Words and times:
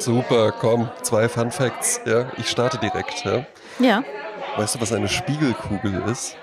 Super, 0.00 0.52
komm, 0.52 0.90
zwei 1.02 1.28
Fun 1.28 1.50
Facts. 1.50 2.00
Ja, 2.06 2.26
ich 2.36 2.48
starte 2.48 2.78
direkt. 2.78 3.24
Ja. 3.24 3.44
Ja. 3.78 4.02
Weißt 4.56 4.74
du, 4.74 4.80
was 4.80 4.92
eine 4.92 5.08
Spiegelkugel 5.08 6.02
ist? 6.10 6.36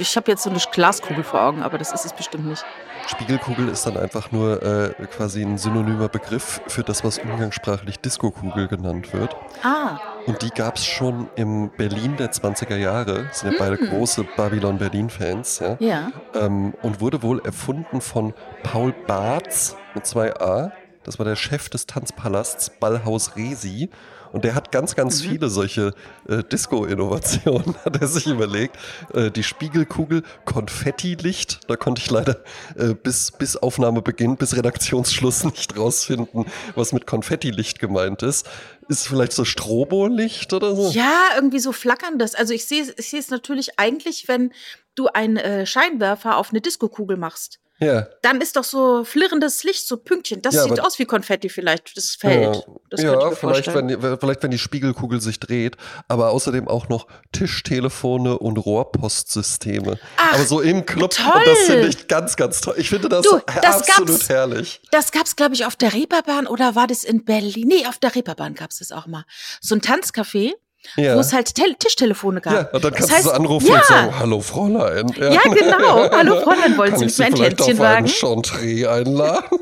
Ich 0.00 0.16
habe 0.16 0.30
jetzt 0.30 0.44
so 0.44 0.50
eine 0.50 0.60
Glaskugel 0.72 1.24
vor 1.24 1.40
Augen, 1.42 1.62
aber 1.62 1.78
das 1.78 1.92
ist 1.92 2.04
es 2.04 2.12
bestimmt 2.12 2.46
nicht. 2.46 2.64
Spiegelkugel 3.08 3.68
ist 3.68 3.84
dann 3.84 3.96
einfach 3.96 4.30
nur 4.30 4.62
äh, 4.62 4.94
quasi 5.06 5.42
ein 5.42 5.58
synonymer 5.58 6.08
Begriff 6.08 6.60
für 6.68 6.82
das, 6.84 7.02
was 7.04 7.18
umgangssprachlich 7.18 7.98
Diskokugel 7.98 8.68
genannt 8.68 9.12
wird. 9.12 9.36
Ah, 9.64 9.98
Und 10.26 10.42
die 10.42 10.50
gab 10.50 10.76
es 10.76 10.86
schon 10.86 11.28
im 11.34 11.70
Berlin 11.76 12.16
der 12.16 12.30
20er 12.32 12.76
Jahre. 12.76 13.24
Das 13.24 13.40
sind 13.40 13.52
ja 13.52 13.58
beide 13.58 13.76
große 13.76 14.24
Babylon-Berlin-Fans. 14.36 15.58
Ja? 15.58 15.76
ja. 15.80 16.12
Ähm, 16.34 16.74
und 16.82 17.00
wurde 17.00 17.22
wohl 17.22 17.44
erfunden 17.44 18.00
von 18.00 18.32
Paul 18.62 18.92
Barz 19.06 19.76
mit 19.94 20.06
zwei 20.06 20.32
A. 20.40 20.72
Das 21.04 21.18
war 21.18 21.24
der 21.24 21.36
Chef 21.36 21.68
des 21.68 21.86
Tanzpalasts 21.86 22.70
Ballhaus 22.80 23.36
Resi. 23.36 23.90
Und 24.34 24.42
der 24.42 24.56
hat 24.56 24.72
ganz, 24.72 24.96
ganz 24.96 25.20
viele 25.20 25.48
solche 25.48 25.94
äh, 26.28 26.42
Disco-Innovationen, 26.42 27.76
hat 27.84 28.00
er 28.00 28.08
sich 28.08 28.26
überlegt. 28.26 28.76
Äh, 29.12 29.30
die 29.30 29.44
Spiegelkugel, 29.44 30.24
Konfettilicht, 30.44 31.60
da 31.68 31.76
konnte 31.76 32.02
ich 32.02 32.10
leider 32.10 32.42
äh, 32.74 32.94
bis, 32.94 33.30
bis 33.30 33.56
Aufnahmebeginn, 33.56 34.36
bis 34.36 34.56
Redaktionsschluss 34.56 35.44
nicht 35.44 35.78
rausfinden, 35.78 36.46
was 36.74 36.92
mit 36.92 37.06
Konfettilicht 37.06 37.78
gemeint 37.78 38.24
ist. 38.24 38.48
Ist 38.88 39.06
vielleicht 39.06 39.30
so 39.30 39.44
Strobolicht 39.44 40.52
oder 40.52 40.74
so? 40.74 40.90
Ja, 40.90 41.20
irgendwie 41.36 41.60
so 41.60 41.70
flackerndes. 41.70 42.34
Also 42.34 42.54
ich 42.54 42.66
sehe 42.66 42.92
ich 42.98 43.10
sehe 43.10 43.20
es 43.20 43.30
natürlich 43.30 43.78
eigentlich, 43.78 44.26
wenn 44.26 44.52
du 44.96 45.06
einen 45.06 45.36
äh, 45.36 45.64
Scheinwerfer 45.64 46.38
auf 46.38 46.50
eine 46.50 46.60
Diskokugel 46.60 47.16
machst. 47.16 47.60
Ja. 47.84 48.06
Dann 48.22 48.40
ist 48.40 48.56
doch 48.56 48.64
so 48.64 49.04
flirrendes 49.04 49.62
Licht, 49.64 49.86
so 49.86 49.96
Pünktchen. 49.98 50.40
Das 50.42 50.54
Ja, 50.54 50.62
sieht 50.64 50.80
aus 50.80 50.98
wie 50.98 51.04
Konfetti 51.04 51.48
vielleicht, 51.48 51.96
das 51.96 52.16
fällt. 52.16 52.56
Ja, 52.56 52.62
Das 52.90 53.02
ja 53.02 53.12
vielleicht, 53.30 53.36
vorstellen. 53.66 53.76
wenn, 53.76 53.88
die- 54.12 54.16
vielleicht, 54.18 54.42
wenn 54.42 54.50
die 54.50 54.58
Spiegelkugel 54.58 55.20
sich 55.20 55.38
dreht, 55.40 55.76
aber 56.08 56.30
außerdem 56.30 56.66
auch 56.68 56.88
noch 56.88 57.06
Tischtelefone 57.32 58.38
und 58.38 58.56
Rohrpostsysteme. 58.58 59.98
Ach, 60.16 60.34
aber 60.34 60.44
so 60.44 60.60
im 60.60 60.86
Club, 60.86 61.10
toll. 61.12 61.32
und 61.34 61.46
das 61.46 61.58
finde 61.60 61.88
ich 61.88 62.08
ganz, 62.08 62.36
ganz 62.36 62.60
toll. 62.60 62.74
Ich 62.78 62.88
finde 62.90 63.08
das, 63.08 63.22
Du, 63.24 63.38
das 63.60 63.88
absolut 63.88 64.08
gab's. 64.10 64.28
herrlich. 64.28 64.80
Das 64.90 65.12
gab's, 65.12 65.36
glaube 65.36 65.54
ich, 65.54 65.64
auf 65.66 65.76
der 65.76 65.92
Reeperbahn 65.92 66.46
oder 66.46 66.74
war 66.74 66.86
das 66.86 67.04
in 67.04 67.24
Berlin? 67.24 67.68
Nee, 67.68 67.86
auf 67.86 67.98
der 67.98 68.14
Reeperbahn 68.14 68.54
gab's 68.54 68.78
das 68.78 68.92
auch 68.92 69.06
mal. 69.06 69.24
So 69.60 69.74
ein 69.74 69.80
Tanzcafé, 69.80 70.52
Ja. 70.96 71.16
wo 71.16 71.20
es 71.20 71.32
halt 71.32 71.54
Tel 71.54 71.74
Tischtelefone 71.74 72.40
gab. 72.40 72.52
ja, 72.52 72.68
und 72.70 72.84
dann 72.84 72.92
kannst 72.92 73.10
das 73.10 73.16
heißt, 73.16 73.24
du 73.26 73.30
so 73.30 73.34
anrufen 73.34 73.66
ja, 73.66 73.76
und 73.76 73.84
sagen, 73.86 74.18
hallo 74.18 74.40
Fräulein. 74.40 75.08
Ja, 75.18 75.40
genau. 75.42 76.10
Hallo 76.12 76.40
Fräulein, 76.40 76.76
wollen 76.76 76.96
Sie 76.96 77.06
ich 77.06 77.06
mich 77.06 77.16
für 77.16 77.24
ein 77.24 77.36
vielleicht 77.36 77.60
auf 77.60 77.66
Tänzchen 77.66 77.82
wagen? 77.84 78.06
Chantre 78.08 78.90
einladen? 78.90 79.58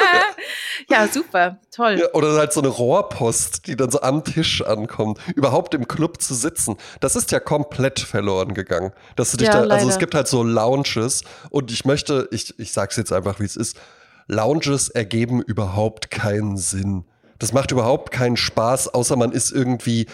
ja, 0.88 1.06
super, 1.08 1.58
toll. 1.70 1.98
Ja, 2.00 2.06
oder 2.14 2.32
halt 2.34 2.52
so 2.52 2.60
eine 2.60 2.68
Rohrpost, 2.68 3.66
die 3.66 3.76
dann 3.76 3.90
so 3.90 4.00
am 4.00 4.24
Tisch 4.24 4.62
ankommt. 4.62 5.18
Überhaupt 5.34 5.74
im 5.74 5.86
Club 5.86 6.20
zu 6.20 6.34
sitzen, 6.34 6.76
das 7.00 7.16
ist 7.16 7.30
ja 7.32 7.40
komplett 7.40 8.00
verloren 8.00 8.54
gegangen. 8.54 8.92
Dass 9.14 9.30
du 9.30 9.36
dich 9.36 9.48
Ja, 9.48 9.54
da, 9.54 9.58
also 9.60 9.70
leider. 9.70 9.88
es 9.88 9.98
gibt 9.98 10.14
halt 10.14 10.28
so 10.28 10.42
Lounges 10.42 11.22
und 11.50 11.70
ich 11.70 11.84
möchte, 11.84 12.28
ich, 12.30 12.58
ich 12.58 12.72
sag's 12.72 12.96
jetzt 12.96 13.12
einfach, 13.12 13.40
wie 13.40 13.44
es 13.44 13.56
ist. 13.56 13.76
Lounges 14.28 14.88
ergeben 14.88 15.40
überhaupt 15.42 16.10
keinen 16.10 16.56
Sinn. 16.56 17.04
Das 17.38 17.52
macht 17.52 17.70
überhaupt 17.70 18.12
keinen 18.12 18.36
Spaß, 18.36 18.88
außer 18.88 19.16
man 19.16 19.30
ist 19.32 19.52
irgendwie 19.52 20.06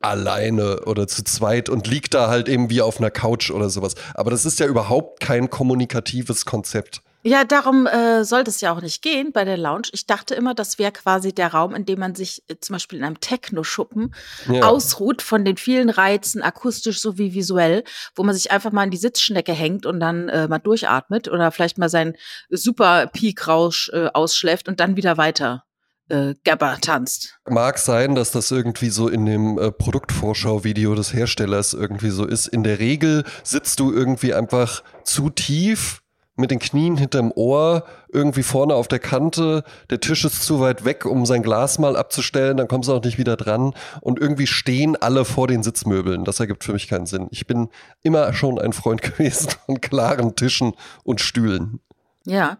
alleine 0.00 0.84
oder 0.84 1.06
zu 1.08 1.24
zweit 1.24 1.68
und 1.68 1.86
liegt 1.86 2.14
da 2.14 2.28
halt 2.28 2.48
eben 2.48 2.70
wie 2.70 2.82
auf 2.82 2.98
einer 2.98 3.10
Couch 3.10 3.50
oder 3.50 3.70
sowas. 3.70 3.94
Aber 4.14 4.30
das 4.30 4.44
ist 4.44 4.60
ja 4.60 4.66
überhaupt 4.66 5.20
kein 5.20 5.50
kommunikatives 5.50 6.44
Konzept. 6.44 7.00
Ja, 7.22 7.42
darum 7.42 7.88
äh, 7.88 8.24
sollte 8.24 8.50
es 8.50 8.60
ja 8.60 8.72
auch 8.72 8.80
nicht 8.80 9.02
gehen 9.02 9.32
bei 9.32 9.44
der 9.44 9.56
Lounge. 9.56 9.88
Ich 9.92 10.06
dachte 10.06 10.36
immer, 10.36 10.54
das 10.54 10.78
wäre 10.78 10.92
quasi 10.92 11.32
der 11.34 11.48
Raum, 11.48 11.74
in 11.74 11.84
dem 11.84 11.98
man 11.98 12.14
sich 12.14 12.44
äh, 12.46 12.54
zum 12.60 12.74
Beispiel 12.74 13.00
in 13.00 13.04
einem 13.04 13.18
Techno-Schuppen 13.18 14.14
Ja. 14.48 14.68
ausruht 14.68 15.22
von 15.22 15.44
den 15.44 15.56
vielen 15.56 15.90
Reizen, 15.90 16.40
akustisch 16.40 17.00
sowie 17.00 17.34
visuell, 17.34 17.82
wo 18.14 18.22
man 18.22 18.32
sich 18.32 18.52
einfach 18.52 18.70
mal 18.70 18.84
in 18.84 18.92
die 18.92 18.96
Sitzschnecke 18.96 19.52
hängt 19.52 19.86
und 19.86 19.98
dann 19.98 20.28
äh, 20.28 20.46
mal 20.46 20.60
durchatmet 20.60 21.26
oder 21.26 21.50
vielleicht 21.50 21.78
mal 21.78 21.88
seinen 21.88 22.14
super 22.48 23.08
Peak-Rausch 23.08 23.90
äh, 23.92 24.06
ausschläft 24.14 24.68
und 24.68 24.78
dann 24.78 24.94
wieder 24.96 25.16
weiter 25.16 25.64
äh, 26.08 26.34
Gabber 26.44 26.78
tanzt. 26.80 27.38
Mag 27.48 27.78
sein, 27.78 28.14
dass 28.14 28.30
das 28.30 28.50
irgendwie 28.50 28.90
so 28.90 29.08
in 29.08 29.26
dem 29.26 29.58
äh, 29.58 29.70
Produktvorschau-Video 29.70 30.94
des 30.94 31.12
Herstellers 31.12 31.74
irgendwie 31.74 32.10
so 32.10 32.24
ist. 32.24 32.46
In 32.46 32.62
der 32.62 32.78
Regel 32.78 33.24
sitzt 33.42 33.80
du 33.80 33.92
irgendwie 33.92 34.34
einfach 34.34 34.82
zu 35.04 35.30
tief 35.30 36.02
mit 36.36 36.50
den 36.50 36.58
Knien 36.58 36.96
hinterm 36.96 37.32
Ohr, 37.34 37.84
irgendwie 38.12 38.42
vorne 38.42 38.74
auf 38.74 38.88
der 38.88 38.98
Kante, 38.98 39.64
der 39.90 40.00
Tisch 40.00 40.24
ist 40.24 40.42
zu 40.42 40.60
weit 40.60 40.84
weg, 40.84 41.06
um 41.06 41.24
sein 41.26 41.42
Glas 41.42 41.78
mal 41.78 41.96
abzustellen, 41.96 42.58
dann 42.58 42.68
kommst 42.68 42.88
du 42.88 42.94
auch 42.94 43.02
nicht 43.02 43.18
wieder 43.18 43.36
dran 43.36 43.72
und 44.02 44.20
irgendwie 44.20 44.46
stehen 44.46 44.96
alle 44.96 45.24
vor 45.24 45.48
den 45.48 45.62
Sitzmöbeln. 45.62 46.24
Das 46.24 46.38
ergibt 46.38 46.62
für 46.62 46.74
mich 46.74 46.88
keinen 46.88 47.06
Sinn. 47.06 47.28
Ich 47.30 47.46
bin 47.46 47.70
immer 48.02 48.32
schon 48.34 48.58
ein 48.58 48.72
Freund 48.72 49.02
gewesen 49.18 49.48
von 49.64 49.80
klaren 49.80 50.36
Tischen 50.36 50.74
und 51.04 51.20
Stühlen. 51.20 51.80
Ja. 52.24 52.58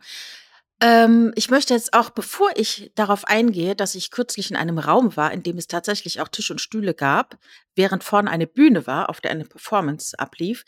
Ähm, 0.81 1.33
ich 1.37 1.51
möchte 1.51 1.73
jetzt 1.73 1.95
auch, 1.95 2.11
bevor 2.11 2.51
ich 2.57 2.93
darauf 2.95 3.25
eingehe, 3.25 3.75
dass 3.75 3.95
ich 3.95 4.11
kürzlich 4.11 4.51
in 4.51 4.57
einem 4.57 4.79
Raum 4.79 5.17
war, 5.17 5.33
in 5.33 5.43
dem 5.43 5.57
es 5.57 5.69
tatsächlich 5.69 6.21
auch 6.21 6.29
Tisch 6.29 6.51
und 6.51 6.61
Stühle 6.61 6.93
gab, 6.93 7.39
während 7.75 8.05
vorne 8.05 8.31
eine 8.31 8.47
Bühne 8.47 8.87
war, 8.87 9.09
auf 9.09 9.21
der 9.21 9.31
eine 9.31 9.45
Performance 9.45 10.19
ablief, 10.19 10.65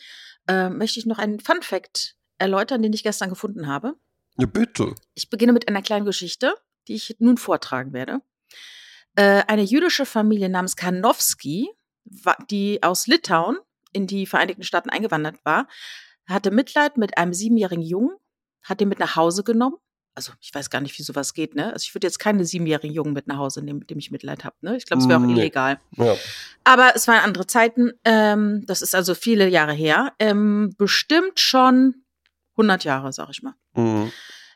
äh, 0.49 0.71
möchte 0.71 0.99
ich 0.99 1.07
noch 1.07 1.19
einen 1.19 1.41
Fun 1.41 1.61
Fact 1.63 2.17
erläutern, 2.39 2.83
den 2.83 2.93
ich 2.93 3.03
gestern 3.03 3.29
gefunden 3.29 3.67
habe. 3.67 3.97
Ja, 4.39 4.47
bitte. 4.47 4.95
Ich 5.15 5.29
beginne 5.29 5.53
mit 5.53 5.69
einer 5.69 5.83
kleinen 5.83 6.07
Geschichte, 6.07 6.55
die 6.87 6.95
ich 6.95 7.17
nun 7.19 7.37
vortragen 7.37 7.93
werde. 7.93 8.21
Äh, 9.17 9.43
eine 9.47 9.63
jüdische 9.63 10.07
Familie 10.07 10.49
namens 10.49 10.77
Karnowski, 10.77 11.69
die 12.51 12.83
aus 12.83 13.07
Litauen 13.07 13.59
in 13.93 14.07
die 14.07 14.27
Vereinigten 14.27 14.63
Staaten 14.63 14.91
eingewandert 14.91 15.45
war, 15.45 15.69
hatte 16.27 16.51
Mitleid 16.51 16.97
mit 16.97 17.19
einem 17.19 17.35
siebenjährigen 17.35 17.83
Jungen, 17.83 18.17
hat 18.63 18.81
ihn 18.81 18.89
mit 18.89 19.01
nach 19.01 19.17
Hause 19.17 19.45
genommen. 19.45 19.77
Also 20.19 20.33
ich 20.41 20.53
weiß 20.53 20.69
gar 20.69 20.81
nicht, 20.81 20.99
wie 20.99 21.05
sowas 21.05 21.33
geht, 21.33 21.55
ne? 21.55 21.73
Also 21.73 21.85
ich 21.87 21.95
würde 21.95 22.09
jetzt 22.09 22.19
keine 22.19 22.45
siebenjährigen 22.45 22.93
Jungen 22.93 23.13
mit 23.13 23.29
nach 23.29 23.37
Hause 23.37 23.63
nehmen, 23.63 23.79
mit 23.79 23.89
dem 23.91 24.01
ich 24.01 24.11
Mitleid 24.11 24.43
habe, 24.45 24.57
ne? 24.63 24.77
Ich 24.77 24.85
glaube, 24.85 25.01
es 25.01 25.09
wäre 25.09 25.21
auch 25.21 25.25
Nee. 25.25 25.35
illegal. 25.35 25.79
Ja. 25.97 26.17
Aber 26.65 26.91
es 26.97 27.07
waren 27.07 27.21
andere 27.23 27.47
Zeiten. 27.47 27.93
Ähm, 28.05 28.65
das 28.67 28.83
ist 28.83 28.97
also 28.97 29.15
viele 29.15 29.47
Jahre 29.47 29.73
her. 29.75 30.15
Ähm, 30.19 30.75
bestimmt 30.77 31.39
schon 31.39 32.03
100 32.57 32.83
Jahre, 32.83 33.13
sag 33.13 33.29
ich 33.31 33.45
mal. 33.45 33.55
Mhm. 33.77 34.11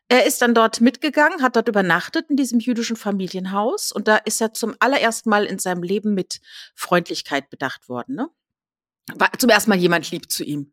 Er 0.08 0.26
ist 0.26 0.42
dann 0.42 0.52
dort 0.52 0.80
mitgegangen, 0.80 1.42
hat 1.42 1.54
dort 1.54 1.68
übernachtet 1.68 2.28
in 2.28 2.34
diesem 2.36 2.58
jüdischen 2.58 2.96
Familienhaus 2.96 3.92
und 3.92 4.08
da 4.08 4.16
ist 4.16 4.40
er 4.40 4.52
zum 4.54 4.74
allerersten 4.80 5.30
Mal 5.30 5.44
in 5.44 5.60
seinem 5.60 5.84
Leben 5.84 6.12
mit 6.14 6.40
Freundlichkeit 6.74 7.50
bedacht 7.50 7.88
worden. 7.88 8.16
Ne? 8.16 8.28
War 9.14 9.30
zum 9.38 9.48
ersten 9.48 9.70
Mal 9.70 9.78
jemand 9.78 10.10
lieb 10.10 10.28
zu 10.32 10.42
ihm. 10.42 10.72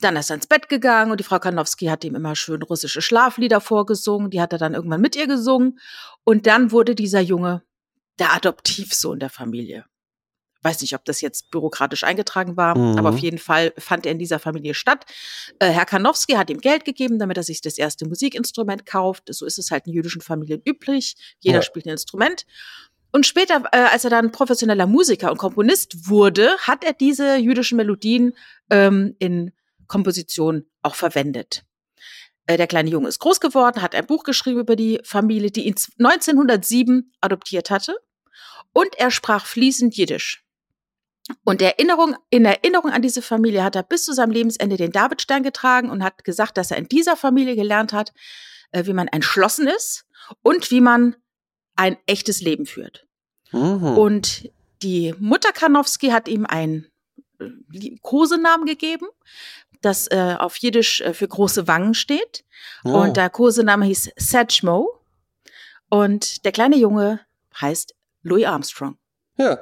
Dann 0.00 0.16
ist 0.16 0.30
er 0.30 0.36
ins 0.36 0.46
Bett 0.46 0.68
gegangen 0.68 1.10
und 1.10 1.18
die 1.20 1.24
Frau 1.24 1.38
Karnowski 1.38 1.86
hat 1.86 2.04
ihm 2.04 2.14
immer 2.14 2.36
schön 2.36 2.62
russische 2.62 3.00
Schlaflieder 3.02 3.60
vorgesungen. 3.60 4.30
Die 4.30 4.40
hat 4.40 4.52
er 4.52 4.58
dann 4.58 4.74
irgendwann 4.74 5.00
mit 5.00 5.16
ihr 5.16 5.26
gesungen. 5.26 5.78
Und 6.24 6.46
dann 6.46 6.70
wurde 6.70 6.94
dieser 6.94 7.20
Junge 7.20 7.62
der 8.18 8.34
Adoptivsohn 8.34 9.18
der 9.18 9.30
Familie. 9.30 9.84
Weiß 10.62 10.80
nicht, 10.80 10.94
ob 10.94 11.04
das 11.04 11.20
jetzt 11.20 11.50
bürokratisch 11.50 12.02
eingetragen 12.02 12.56
war, 12.56 12.76
Mhm. 12.76 12.98
aber 12.98 13.10
auf 13.10 13.18
jeden 13.18 13.38
Fall 13.38 13.72
fand 13.78 14.04
er 14.04 14.12
in 14.12 14.18
dieser 14.18 14.38
Familie 14.40 14.74
statt. 14.74 15.04
Äh, 15.60 15.68
Herr 15.68 15.84
Karnowski 15.86 16.32
hat 16.32 16.50
ihm 16.50 16.58
Geld 16.60 16.84
gegeben, 16.84 17.18
damit 17.18 17.36
er 17.36 17.42
sich 17.44 17.60
das 17.60 17.78
erste 17.78 18.06
Musikinstrument 18.08 18.84
kauft. 18.84 19.24
So 19.32 19.46
ist 19.46 19.58
es 19.58 19.70
halt 19.70 19.86
in 19.86 19.92
jüdischen 19.92 20.22
Familien 20.22 20.60
üblich. 20.66 21.14
Jeder 21.40 21.56
Ja. 21.58 21.62
spielt 21.62 21.86
ein 21.86 21.90
Instrument. 21.90 22.46
Und 23.16 23.24
später, 23.24 23.62
äh, 23.72 23.78
als 23.78 24.04
er 24.04 24.10
dann 24.10 24.30
professioneller 24.30 24.86
Musiker 24.86 25.30
und 25.30 25.38
Komponist 25.38 26.06
wurde, 26.06 26.54
hat 26.58 26.84
er 26.84 26.92
diese 26.92 27.36
jüdischen 27.36 27.76
Melodien 27.76 28.34
ähm, 28.68 29.16
in 29.18 29.52
Komposition 29.86 30.66
auch 30.82 30.94
verwendet. 30.96 31.64
Äh, 32.44 32.58
der 32.58 32.66
kleine 32.66 32.90
Junge 32.90 33.08
ist 33.08 33.18
groß 33.20 33.40
geworden, 33.40 33.80
hat 33.80 33.94
ein 33.94 34.06
Buch 34.06 34.22
geschrieben 34.22 34.60
über 34.60 34.76
die 34.76 35.00
Familie, 35.02 35.50
die 35.50 35.66
ihn 35.66 35.76
1907 35.98 37.10
adoptiert 37.22 37.70
hatte. 37.70 37.96
Und 38.74 38.94
er 38.98 39.10
sprach 39.10 39.46
fließend 39.46 39.96
Jiddisch. 39.96 40.44
Und 41.42 41.62
Erinnerung, 41.62 42.16
in 42.28 42.44
Erinnerung 42.44 42.90
an 42.90 43.00
diese 43.00 43.22
Familie 43.22 43.64
hat 43.64 43.76
er 43.76 43.82
bis 43.82 44.04
zu 44.04 44.12
seinem 44.12 44.32
Lebensende 44.32 44.76
den 44.76 44.92
Davidstern 44.92 45.42
getragen 45.42 45.88
und 45.88 46.04
hat 46.04 46.22
gesagt, 46.22 46.58
dass 46.58 46.70
er 46.70 46.76
in 46.76 46.88
dieser 46.88 47.16
Familie 47.16 47.56
gelernt 47.56 47.94
hat, 47.94 48.12
äh, 48.72 48.84
wie 48.84 48.92
man 48.92 49.08
entschlossen 49.08 49.68
ist 49.68 50.04
und 50.42 50.70
wie 50.70 50.82
man 50.82 51.16
ein 51.76 51.96
echtes 52.04 52.42
Leben 52.42 52.66
führt. 52.66 53.05
Mhm. 53.52 53.98
Und 53.98 54.50
die 54.82 55.14
Mutter 55.18 55.52
Karnowski 55.52 56.08
hat 56.08 56.28
ihm 56.28 56.46
einen 56.46 56.86
äh, 57.40 57.96
Kosenamen 58.02 58.66
gegeben, 58.66 59.06
das 59.82 60.08
äh, 60.10 60.36
auf 60.38 60.56
Jiddisch 60.56 61.00
äh, 61.00 61.14
für 61.14 61.28
große 61.28 61.68
Wangen 61.68 61.94
steht. 61.94 62.44
Ja. 62.84 62.92
Und 62.92 63.16
der 63.16 63.30
Kosename 63.30 63.86
hieß 63.86 64.10
Satchmo. 64.16 65.00
Und 65.88 66.44
der 66.44 66.52
kleine 66.52 66.76
Junge 66.76 67.20
heißt 67.60 67.94
Louis 68.22 68.46
Armstrong. 68.46 68.98
Ja. 69.36 69.58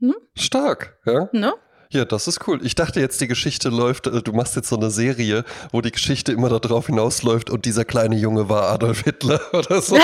Hm? 0.00 0.14
Stark, 0.34 0.98
ja. 1.04 1.28
Ne? 1.32 1.54
Ja, 1.90 2.04
das 2.04 2.26
ist 2.26 2.46
cool. 2.46 2.58
Ich 2.64 2.74
dachte 2.74 3.00
jetzt, 3.00 3.20
die 3.20 3.28
Geschichte 3.28 3.68
läuft, 3.68 4.06
äh, 4.06 4.22
du 4.22 4.32
machst 4.32 4.56
jetzt 4.56 4.68
so 4.68 4.76
eine 4.76 4.90
Serie, 4.90 5.44
wo 5.72 5.80
die 5.80 5.92
Geschichte 5.92 6.32
immer 6.32 6.48
darauf 6.48 6.86
hinausläuft 6.86 7.50
und 7.50 7.64
dieser 7.64 7.84
kleine 7.84 8.16
Junge 8.16 8.48
war 8.48 8.70
Adolf 8.70 9.02
Hitler 9.02 9.40
oder 9.52 9.80
so. 9.80 9.96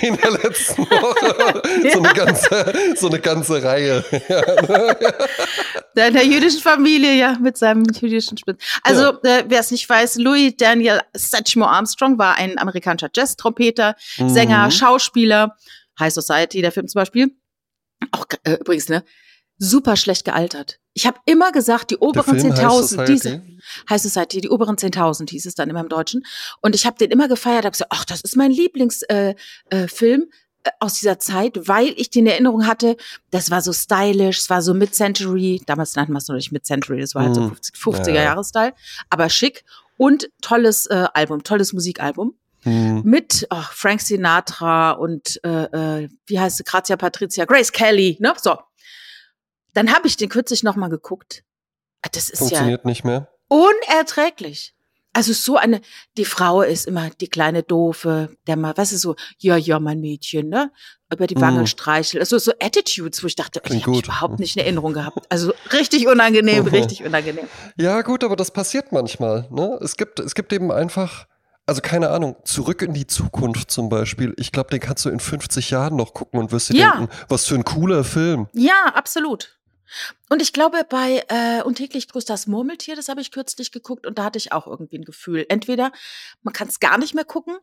In 0.00 0.16
der 0.16 0.30
letzten 0.30 0.82
Woche. 0.82 1.62
So 1.92 2.02
eine 2.02 2.12
ganze, 2.12 2.72
so 2.96 3.08
eine 3.08 3.18
ganze 3.20 3.62
Reihe. 3.62 4.04
Der, 5.96 6.10
der 6.10 6.26
jüdischen 6.26 6.60
Familie, 6.60 7.14
ja, 7.14 7.38
mit 7.40 7.56
seinem 7.56 7.84
jüdischen 7.84 8.36
Spitz. 8.36 8.60
Also, 8.82 9.12
ja. 9.22 9.38
äh, 9.38 9.44
wer 9.46 9.60
es 9.60 9.70
nicht 9.70 9.88
weiß, 9.88 10.16
Louis 10.16 10.56
Daniel 10.56 11.00
Satchmo 11.12 11.66
Armstrong 11.66 12.18
war 12.18 12.34
ein 12.34 12.58
amerikanischer 12.58 13.10
Jazz-Trompeter, 13.14 13.94
mhm. 14.18 14.28
Sänger, 14.28 14.72
Schauspieler, 14.72 15.56
High 16.00 16.12
Society, 16.12 16.62
der 16.62 16.72
Film 16.72 16.88
zum 16.88 17.00
Beispiel. 17.00 17.30
Auch 18.10 18.26
äh, 18.42 18.54
übrigens, 18.54 18.88
ne? 18.88 19.04
Super 19.58 19.96
schlecht 19.96 20.24
gealtert. 20.24 20.80
Ich 20.94 21.06
habe 21.06 21.18
immer 21.26 21.50
gesagt, 21.52 21.90
die 21.90 21.96
oberen 21.96 22.38
10.000, 22.38 23.04
diese 23.06 23.42
High 23.90 24.00
Society, 24.00 24.40
die 24.40 24.50
oberen 24.50 24.76
10.000 24.76 25.28
hieß 25.30 25.46
es 25.46 25.54
dann 25.54 25.68
immer 25.68 25.80
im 25.80 25.88
Deutschen. 25.88 26.24
Und 26.60 26.74
ich 26.74 26.86
habe 26.86 26.96
den 26.98 27.10
immer 27.10 27.28
gefeiert, 27.28 27.64
habe 27.64 27.72
gesagt, 27.72 27.90
ach, 27.92 28.04
das 28.04 28.20
ist 28.20 28.36
mein 28.36 28.52
Lieblingsfilm 28.52 29.34
äh, 29.70 29.84
äh, 29.84 29.88
Film 29.88 30.30
äh, 30.62 30.70
aus 30.78 30.94
dieser 30.94 31.18
Zeit, 31.18 31.66
weil 31.68 31.94
ich 31.96 32.10
die 32.10 32.20
in 32.20 32.26
Erinnerung 32.28 32.66
hatte, 32.66 32.96
das 33.30 33.50
war 33.50 33.60
so 33.60 33.72
stylisch, 33.72 34.38
es 34.38 34.50
war 34.50 34.62
so 34.62 34.72
Mid-Century, 34.72 35.62
damals 35.66 35.96
nannten 35.96 36.12
wir 36.12 36.18
es 36.18 36.28
noch 36.28 36.36
nicht 36.36 36.52
Mid-Century, 36.52 37.00
das 37.00 37.16
war 37.16 37.24
halt 37.24 37.34
so 37.34 37.48
50, 37.48 37.74
50er 37.74 38.12
Jahre 38.12 38.44
Style, 38.44 38.72
aber 39.10 39.28
schick 39.28 39.64
und 39.96 40.30
tolles 40.42 40.86
äh, 40.86 41.06
Album, 41.12 41.42
tolles 41.42 41.72
Musikalbum. 41.72 42.34
Hm. 42.62 43.02
Mit 43.04 43.46
oh, 43.50 43.60
Frank 43.72 44.00
Sinatra 44.00 44.92
und 44.92 45.38
äh, 45.44 45.64
äh, 46.04 46.08
wie 46.26 46.40
heißt 46.40 46.56
sie, 46.56 46.64
Grazia 46.64 46.96
Patricia, 46.96 47.44
Grace 47.44 47.70
Kelly, 47.70 48.16
ne? 48.20 48.32
So, 48.40 48.56
dann 49.74 49.92
habe 49.92 50.06
ich 50.06 50.16
den 50.16 50.28
kürzlich 50.28 50.62
nochmal 50.62 50.90
geguckt. 50.90 51.44
Ah, 52.02 52.08
das 52.12 52.30
ist 52.30 52.38
Funktioniert 52.38 52.82
ja 52.84 52.88
nicht 52.88 53.04
mehr. 53.04 53.28
Unerträglich. 53.48 54.74
Also 55.16 55.32
so 55.32 55.56
eine, 55.56 55.80
die 56.16 56.24
Frau 56.24 56.62
ist 56.62 56.88
immer 56.88 57.08
die 57.08 57.28
kleine 57.28 57.62
Doofe, 57.62 58.30
der 58.48 58.56
mal, 58.56 58.76
was 58.76 58.92
ist 58.92 59.02
so, 59.02 59.14
ja, 59.38 59.56
ja, 59.56 59.78
mein 59.78 60.00
Mädchen, 60.00 60.48
ne? 60.48 60.72
Über 61.12 61.28
die 61.28 61.40
Wange 61.40 61.62
mm. 61.62 61.66
streichelt. 61.68 62.20
Also 62.20 62.36
so 62.38 62.50
Attitudes, 62.60 63.22
wo 63.22 63.28
ich 63.28 63.36
dachte, 63.36 63.60
Klingt 63.60 63.82
ich 63.82 63.86
habe 63.86 63.98
überhaupt 63.98 64.40
nicht 64.40 64.56
eine 64.56 64.64
Erinnerung 64.64 64.92
gehabt. 64.92 65.24
Also 65.28 65.52
richtig 65.72 66.08
unangenehm, 66.08 66.66
richtig 66.66 67.04
unangenehm. 67.04 67.46
Ja, 67.78 68.02
gut, 68.02 68.24
aber 68.24 68.34
das 68.34 68.50
passiert 68.50 68.90
manchmal, 68.90 69.46
ne? 69.52 69.78
Es 69.80 69.96
gibt, 69.96 70.18
es 70.18 70.34
gibt 70.34 70.52
eben 70.52 70.72
einfach, 70.72 71.26
also 71.64 71.80
keine 71.80 72.10
Ahnung, 72.10 72.34
zurück 72.44 72.82
in 72.82 72.92
die 72.92 73.06
Zukunft 73.06 73.70
zum 73.70 73.88
Beispiel. 73.88 74.34
Ich 74.36 74.50
glaube, 74.50 74.70
den 74.70 74.80
kannst 74.80 75.04
du 75.04 75.10
in 75.10 75.20
50 75.20 75.70
Jahren 75.70 75.94
noch 75.94 76.12
gucken 76.12 76.40
und 76.40 76.50
wirst 76.50 76.70
dir 76.70 76.76
ja. 76.76 76.96
denken, 76.96 77.14
was 77.28 77.46
für 77.46 77.54
ein 77.54 77.64
cooler 77.64 78.02
Film. 78.02 78.48
Ja, 78.52 78.86
absolut. 78.92 79.60
Und 80.28 80.42
ich 80.42 80.52
glaube, 80.52 80.84
bei 80.88 81.24
äh, 81.28 81.62
Und 81.62 81.76
täglich 81.76 82.08
grüßt 82.08 82.28
das 82.28 82.46
Murmeltier, 82.46 82.96
das 82.96 83.08
habe 83.08 83.20
ich 83.20 83.30
kürzlich 83.30 83.72
geguckt 83.72 84.06
und 84.06 84.18
da 84.18 84.24
hatte 84.24 84.38
ich 84.38 84.52
auch 84.52 84.66
irgendwie 84.66 84.98
ein 84.98 85.04
Gefühl. 85.04 85.46
Entweder 85.48 85.92
man 86.42 86.54
kann 86.54 86.68
es 86.68 86.80
gar 86.80 86.98
nicht 86.98 87.14
mehr 87.14 87.24
gucken, 87.24 87.56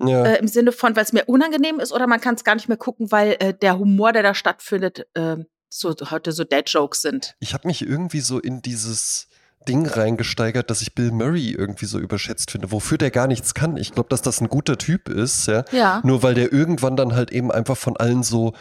ja. 0.00 0.24
äh, 0.24 0.38
im 0.38 0.48
Sinne 0.48 0.72
von, 0.72 0.96
weil 0.96 1.04
es 1.04 1.12
mir 1.12 1.24
unangenehm 1.24 1.80
ist, 1.80 1.92
oder 1.92 2.06
man 2.06 2.20
kann 2.20 2.34
es 2.34 2.44
gar 2.44 2.54
nicht 2.54 2.68
mehr 2.68 2.76
gucken, 2.76 3.10
weil 3.10 3.36
äh, 3.40 3.54
der 3.54 3.78
Humor, 3.78 4.12
der 4.12 4.22
da 4.22 4.34
stattfindet, 4.34 5.06
äh, 5.14 5.36
so 5.68 5.94
heute 6.10 6.32
so 6.32 6.44
Dead-Jokes 6.44 7.02
sind. 7.02 7.34
Ich 7.40 7.52
habe 7.54 7.68
mich 7.68 7.82
irgendwie 7.82 8.20
so 8.20 8.38
in 8.38 8.62
dieses 8.62 9.28
Ding 9.66 9.86
reingesteigert, 9.86 10.70
dass 10.70 10.80
ich 10.80 10.94
Bill 10.94 11.10
Murray 11.10 11.50
irgendwie 11.50 11.84
so 11.84 11.98
überschätzt 11.98 12.50
finde, 12.50 12.72
wofür 12.72 12.96
der 12.96 13.10
gar 13.10 13.26
nichts 13.26 13.52
kann. 13.52 13.76
Ich 13.76 13.92
glaube, 13.92 14.08
dass 14.08 14.22
das 14.22 14.40
ein 14.40 14.48
guter 14.48 14.78
Typ 14.78 15.08
ist, 15.08 15.46
ja? 15.46 15.64
ja. 15.72 16.00
Nur 16.04 16.22
weil 16.22 16.34
der 16.34 16.52
irgendwann 16.52 16.96
dann 16.96 17.14
halt 17.14 17.30
eben 17.32 17.52
einfach 17.52 17.76
von 17.76 17.96
allen 17.96 18.22
so, 18.22 18.54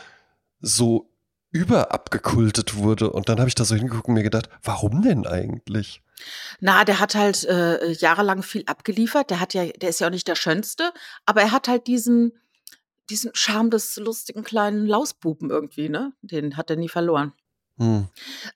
so 0.60 1.10
überabgekultet 1.52 2.76
wurde. 2.76 3.12
Und 3.12 3.30
dann 3.30 3.40
habe 3.40 3.48
ich 3.48 3.56
da 3.56 3.66
so 3.66 3.76
hingeguckt 3.76 4.08
und 4.08 4.14
mir 4.14 4.24
gedacht, 4.24 4.50
warum 4.64 5.02
denn 5.02 5.26
eigentlich? 5.26 6.02
Na, 6.60 6.84
der 6.84 7.00
hat 7.00 7.16
halt 7.16 7.44
äh, 7.46 7.92
jahrelang 7.92 8.44
viel 8.44 8.64
abgeliefert. 8.66 9.30
Der 9.30 9.40
hat 9.40 9.54
ja, 9.54 9.66
der 9.66 9.90
ist 9.90 10.00
ja 10.00 10.08
auch 10.08 10.12
nicht 10.12 10.28
der 10.28 10.36
Schönste, 10.36 10.92
aber 11.26 11.42
er 11.42 11.52
hat 11.52 11.68
halt 11.68 11.88
diesen, 11.88 12.34
diesen 13.10 13.32
Charme 13.34 13.70
des 13.70 13.96
lustigen 13.98 14.44
kleinen 14.44 14.88
Lausbuben 14.88 15.50
irgendwie, 15.50 15.90
ne? 15.90 16.14
Den 16.22 16.58
hat 16.58 16.70
er 16.70 16.76
nie 16.76 16.90
verloren. 16.90 17.34
Hm. 17.78 18.08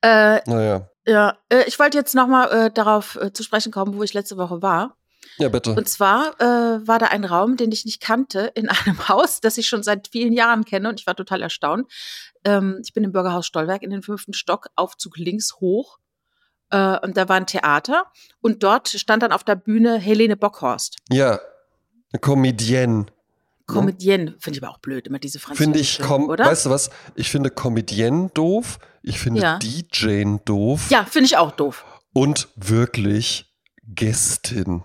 Äh, 0.01 0.41
naja. 0.49 0.89
Ja, 1.05 1.37
äh, 1.49 1.63
ich 1.67 1.79
wollte 1.79 1.97
jetzt 1.97 2.15
nochmal 2.15 2.51
äh, 2.51 2.71
darauf 2.71 3.15
äh, 3.15 3.31
zu 3.33 3.43
sprechen 3.43 3.71
kommen, 3.71 3.95
wo 3.95 4.03
ich 4.03 4.13
letzte 4.13 4.37
Woche 4.37 4.61
war. 4.61 4.97
Ja, 5.37 5.49
bitte. 5.49 5.71
Und 5.73 5.87
zwar 5.87 6.39
äh, 6.39 6.87
war 6.87 6.99
da 6.99 7.07
ein 7.07 7.25
Raum, 7.25 7.57
den 7.57 7.71
ich 7.71 7.85
nicht 7.85 8.01
kannte, 8.01 8.51
in 8.55 8.69
einem 8.85 9.07
Haus, 9.07 9.41
das 9.41 9.57
ich 9.57 9.67
schon 9.67 9.83
seit 9.83 10.07
vielen 10.09 10.33
Jahren 10.33 10.65
kenne 10.65 10.89
und 10.89 10.99
ich 10.99 11.07
war 11.07 11.15
total 11.15 11.41
erstaunt. 11.41 11.91
Ähm, 12.43 12.81
ich 12.83 12.93
bin 12.93 13.03
im 13.03 13.11
Bürgerhaus 13.11 13.45
Stollwerk 13.45 13.83
in 13.83 13.89
den 13.89 14.01
fünften 14.01 14.33
Stock, 14.33 14.67
Aufzug 14.75 15.17
links 15.17 15.55
hoch. 15.59 15.99
Äh, 16.69 16.99
und 16.99 17.17
da 17.17 17.29
war 17.29 17.35
ein 17.35 17.47
Theater 17.47 18.05
und 18.41 18.63
dort 18.63 18.89
stand 18.89 19.23
dann 19.23 19.31
auf 19.31 19.43
der 19.43 19.55
Bühne 19.55 19.97
Helene 19.97 20.37
Bockhorst. 20.37 20.97
Ja, 21.09 21.39
eine 22.11 22.19
Comedienne. 22.19 23.07
Comedienne, 23.67 24.35
finde 24.39 24.57
ich 24.57 24.63
aber 24.63 24.73
auch 24.73 24.79
blöd, 24.79 25.07
immer 25.07 25.19
diese 25.19 25.39
französische, 25.39 25.63
Finde 25.63 26.23
ich, 26.25 26.29
oder? 26.29 26.45
weißt 26.45 26.65
du 26.65 26.69
was, 26.69 26.89
ich 27.15 27.29
finde 27.31 27.49
Comedienne 27.51 28.29
doof, 28.33 28.79
ich 29.01 29.19
finde 29.19 29.41
ja. 29.41 29.59
DJ 29.59 30.25
doof. 30.43 30.89
Ja, 30.89 31.05
finde 31.05 31.27
ich 31.27 31.37
auch 31.37 31.51
doof. 31.51 31.85
Und 32.13 32.49
wirklich 32.55 33.53
Gästin. 33.83 34.83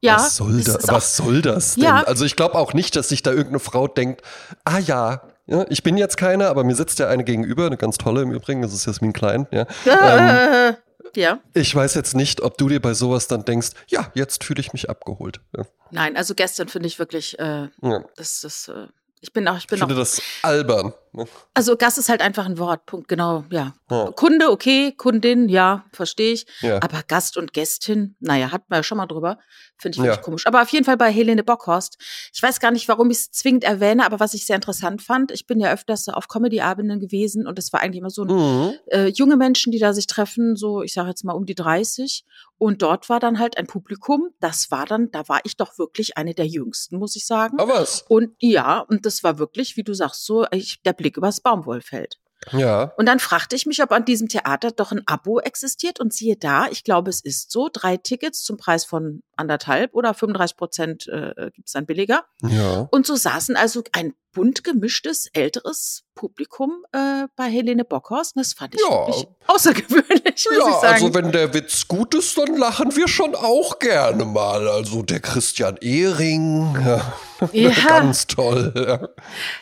Ja, 0.00 0.16
was 0.16 0.36
soll, 0.36 0.62
da, 0.62 0.78
was 0.84 1.16
soll 1.16 1.42
das 1.42 1.74
denn? 1.74 1.84
Ja. 1.84 2.02
Also 2.04 2.24
ich 2.24 2.36
glaube 2.36 2.54
auch 2.54 2.72
nicht, 2.72 2.94
dass 2.94 3.08
sich 3.08 3.22
da 3.22 3.30
irgendeine 3.30 3.58
Frau 3.58 3.88
denkt, 3.88 4.22
ah 4.64 4.78
ja, 4.78 5.22
ja, 5.46 5.64
ich 5.70 5.82
bin 5.82 5.96
jetzt 5.96 6.16
keine, 6.16 6.48
aber 6.48 6.62
mir 6.62 6.76
sitzt 6.76 6.98
ja 6.98 7.08
eine 7.08 7.24
gegenüber, 7.24 7.66
eine 7.66 7.76
ganz 7.76 7.98
tolle 7.98 8.22
im 8.22 8.30
Übrigen, 8.30 8.62
das 8.62 8.72
ist 8.72 8.86
Jasmin 8.86 9.12
Klein, 9.12 9.46
ja. 9.50 9.66
ähm, 9.86 10.76
ja. 11.16 11.40
Ich 11.54 11.74
weiß 11.74 11.94
jetzt 11.94 12.14
nicht, 12.14 12.42
ob 12.42 12.58
du 12.58 12.68
dir 12.68 12.80
bei 12.80 12.94
sowas 12.94 13.28
dann 13.28 13.44
denkst, 13.44 13.70
ja, 13.88 14.12
jetzt 14.14 14.44
fühle 14.44 14.60
ich 14.60 14.72
mich 14.72 14.88
abgeholt. 14.90 15.40
Ja. 15.56 15.64
Nein, 15.90 16.16
also 16.16 16.34
gestern 16.34 16.68
finde 16.68 16.86
ich 16.86 16.98
wirklich, 16.98 17.38
äh, 17.38 17.68
ja. 17.82 18.04
das 18.16 18.44
ist, 18.44 18.68
äh, 18.68 18.86
ich 19.20 19.32
bin 19.32 19.48
auch, 19.48 19.56
ich 19.56 19.66
bin 19.66 19.78
ich 19.78 19.80
finde 19.80 19.94
auch, 19.94 19.98
das 19.98 20.22
albern. 20.42 20.92
Ne? 21.12 21.26
Also 21.54 21.76
Gast 21.76 21.98
ist 21.98 22.08
halt 22.08 22.20
einfach 22.20 22.46
ein 22.46 22.58
Wort, 22.58 22.86
Punkt, 22.86 23.08
genau, 23.08 23.44
ja. 23.50 23.74
ja. 23.90 24.12
Kunde, 24.16 24.50
okay, 24.50 24.92
Kundin, 24.92 25.48
ja, 25.48 25.84
verstehe 25.92 26.32
ich. 26.32 26.46
Ja. 26.60 26.76
Aber 26.82 27.02
Gast 27.06 27.36
und 27.36 27.52
Gästin, 27.52 28.16
naja, 28.20 28.52
hatten 28.52 28.66
wir 28.68 28.76
ja 28.76 28.82
schon 28.82 28.98
mal 28.98 29.06
drüber. 29.06 29.38
Finde 29.80 29.96
ich 29.96 30.02
wirklich 30.02 30.16
ja. 30.16 30.22
komisch. 30.22 30.46
Aber 30.46 30.62
auf 30.62 30.68
jeden 30.70 30.84
Fall 30.84 30.96
bei 30.96 31.10
Helene 31.10 31.44
Bockhorst. 31.44 31.98
Ich 32.32 32.42
weiß 32.42 32.58
gar 32.58 32.72
nicht, 32.72 32.88
warum 32.88 33.10
ich 33.10 33.18
es 33.18 33.30
zwingend 33.30 33.62
erwähne, 33.62 34.04
aber 34.04 34.18
was 34.18 34.34
ich 34.34 34.44
sehr 34.44 34.56
interessant 34.56 35.02
fand, 35.02 35.30
ich 35.30 35.46
bin 35.46 35.60
ja 35.60 35.72
öfters 35.72 36.08
auf 36.08 36.26
Comedy-Abenden 36.26 36.98
gewesen 36.98 37.46
und 37.46 37.58
es 37.58 37.72
war 37.72 37.80
eigentlich 37.80 38.00
immer 38.00 38.10
so 38.10 38.24
ein, 38.24 38.28
mhm. 38.28 38.72
äh, 38.86 39.06
junge 39.06 39.36
Menschen, 39.36 39.70
die 39.70 39.78
da 39.78 39.92
sich 39.92 40.08
treffen, 40.08 40.56
so, 40.56 40.82
ich 40.82 40.92
sage 40.92 41.08
jetzt 41.08 41.24
mal 41.24 41.32
um 41.32 41.46
die 41.46 41.54
30. 41.54 42.24
Und 42.58 42.82
dort 42.82 43.08
war 43.08 43.20
dann 43.20 43.38
halt 43.38 43.56
ein 43.56 43.68
Publikum, 43.68 44.30
das 44.40 44.72
war 44.72 44.84
dann, 44.84 45.12
da 45.12 45.28
war 45.28 45.40
ich 45.44 45.56
doch 45.56 45.78
wirklich 45.78 46.16
eine 46.16 46.34
der 46.34 46.46
jüngsten, 46.46 46.98
muss 46.98 47.14
ich 47.14 47.24
sagen. 47.24 47.60
Aber 47.60 47.74
was? 47.74 48.04
Und 48.08 48.32
ja, 48.40 48.80
und 48.80 49.06
das 49.06 49.22
war 49.22 49.38
wirklich, 49.38 49.76
wie 49.76 49.84
du 49.84 49.94
sagst, 49.94 50.26
so, 50.26 50.44
ich, 50.50 50.82
der 50.82 50.92
Blick 50.98 51.16
übers 51.16 51.40
Baumwollfeld. 51.40 52.18
Ja. 52.52 52.92
Und 52.96 53.06
dann 53.06 53.18
fragte 53.18 53.56
ich 53.56 53.66
mich, 53.66 53.82
ob 53.82 53.92
an 53.92 54.04
diesem 54.04 54.28
Theater 54.28 54.70
doch 54.70 54.92
ein 54.92 55.02
Abo 55.06 55.40
existiert 55.40 56.00
und 56.00 56.12
siehe 56.12 56.36
da, 56.36 56.68
ich 56.68 56.84
glaube, 56.84 57.10
es 57.10 57.20
ist 57.20 57.50
so, 57.50 57.68
drei 57.72 57.96
Tickets 57.96 58.42
zum 58.42 58.56
Preis 58.56 58.84
von 58.84 59.22
anderthalb 59.36 59.94
oder 59.94 60.14
35 60.14 60.56
Prozent 60.56 61.08
äh, 61.08 61.50
gibt 61.52 61.68
es 61.68 61.72
dann 61.72 61.86
billiger. 61.86 62.24
Ja. 62.42 62.88
Und 62.90 63.06
so 63.06 63.16
saßen 63.16 63.56
also 63.56 63.82
ein 63.92 64.14
bunt 64.32 64.62
gemischtes, 64.62 65.28
älteres 65.32 66.04
Publikum 66.14 66.84
äh, 66.92 67.26
bei 67.34 67.44
Helene 67.44 67.84
Bockhorst. 67.84 68.36
Das 68.36 68.52
fand 68.52 68.74
ich 68.74 68.80
ja. 68.80 68.90
wirklich 68.90 69.26
außergewöhnlich, 69.46 70.24
muss 70.24 70.58
ja, 70.58 70.68
ich 70.68 70.74
sagen. 70.74 70.86
also 70.86 71.14
wenn 71.14 71.32
der 71.32 71.54
Witz 71.54 71.88
gut 71.88 72.14
ist, 72.14 72.36
dann 72.38 72.56
lachen 72.56 72.94
wir 72.94 73.08
schon 73.08 73.34
auch 73.34 73.78
gerne 73.78 74.24
mal. 74.24 74.68
Also 74.68 75.02
der 75.02 75.20
Christian 75.20 75.76
Ehring, 75.78 76.76
ja, 76.84 77.12
ja. 77.52 77.70
ganz 77.70 78.26
toll. 78.26 78.72
Ja. 78.76 79.08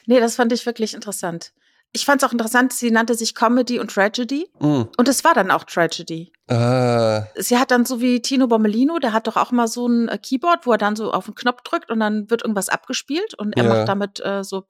Nee, 0.06 0.21
das 0.21 0.37
fand 0.37 0.52
ich 0.52 0.66
wirklich 0.66 0.95
interessant 0.95 1.52
ich 1.96 2.04
fand 2.04 2.22
es 2.22 2.28
auch 2.28 2.32
interessant, 2.32 2.74
sie 2.74 2.90
nannte 2.90 3.14
sich 3.14 3.34
Comedy 3.34 3.80
und 3.80 3.90
Tragedy. 3.90 4.48
Mm. 4.60 4.82
Und 4.98 5.08
es 5.08 5.24
war 5.24 5.32
dann 5.32 5.50
auch 5.50 5.64
Tragedy. 5.64 6.30
Ah. 6.46 7.24
Sie 7.36 7.58
hat 7.58 7.70
dann 7.70 7.86
so 7.86 8.02
wie 8.02 8.20
Tino 8.20 8.46
Bommelino, 8.46 8.98
der 8.98 9.14
hat 9.14 9.26
doch 9.26 9.36
auch 9.36 9.50
mal 9.50 9.66
so 9.66 9.88
ein 9.88 10.08
äh, 10.08 10.18
Keyboard, 10.18 10.66
wo 10.66 10.72
er 10.72 10.78
dann 10.78 10.94
so 10.94 11.10
auf 11.10 11.24
den 11.24 11.34
Knopf 11.34 11.62
drückt 11.62 11.90
und 11.90 12.00
dann 12.00 12.28
wird 12.28 12.42
irgendwas 12.42 12.68
abgespielt 12.68 13.32
und 13.34 13.56
er 13.56 13.64
ja. 13.64 13.74
macht 13.74 13.88
damit 13.88 14.20
äh, 14.22 14.44
so 14.44 14.64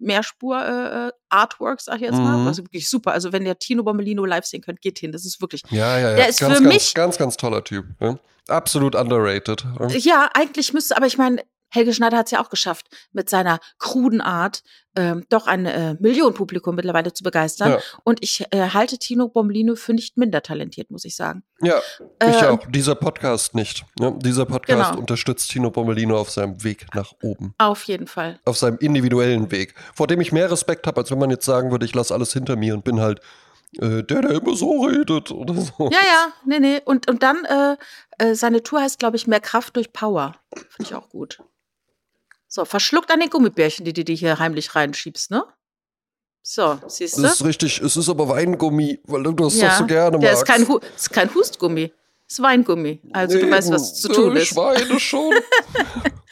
Mehrspur-Artwork, 0.00 1.78
äh, 1.78 1.82
sag 1.82 1.94
ich 1.96 2.02
jetzt 2.02 2.18
mal. 2.18 2.38
Mhm. 2.38 2.48
Also 2.48 2.64
wirklich 2.64 2.90
super. 2.90 3.12
Also 3.12 3.32
wenn 3.32 3.46
ihr 3.46 3.56
Tino 3.56 3.84
Bommelino 3.84 4.24
live 4.24 4.44
sehen 4.44 4.60
könnt, 4.60 4.80
geht 4.80 4.98
hin. 4.98 5.12
Das 5.12 5.24
ist 5.24 5.40
wirklich. 5.40 5.62
Ja, 5.70 5.96
ja, 5.96 6.10
ja. 6.10 6.16
Der 6.16 6.28
ist 6.28 6.40
ganz, 6.40 6.56
für 6.56 6.62
ganz, 6.62 6.74
mich. 6.74 6.94
Ganz, 6.94 7.18
ganz 7.18 7.36
toller 7.36 7.62
Typ. 7.62 7.86
Ja. 8.00 8.18
Absolut 8.48 8.96
underrated. 8.96 9.64
Ja, 9.90 10.28
eigentlich 10.34 10.74
müsste, 10.74 10.96
aber 10.96 11.06
ich 11.06 11.16
meine, 11.16 11.42
Helge 11.74 11.92
Schneider 11.92 12.18
hat 12.18 12.26
es 12.26 12.32
ja 12.32 12.40
auch 12.40 12.50
geschafft, 12.50 12.86
mit 13.12 13.28
seiner 13.28 13.58
kruden 13.78 14.20
Art 14.20 14.62
ähm, 14.96 15.24
doch 15.28 15.48
ein 15.48 15.66
äh, 15.66 15.96
Millionenpublikum 15.98 16.76
mittlerweile 16.76 17.12
zu 17.12 17.24
begeistern. 17.24 17.72
Ja. 17.72 17.78
Und 18.04 18.22
ich 18.22 18.44
äh, 18.52 18.70
halte 18.70 18.96
Tino 18.96 19.28
Bomblino 19.28 19.74
für 19.74 19.92
nicht 19.92 20.16
minder 20.16 20.40
talentiert, 20.42 20.90
muss 20.90 21.04
ich 21.04 21.16
sagen. 21.16 21.42
Ja, 21.60 21.74
ich 22.22 22.42
äh, 22.42 22.46
auch. 22.46 22.60
Dieser 22.68 22.94
Podcast 22.94 23.56
nicht. 23.56 23.84
Ne? 23.98 24.16
Dieser 24.22 24.46
Podcast 24.46 24.90
genau. 24.90 25.00
unterstützt 25.00 25.50
Tino 25.50 25.70
Bomblino 25.70 26.16
auf 26.16 26.30
seinem 26.30 26.62
Weg 26.62 26.86
nach 26.94 27.12
oben. 27.22 27.54
Auf 27.58 27.82
jeden 27.84 28.06
Fall. 28.06 28.38
Auf 28.44 28.56
seinem 28.56 28.78
individuellen 28.78 29.50
Weg, 29.50 29.74
vor 29.94 30.06
dem 30.06 30.20
ich 30.20 30.30
mehr 30.30 30.50
Respekt 30.50 30.86
habe, 30.86 31.00
als 31.00 31.10
wenn 31.10 31.18
man 31.18 31.30
jetzt 31.30 31.44
sagen 31.44 31.72
würde, 31.72 31.84
ich 31.86 31.94
lasse 31.94 32.14
alles 32.14 32.32
hinter 32.32 32.54
mir 32.54 32.74
und 32.74 32.84
bin 32.84 33.00
halt 33.00 33.20
äh, 33.80 34.04
der, 34.04 34.22
der 34.22 34.30
immer 34.30 34.54
so 34.54 34.84
redet 34.84 35.32
oder 35.32 35.54
so. 35.54 35.90
Ja, 35.90 35.98
ja, 35.98 36.32
nee, 36.44 36.60
nee. 36.60 36.80
Und, 36.84 37.10
und 37.10 37.22
dann, 37.22 37.44
äh, 37.44 37.76
äh, 38.18 38.34
seine 38.34 38.62
Tour 38.62 38.80
heißt, 38.80 38.98
glaube 38.98 39.16
ich, 39.16 39.26
Mehr 39.26 39.40
Kraft 39.40 39.76
durch 39.76 39.92
Power. 39.92 40.36
Finde 40.54 40.90
ich 40.90 40.94
auch 40.94 41.08
gut. 41.08 41.40
So, 42.54 42.64
verschluckt 42.64 43.10
an 43.10 43.18
den 43.18 43.30
Gummibärchen, 43.30 43.84
die 43.84 43.92
du 43.92 44.04
dir 44.04 44.14
hier 44.14 44.38
heimlich 44.38 44.76
reinschiebst, 44.76 45.32
ne? 45.32 45.44
So, 46.40 46.78
siehst 46.86 47.18
du? 47.18 47.22
Das 47.22 47.40
ist 47.40 47.44
richtig, 47.44 47.80
es 47.80 47.96
ist 47.96 48.08
aber 48.08 48.28
Weingummi, 48.28 49.00
weil 49.06 49.24
du 49.24 49.32
das 49.32 49.56
ja, 49.56 49.70
doch 49.70 49.78
so 49.78 49.86
gerne 49.86 50.20
der 50.20 50.30
magst. 50.30 50.42
ist 50.44 50.46
kein, 50.46 50.68
Hu 50.68 50.78
ist 50.78 51.10
kein 51.10 51.34
Hustgummi. 51.34 51.92
Ist 52.28 52.40
Weingummi. 52.40 53.02
Also 53.12 53.40
du 53.40 53.50
weißt, 53.50 53.72
was 53.72 54.00
zu 54.00 54.08
tun 54.08 54.36
ich 54.36 54.42
ist. 54.42 54.50
Ich 54.52 54.56
weine 54.56 55.00
schon. 55.00 55.34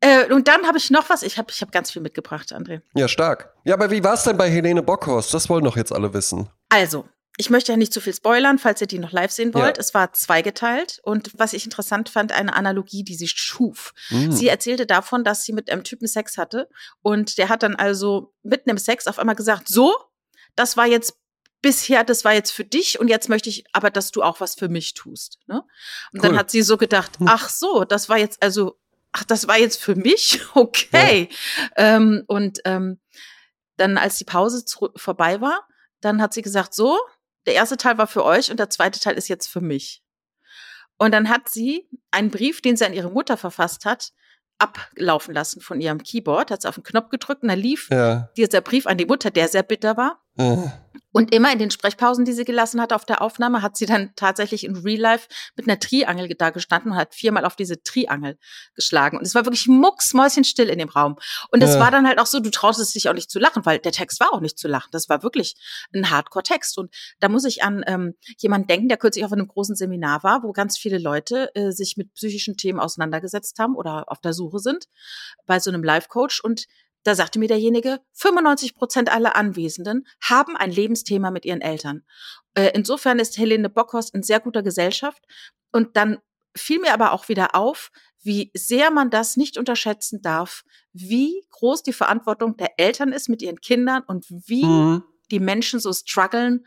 Äh, 0.00 0.32
und 0.32 0.46
dann 0.46 0.64
habe 0.64 0.78
ich 0.78 0.90
noch 0.90 1.10
was. 1.10 1.24
Ich 1.24 1.38
habe 1.38 1.50
ich 1.50 1.60
hab 1.60 1.72
ganz 1.72 1.90
viel 1.90 2.00
mitgebracht, 2.00 2.52
André. 2.52 2.82
ja, 2.94 3.08
stark. 3.08 3.52
Ja, 3.64 3.74
aber 3.74 3.90
wie 3.90 4.04
war 4.04 4.14
es 4.14 4.22
denn 4.22 4.36
bei 4.36 4.48
Helene 4.48 4.80
Bockhorst? 4.80 5.34
Das 5.34 5.48
wollen 5.48 5.64
doch 5.64 5.76
jetzt 5.76 5.92
alle 5.92 6.14
wissen. 6.14 6.48
Also, 6.68 7.08
ich 7.40 7.50
möchte 7.50 7.70
ja 7.70 7.78
nicht 7.78 7.92
zu 7.92 8.00
viel 8.00 8.12
spoilern, 8.12 8.58
falls 8.58 8.80
ihr 8.80 8.88
die 8.88 8.98
noch 8.98 9.12
live 9.12 9.30
sehen 9.30 9.54
wollt. 9.54 9.76
Ja. 9.76 9.80
Es 9.80 9.94
war 9.94 10.12
zweigeteilt 10.12 10.98
und 11.04 11.30
was 11.38 11.52
ich 11.52 11.64
interessant 11.64 12.08
fand, 12.08 12.32
eine 12.32 12.52
Analogie, 12.54 13.04
die 13.04 13.14
sie 13.14 13.28
schuf. 13.28 13.94
Mm. 14.10 14.32
Sie 14.32 14.48
erzählte 14.48 14.86
davon, 14.86 15.22
dass 15.22 15.44
sie 15.44 15.52
mit 15.52 15.70
einem 15.70 15.84
Typen 15.84 16.08
Sex 16.08 16.36
hatte 16.36 16.68
und 17.00 17.38
der 17.38 17.48
hat 17.48 17.62
dann 17.62 17.76
also 17.76 18.34
mitten 18.42 18.70
im 18.70 18.78
Sex 18.78 19.06
auf 19.06 19.20
einmal 19.20 19.36
gesagt, 19.36 19.68
so, 19.68 19.94
das 20.56 20.76
war 20.76 20.86
jetzt 20.86 21.16
bisher, 21.62 22.02
das 22.02 22.24
war 22.24 22.34
jetzt 22.34 22.50
für 22.50 22.64
dich 22.64 22.98
und 22.98 23.06
jetzt 23.06 23.28
möchte 23.28 23.48
ich 23.48 23.64
aber, 23.72 23.90
dass 23.90 24.10
du 24.10 24.22
auch 24.22 24.40
was 24.40 24.56
für 24.56 24.68
mich 24.68 24.94
tust. 24.94 25.38
Ne? 25.46 25.62
Und 26.12 26.24
dann 26.24 26.32
Cool. 26.32 26.38
hat 26.38 26.50
sie 26.50 26.62
so 26.62 26.76
gedacht, 26.76 27.18
ach 27.24 27.48
so, 27.48 27.84
das 27.84 28.08
war 28.08 28.18
jetzt 28.18 28.42
also, 28.42 28.80
ach, 29.12 29.22
das 29.22 29.46
war 29.46 29.58
jetzt 29.58 29.80
für 29.80 29.94
mich? 29.94 30.40
Okay. 30.54 31.28
Ähm, 31.76 32.24
und 32.26 32.58
ähm, 32.64 32.98
dann, 33.76 33.96
als 33.96 34.18
die 34.18 34.24
Pause 34.24 34.64
vorbei 34.96 35.40
war, 35.40 35.68
dann 36.00 36.20
hat 36.20 36.34
sie 36.34 36.42
gesagt, 36.42 36.74
so, 36.74 36.98
der 37.48 37.54
erste 37.54 37.76
Teil 37.78 37.96
war 37.98 38.06
für 38.06 38.24
euch 38.24 38.50
und 38.50 38.60
der 38.60 38.68
zweite 38.70 39.00
Teil 39.00 39.14
ist 39.16 39.28
jetzt 39.28 39.46
für 39.48 39.60
mich. 39.62 40.02
Und 40.98 41.12
dann 41.12 41.28
hat 41.30 41.48
sie 41.48 41.88
einen 42.10 42.30
Brief, 42.30 42.60
den 42.60 42.76
sie 42.76 42.84
an 42.84 42.92
ihre 42.92 43.10
Mutter 43.10 43.36
verfasst 43.36 43.84
hat, 43.84 44.12
ablaufen 44.58 45.32
lassen 45.32 45.60
von 45.60 45.80
ihrem 45.80 46.02
Keyboard, 46.02 46.50
hat 46.50 46.62
sie 46.62 46.68
auf 46.68 46.74
den 46.74 46.84
Knopf 46.84 47.08
gedrückt 47.10 47.42
und 47.42 47.48
dann 47.48 47.58
lief 47.58 47.88
Ja. 47.90 48.28
dieser 48.36 48.60
Brief 48.60 48.86
an 48.86 48.98
die 48.98 49.06
Mutter, 49.06 49.30
der 49.30 49.48
sehr 49.48 49.62
bitter 49.62 49.96
war. 49.96 50.22
Äh. 50.36 50.56
Und 51.18 51.34
immer 51.34 51.52
in 51.52 51.58
den 51.58 51.70
Sprechpausen, 51.70 52.24
die 52.24 52.32
sie 52.32 52.44
gelassen 52.44 52.80
hat 52.80 52.92
auf 52.92 53.04
der 53.04 53.22
Aufnahme, 53.22 53.60
hat 53.60 53.76
sie 53.76 53.86
dann 53.86 54.12
tatsächlich 54.14 54.64
in 54.64 54.76
Real 54.76 55.00
Life 55.00 55.28
mit 55.56 55.66
einer 55.68 55.78
Triangel 55.78 56.28
da 56.36 56.50
gestanden 56.50 56.92
und 56.92 56.96
hat 56.96 57.14
viermal 57.14 57.44
auf 57.44 57.56
diese 57.56 57.82
Triangel 57.82 58.38
geschlagen. 58.74 59.18
Und 59.18 59.26
es 59.26 59.34
war 59.34 59.44
wirklich 59.44 59.66
mucksmäuschenstill 59.66 60.68
in 60.68 60.78
dem 60.78 60.88
Raum. 60.88 61.16
Und 61.50 61.62
es 61.62 61.74
Ja. 61.74 61.80
war 61.80 61.90
dann 61.90 62.06
halt 62.06 62.20
auch 62.20 62.26
so, 62.26 62.38
du 62.38 62.50
trautest 62.50 62.94
dich 62.94 63.08
auch 63.08 63.14
nicht 63.14 63.30
zu 63.30 63.38
lachen, 63.38 63.66
weil 63.66 63.80
der 63.80 63.92
Text 63.92 64.20
war 64.20 64.32
auch 64.32 64.40
nicht 64.40 64.58
zu 64.58 64.68
lachen. 64.68 64.90
Das 64.92 65.08
war 65.08 65.22
wirklich 65.22 65.56
ein 65.92 66.08
Hardcore-Text. 66.08 66.78
Und 66.78 66.94
da 67.18 67.28
muss 67.28 67.44
ich 67.44 67.62
an 67.64 67.82
ähm, 67.86 68.14
jemanden 68.38 68.68
denken, 68.68 68.88
der 68.88 68.96
kürzlich 68.96 69.24
auf 69.24 69.32
einem 69.32 69.48
großen 69.48 69.74
Seminar 69.74 70.22
war, 70.22 70.44
wo 70.44 70.52
ganz 70.52 70.78
viele 70.78 70.98
Leute 70.98 71.50
äh, 71.56 71.72
sich 71.72 71.96
mit 71.96 72.14
psychischen 72.14 72.56
Themen 72.56 72.78
auseinandergesetzt 72.78 73.58
haben 73.58 73.74
oder 73.74 74.04
auf 74.06 74.20
der 74.20 74.32
Suche 74.32 74.60
sind 74.60 74.86
bei 75.46 75.58
so 75.58 75.70
einem 75.70 75.82
Life-Coach. 75.82 76.40
Und 76.44 76.66
da 77.04 77.14
sagte 77.14 77.38
mir 77.38 77.48
derjenige, 77.48 78.00
95 78.14 78.74
Prozent 78.74 79.10
aller 79.12 79.36
Anwesenden 79.36 80.06
haben 80.22 80.56
ein 80.56 80.70
Lebensthema 80.70 81.30
mit 81.30 81.44
ihren 81.44 81.60
Eltern. 81.60 82.04
Äh, 82.54 82.70
insofern 82.74 83.18
ist 83.18 83.38
Helene 83.38 83.68
Bockhorst 83.70 84.14
in 84.14 84.22
sehr 84.22 84.40
guter 84.40 84.62
Gesellschaft. 84.62 85.22
Und 85.72 85.96
dann 85.96 86.18
fiel 86.56 86.80
mir 86.80 86.92
aber 86.92 87.12
auch 87.12 87.28
wieder 87.28 87.54
auf, 87.54 87.90
wie 88.22 88.50
sehr 88.54 88.90
man 88.90 89.10
das 89.10 89.36
nicht 89.36 89.56
unterschätzen 89.58 90.20
darf, 90.22 90.64
wie 90.92 91.46
groß 91.50 91.82
die 91.84 91.92
Verantwortung 91.92 92.56
der 92.56 92.72
Eltern 92.78 93.12
ist 93.12 93.28
mit 93.28 93.42
ihren 93.42 93.60
Kindern 93.60 94.02
und 94.06 94.26
wie 94.28 94.64
Mhm. 94.64 95.04
die 95.30 95.40
Menschen 95.40 95.78
so 95.78 95.92
strugglen 95.92 96.66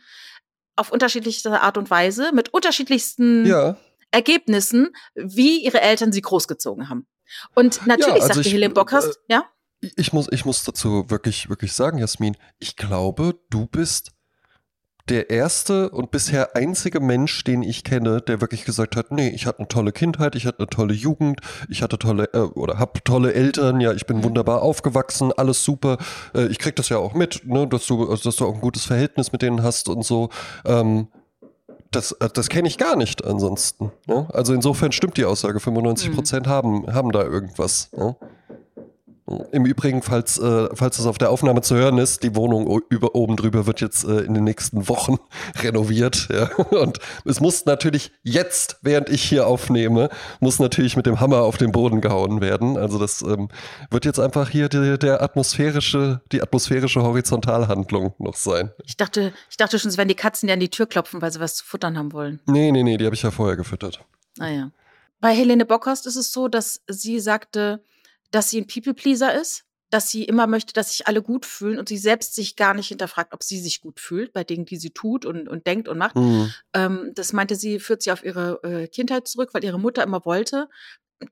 auf 0.77 0.91
unterschiedlichste 0.91 1.59
Art 1.61 1.77
und 1.77 1.89
Weise, 1.89 2.31
mit 2.31 2.53
unterschiedlichsten 2.53 3.45
Ja. 3.45 3.75
Ergebnissen, 4.11 4.89
wie 5.15 5.63
ihre 5.63 5.81
Eltern 5.81 6.11
sie 6.11 6.21
großgezogen 6.21 6.89
haben. 6.89 7.05
Und 7.55 7.85
natürlich 7.85 8.21
also 8.23 8.35
sagte 8.35 8.49
Helene 8.49 8.73
Bockhorst, 8.73 9.19
ja? 9.27 9.45
Ich 9.81 10.13
muss, 10.13 10.27
ich 10.31 10.45
muss 10.45 10.63
dazu 10.63 11.09
wirklich, 11.09 11.49
wirklich 11.49 11.73
sagen, 11.73 11.97
Jasmin, 11.97 12.37
ich 12.59 12.75
glaube, 12.75 13.39
du 13.49 13.65
bist 13.65 14.11
der 15.09 15.31
erste 15.31 15.89
und 15.89 16.11
bisher 16.11 16.55
einzige 16.55 16.99
Mensch, 16.99 17.43
den 17.43 17.63
ich 17.63 17.83
kenne, 17.83 18.21
der 18.21 18.39
wirklich 18.39 18.63
gesagt 18.65 18.95
hat, 18.95 19.11
nee, 19.11 19.29
ich 19.29 19.47
hatte 19.47 19.59
eine 19.59 19.67
tolle 19.67 19.91
Kindheit, 19.91 20.35
ich 20.35 20.45
hatte 20.45 20.59
eine 20.59 20.67
tolle 20.67 20.93
Jugend, 20.93 21.41
ich 21.67 21.81
hatte 21.81 21.97
tolle 21.97 22.29
äh, 22.33 22.37
oder 22.37 22.77
hab 22.77 23.03
tolle 23.03 23.33
Eltern, 23.33 23.81
ja, 23.81 23.91
ich 23.93 24.05
bin 24.05 24.17
Mhm. 24.17 24.23
wunderbar 24.25 24.61
aufgewachsen, 24.61 25.33
alles 25.35 25.63
super. 25.63 25.97
Äh, 26.35 26.45
ich 26.47 26.59
krieg 26.59 26.75
das 26.75 26.89
ja 26.89 26.97
auch 26.97 27.15
mit, 27.15 27.41
ne, 27.45 27.67
dass 27.67 27.87
du, 27.87 28.07
also, 28.09 28.29
dass 28.29 28.35
du 28.35 28.45
auch 28.45 28.53
ein 28.53 28.61
gutes 28.61 28.85
Verhältnis 28.85 29.31
mit 29.31 29.41
denen 29.41 29.63
hast 29.63 29.89
und 29.89 30.05
so. 30.05 30.29
Ähm, 30.65 31.07
das, 31.89 32.11
äh, 32.13 32.29
das 32.31 32.49
kenne 32.49 32.67
ich 32.67 32.77
gar 32.77 32.95
nicht 32.95 33.25
ansonsten. 33.25 33.91
Ne? 34.05 34.27
Also 34.31 34.53
insofern 34.53 34.91
stimmt 34.91 35.17
die 35.17 35.25
Aussage, 35.25 35.59
95 35.59 36.13
Prozent 36.13 36.47
haben, 36.47 36.85
haben 36.93 37.11
da 37.11 37.23
irgendwas. 37.23 37.89
Ne? 37.91 38.15
Im 39.51 39.65
Übrigen, 39.65 40.01
falls, 40.01 40.37
äh, 40.37 40.69
falls 40.73 40.99
es 40.99 41.05
auf 41.05 41.17
der 41.17 41.29
Aufnahme 41.29 41.61
zu 41.61 41.75
hören 41.75 41.97
ist, 41.97 42.23
die 42.23 42.35
Wohnung 42.35 42.81
über, 42.89 43.15
oben 43.15 43.35
drüber 43.35 43.65
wird 43.65 43.81
jetzt 43.81 44.03
äh, 44.03 44.19
in 44.21 44.33
den 44.33 44.43
nächsten 44.43 44.87
Wochen 44.87 45.17
renoviert. 45.61 46.27
Ja? 46.31 46.49
Und 46.55 46.99
es 47.25 47.39
muss 47.39 47.65
natürlich 47.65 48.11
jetzt, 48.23 48.77
während 48.81 49.09
ich 49.09 49.23
hier 49.23 49.47
aufnehme, 49.47 50.09
muss 50.39 50.59
natürlich 50.59 50.95
mit 50.95 51.05
dem 51.05 51.19
Hammer 51.19 51.41
auf 51.41 51.57
den 51.57 51.71
Boden 51.71 52.01
gehauen 52.01 52.41
werden. 52.41 52.77
Also 52.77 52.99
das 52.99 53.21
ähm, 53.21 53.49
wird 53.89 54.05
jetzt 54.05 54.19
einfach 54.19 54.49
hier 54.49 54.69
die, 54.69 54.97
der 54.97 55.21
atmosphärische, 55.21 56.21
die 56.31 56.41
atmosphärische 56.41 57.01
Horizontalhandlung 57.01 58.13
noch 58.19 58.35
sein. 58.35 58.71
Ich 58.85 58.97
dachte, 58.97 59.33
ich 59.49 59.57
dachte 59.57 59.79
schon, 59.79 59.89
es 59.89 59.97
werden 59.97 60.09
die 60.09 60.15
Katzen, 60.15 60.47
die 60.47 60.53
an 60.53 60.59
die 60.59 60.69
Tür 60.69 60.87
klopfen, 60.87 61.21
weil 61.21 61.31
sie 61.31 61.39
was 61.39 61.55
zu 61.55 61.65
futtern 61.65 61.97
haben 61.97 62.13
wollen. 62.13 62.39
Nee, 62.45 62.71
nee, 62.71 62.83
nee, 62.83 62.97
die 62.97 63.05
habe 63.05 63.15
ich 63.15 63.23
ja 63.23 63.31
vorher 63.31 63.55
gefüttert. 63.55 64.03
Naja. 64.37 64.71
Bei 65.19 65.35
Helene 65.35 65.65
Bockhorst 65.65 66.07
ist 66.07 66.15
es 66.15 66.31
so, 66.31 66.47
dass 66.47 66.81
sie 66.87 67.19
sagte, 67.19 67.83
dass 68.31 68.49
sie 68.49 68.61
ein 68.61 68.67
People-Pleaser 68.67 69.39
ist, 69.39 69.65
dass 69.89 70.09
sie 70.09 70.23
immer 70.23 70.47
möchte, 70.47 70.73
dass 70.73 70.91
sich 70.91 71.07
alle 71.07 71.21
gut 71.21 71.45
fühlen 71.45 71.77
und 71.77 71.89
sie 71.89 71.97
selbst 71.97 72.33
sich 72.33 72.55
gar 72.55 72.73
nicht 72.73 72.87
hinterfragt, 72.87 73.33
ob 73.33 73.43
sie 73.43 73.59
sich 73.59 73.81
gut 73.81 73.99
fühlt 73.99 74.31
bei 74.31 74.45
Dingen, 74.45 74.65
die 74.65 74.77
sie 74.77 74.91
tut 74.91 75.25
und, 75.25 75.49
und 75.49 75.67
denkt 75.67 75.89
und 75.89 75.97
macht. 75.97 76.15
Mhm. 76.15 76.53
Ähm, 76.73 77.11
das 77.13 77.33
meinte 77.33 77.55
sie, 77.55 77.79
führt 77.79 78.01
sie 78.01 78.11
auf 78.11 78.23
ihre 78.23 78.61
äh, 78.63 78.87
Kindheit 78.87 79.27
zurück, 79.27 79.49
weil 79.53 79.65
ihre 79.65 79.79
Mutter 79.79 80.03
immer 80.03 80.23
wollte, 80.25 80.69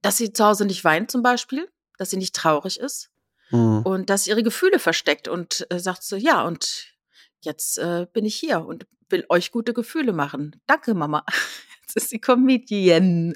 dass 0.02 0.18
sie 0.18 0.34
zu 0.34 0.46
Hause 0.46 0.66
nicht 0.66 0.84
weint 0.84 1.10
zum 1.10 1.24
Beispiel, 1.24 1.70
dass 1.98 2.10
sie 2.10 2.18
nicht 2.18 2.36
traurig 2.36 2.80
ist 2.80 3.10
Mhm. 3.52 3.82
und 3.84 4.10
dass 4.10 4.26
sie 4.26 4.30
ihre 4.32 4.44
Gefühle 4.44 4.78
versteckt 4.80 5.28
und 5.28 5.66
äh, 5.72 5.80
sagt 5.80 6.04
so, 6.04 6.16
ja, 6.16 6.44
und 6.46 6.94
jetzt 7.42 7.78
äh, 7.80 8.06
bin 8.14 8.26
ich 8.26 8.36
hier 8.36 8.66
und 8.66 8.86
will 9.10 9.26
euch 9.30 9.52
gute 9.52 9.74
Gefühle 9.74 10.14
machen. 10.14 10.62
Danke, 10.68 10.94
Mama. 10.94 11.26
Jetzt 11.82 11.96
ist 11.96 12.10
sie 12.12 12.20
Comedian. 12.20 13.34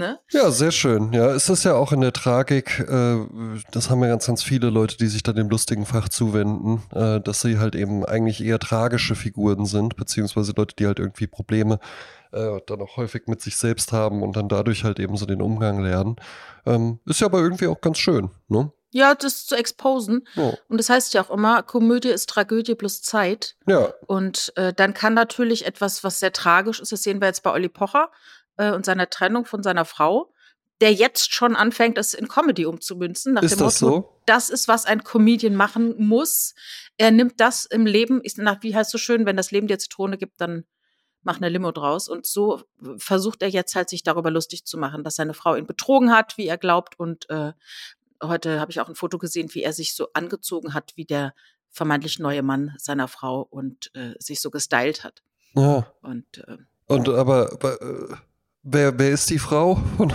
Ne? 0.00 0.18
Ja, 0.30 0.50
sehr 0.50 0.70
schön. 0.70 1.12
Ja, 1.12 1.30
es 1.32 1.50
ist 1.50 1.64
ja 1.64 1.74
auch 1.74 1.92
in 1.92 2.00
der 2.00 2.14
Tragik, 2.14 2.80
äh, 2.80 3.18
das 3.70 3.90
haben 3.90 4.02
ja 4.02 4.08
ganz, 4.08 4.26
ganz 4.26 4.42
viele 4.42 4.70
Leute, 4.70 4.96
die 4.96 5.08
sich 5.08 5.22
dann 5.22 5.36
dem 5.36 5.50
lustigen 5.50 5.84
Fach 5.84 6.08
zuwenden, 6.08 6.82
äh, 6.94 7.20
dass 7.20 7.42
sie 7.42 7.58
halt 7.58 7.74
eben 7.74 8.06
eigentlich 8.06 8.42
eher 8.42 8.58
tragische 8.58 9.14
Figuren 9.14 9.66
sind, 9.66 9.96
beziehungsweise 9.96 10.54
Leute, 10.56 10.74
die 10.74 10.86
halt 10.86 10.98
irgendwie 10.98 11.26
Probleme 11.26 11.78
äh, 12.32 12.60
dann 12.66 12.80
auch 12.80 12.96
häufig 12.96 13.26
mit 13.26 13.42
sich 13.42 13.58
selbst 13.58 13.92
haben 13.92 14.22
und 14.22 14.36
dann 14.36 14.48
dadurch 14.48 14.84
halt 14.84 14.98
eben 14.98 15.18
so 15.18 15.26
den 15.26 15.42
Umgang 15.42 15.82
lernen. 15.82 16.16
Ähm, 16.64 16.98
ist 17.04 17.20
ja 17.20 17.26
aber 17.26 17.40
irgendwie 17.40 17.66
auch 17.66 17.82
ganz 17.82 17.98
schön, 17.98 18.30
ne? 18.48 18.72
Ja, 18.92 19.14
das 19.14 19.46
zu 19.46 19.54
exposen. 19.54 20.26
Ja. 20.34 20.52
Und 20.68 20.78
das 20.78 20.88
heißt 20.88 21.14
ja 21.14 21.22
auch 21.22 21.30
immer, 21.30 21.62
Komödie 21.62 22.08
ist 22.08 22.28
Tragödie 22.28 22.74
plus 22.74 23.02
Zeit. 23.02 23.54
ja. 23.66 23.92
Und 24.06 24.52
äh, 24.56 24.72
dann 24.72 24.94
kann 24.94 25.14
natürlich 25.14 25.64
etwas, 25.64 26.02
was 26.02 26.18
sehr 26.18 26.32
tragisch 26.32 26.80
ist, 26.80 26.90
das 26.90 27.02
sehen 27.02 27.20
wir 27.20 27.28
jetzt 27.28 27.42
bei 27.42 27.52
Olli 27.52 27.68
Pocher 27.68 28.10
äh, 28.60 28.72
und 28.72 28.84
seiner 28.84 29.08
Trennung 29.08 29.46
von 29.46 29.62
seiner 29.62 29.84
Frau, 29.84 30.32
der 30.80 30.92
jetzt 30.92 31.32
schon 31.32 31.56
anfängt, 31.56 31.98
es 31.98 32.14
in 32.14 32.28
Comedy 32.28 32.66
umzumünzen. 32.66 33.34
Nach 33.34 33.42
Ist 33.42 33.52
dem 33.52 33.58
das 33.60 33.80
Motto, 33.80 33.96
so? 33.96 34.22
das 34.26 34.50
ist, 34.50 34.68
was 34.68 34.86
ein 34.86 35.04
Comedian 35.04 35.54
machen 35.54 35.94
muss. 35.98 36.54
Er 36.96 37.10
nimmt 37.10 37.40
das 37.40 37.66
im 37.66 37.86
Leben, 37.86 38.20
ist 38.22 38.38
nach, 38.38 38.62
wie 38.62 38.74
heißt 38.74 38.90
so 38.90 38.98
schön, 38.98 39.26
wenn 39.26 39.36
das 39.36 39.50
Leben 39.50 39.66
dir 39.66 39.78
Zitrone 39.78 40.16
gibt, 40.16 40.40
dann 40.40 40.64
mach 41.22 41.36
eine 41.36 41.50
Limo 41.50 41.70
draus. 41.72 42.08
Und 42.08 42.26
so 42.26 42.62
versucht 42.96 43.42
er 43.42 43.48
jetzt 43.48 43.74
halt, 43.74 43.90
sich 43.90 44.02
darüber 44.02 44.30
lustig 44.30 44.64
zu 44.64 44.78
machen, 44.78 45.04
dass 45.04 45.16
seine 45.16 45.34
Frau 45.34 45.54
ihn 45.54 45.66
betrogen 45.66 46.12
hat, 46.12 46.38
wie 46.38 46.46
er 46.46 46.56
glaubt. 46.56 46.98
Und 46.98 47.28
äh, 47.28 47.52
heute 48.22 48.58
habe 48.58 48.70
ich 48.70 48.80
auch 48.80 48.88
ein 48.88 48.94
Foto 48.94 49.18
gesehen, 49.18 49.52
wie 49.52 49.62
er 49.62 49.74
sich 49.74 49.94
so 49.94 50.08
angezogen 50.14 50.72
hat, 50.72 50.92
wie 50.96 51.04
der 51.04 51.34
vermeintlich 51.68 52.18
neue 52.18 52.42
Mann 52.42 52.74
seiner 52.78 53.06
Frau 53.06 53.42
und 53.42 53.90
äh, 53.94 54.14
sich 54.18 54.40
so 54.40 54.50
gestylt 54.50 55.04
hat. 55.04 55.22
Ja. 55.54 55.92
Und 56.00 56.38
äh, 56.38 56.56
Und 56.86 57.08
aber, 57.10 57.52
aber 57.52 57.82
äh, 57.82 58.16
wer, 58.62 58.98
wer 58.98 59.10
ist 59.10 59.28
die 59.30 59.38
Frau 59.38 59.78
von 59.96 60.10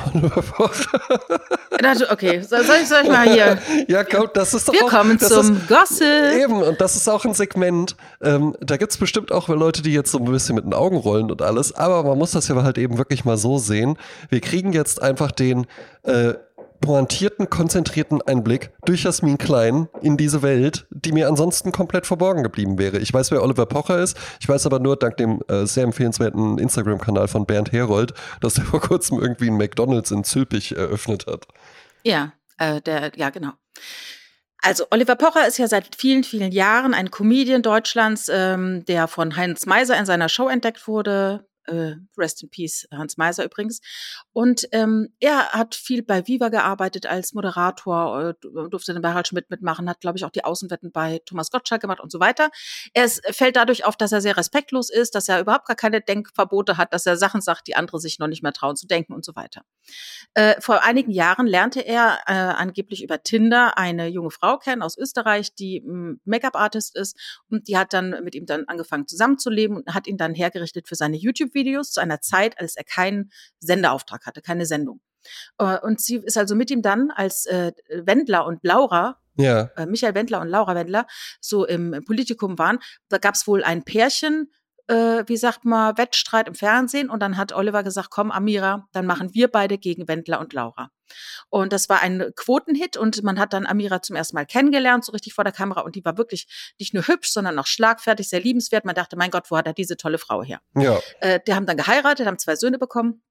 er 1.72 1.82
dachte, 1.82 2.10
okay, 2.12 2.42
soll, 2.42 2.62
ich, 2.62 2.88
soll 2.88 3.02
ich 3.04 3.10
mal 3.10 3.30
hier? 3.30 3.58
ja, 3.88 4.04
komm, 4.04 4.30
das 4.34 4.54
ist 4.54 4.68
doch 4.68 4.74
Wir 4.74 4.86
auch, 4.86 4.90
kommen 4.90 5.20
zum 5.20 5.58
ist, 5.58 5.68
Gossip. 5.68 6.34
Eben, 6.42 6.62
und 6.62 6.80
das 6.80 6.96
ist 6.96 7.08
auch 7.08 7.26
ein 7.26 7.34
Segment. 7.34 7.96
Ähm, 8.22 8.56
da 8.62 8.78
gibt 8.78 8.92
es 8.92 8.98
bestimmt 8.98 9.32
auch 9.32 9.50
Leute, 9.50 9.82
die 9.82 9.94
jetzt 9.94 10.12
so 10.12 10.20
ein 10.20 10.26
bisschen 10.26 10.56
mit 10.56 10.66
den 10.66 10.74
Augen 10.74 10.98
rollen 10.98 11.32
und 11.32 11.42
alles, 11.42 11.74
aber 11.74 12.04
man 12.04 12.18
muss 12.18 12.32
das 12.32 12.48
ja 12.48 12.62
halt 12.62 12.78
eben 12.78 12.98
wirklich 12.98 13.26
mal 13.26 13.38
so 13.38 13.58
sehen. 13.58 13.98
Wir 14.30 14.42
kriegen 14.42 14.74
jetzt 14.74 15.02
einfach 15.02 15.32
den 15.32 15.66
äh, 16.04 16.34
pointierten, 16.82 17.50
konzentrierten 17.50 18.22
Einblick 18.22 18.72
durch 18.86 19.04
Jasmin 19.04 19.38
Klein 19.38 19.88
in 20.02 20.18
diese 20.18 20.42
Welt, 20.42 20.88
die 20.92 21.12
mir 21.12 21.28
ansonsten 21.28 21.72
komplett 21.72 22.06
verborgen 22.06 22.44
geblieben 22.44 22.78
wäre. 22.78 23.00
Ich 23.00 23.14
weiß, 23.14 23.32
wer 23.32 23.44
Oliver 23.44 23.66
Pocher 23.66 24.00
ist. 24.00 24.18
Ich 24.40 24.48
weiß 24.48 24.66
aber 24.66 24.80
nur 24.80 24.98
dank 24.98 25.18
dem 25.18 25.42
äh, 25.48 25.66
sehr 25.66 25.84
empfehlenswerten 25.84 26.58
Instagram-Kanal 26.58 27.28
von 27.28 27.46
Bernd 27.46 27.72
Herold, 27.72 28.14
dass 28.42 28.58
er 28.58 28.66
vor 28.66 28.82
kurzem 28.82 29.20
irgendwie 29.20 29.48
einen 29.48 29.58
McDonalds 29.58 30.12
in 30.12 30.24
Zülpich 30.24 30.76
eröffnet 30.76 31.26
hat. 31.28 31.48
Ja, 32.04 32.34
äh, 32.58 32.82
der, 32.82 33.12
ja, 33.16 33.30
genau. 33.30 33.52
Also 34.62 34.86
Oliver 34.90 35.16
Pocher 35.16 35.48
ist 35.48 35.58
ja 35.58 35.68
seit 35.68 35.96
vielen, 35.96 36.24
vielen 36.24 36.52
Jahren 36.52 36.94
ein 36.94 37.12
Comedian 37.12 37.62
Deutschlands, 37.62 38.30
ähm, 38.32 38.84
der 38.86 39.08
von 39.08 39.36
Heinz 39.36 39.66
Meiser 39.66 39.98
in 39.98 40.06
seiner 40.06 40.30
Show 40.30 40.48
entdeckt 40.48 40.88
wurde 40.88 41.46
äh, 41.68 41.96
Rest 42.18 42.44
in 42.44 42.50
Peace, 42.50 42.88
Hans 42.92 43.18
Meiser 43.18 43.44
übrigens. 43.44 43.82
Und 44.36 44.68
ähm, 44.74 45.14
er 45.22 45.54
hat 45.54 45.76
viel 45.76 46.04
bei 46.04 46.28
Viva 46.28 46.50
gearbeitet 46.50 47.06
als 47.06 47.34
Moderator, 47.34 48.30
äh, 48.30 48.34
durfte 48.70 48.94
den 48.94 49.02
bei 49.02 49.10
Harald 49.10 49.30
Schmidt 49.30 49.50
mitmachen, 49.50 49.90
hat, 49.90 50.02
glaube 50.02 50.18
ich, 50.18 50.26
auch 50.26 50.30
die 50.30 50.44
Außenwetten 50.44 50.92
bei 50.92 51.22
Thomas 51.26 51.52
Gottschalk 51.52 51.82
gemacht 51.82 52.02
und 52.02 52.12
so 52.12 52.20
weiter. 52.20 52.50
Er 52.94 53.06
ist, 53.06 53.22
fällt 53.32 53.56
dadurch 53.56 53.86
auf, 53.86 53.96
dass 53.96 54.12
er 54.12 54.20
sehr 54.20 54.36
respektlos 54.36 54.90
ist, 54.90 55.16
dass 55.16 55.30
er 55.30 55.40
überhaupt 55.40 55.68
gar 55.68 55.78
keine 55.78 56.02
Denkverbote 56.02 56.78
hat, 56.78 56.94
dass 56.94 57.06
er 57.06 57.16
Sachen 57.16 57.40
sagt, 57.40 57.68
die 57.68 57.76
andere 57.76 58.00
sich 58.00 58.20
noch 58.20 58.28
nicht 58.28 58.44
mehr 58.44 58.52
trauen 58.52 58.76
zu 58.76 58.88
denken 58.88 59.14
und 59.14 59.24
so 59.24 59.36
weiter. 59.36 59.62
Äh, 60.34 60.60
vor 60.60 60.84
einigen 60.84 61.12
Jahren 61.12 61.48
lernte 61.48 61.80
er 61.80 62.20
äh, 62.28 62.34
angeblich 62.34 63.04
über 63.04 63.24
Tinder 63.24 63.78
eine 63.78 64.08
junge 64.08 64.32
Frau 64.32 64.58
kennen 64.58 64.82
aus 64.82 64.98
Österreich, 64.98 65.56
die 65.56 65.82
Make-up-Artist 66.26 66.96
ist 66.98 67.18
und 67.50 67.68
die 67.68 67.78
hat 67.78 67.94
dann 67.94 68.24
mit 68.24 68.36
ihm 68.36 68.46
dann 68.46 68.66
angefangen 68.68 69.08
zusammenzuleben 69.08 69.78
und 69.78 69.94
hat 69.94 70.08
ihn 70.08 70.18
dann 70.18 70.34
hergerichtet 70.34 70.88
für 70.88 70.96
seine 70.96 71.16
YouTube 71.16 71.36
YouTube-Videos 71.36 71.92
zu 71.92 72.02
einer 72.02 72.22
Zeit, 72.22 72.60
als 72.60 72.76
er 72.76 72.84
keinen 72.84 73.32
Hatte, 74.26 74.42
keine 74.42 74.66
Sendung. 74.66 75.02
Äh, 75.58 75.80
und 75.80 76.00
sie 76.02 76.18
ist 76.18 76.38
also 76.38 76.56
mit 76.56 76.72
ihm 76.72 76.82
dann 76.82 77.12
als 77.12 77.46
äh, 77.46 77.72
Wendler 77.90 78.46
und 78.46 78.64
Laura 78.64 79.20
ja. 79.38 79.70
Äh, 79.76 79.86
Michael 79.86 80.16
Wendler 80.16 80.42
und 80.42 80.48
Laura 80.48 80.76
Wendler 80.76 81.08
so 81.42 81.66
im 81.66 82.04
Politikum 82.06 82.58
waren, 82.58 82.80
da 83.10 83.18
gab 83.18 83.36
es 83.36 83.48
wohl 83.48 83.64
ein 83.64 83.84
Pärchen, 83.84 84.52
äh, 84.88 85.24
wie 85.26 85.38
sagt 85.38 85.66
man, 85.66 85.98
Wettstreit 85.98 86.48
im 86.48 86.56
Fernsehen 86.56 87.10
und 87.10 87.20
dann 87.20 87.38
hat 87.38 87.54
Oliver 87.54 87.84
gesagt, 87.84 88.10
komm 88.12 88.32
Amira, 88.32 88.88
dann 88.92 89.06
machen 89.06 89.34
wir 89.34 89.50
beide 89.50 89.78
gegen 89.78 90.08
Wendler 90.08 90.40
und 90.40 90.54
Laura. 90.54 90.90
Und 91.50 91.74
das 91.74 91.90
war 91.90 92.02
ein 92.02 92.32
Quotenhit 92.36 92.98
und 92.98 93.24
man 93.24 93.40
hat 93.40 93.54
dann 93.54 93.66
Amira 93.66 94.02
zum 94.02 94.16
ersten 94.16 94.36
Mal 94.36 94.46
kennengelernt, 94.46 95.06
so 95.06 95.12
richtig 95.12 95.34
vor 95.34 95.44
der 95.44 95.54
Kamera 95.54 95.82
und 95.82 95.96
die 95.96 96.06
war 96.06 96.18
wirklich 96.18 96.74
nicht 96.80 96.94
nur 96.94 97.08
hübsch, 97.08 97.32
sondern 97.32 97.58
auch 97.60 97.68
schlagfertig, 97.68 98.30
sehr 98.30 98.42
liebenswert. 98.42 98.86
Man 98.86 98.96
dachte, 98.96 99.16
mein 99.16 99.32
Gott, 99.32 99.50
wo 99.50 99.58
hat 99.58 99.68
er 99.68 99.74
diese 99.74 99.98
tolle 99.98 100.18
Frau 100.18 100.44
her? 100.44 100.62
Ja. 100.76 101.00
Äh, 101.20 101.40
die 101.48 101.54
haben 101.54 101.66
dann 101.66 101.78
geheiratet, 101.78 102.28
haben 102.28 102.40
zwei 102.40 102.56
Söhne 102.56 102.78
bekommen 102.78 103.22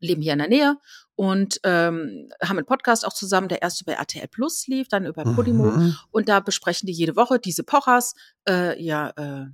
leben 0.00 0.22
hier 0.22 0.32
in 0.32 0.38
der 0.38 0.48
Nähe 0.48 0.76
und 1.14 1.60
ähm, 1.64 2.28
haben 2.42 2.58
einen 2.58 2.66
Podcast 2.66 3.06
auch 3.06 3.12
zusammen, 3.12 3.48
der 3.48 3.62
erst 3.62 3.82
über 3.82 3.94
RTL 3.94 4.28
Plus 4.28 4.66
lief, 4.66 4.88
dann 4.88 5.06
über 5.06 5.24
Podimo 5.24 5.64
mhm. 5.64 5.96
und 6.10 6.28
da 6.28 6.40
besprechen 6.40 6.86
die 6.86 6.92
jede 6.92 7.16
Woche 7.16 7.38
diese 7.38 7.64
Pochers, 7.64 8.14
äh, 8.48 8.80
ja, 8.82 9.10
äh, 9.10 9.46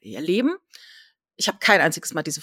ihr 0.00 0.20
Leben. 0.20 0.56
Ich 1.36 1.48
habe 1.48 1.58
kein 1.58 1.80
einziges 1.80 2.14
Mal 2.14 2.22
diese 2.22 2.40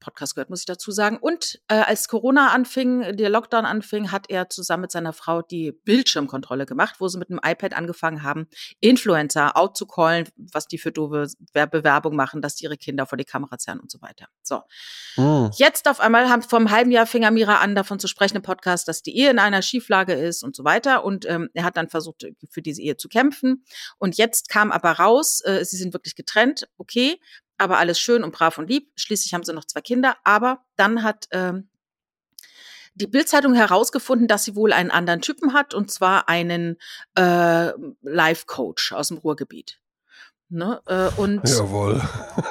Podcast 0.00 0.34
gehört, 0.34 0.50
muss 0.50 0.60
ich 0.60 0.66
dazu 0.66 0.90
sagen. 0.90 1.18
Und 1.18 1.60
äh, 1.68 1.74
als 1.74 2.08
Corona 2.08 2.48
anfing, 2.48 3.16
der 3.16 3.28
Lockdown 3.28 3.64
anfing, 3.64 4.10
hat 4.10 4.28
er 4.28 4.48
zusammen 4.48 4.82
mit 4.82 4.90
seiner 4.90 5.12
Frau 5.12 5.42
die 5.42 5.72
Bildschirmkontrolle 5.72 6.66
gemacht, 6.66 6.96
wo 6.98 7.06
sie 7.06 7.18
mit 7.18 7.30
einem 7.30 7.40
iPad 7.44 7.74
angefangen 7.74 8.22
haben, 8.22 8.48
Influencer 8.80 9.56
out 9.56 9.76
zu 9.76 9.86
callen, 9.86 10.28
was 10.36 10.66
die 10.66 10.78
für 10.78 10.90
doofe 10.90 11.28
Bewerbung 11.52 12.16
machen, 12.16 12.42
dass 12.42 12.56
die 12.56 12.64
ihre 12.64 12.78
Kinder 12.78 13.06
vor 13.06 13.18
die 13.18 13.24
Kamera 13.24 13.58
zerren 13.58 13.80
und 13.80 13.90
so 13.90 14.00
weiter. 14.00 14.26
So. 14.42 14.62
Mhm. 15.16 15.50
Jetzt 15.54 15.88
auf 15.88 16.00
einmal 16.00 16.28
haben 16.28 16.42
vor 16.42 16.58
einem 16.58 16.70
halben 16.70 16.90
Jahr 16.90 17.06
fing 17.06 17.24
Amira 17.24 17.58
an, 17.58 17.74
davon 17.74 18.00
zu 18.00 18.08
sprechen 18.08 18.36
im 18.36 18.42
Podcast, 18.42 18.88
dass 18.88 19.02
die 19.02 19.16
Ehe 19.16 19.30
in 19.30 19.38
einer 19.38 19.62
Schieflage 19.62 20.14
ist 20.14 20.42
und 20.42 20.56
so 20.56 20.64
weiter. 20.64 21.04
Und 21.04 21.26
ähm, 21.26 21.50
er 21.52 21.64
hat 21.64 21.76
dann 21.76 21.88
versucht, 21.88 22.26
für 22.48 22.62
diese 22.62 22.80
Ehe 22.80 22.96
zu 22.96 23.08
kämpfen. 23.08 23.64
Und 23.98 24.16
jetzt 24.16 24.48
kam 24.48 24.72
aber 24.72 24.92
raus, 24.92 25.42
äh, 25.44 25.64
sie 25.64 25.76
sind 25.76 25.92
wirklich 25.92 26.16
getrennt, 26.16 26.68
okay, 26.78 27.20
aber 27.60 27.78
alles 27.78 28.00
schön 28.00 28.24
und 28.24 28.32
brav 28.32 28.58
und 28.58 28.68
lieb. 28.68 28.90
Schließlich 28.96 29.34
haben 29.34 29.44
sie 29.44 29.52
noch 29.52 29.64
zwei 29.64 29.80
Kinder. 29.80 30.16
Aber 30.24 30.64
dann 30.76 31.02
hat 31.02 31.28
ähm, 31.30 31.68
die 32.94 33.06
Bildzeitung 33.06 33.54
herausgefunden, 33.54 34.28
dass 34.28 34.44
sie 34.44 34.56
wohl 34.56 34.72
einen 34.72 34.90
anderen 34.90 35.20
Typen 35.20 35.52
hat, 35.52 35.74
und 35.74 35.90
zwar 35.90 36.28
einen 36.28 36.76
äh, 37.16 37.72
Life-Coach 38.02 38.92
aus 38.92 39.08
dem 39.08 39.18
Ruhrgebiet. 39.18 39.80
Ne? 40.48 40.80
Äh, 40.86 41.08
und 41.16 41.48
Jawohl. 41.48 42.00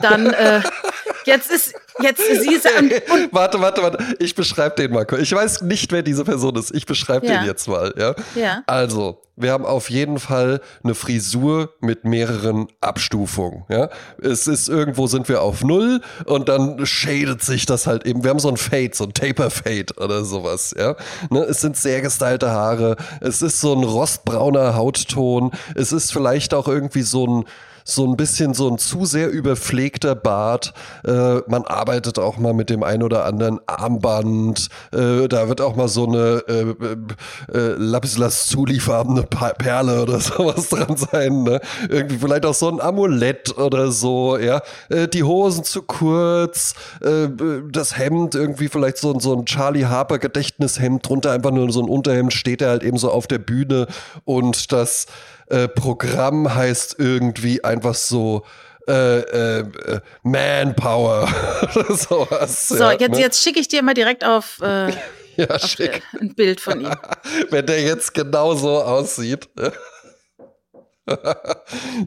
dann 0.02 0.28
äh, 0.28 0.62
jetzt 1.26 1.52
ist 1.52 1.74
jetzt 2.02 2.22
sie 2.42 2.54
ist 2.54 2.68
und, 2.80 2.92
und 3.12 3.34
warte 3.34 3.60
warte 3.60 3.82
warte. 3.82 4.04
Ich 4.20 4.36
beschreibe 4.36 4.76
den 4.76 4.92
mal 4.92 5.06
ich 5.20 5.32
weiß 5.32 5.62
nicht 5.62 5.92
wer 5.92 6.04
diese 6.04 6.24
Person 6.24 6.56
ist. 6.56 6.74
Ich 6.74 6.86
beschreibe 6.86 7.26
ja. 7.26 7.40
den 7.40 7.48
jetzt 7.48 7.68
mal 7.68 7.94
ja? 7.98 8.16
ja. 8.36 8.64
Also 8.68 9.22
wir 9.36 9.54
haben 9.54 9.66
auf 9.66 9.90
jeden 9.90 10.20
Fall 10.20 10.60
eine 10.84 10.96
Frisur 10.96 11.74
mit 11.80 12.04
mehreren 12.04 12.68
Abstufungen 12.82 13.64
ja? 13.70 13.90
Es 14.22 14.48
ist 14.48 14.68
irgendwo 14.68 15.08
sind 15.08 15.30
wir 15.30 15.42
auf 15.42 15.64
null 15.64 16.02
und 16.26 16.50
dann 16.50 16.86
shadet 16.86 17.42
sich 17.42 17.66
das 17.66 17.88
halt 17.88 18.06
eben. 18.06 18.24
Wir 18.24 18.32
haben 18.32 18.40
so 18.40 18.50
ein 18.50 18.58
Fade 18.58 18.92
so 18.94 19.06
ein 19.06 19.14
Taper 19.14 19.50
Fade 19.50 19.94
oder 19.98 20.26
sowas 20.26 20.76
ja? 20.78 20.96
Ne? 21.30 21.42
es 21.42 21.62
sind 21.62 21.78
sehr 21.78 22.02
gestylte 22.02 22.50
Haare. 22.50 22.96
Es 23.22 23.42
ist 23.42 23.62
so 23.62 23.74
ein 23.74 23.84
rostbrauner 23.84 24.76
Hautton. 24.76 25.52
Es 25.76 25.92
ist 25.92 26.12
vielleicht 26.12 26.54
auch 26.54 26.68
irgendwie 26.68 27.02
so 27.02 27.26
ein 27.26 27.46
so 27.90 28.06
ein 28.06 28.18
bisschen 28.18 28.54
so 28.54 28.70
ein 28.70 28.78
zu 28.78 29.06
sehr 29.06 29.30
überpflegter 29.30 30.16
Bart. 30.16 30.74
Äh, 31.06 31.40
man 31.48 31.66
arbeitet 31.66 32.20
auch 32.20 32.38
mal 32.38 32.54
mit 32.54 32.70
dem 32.70 32.84
ein 32.84 33.04
oder 33.04 33.26
anderen 33.26 33.60
Armband. 33.66 34.70
Äh, 34.92 35.28
da 35.28 35.48
wird 35.48 35.62
auch 35.62 35.76
mal 35.76 35.88
so 35.88 36.08
eine 36.08 36.44
äh, 36.48 36.62
äh, 36.62 37.58
äh 37.58 37.76
Lapis-Lazuli-farbene 37.78 39.24
Perle 39.24 40.02
oder 40.02 40.20
sowas 40.20 40.70
dran 40.70 40.98
sein. 40.98 41.44
Ne? 41.44 41.60
Irgendwie 41.90 42.18
vielleicht 42.18 42.46
auch 42.46 42.54
so 42.54 42.70
ein 42.70 42.82
Amulett 42.82 43.58
oder 43.58 43.92
so. 43.92 44.38
Ja, 44.38 44.62
äh, 44.90 45.08
die 45.08 45.24
Hosen 45.24 45.64
zu 45.64 45.82
kurz, 45.82 46.76
äh, 47.02 47.28
das 47.72 47.98
Hemd 47.98 48.36
irgendwie 48.36 48.68
vielleicht 48.68 48.98
so, 48.98 49.20
so 49.20 49.36
ein 49.36 49.46
Charlie 49.46 49.86
Harper 49.86 50.20
Gedächtnishemd 50.20 51.08
drunter 51.08 51.32
einfach 51.32 51.52
nur 51.52 51.72
so 51.72 51.82
ein 51.82 51.90
Unterhemd 51.90 52.34
steht 52.34 52.62
er 52.62 52.70
halt 52.70 52.84
eben 52.84 52.98
so 52.98 53.12
auf 53.12 53.28
der 53.28 53.40
Bühne 53.40 53.88
und 54.26 54.72
das 54.72 55.08
äh, 55.50 55.68
Programm 55.68 56.54
heißt 56.54 56.96
irgendwie 57.00 57.64
einfach 57.64 57.96
so 57.96 58.44
äh, 58.88 59.20
äh, 59.20 60.00
Manpower 60.24 61.28
oder 61.76 61.96
sowas. 61.96 62.68
So, 62.70 62.78
ja, 62.78 62.92
jetzt, 62.94 63.12
ne? 63.12 63.20
jetzt 63.20 63.44
schicke 63.44 63.60
ich 63.60 63.68
dir 63.68 63.84
mal 63.84 63.94
direkt 63.94 64.26
auf, 64.26 64.60
äh, 64.62 64.92
ja, 65.36 65.48
auf 65.50 65.62
schick. 65.66 66.02
ein 66.20 66.34
Bild 66.34 66.60
von 66.60 66.82
ihm. 66.82 66.92
Wenn 67.50 67.66
der 67.66 67.82
jetzt 67.82 68.14
genau 68.14 68.56
so 68.56 68.82
aussieht. 68.82 69.48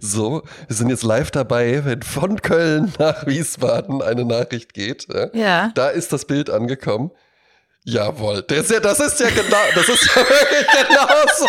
so, 0.01 0.43
wir 0.69 0.77
sind 0.77 0.91
jetzt 0.91 1.03
live 1.03 1.33
dabei, 1.33 1.85
wenn 1.85 2.03
von 2.03 2.41
Köln 2.41 2.93
nach 3.01 3.27
Wiesbaden 3.27 4.01
eine 4.01 4.25
Nachricht 4.25 4.75
geht. 4.75 5.09
Ja. 5.33 5.73
Da 5.75 5.89
ist 5.89 6.13
das 6.13 6.25
Bild 6.25 6.51
angekommen. 6.51 7.11
Jawohl, 7.85 8.43
das 8.43 8.59
ist 8.59 8.71
ja, 8.71 8.79
das 8.79 9.01
ist 9.01 9.19
ja 9.19 9.29
genau, 9.31 9.57
das 9.75 9.89
ist 9.89 10.07
ja 10.07 10.23
wirklich 10.23 10.67
genau 10.89 11.09
so, 11.37 11.49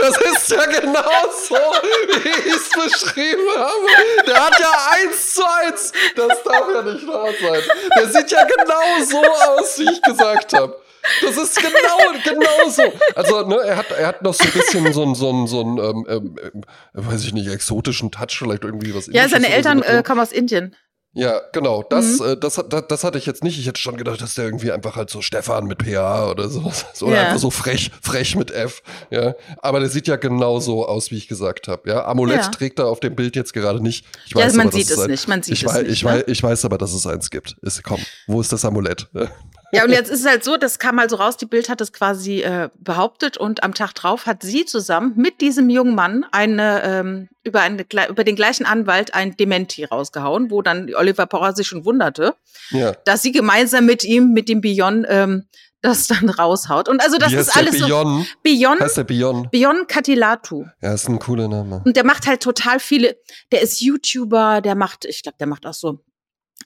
das 0.00 0.16
ist 0.16 0.50
ja 0.50 0.64
genau 0.64 1.02
so, 1.48 1.54
wie 1.54 2.48
ich 2.48 2.54
es 2.54 2.70
beschrieben 2.70 3.46
habe. 3.54 4.24
Der 4.26 4.46
hat 4.46 4.58
ja 4.58 4.72
eins 4.92 5.34
zu 5.34 5.42
eins, 5.44 5.92
das 6.14 6.42
darf 6.44 6.64
ja 6.72 6.80
nicht 6.80 7.06
wahr 7.06 7.28
sein. 7.42 7.62
Der 7.94 8.08
sieht 8.08 8.30
ja 8.30 8.44
genau 8.44 9.04
so 9.04 9.22
aus, 9.22 9.78
wie 9.78 9.92
ich 9.92 10.00
gesagt 10.00 10.54
habe. 10.54 10.80
Das 11.22 11.36
ist 11.36 11.56
genau, 11.56 12.20
genau 12.24 12.68
so. 12.70 12.82
Also, 13.14 13.42
ne, 13.46 13.56
er 13.64 13.76
hat, 13.76 13.90
er 13.90 14.06
hat 14.06 14.22
noch 14.22 14.34
so 14.34 14.44
ein 14.44 14.50
bisschen 14.52 14.92
so 14.94 15.02
ein, 15.02 15.14
so 15.14 15.30
ein, 15.30 15.46
so 15.46 15.60
ein 15.60 15.78
ähm, 15.78 16.06
ähm, 16.08 16.36
äh, 16.42 16.60
weiß 16.94 17.22
ich 17.24 17.32
nicht, 17.32 17.48
exotischen 17.48 18.10
Touch, 18.10 18.38
vielleicht 18.38 18.64
irgendwie 18.64 18.94
was. 18.94 19.08
Ja, 19.08 19.28
seine 19.28 19.52
Eltern 19.52 19.82
äh, 19.82 20.02
kommen 20.04 20.20
aus 20.20 20.32
Indien. 20.32 20.74
Ja, 21.16 21.40
genau. 21.50 21.82
Das, 21.82 22.18
mhm. 22.20 22.26
äh, 22.26 22.36
das, 22.36 22.62
das, 22.68 22.84
das 22.88 23.02
hatte 23.02 23.16
ich 23.16 23.24
jetzt 23.24 23.42
nicht. 23.42 23.58
Ich 23.58 23.66
hätte 23.66 23.80
schon 23.80 23.96
gedacht, 23.96 24.20
dass 24.20 24.34
der 24.34 24.44
irgendwie 24.44 24.70
einfach 24.70 24.96
halt 24.96 25.08
so 25.08 25.22
Stefan 25.22 25.64
mit 25.64 25.82
PH 25.82 26.30
oder 26.30 26.50
so. 26.50 26.70
Oder 27.00 27.14
ja. 27.14 27.22
einfach 27.22 27.38
so 27.38 27.50
frech, 27.50 27.90
frech 28.02 28.36
mit 28.36 28.50
F. 28.50 28.82
Ja. 29.10 29.34
Aber 29.62 29.80
der 29.80 29.88
sieht 29.88 30.08
ja 30.08 30.16
genau 30.16 30.60
so 30.60 30.86
aus, 30.86 31.10
wie 31.10 31.16
ich 31.16 31.26
gesagt 31.26 31.68
habe. 31.68 31.88
Ja. 31.88 32.04
Amulett 32.04 32.42
ja. 32.42 32.48
trägt 32.48 32.78
er 32.78 32.88
auf 32.88 33.00
dem 33.00 33.16
Bild 33.16 33.34
jetzt 33.34 33.54
gerade 33.54 33.82
nicht. 33.82 34.04
Ich 34.26 34.34
weiß 34.34 34.52
ja, 34.52 34.58
man 34.58 34.68
aber, 34.68 34.76
sieht 34.76 34.90
es 34.90 34.98
ein, 34.98 35.10
nicht. 35.10 35.26
Man 35.26 35.42
sieht 35.42 35.54
ich 35.54 35.62
es 35.64 35.72
weiß, 35.72 35.82
nicht. 35.84 35.92
Ich, 35.92 36.02
ne? 36.04 36.10
weiß, 36.10 36.24
ich 36.26 36.42
weiß 36.42 36.64
aber, 36.66 36.76
dass 36.76 36.92
es 36.92 37.06
eins 37.06 37.30
gibt. 37.30 37.56
Ist, 37.62 37.82
komm, 37.82 38.00
wo 38.26 38.42
ist 38.42 38.52
das 38.52 38.66
Amulett? 38.66 39.08
Ja, 39.72 39.84
und 39.84 39.90
jetzt 39.90 40.10
ist 40.10 40.20
es 40.20 40.26
halt 40.26 40.44
so, 40.44 40.56
das 40.56 40.78
kam 40.78 40.96
mal 40.96 41.10
so 41.10 41.16
raus, 41.16 41.36
die 41.36 41.46
Bild 41.46 41.68
hat 41.68 41.80
es 41.80 41.92
quasi 41.92 42.40
äh, 42.40 42.68
behauptet 42.78 43.36
und 43.36 43.64
am 43.64 43.74
Tag 43.74 43.94
drauf 43.94 44.26
hat 44.26 44.42
sie 44.42 44.64
zusammen 44.64 45.14
mit 45.16 45.40
diesem 45.40 45.68
jungen 45.68 45.94
Mann 45.94 46.24
eine, 46.30 46.82
ähm, 46.84 47.28
über, 47.42 47.60
eine, 47.62 47.84
über 48.08 48.24
den 48.24 48.36
gleichen 48.36 48.64
Anwalt 48.64 49.14
ein 49.14 49.36
Dementi 49.36 49.84
rausgehauen, 49.84 50.50
wo 50.50 50.62
dann 50.62 50.92
Oliver 50.94 51.26
Porra 51.26 51.52
sich 51.52 51.66
schon 51.66 51.84
wunderte, 51.84 52.34
ja. 52.70 52.92
dass 53.04 53.22
sie 53.22 53.32
gemeinsam 53.32 53.86
mit 53.86 54.04
ihm, 54.04 54.32
mit 54.32 54.48
dem 54.48 54.60
Bion, 54.60 55.04
ähm, 55.08 55.46
das 55.82 56.06
dann 56.06 56.28
raushaut. 56.30 56.88
Und 56.88 57.00
also 57.02 57.18
das 57.18 57.32
Wie 57.32 57.36
ist 57.36 57.56
alles 57.56 57.76
Bion? 57.76 58.22
so. 58.22 58.26
Bion. 58.42 58.80
Heißt 58.80 58.96
der 58.96 59.04
Bion? 59.04 59.48
Bion 59.50 59.86
Katilatu. 59.86 60.64
Ja, 60.80 60.94
ist 60.94 61.08
ein 61.08 61.18
cooler 61.18 61.48
Name. 61.48 61.82
Und 61.84 61.96
der 61.96 62.04
macht 62.04 62.26
halt 62.26 62.42
total 62.42 62.80
viele, 62.80 63.16
der 63.52 63.62
ist 63.62 63.80
YouTuber, 63.80 64.60
der 64.60 64.74
macht, 64.74 65.04
ich 65.04 65.22
glaube, 65.22 65.36
der 65.38 65.46
macht 65.46 65.66
auch 65.66 65.74
so, 65.74 66.00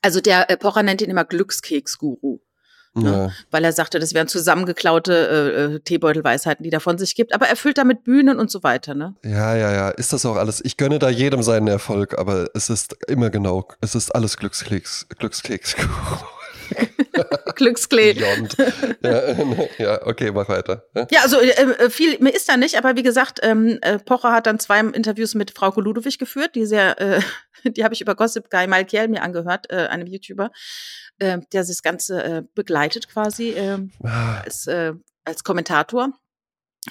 also 0.02 0.20
der 0.20 0.50
äh, 0.50 0.56
Pocher 0.56 0.82
nennt 0.82 1.02
ihn 1.02 1.10
immer 1.10 1.24
Glückskeks-Guru. 1.24 2.40
Ne? 2.94 3.10
Ja. 3.10 3.30
Weil 3.50 3.64
er 3.64 3.72
sagte, 3.72 4.00
das 4.00 4.14
wären 4.14 4.26
zusammengeklaute 4.26 5.12
äh, 5.12 5.74
äh, 5.76 5.80
Teebeutelweisheiten, 5.80 6.64
die 6.64 6.72
er 6.72 6.80
von 6.80 6.98
sich 6.98 7.14
gibt. 7.14 7.32
Aber 7.34 7.46
er 7.46 7.56
füllt 7.56 7.78
damit 7.78 8.02
Bühnen 8.02 8.38
und 8.38 8.50
so 8.50 8.62
weiter. 8.62 8.94
Ne? 8.94 9.14
Ja, 9.24 9.54
ja, 9.54 9.72
ja. 9.72 9.90
Ist 9.90 10.12
das 10.12 10.26
auch 10.26 10.36
alles? 10.36 10.64
Ich 10.64 10.76
gönne 10.76 10.98
da 10.98 11.08
jedem 11.08 11.42
seinen 11.42 11.68
Erfolg, 11.68 12.18
aber 12.18 12.48
es 12.54 12.68
ist 12.68 12.96
immer 13.06 13.30
genau, 13.30 13.68
es 13.80 13.94
ist 13.94 14.14
alles 14.14 14.36
Glücksklicks, 14.36 15.06
Glücksklicks. 15.18 15.76
Glücksklee. 17.56 18.12
Ja, 18.12 19.34
ja, 19.78 20.06
okay, 20.06 20.30
mach 20.32 20.48
weiter. 20.48 20.84
Ja. 21.10 21.22
Also 21.22 21.38
äh, 21.40 21.50
äh, 21.50 21.90
viel 21.90 22.18
mir 22.20 22.30
ist 22.30 22.48
da 22.48 22.56
nicht, 22.56 22.76
aber 22.76 22.96
wie 22.96 23.02
gesagt, 23.02 23.40
ähm, 23.42 23.78
äh, 23.82 23.98
Pocher 23.98 24.32
hat 24.32 24.46
dann 24.46 24.58
zwei 24.58 24.80
Interviews 24.80 25.34
mit 25.34 25.50
Frau 25.50 25.70
Ludowig 25.80 26.18
geführt, 26.18 26.54
die 26.54 26.66
sehr, 26.66 27.00
äh, 27.00 27.20
die 27.70 27.84
habe 27.84 27.94
ich 27.94 28.00
über 28.00 28.14
Gossip 28.14 28.50
Guy 28.50 28.66
Malkiel 28.66 29.08
mir 29.08 29.22
angehört, 29.22 29.70
einem 29.70 30.06
YouTuber, 30.06 30.50
äh, 31.20 31.38
der 31.52 31.64
das 31.64 31.82
Ganze 31.82 32.22
äh, 32.22 32.42
begleitet 32.54 33.08
quasi 33.08 33.50
äh, 33.50 33.78
Ah, 34.02 34.40
als, 34.40 34.66
äh, 34.66 34.94
als 35.24 35.44
Kommentator. 35.44 36.12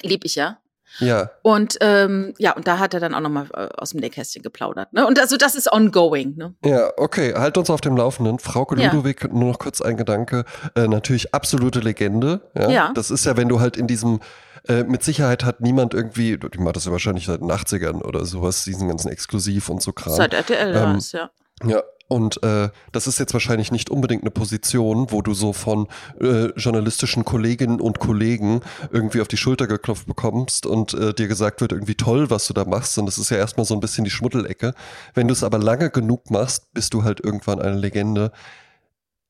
Lieb 0.01 0.23
ich 0.23 0.35
ja. 0.35 0.59
Ja, 0.97 1.29
Und 1.43 1.77
ähm, 1.81 2.33
ja, 2.39 2.55
und 2.55 2.67
da 2.67 2.79
hat 2.79 2.93
er 2.93 2.99
dann 2.99 3.13
auch 3.13 3.19
nochmal 3.19 3.47
äh, 3.53 3.69
aus 3.77 3.91
dem 3.91 3.99
Nähkästchen 3.99 4.41
geplaudert. 4.41 4.91
Ne? 4.91 5.05
Und 5.05 5.19
also 5.19 5.37
das 5.37 5.55
ist 5.55 5.71
ongoing. 5.71 6.35
Ne? 6.35 6.55
ja, 6.65 6.91
okay, 6.97 7.35
halt 7.35 7.57
uns 7.57 7.69
auf 7.69 7.81
dem 7.81 7.95
Laufenden. 7.95 8.39
Frauke 8.39 8.75
Ja. 8.79 8.91
Ludowig, 8.91 9.31
nur 9.31 9.51
noch 9.51 9.59
kurz 9.59 9.81
ein 9.81 9.97
Gedanke. 9.97 10.45
Äh, 10.75 10.87
natürlich 10.87 11.33
absolute 11.33 11.79
Legende. 11.79 12.41
Ja? 12.55 12.69
Ja. 12.69 12.91
Das 12.95 13.11
ist 13.11 13.25
ja, 13.25 13.37
wenn 13.37 13.49
du 13.49 13.59
halt 13.59 13.77
in 13.77 13.85
diesem, 13.85 14.19
äh, 14.67 14.83
mit 14.83 15.03
Sicherheit 15.03 15.43
hat 15.43 15.61
niemand 15.61 15.93
irgendwie, 15.93 16.37
die 16.37 16.57
macht 16.57 16.75
das 16.75 16.85
ja 16.85 16.91
wahrscheinlich 16.91 17.27
seit 17.27 17.41
den 17.41 17.51
80ern 17.51 18.01
oder 18.01 18.25
sowas, 18.25 18.63
diesen 18.63 18.87
ganzen 18.87 19.11
Exklusiv 19.11 19.69
und 19.69 19.81
so 19.81 19.93
Kram. 19.93 20.15
Seit 20.15 20.33
RTL 20.33 20.75
Ähm, 20.75 20.99
ja. 21.11 21.29
Ja, 21.65 21.83
und 22.09 22.41
äh, 22.41 22.69
das 22.91 23.05
ist 23.05 23.19
jetzt 23.19 23.33
wahrscheinlich 23.33 23.71
nicht 23.71 23.91
unbedingt 23.91 24.23
eine 24.23 24.31
Position, 24.31 25.11
wo 25.11 25.21
du 25.21 25.35
so 25.35 25.53
von 25.53 25.87
äh, 26.19 26.47
journalistischen 26.57 27.23
Kolleginnen 27.23 27.79
und 27.79 27.99
Kollegen 27.99 28.61
irgendwie 28.91 29.21
auf 29.21 29.27
die 29.27 29.37
Schulter 29.37 29.67
geklopft 29.67 30.07
bekommst 30.07 30.65
und 30.65 30.95
äh, 30.95 31.13
dir 31.13 31.27
gesagt 31.27 31.61
wird, 31.61 31.71
irgendwie 31.71 31.93
toll, 31.93 32.31
was 32.31 32.47
du 32.47 32.53
da 32.53 32.65
machst. 32.65 32.97
Und 32.97 33.05
das 33.05 33.19
ist 33.19 33.29
ja 33.29 33.37
erstmal 33.37 33.67
so 33.67 33.75
ein 33.75 33.79
bisschen 33.79 34.05
die 34.05 34.09
Schmuddelecke. 34.09 34.73
Wenn 35.13 35.27
du 35.27 35.33
es 35.33 35.43
aber 35.43 35.59
lange 35.59 35.91
genug 35.91 36.31
machst, 36.31 36.73
bist 36.73 36.95
du 36.95 37.03
halt 37.03 37.23
irgendwann 37.23 37.61
eine 37.61 37.77
Legende. 37.77 38.31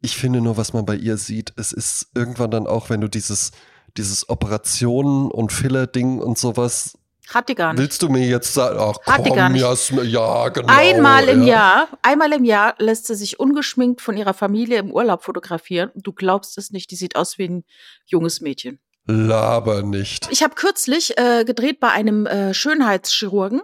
Ich 0.02 0.16
finde 0.16 0.40
nur, 0.40 0.56
was 0.56 0.72
man 0.72 0.86
bei 0.86 0.96
ihr 0.96 1.18
sieht, 1.18 1.52
es 1.58 1.74
ist 1.74 2.12
irgendwann 2.16 2.50
dann 2.50 2.66
auch, 2.66 2.90
wenn 2.90 3.02
du 3.02 3.10
dieses, 3.10 3.52
dieses 3.98 4.30
Operationen 4.30 5.30
und 5.30 5.52
Filler-Ding 5.52 6.20
und 6.20 6.38
sowas 6.38 6.99
Hat 7.34 7.50
die 7.50 7.56
gar 7.56 7.74
nicht. 7.74 7.82
Willst 7.82 8.02
du 8.02 8.10
mir 8.10 8.28
jetzt 8.28 8.54
sagen, 8.54 8.78
ach 8.80 8.98
Hat 9.06 9.24
komm, 9.24 9.36
gar 9.36 9.50
nicht. 9.50 9.92
Ja, 10.04 10.50
genau. 10.50 10.68
Einmal 10.68 11.28
im 11.28 11.44
ja. 11.44 11.48
Jahr, 11.48 11.88
einmal 12.02 12.34
im 12.34 12.44
Jahr 12.44 12.76
lässt 12.80 13.08
sie 13.08 13.16
sich 13.16 13.40
ungeschminkt 13.40 14.02
von 14.02 14.18
ihrer 14.18 14.34
Familie 14.34 14.80
im 14.80 14.92
Urlaub 14.92 15.24
fotografieren. 15.24 15.92
Du 15.96 16.12
glaubst 16.12 16.58
es 16.58 16.72
nicht, 16.72 16.92
die 16.92 16.96
sieht 16.96 17.16
aus 17.16 17.38
wie 17.38 17.48
ein 17.48 17.64
junges 18.06 18.42
Mädchen. 18.42 18.80
Laber 19.06 19.84
nicht. 19.84 20.28
Ich 20.32 20.44
habe 20.44 20.56
kürzlich 20.56 21.18
äh, 21.18 21.44
gedreht 21.46 21.80
bei 21.80 21.90
einem 21.90 22.26
äh, 22.26 22.54
Schönheitschirurgen 22.54 23.62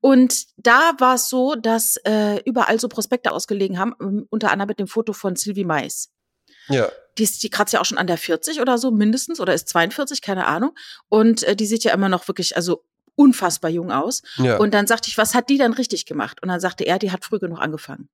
und 0.00 0.46
da 0.56 0.92
war 0.98 1.16
es 1.16 1.28
so, 1.28 1.54
dass 1.54 1.96
äh, 2.04 2.40
überall 2.44 2.80
so 2.80 2.88
Prospekte 2.88 3.32
ausgelegen 3.32 3.78
haben, 3.78 4.26
unter 4.30 4.50
anderem 4.50 4.68
mit 4.68 4.78
dem 4.78 4.86
Foto 4.86 5.12
von 5.12 5.36
Sylvie 5.36 5.64
Mais. 5.64 6.10
Ja, 6.68 6.88
Die 7.16 7.22
ist 7.22 7.42
die 7.42 7.50
kratzt 7.50 7.72
ja 7.72 7.80
auch 7.80 7.84
schon 7.84 7.98
an 7.98 8.06
der 8.06 8.18
40 8.18 8.60
oder 8.60 8.78
so 8.78 8.90
mindestens 8.90 9.40
oder 9.40 9.54
ist 9.54 9.68
42, 9.68 10.20
keine 10.20 10.46
Ahnung. 10.46 10.72
Und 11.08 11.42
äh, 11.44 11.56
die 11.56 11.66
sieht 11.66 11.84
ja 11.84 11.92
immer 11.92 12.08
noch 12.08 12.28
wirklich 12.28 12.56
also 12.56 12.84
unfassbar 13.18 13.70
jung 13.70 13.90
aus. 13.90 14.22
ja, 14.36 14.56
Und 14.58 14.72
dann 14.74 14.86
sagte 14.86 15.08
ich, 15.08 15.18
was 15.18 15.34
hat 15.34 15.48
die 15.50 15.58
denn 15.58 15.72
richtig 15.72 16.06
gemacht? 16.06 16.40
Und 16.42 16.48
dann 16.48 16.60
sagte 16.60 16.84
er, 16.84 16.98
die 16.98 17.10
hat 17.12 17.24
früh 17.24 17.38
genug 17.38 17.60
angefangen. 17.60 18.08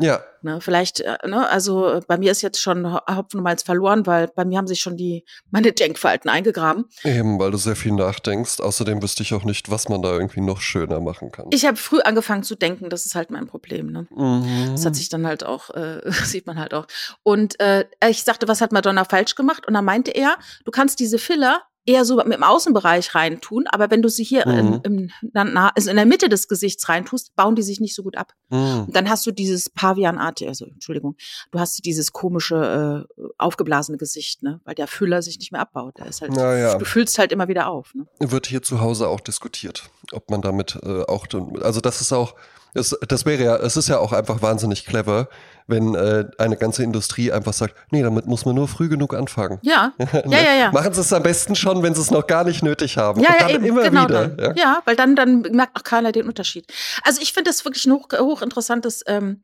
ja. 0.00 0.20
Ne, 0.40 0.60
vielleicht, 0.60 1.00
äh, 1.00 1.16
ne, 1.26 1.48
also 1.48 1.98
bei 2.06 2.16
mir 2.16 2.30
ist 2.30 2.42
jetzt 2.42 2.60
schon 2.60 2.86
Ho- 2.92 3.00
Hopfen 3.16 3.38
und 3.38 3.42
Malz 3.42 3.64
verloren, 3.64 4.06
weil 4.06 4.28
bei 4.28 4.44
mir 4.44 4.56
haben 4.58 4.68
sich 4.68 4.80
schon 4.80 4.96
die 4.96 5.24
meine 5.50 5.72
Denkfalten 5.72 6.30
eingegraben. 6.30 6.84
Eben, 7.02 7.40
weil 7.40 7.50
du 7.50 7.58
sehr 7.58 7.74
viel 7.74 7.90
nachdenkst. 7.90 8.60
Außerdem 8.60 9.02
wüsste 9.02 9.24
ich 9.24 9.34
auch 9.34 9.42
nicht, 9.42 9.68
was 9.68 9.88
man 9.88 10.00
da 10.00 10.12
irgendwie 10.12 10.40
noch 10.40 10.60
schöner 10.60 11.00
machen 11.00 11.32
kann. 11.32 11.46
Ich 11.50 11.66
habe 11.66 11.76
früh 11.76 11.98
angefangen 12.02 12.44
zu 12.44 12.54
denken, 12.54 12.88
das 12.88 13.04
ist 13.04 13.16
halt 13.16 13.32
mein 13.32 13.48
Problem. 13.48 13.90
Ne? 13.90 14.06
Mhm. 14.14 14.68
Das 14.70 14.86
hat 14.86 14.94
sich 14.94 15.08
dann 15.08 15.26
halt 15.26 15.42
auch, 15.44 15.70
äh, 15.70 16.02
sieht 16.24 16.46
man 16.46 16.56
halt 16.60 16.72
auch. 16.74 16.86
Und 17.24 17.58
äh, 17.58 17.84
ich 18.08 18.22
sagte, 18.22 18.46
was 18.46 18.60
hat 18.60 18.70
Madonna 18.70 19.04
falsch 19.04 19.34
gemacht? 19.34 19.66
Und 19.66 19.74
dann 19.74 19.84
meinte 19.84 20.12
er, 20.12 20.36
du 20.64 20.70
kannst 20.70 21.00
diese 21.00 21.18
Filler 21.18 21.62
eher 21.88 22.04
so 22.04 22.16
mit 22.16 22.34
dem 22.34 22.42
Außenbereich 22.42 23.14
reintun, 23.14 23.66
aber 23.68 23.90
wenn 23.90 24.02
du 24.02 24.08
sie 24.08 24.24
hier 24.24 24.46
Mhm. 24.46 24.80
im, 24.84 25.10
na, 25.32 25.72
also 25.74 25.90
in 25.90 25.96
der 25.96 26.06
Mitte 26.06 26.28
des 26.28 26.46
Gesichts 26.48 26.88
reintust, 26.88 27.34
bauen 27.34 27.54
die 27.56 27.62
sich 27.62 27.80
nicht 27.80 27.94
so 27.94 28.02
gut 28.02 28.16
ab. 28.16 28.34
Mhm. 28.50 28.84
Und 28.86 28.94
dann 28.96 29.08
hast 29.08 29.26
du 29.26 29.30
dieses 29.32 29.70
Pavianartige, 29.70 30.48
also 30.50 30.66
Entschuldigung, 30.66 31.16
du 31.50 31.58
hast 31.58 31.84
dieses 31.84 32.12
komische, 32.12 33.06
äh, 33.16 33.22
aufgeblasene 33.38 33.96
Gesicht, 33.98 34.42
ne? 34.42 34.60
Weil 34.64 34.74
der 34.74 34.86
Füller 34.86 35.22
sich 35.22 35.38
nicht 35.38 35.50
mehr 35.52 35.60
abbaut. 35.62 35.98
Der 35.98 36.06
ist 36.06 36.20
halt, 36.20 36.32
Na 36.34 36.56
ja. 36.56 36.76
du 36.76 36.84
füllst 36.84 37.18
halt 37.18 37.32
immer 37.32 37.48
wieder 37.48 37.68
auf. 37.68 37.94
Ne? 37.94 38.06
Wird 38.20 38.46
hier 38.46 38.62
zu 38.62 38.80
Hause 38.80 39.08
auch 39.08 39.20
diskutiert, 39.20 39.90
ob 40.12 40.30
man 40.30 40.42
damit 40.42 40.78
äh, 40.82 41.02
auch, 41.04 41.26
also 41.62 41.80
das 41.80 42.00
ist 42.00 42.12
auch, 42.12 42.34
das, 42.74 42.96
das 43.08 43.26
wäre 43.26 43.42
ja, 43.42 43.56
es 43.56 43.76
ist 43.76 43.88
ja 43.88 43.98
auch 43.98 44.12
einfach 44.12 44.42
wahnsinnig 44.42 44.84
clever, 44.86 45.28
wenn 45.66 45.94
äh, 45.94 46.24
eine 46.38 46.56
ganze 46.56 46.82
Industrie 46.82 47.30
einfach 47.32 47.52
sagt, 47.52 47.74
nee, 47.90 48.02
damit 48.02 48.26
muss 48.26 48.46
man 48.46 48.54
nur 48.54 48.68
früh 48.68 48.88
genug 48.88 49.14
anfangen. 49.14 49.58
Ja, 49.62 49.92
Ne? 49.98 50.08
ja, 50.26 50.38
ja, 50.40 50.54
ja. 50.54 50.72
Machen 50.72 50.92
sie 50.94 51.00
es 51.00 51.12
am 51.12 51.22
besten 51.22 51.54
schon, 51.54 51.82
wenn 51.82 51.94
sie 51.94 52.00
es 52.00 52.10
noch 52.10 52.26
gar 52.26 52.44
nicht 52.44 52.62
nötig 52.62 52.96
haben. 52.96 53.20
Ja, 53.20 53.30
Und 53.30 53.34
ja, 53.40 53.46
dann 53.48 53.50
eben, 53.56 53.64
immer 53.66 53.82
genau 53.82 54.04
wieder. 54.04 54.28
dann. 54.28 54.56
Ja? 54.56 54.62
Ja? 54.62 54.82
weil 54.84 54.96
dann, 54.96 55.14
dann 55.16 55.40
merkt 55.42 55.76
auch 55.76 55.82
keiner 55.84 56.12
den 56.12 56.26
Unterschied. 56.26 56.66
Also 57.04 57.20
ich 57.20 57.32
finde 57.32 57.50
das 57.50 57.64
wirklich 57.64 57.84
ein 57.86 57.92
hoch, 57.92 58.08
hochinteressantes 58.16 59.02
ähm, 59.06 59.42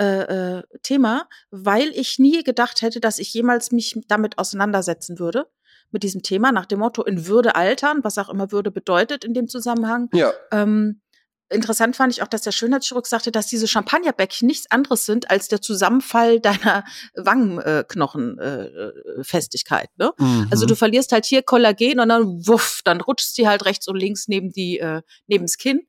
äh, 0.00 0.58
äh, 0.58 0.62
Thema, 0.82 1.28
weil 1.50 1.88
ich 1.94 2.18
nie 2.18 2.42
gedacht 2.42 2.82
hätte, 2.82 3.00
dass 3.00 3.18
ich 3.18 3.32
jemals 3.34 3.70
mich 3.72 4.00
damit 4.08 4.38
auseinandersetzen 4.38 5.18
würde, 5.18 5.46
mit 5.90 6.02
diesem 6.02 6.22
Thema, 6.22 6.50
nach 6.50 6.66
dem 6.66 6.80
Motto 6.80 7.04
in 7.04 7.26
Würde 7.28 7.54
altern, 7.54 8.00
was 8.02 8.18
auch 8.18 8.28
immer 8.28 8.50
Würde 8.50 8.72
bedeutet 8.72 9.24
in 9.24 9.32
dem 9.34 9.46
Zusammenhang. 9.48 10.08
ja. 10.12 10.32
Ähm, 10.50 11.00
interessant 11.50 11.96
fand 11.96 12.12
ich 12.12 12.22
auch, 12.22 12.28
dass 12.28 12.42
der 12.42 12.52
Schönheitschirurg 12.52 13.06
sagte, 13.06 13.30
dass 13.30 13.46
diese 13.46 13.68
Champagnerbäckchen 13.68 14.46
nichts 14.46 14.70
anderes 14.70 15.06
sind 15.06 15.30
als 15.30 15.48
der 15.48 15.60
Zusammenfall 15.60 16.40
deiner 16.44 16.84
Wangenknochenfestigkeit. 17.14 19.18
Äh, 19.18 19.24
Festigkeit, 19.24 19.90
ne? 19.96 20.12
Mhm. 20.18 20.48
Also 20.50 20.66
du 20.66 20.74
verlierst 20.74 21.12
halt 21.12 21.26
hier 21.26 21.42
Kollagen 21.42 22.00
und 22.00 22.08
dann 22.08 22.46
wuff, 22.46 22.80
dann 22.84 23.00
rutscht 23.00 23.34
sie 23.34 23.48
halt 23.48 23.64
rechts 23.64 23.88
und 23.88 23.96
links 23.96 24.28
neben 24.28 24.52
die 24.52 24.78
äh, 24.78 25.02
neben's 25.26 25.58
Kinn. 25.58 25.86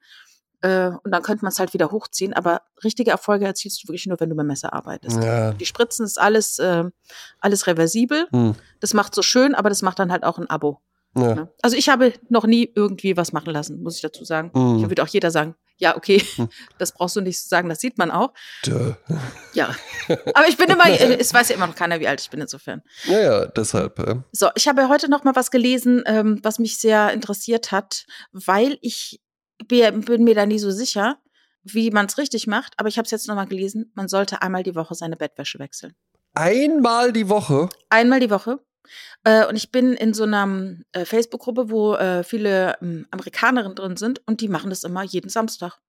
Äh, 0.62 0.92
und 1.04 1.12
dann 1.12 1.22
könnte 1.22 1.44
man 1.44 1.52
es 1.52 1.60
halt 1.60 1.74
wieder 1.74 1.92
hochziehen. 1.92 2.34
Aber 2.34 2.62
richtige 2.84 3.12
Erfolge 3.12 3.46
erzielst 3.46 3.84
du 3.84 3.88
wirklich 3.88 4.08
nur, 4.08 4.20
wenn 4.20 4.30
du 4.30 4.36
mit 4.36 4.48
Messer 4.48 4.74
arbeitest. 4.74 5.22
ja. 5.24 5.54
Die 5.54 5.66
Spritzen 5.66 6.06
ist 6.06 6.20
alles, 6.20 6.60
äh, 6.60 6.86
alles 7.40 7.68
reversibel. 7.68 8.28
Hm. 8.32 8.56
Das 8.80 8.94
macht 8.94 9.14
so 9.14 9.22
schön, 9.22 9.54
aber 9.54 9.70
das 9.70 9.82
macht 9.82 10.00
dann 10.00 10.12
halt 10.12 10.24
auch 10.24 10.40
ein 10.40 10.50
Abo. 10.50 10.82
Ja. 11.16 11.36
Ne? 11.36 11.54
Also 11.62 11.78
ich 11.78 11.90
habe 11.90 12.14
noch 12.30 12.46
nie 12.46 12.72
irgendwie 12.76 13.16
was 13.18 13.32
machen 13.32 13.52
lassen, 13.52 13.82
muss 13.82 13.96
ich 13.96 14.02
dazu 14.02 14.26
sagen. 14.26 14.52
Mhm. 14.54 14.78
Hier 14.80 14.90
würde 14.90 15.04
auch 15.04 15.08
jeder 15.08 15.32
sagen, 15.32 15.56
ja, 15.78 15.98
okay, 15.98 16.20
Hm. 16.36 16.50
das 16.78 16.94
brauchst 16.94 17.16
du 17.16 17.22
nicht 17.22 17.42
zu 17.42 17.48
sagen, 17.48 17.70
das 17.70 17.80
sieht 17.80 17.98
man 17.98 18.12
auch. 18.12 18.34
Duh. 18.64 18.94
Ja. 19.54 19.76
Aber 20.34 20.48
ich 20.48 20.58
bin 20.58 20.70
immer, 20.70 20.88
es 21.20 21.34
weiß 21.34 21.50
ja 21.50 21.56
immer 21.56 21.68
noch 21.68 21.76
keiner, 21.76 22.00
wie 22.00 22.08
alt 22.08 22.22
ich 22.22 22.30
bin 22.30 22.42
insofern. 22.42 22.82
Ja, 23.06 23.20
ja, 23.20 23.46
deshalb. 23.48 24.00
Äh. 24.00 24.16
So, 24.32 24.50
ich 24.56 24.68
habe 24.68 24.88
heute 24.90 25.10
noch 25.10 25.24
mal 25.24 25.36
was 25.36 25.52
gelesen, 25.52 26.04
ähm, 26.06 26.40
was 26.44 26.60
mich 26.60 26.78
sehr 26.78 27.12
interessiert 27.12 27.72
hat, 27.72 28.06
weil 28.32 28.78
ich 28.82 29.22
bin, 29.68 30.02
bin 30.02 30.24
mir 30.24 30.36
da 30.36 30.46
nie 30.46 30.60
so 30.60 30.72
sicher, 30.72 31.18
wie 31.64 31.92
man 31.92 32.06
es 32.06 32.18
richtig 32.18 32.48
macht. 32.48 32.74
Aber 32.78 32.90
ich 32.90 32.98
habe 32.98 33.06
es 33.06 33.12
jetzt 33.12 33.28
noch 33.28 33.36
mal 33.36 33.48
gelesen. 33.48 33.92
Man 33.96 34.08
sollte 34.08 34.42
einmal 34.42 34.64
die 34.64 34.76
Woche 34.76 34.96
seine 34.96 35.18
Bettwäsche 35.18 35.60
wechseln. 35.60 35.94
Einmal 36.34 37.12
die 37.12 37.30
Woche. 37.30 37.70
Einmal 37.90 38.20
die 38.20 38.30
Woche. 38.30 38.60
Äh, 39.24 39.46
und 39.48 39.56
ich 39.56 39.72
bin 39.72 39.94
in 39.94 40.14
so 40.14 40.24
einer 40.24 40.76
äh, 40.92 41.06
Facebook-Gruppe, 41.06 41.70
wo 41.70 41.96
äh, 41.96 42.24
viele 42.24 42.78
ähm, 42.82 43.08
Amerikanerinnen 43.12 43.76
drin 43.76 43.98
sind 43.98 44.22
und 44.26 44.42
die 44.42 44.50
machen 44.50 44.70
das 44.70 44.84
immer 44.84 45.04
jeden 45.04 45.30
Samstag. 45.30 45.80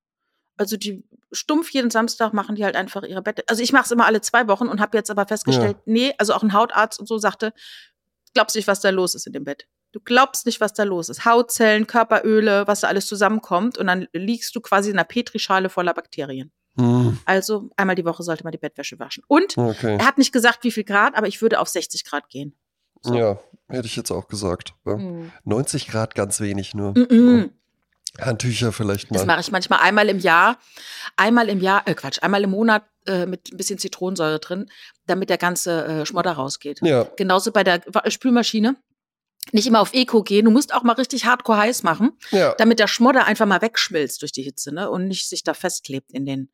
Also 0.57 0.77
die 0.77 1.05
stumpf 1.33 1.71
jeden 1.71 1.91
Samstag 1.91 2.33
machen 2.33 2.57
die 2.57 2.65
halt 2.65 2.77
einfach 2.77 3.03
ihre 3.03 3.21
Bett. 3.23 3.45
Also 3.49 3.63
ich 3.63 3.73
mache 3.73 3.85
es 3.85 3.91
immer 3.91 4.07
alle 4.07 4.21
zwei 4.23 4.49
Wochen 4.49 4.69
und 4.69 4.81
habe 4.81 4.97
jetzt 4.97 5.11
aber 5.11 5.27
festgestellt, 5.27 5.77
nee, 5.85 6.15
also 6.19 6.33
auch 6.33 6.43
ein 6.43 6.53
Hautarzt 6.55 6.99
und 6.99 7.07
so 7.07 7.19
sagte, 7.19 7.53
glaubst 8.33 8.57
nicht, 8.57 8.69
was 8.69 8.81
da 8.81 8.91
los 8.91 9.15
ist 9.15 9.27
in 9.27 9.33
dem 9.33 9.45
Bett. 9.45 9.67
Du 9.93 10.01
glaubst 10.01 10.47
nicht, 10.47 10.61
was 10.61 10.73
da 10.75 10.83
los 10.85 11.09
ist. 11.09 11.25
Hautzellen, 11.25 11.87
Körperöle, 11.87 12.67
was 12.67 12.81
da 12.81 12.89
alles 12.89 13.07
zusammenkommt 13.07 13.79
und 13.79 13.87
dann 13.87 14.09
liegst 14.13 14.55
du 14.57 14.61
quasi 14.61 14.91
in 14.91 14.97
einer 14.97 15.05
Petrischale 15.05 15.69
voller 15.69 15.95
Bakterien. 15.95 16.53
Hm. 16.79 17.19
Also 17.25 17.71
einmal 17.77 17.97
die 17.97 18.05
Woche 18.05 18.23
sollte 18.23 18.45
man 18.45 18.53
die 18.53 18.59
Bettwäsche 18.59 18.99
waschen. 18.99 19.25
Und 19.27 19.57
Okay. 19.57 19.97
er 19.99 20.07
hat 20.07 20.19
nicht 20.19 20.33
gesagt, 20.33 20.65
wie 20.65 20.71
viel 20.71 20.85
Grad, 20.85 21.17
aber 21.17 21.27
ich 21.27 21.41
würde 21.41 21.61
auf 21.61 21.69
60 21.69 22.05
Grad 22.05 22.29
gehen. 22.29 22.55
So. 23.03 23.15
Ja, 23.15 23.39
hätte 23.69 23.87
ich 23.87 23.97
jetzt 23.97 24.11
auch 24.11 24.29
gesagt. 24.29 24.75
Ja. 24.85 24.97
Mhm. 24.97 25.33
90 25.45 25.89
Grad 25.89 26.15
ganz 26.15 26.41
wenig 26.41 26.75
nur. 26.75 26.97
Mhm. 26.97 27.51
Handtücher 28.19 28.73
vielleicht 28.73 29.11
Das 29.11 29.19
mal. 29.27 29.35
mache 29.35 29.41
ich 29.41 29.51
manchmal 29.53 29.81
einmal 29.81 30.09
im 30.09 30.19
Jahr, 30.19 30.59
einmal 31.17 31.49
im 31.51 31.61
Jahr, 31.61 31.83
äh 31.87 31.95
Quatsch, 31.95 32.23
einmal 32.23 32.43
im 32.45 32.51
Monat 32.51 32.85
äh, 33.07 33.27
mit 33.27 33.53
ein 33.53 33.57
bisschen 33.59 33.79
Zitronensäure 33.79 34.39
drin, 34.39 34.71
damit 35.07 35.29
der 35.29 35.37
ganze 35.39 35.85
äh, 35.85 36.07
Schmodder 36.07 36.33
rausgeht. 36.33 36.81
Ja, 36.83 37.05
Genauso 37.17 37.53
bei 37.53 37.63
der 37.63 37.83
Wa- 37.87 38.09
Spülmaschine. 38.11 38.77
Nicht 39.53 39.67
immer 39.69 39.81
auf 39.81 39.93
Eco 39.95 40.25
gehen, 40.25 40.47
du 40.47 40.51
musst 40.51 40.75
auch 40.75 40.83
mal 40.83 40.95
richtig 40.95 41.25
hardcore 41.25 41.59
heiß 41.59 41.85
machen, 41.85 42.13
ja. 42.33 42.55
damit 42.59 42.81
der 42.81 42.89
Schmodder 42.89 43.27
einfach 43.27 43.47
mal 43.47 43.63
wegschmilzt 43.63 44.21
durch 44.23 44.33
die 44.33 44.43
Hitze 44.43 44.75
ne? 44.75 44.91
und 44.91 45.07
nicht 45.07 45.29
sich 45.29 45.45
da 45.45 45.55
festklebt 45.55 46.11
in 46.13 46.27
den 46.27 46.49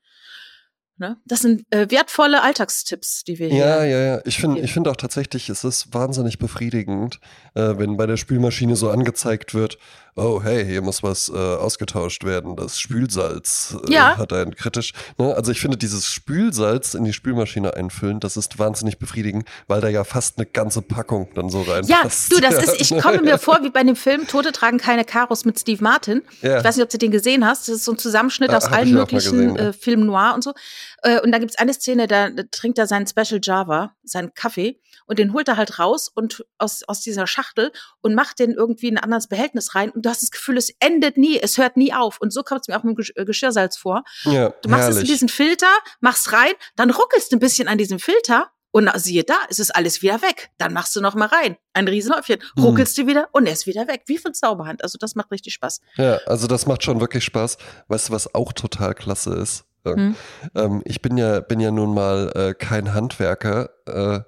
Ne? 0.98 1.16
Das 1.24 1.40
sind 1.40 1.64
äh, 1.70 1.90
wertvolle 1.90 2.42
Alltagstipps, 2.42 3.24
die 3.24 3.38
wir 3.38 3.48
hier. 3.48 3.58
Ja, 3.58 3.84
ja, 3.84 4.00
ja. 4.00 4.20
Ich 4.24 4.38
finde 4.38 4.60
ich 4.60 4.72
find 4.72 4.86
auch 4.88 4.96
tatsächlich, 4.96 5.48
es 5.48 5.64
ist 5.64 5.92
wahnsinnig 5.94 6.38
befriedigend, 6.38 7.18
äh, 7.54 7.78
wenn 7.78 7.96
bei 7.96 8.06
der 8.06 8.16
Spülmaschine 8.16 8.76
so 8.76 8.90
angezeigt 8.90 9.54
wird, 9.54 9.78
oh 10.16 10.40
hey, 10.42 10.64
hier 10.64 10.82
muss 10.82 11.02
was 11.02 11.28
äh, 11.30 11.32
ausgetauscht 11.36 12.24
werden. 12.24 12.56
Das 12.56 12.78
Spülsalz 12.78 13.76
äh, 13.88 13.92
Ja. 13.92 14.16
hat 14.18 14.32
einen 14.32 14.54
kritisch. 14.54 14.92
Ne? 15.18 15.34
Also 15.34 15.52
ich 15.52 15.60
finde 15.60 15.76
dieses 15.76 16.06
Spülsalz 16.06 16.94
in 16.94 17.04
die 17.04 17.12
Spülmaschine 17.12 17.74
einfüllen, 17.74 18.20
das 18.20 18.36
ist 18.36 18.58
wahnsinnig 18.58 18.98
befriedigend, 18.98 19.48
weil 19.68 19.80
da 19.80 19.88
ja 19.88 20.04
fast 20.04 20.38
eine 20.38 20.46
ganze 20.46 20.82
Packung 20.82 21.28
dann 21.34 21.48
so 21.50 21.62
Ja, 21.62 21.72
reinpasst. 21.74 22.32
du, 22.32 22.40
das 22.40 22.54
ist, 22.62 22.80
ich 22.92 23.00
komme 23.02 23.22
mir 23.22 23.38
vor 23.38 23.60
wie 23.62 23.70
bei 23.70 23.82
dem 23.82 23.96
Film 23.96 24.26
Tote 24.26 24.52
tragen 24.52 24.78
keine 24.78 25.04
Karos 25.04 25.44
mit 25.44 25.58
Steve 25.58 25.82
Martin. 25.82 26.22
Ja. 26.42 26.58
Ich 26.58 26.64
weiß 26.64 26.76
nicht, 26.76 26.84
ob 26.84 26.90
du 26.90 26.98
den 26.98 27.10
gesehen 27.10 27.46
hast. 27.46 27.68
Das 27.68 27.76
ist 27.76 27.84
so 27.84 27.92
ein 27.92 27.98
Zusammenschnitt 27.98 28.50
Ah, 28.50 28.56
aus 28.58 28.64
allen 28.66 28.92
möglichen 28.92 29.32
gesehen, 29.38 29.56
ja. 29.56 29.68
äh, 29.68 29.72
Film 29.72 30.06
Noir 30.06 30.32
und 30.34 30.44
so. 30.44 30.52
Äh, 31.02 31.20
und 31.20 31.32
da 31.32 31.38
gibt's 31.38 31.56
eine 31.56 31.74
Szene, 31.74 32.06
da, 32.06 32.30
da 32.30 32.44
trinkt 32.50 32.78
er 32.78 32.86
seinen 32.86 33.06
Special 33.06 33.40
Java, 33.42 33.94
seinen 34.04 34.34
Kaffee, 34.34 34.80
und 35.06 35.18
den 35.18 35.32
holt 35.32 35.48
er 35.48 35.56
halt 35.56 35.78
raus 35.78 36.08
und 36.08 36.44
aus, 36.58 36.82
aus 36.86 37.00
dieser 37.00 37.26
Schachtel 37.26 37.72
und 38.00 38.14
macht 38.14 38.38
den 38.38 38.52
irgendwie 38.52 38.88
in 38.88 38.96
ein 38.98 39.04
anderes 39.04 39.26
Behältnis 39.26 39.74
rein. 39.74 39.90
Und 39.90 40.06
du 40.06 40.10
hast 40.10 40.22
das 40.22 40.30
Gefühl, 40.30 40.56
es 40.56 40.70
endet 40.78 41.16
nie, 41.16 41.38
es 41.40 41.58
hört 41.58 41.76
nie 41.76 41.92
auf. 41.92 42.20
Und 42.20 42.32
so 42.32 42.42
kommt 42.42 42.62
es 42.62 42.68
mir 42.68 42.78
auch 42.78 42.84
mit 42.84 42.96
dem 42.96 43.04
äh, 43.16 43.24
Geschirrsalz 43.24 43.76
vor. 43.76 44.04
ja, 44.24 44.50
Du 44.62 44.68
machst 44.68 44.84
es 44.84 44.88
in 44.90 44.94
herrlich. 44.94 45.10
diesen 45.10 45.28
Filter, 45.28 45.70
machst 46.00 46.32
rein, 46.32 46.52
dann 46.76 46.90
ruckelst 46.90 47.32
du 47.32 47.36
ein 47.36 47.40
bisschen 47.40 47.68
an 47.68 47.78
diesem 47.78 47.98
Filter 47.98 48.50
und 48.70 48.90
siehe 48.94 49.22
da, 49.24 49.34
es 49.50 49.58
ist 49.58 49.74
alles 49.74 50.00
wieder 50.00 50.22
weg. 50.22 50.50
Dann 50.56 50.72
machst 50.72 50.96
du 50.96 51.00
noch 51.02 51.14
mal 51.14 51.26
rein. 51.28 51.56
Ein 51.74 51.88
Riesenhäufchen. 51.88 52.38
Mhm. 52.56 52.62
Ruckelst 52.62 52.96
du 52.96 53.06
wieder 53.06 53.28
und 53.32 53.46
er 53.46 53.52
ist 53.52 53.66
wieder 53.66 53.86
weg. 53.86 54.04
Wie 54.06 54.16
von 54.18 54.32
Zauberhand. 54.32 54.82
Also 54.82 54.96
das 54.98 55.14
macht 55.14 55.30
richtig 55.30 55.52
Spaß. 55.54 55.80
Ja, 55.96 56.18
also 56.26 56.46
das 56.46 56.64
macht 56.64 56.82
schon 56.82 57.00
wirklich 57.00 57.22
Spaß. 57.24 57.58
Weißt 57.88 58.08
du, 58.08 58.12
was 58.14 58.34
auch 58.34 58.52
total 58.54 58.94
klasse 58.94 59.34
ist? 59.34 59.64
Hm. 59.84 60.14
Ähm, 60.54 60.82
ich 60.84 61.02
bin 61.02 61.16
ja, 61.16 61.40
bin 61.40 61.60
ja 61.60 61.70
nun 61.70 61.94
mal 61.94 62.32
äh, 62.34 62.54
kein 62.54 62.94
Handwerker 62.94 63.70
äh, 63.86 64.20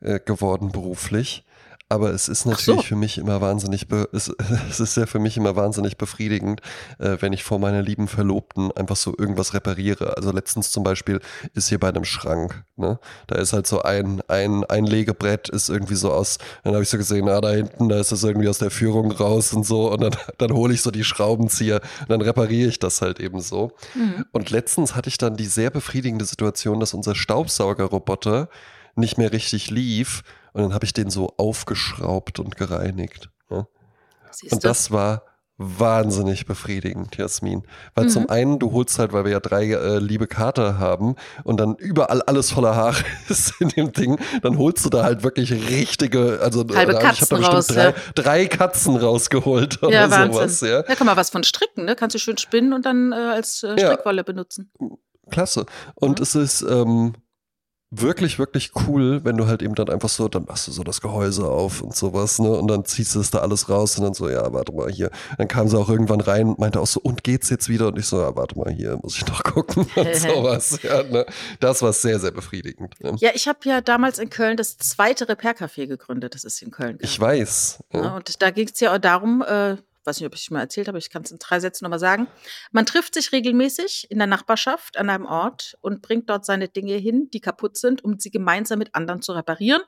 äh, 0.00 0.20
geworden 0.20 0.72
beruflich. 0.72 1.44
Aber 1.90 2.10
es 2.10 2.28
ist 2.28 2.44
natürlich 2.44 2.82
so. 2.82 2.88
für 2.88 2.96
mich 2.96 3.16
immer 3.16 3.40
wahnsinnig, 3.40 3.86
es, 4.12 4.30
es 4.70 4.80
ist 4.80 4.96
ja 4.96 5.06
für 5.06 5.18
mich 5.18 5.38
immer 5.38 5.56
wahnsinnig 5.56 5.96
befriedigend, 5.96 6.60
äh, 6.98 7.16
wenn 7.20 7.32
ich 7.32 7.44
vor 7.44 7.58
meiner 7.58 7.80
lieben 7.80 8.08
Verlobten 8.08 8.70
einfach 8.72 8.96
so 8.96 9.14
irgendwas 9.16 9.54
repariere. 9.54 10.16
Also 10.16 10.30
letztens 10.30 10.70
zum 10.70 10.84
Beispiel 10.84 11.20
ist 11.54 11.68
hier 11.68 11.80
bei 11.80 11.88
einem 11.88 12.04
Schrank, 12.04 12.64
ne? 12.76 12.98
Da 13.26 13.36
ist 13.36 13.54
halt 13.54 13.66
so 13.66 13.80
ein, 13.82 14.20
ein, 14.28 14.64
ein 14.64 14.84
Legebrett 14.84 15.48
ist 15.48 15.70
irgendwie 15.70 15.94
so 15.94 16.12
aus, 16.12 16.38
dann 16.62 16.74
habe 16.74 16.82
ich 16.82 16.90
so 16.90 16.98
gesehen, 16.98 17.26
ah, 17.28 17.40
da 17.40 17.52
hinten, 17.52 17.88
da 17.88 17.98
ist 17.98 18.12
das 18.12 18.22
irgendwie 18.22 18.48
aus 18.48 18.58
der 18.58 18.70
Führung 18.70 19.10
raus 19.10 19.54
und 19.54 19.64
so. 19.64 19.90
Und 19.90 20.02
dann, 20.02 20.16
dann 20.38 20.52
hole 20.52 20.74
ich 20.74 20.82
so 20.82 20.90
die 20.90 21.04
Schraubenzieher 21.04 21.80
und 22.02 22.10
dann 22.10 22.20
repariere 22.20 22.68
ich 22.68 22.78
das 22.78 23.00
halt 23.00 23.18
eben 23.18 23.40
so. 23.40 23.72
Mhm. 23.94 24.26
Und 24.32 24.50
letztens 24.50 24.94
hatte 24.94 25.08
ich 25.08 25.16
dann 25.16 25.38
die 25.38 25.46
sehr 25.46 25.70
befriedigende 25.70 26.26
Situation, 26.26 26.80
dass 26.80 26.92
unser 26.92 27.14
Staubsaugerroboter 27.14 28.50
nicht 28.94 29.16
mehr 29.16 29.32
richtig 29.32 29.70
lief. 29.70 30.22
Und 30.52 30.62
dann 30.62 30.74
habe 30.74 30.84
ich 30.84 30.92
den 30.92 31.10
so 31.10 31.34
aufgeschraubt 31.36 32.38
und 32.40 32.56
gereinigt. 32.56 33.30
Ne? 33.50 33.66
Und 34.50 34.64
das 34.64 34.90
war 34.90 35.22
wahnsinnig 35.60 36.46
befriedigend, 36.46 37.16
Jasmin. 37.16 37.64
Weil 37.96 38.04
Mhm. 38.04 38.08
zum 38.10 38.30
einen, 38.30 38.58
du 38.60 38.70
holst 38.70 39.00
halt, 39.00 39.12
weil 39.12 39.24
wir 39.24 39.32
ja 39.32 39.40
drei 39.40 39.64
äh, 39.72 39.98
liebe 39.98 40.28
Kater 40.28 40.78
haben 40.78 41.16
und 41.42 41.58
dann 41.58 41.74
überall 41.74 42.22
alles 42.22 42.52
voller 42.52 42.76
Haare 42.76 43.02
ist 43.28 43.54
in 43.60 43.68
dem 43.70 43.92
Ding, 43.92 44.18
dann 44.42 44.56
holst 44.56 44.84
du 44.84 44.88
da 44.88 45.02
halt 45.02 45.24
wirklich 45.24 45.50
richtige, 45.50 46.38
also 46.40 46.60
Halbe 46.60 46.92
äh, 46.92 46.98
ich 47.12 47.20
habe 47.20 47.26
da 47.28 47.36
bestimmt 47.38 47.48
raus, 47.48 47.66
drei, 47.66 47.84
ja. 47.86 47.94
drei 48.14 48.46
Katzen 48.46 48.96
rausgeholt 48.96 49.82
oder 49.82 49.90
ja, 49.92 50.08
Wahnsinn. 50.08 50.32
sowas, 50.32 50.60
ja. 50.60 50.82
Da 50.82 50.94
kann 50.94 51.08
man 51.08 51.16
was 51.16 51.30
von 51.30 51.42
stricken, 51.42 51.86
ne? 51.86 51.96
Kannst 51.96 52.14
du 52.14 52.20
schön 52.20 52.38
spinnen 52.38 52.72
und 52.72 52.86
dann 52.86 53.10
äh, 53.10 53.16
als 53.16 53.64
äh, 53.64 53.70
Ja. 53.70 53.78
Strickwolle 53.88 54.22
benutzen. 54.22 54.70
Klasse. 55.28 55.66
Und 55.96 56.20
Mhm. 56.20 56.22
es 56.22 56.34
ist 56.36 56.62
ähm, 56.62 57.14
wirklich, 57.90 58.38
wirklich 58.38 58.72
cool, 58.86 59.24
wenn 59.24 59.36
du 59.38 59.46
halt 59.46 59.62
eben 59.62 59.74
dann 59.74 59.88
einfach 59.88 60.08
so, 60.10 60.28
dann 60.28 60.44
machst 60.44 60.66
du 60.66 60.72
so 60.72 60.82
das 60.84 61.00
Gehäuse 61.00 61.46
auf 61.48 61.80
und 61.80 61.96
sowas, 61.96 62.38
ne? 62.38 62.50
Und 62.50 62.68
dann 62.68 62.84
ziehst 62.84 63.14
du 63.14 63.20
es 63.20 63.30
da 63.30 63.38
alles 63.38 63.68
raus 63.70 63.96
und 63.98 64.04
dann 64.04 64.14
so, 64.14 64.28
ja, 64.28 64.52
warte 64.52 64.72
mal 64.72 64.90
hier. 64.90 65.10
Dann 65.38 65.48
kam 65.48 65.68
sie 65.68 65.78
auch 65.78 65.88
irgendwann 65.88 66.20
rein 66.20 66.48
und 66.48 66.58
meinte 66.58 66.80
auch 66.80 66.86
so, 66.86 67.00
und 67.00 67.24
geht's 67.24 67.48
jetzt 67.50 67.68
wieder? 67.68 67.88
Und 67.88 67.98
ich 67.98 68.06
so, 68.06 68.20
ja, 68.20 68.36
warte 68.36 68.58
mal 68.58 68.70
hier, 68.70 68.98
muss 69.02 69.16
ich 69.16 69.26
noch 69.26 69.42
gucken 69.42 69.86
und 69.96 70.14
sowas. 70.16 70.78
Ja, 70.88 71.02
ne? 71.02 71.24
Das 71.60 71.82
war 71.82 71.92
sehr, 71.92 72.18
sehr 72.20 72.30
befriedigend. 72.30 72.94
Ne? 73.00 73.14
Ja, 73.18 73.30
ich 73.34 73.48
habe 73.48 73.58
ja 73.64 73.80
damals 73.80 74.18
in 74.18 74.30
Köln 74.30 74.56
das 74.56 74.76
zweite 74.78 75.28
Repair-Café 75.28 75.86
gegründet. 75.86 76.34
Das 76.34 76.44
ist 76.44 76.60
in 76.62 76.70
Köln. 76.70 76.98
Ich 77.00 77.18
gab. 77.18 77.28
weiß. 77.28 77.78
Ja, 77.92 78.00
Ja. 78.02 78.16
und 78.16 78.42
da 78.42 78.50
ging 78.50 78.68
es 78.72 78.78
ja 78.80 78.94
auch 78.94 78.98
darum, 78.98 79.42
äh, 79.46 79.76
weiß 80.04 80.18
nicht, 80.20 80.26
ob 80.26 80.34
ich 80.34 80.42
es 80.42 80.50
mal 80.50 80.60
erzählt 80.60 80.88
habe, 80.88 80.98
ich 80.98 81.10
kann 81.10 81.22
es 81.22 81.30
in 81.30 81.38
drei 81.38 81.60
Sätzen 81.60 81.84
nochmal 81.84 81.98
sagen. 81.98 82.28
Man 82.72 82.86
trifft 82.86 83.14
sich 83.14 83.32
regelmäßig 83.32 84.06
in 84.10 84.18
der 84.18 84.26
Nachbarschaft 84.26 84.96
an 84.96 85.10
einem 85.10 85.26
Ort 85.26 85.76
und 85.80 86.02
bringt 86.02 86.28
dort 86.30 86.44
seine 86.46 86.68
Dinge 86.68 86.94
hin, 86.94 87.28
die 87.32 87.40
kaputt 87.40 87.76
sind, 87.76 88.02
um 88.04 88.18
sie 88.18 88.30
gemeinsam 88.30 88.78
mit 88.78 88.94
anderen 88.94 89.22
zu 89.22 89.32
reparieren. 89.32 89.82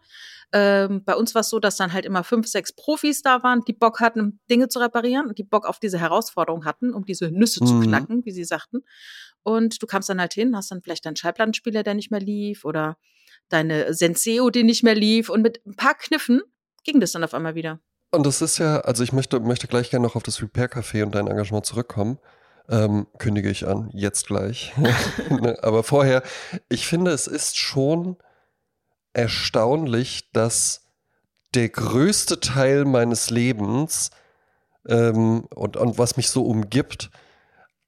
Ähm, 0.52 1.04
bei 1.04 1.14
uns 1.14 1.34
war 1.34 1.40
es 1.42 1.48
so, 1.48 1.60
dass 1.60 1.76
dann 1.76 1.92
halt 1.92 2.04
immer 2.04 2.24
fünf, 2.24 2.46
sechs 2.48 2.72
Profis 2.72 3.22
da 3.22 3.42
waren, 3.44 3.62
die 3.66 3.72
Bock 3.72 4.00
hatten, 4.00 4.40
Dinge 4.50 4.68
zu 4.68 4.80
reparieren 4.80 5.26
und 5.26 5.38
die 5.38 5.44
Bock 5.44 5.64
auf 5.64 5.78
diese 5.78 5.98
Herausforderung 5.98 6.64
hatten, 6.64 6.92
um 6.92 7.04
diese 7.04 7.30
Nüsse 7.30 7.60
zu 7.64 7.74
Mhm. 7.74 7.82
knacken, 7.82 8.24
wie 8.24 8.32
sie 8.32 8.44
sagten. 8.44 8.82
Und 9.42 9.80
du 9.80 9.86
kamst 9.86 10.08
dann 10.08 10.20
halt 10.20 10.34
hin, 10.34 10.56
hast 10.56 10.70
dann 10.70 10.82
vielleicht 10.82 11.06
deinen 11.06 11.16
Schallplattenspieler, 11.16 11.82
der 11.82 11.94
nicht 11.94 12.10
mehr 12.10 12.20
lief, 12.20 12.64
oder 12.64 12.98
deine 13.48 13.94
Senseo, 13.94 14.50
die 14.50 14.64
nicht 14.64 14.82
mehr 14.82 14.94
lief. 14.96 15.28
Und 15.30 15.42
mit 15.42 15.64
ein 15.66 15.76
paar 15.76 15.94
Kniffen 15.94 16.42
ging 16.84 17.00
das 17.00 17.12
dann 17.12 17.24
auf 17.24 17.32
einmal 17.32 17.54
wieder. 17.54 17.80
Und 18.10 18.26
das 18.26 18.42
ist 18.42 18.58
ja, 18.58 18.80
also 18.80 19.04
ich 19.04 19.12
möchte, 19.12 19.38
möchte 19.40 19.68
gleich 19.68 19.90
gerne 19.90 20.06
noch 20.06 20.16
auf 20.16 20.22
das 20.22 20.42
Repair-Café 20.42 21.04
und 21.04 21.14
dein 21.14 21.28
Engagement 21.28 21.64
zurückkommen. 21.64 22.18
Ähm, 22.68 23.06
kündige 23.18 23.50
ich 23.50 23.66
an, 23.66 23.90
jetzt 23.92 24.26
gleich. 24.26 24.72
Ne, 25.30 25.56
Aber 25.62 25.82
vorher, 25.82 26.22
ich 26.68 26.86
finde, 26.86 27.12
es 27.12 27.26
ist 27.26 27.56
schon 27.56 28.16
erstaunlich, 29.12 30.30
dass 30.32 30.86
der 31.54 31.68
größte 31.68 32.40
Teil 32.40 32.84
meines 32.84 33.30
Lebens 33.30 34.10
ähm, 34.88 35.46
und, 35.54 35.76
und 35.76 35.98
was 35.98 36.16
mich 36.16 36.28
so 36.28 36.44
umgibt, 36.44 37.10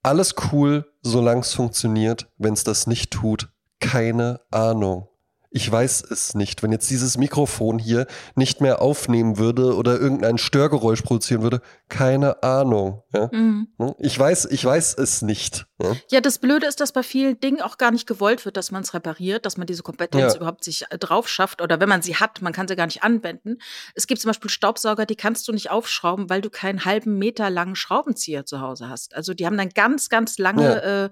alles 0.02 0.35
cool, 0.50 0.90
solange 1.02 1.40
es 1.40 1.54
funktioniert. 1.54 2.28
Wenn 2.38 2.54
es 2.54 2.64
das 2.64 2.87
nicht 2.87 3.12
tut, 3.12 3.48
keine 3.80 4.40
Ahnung. 4.50 5.08
Ich 5.54 5.70
weiß 5.70 6.04
es 6.10 6.34
nicht. 6.34 6.62
Wenn 6.62 6.72
jetzt 6.72 6.90
dieses 6.90 7.18
Mikrofon 7.18 7.78
hier 7.78 8.06
nicht 8.34 8.60
mehr 8.60 8.80
aufnehmen 8.80 9.36
würde 9.38 9.76
oder 9.76 10.00
irgendein 10.00 10.38
Störgeräusch 10.38 11.02
produzieren 11.02 11.42
würde, 11.42 11.60
keine 11.88 12.42
Ahnung. 12.42 13.02
Ja? 13.12 13.28
Mhm. 13.30 13.68
Ich 13.98 14.18
weiß, 14.18 14.46
ich 14.46 14.64
weiß 14.64 14.94
es 14.94 15.20
nicht. 15.20 15.66
Ja? 15.82 15.96
Ja, 16.10 16.20
das 16.20 16.38
Blöde 16.38 16.66
ist, 16.66 16.80
dass 16.80 16.92
bei 16.92 17.02
vielen 17.02 17.38
Dingen 17.40 17.60
auch 17.60 17.78
gar 17.78 17.90
nicht 17.90 18.06
gewollt 18.06 18.44
wird, 18.44 18.56
dass 18.56 18.70
man 18.70 18.82
es 18.82 18.94
repariert, 18.94 19.44
dass 19.46 19.56
man 19.56 19.66
diese 19.66 19.82
Kompetenz 19.82 20.32
Ja. 20.34 20.38
überhaupt 20.38 20.64
sich 20.64 20.84
äh, 20.90 20.98
drauf 20.98 21.28
schafft 21.28 21.60
oder 21.60 21.80
wenn 21.80 21.88
man 21.88 22.02
sie 22.02 22.16
hat, 22.16 22.42
man 22.42 22.52
kann 22.52 22.68
sie 22.68 22.76
gar 22.76 22.86
nicht 22.86 23.02
anwenden. 23.02 23.58
Es 23.94 24.06
gibt 24.06 24.20
zum 24.20 24.28
Beispiel 24.28 24.50
Staubsauger, 24.50 25.06
die 25.06 25.16
kannst 25.16 25.46
du 25.48 25.52
nicht 25.52 25.70
aufschrauben, 25.70 26.30
weil 26.30 26.40
du 26.40 26.50
keinen 26.50 26.84
halben 26.84 27.18
Meter 27.18 27.50
langen 27.50 27.74
Schraubenzieher 27.76 28.46
zu 28.46 28.60
Hause 28.60 28.88
hast. 28.88 29.14
Also 29.14 29.34
die 29.34 29.46
haben 29.46 29.56
dann 29.56 29.70
ganz, 29.70 30.08
ganz 30.08 30.38
lange, 30.38 30.82
äh, 30.82 31.10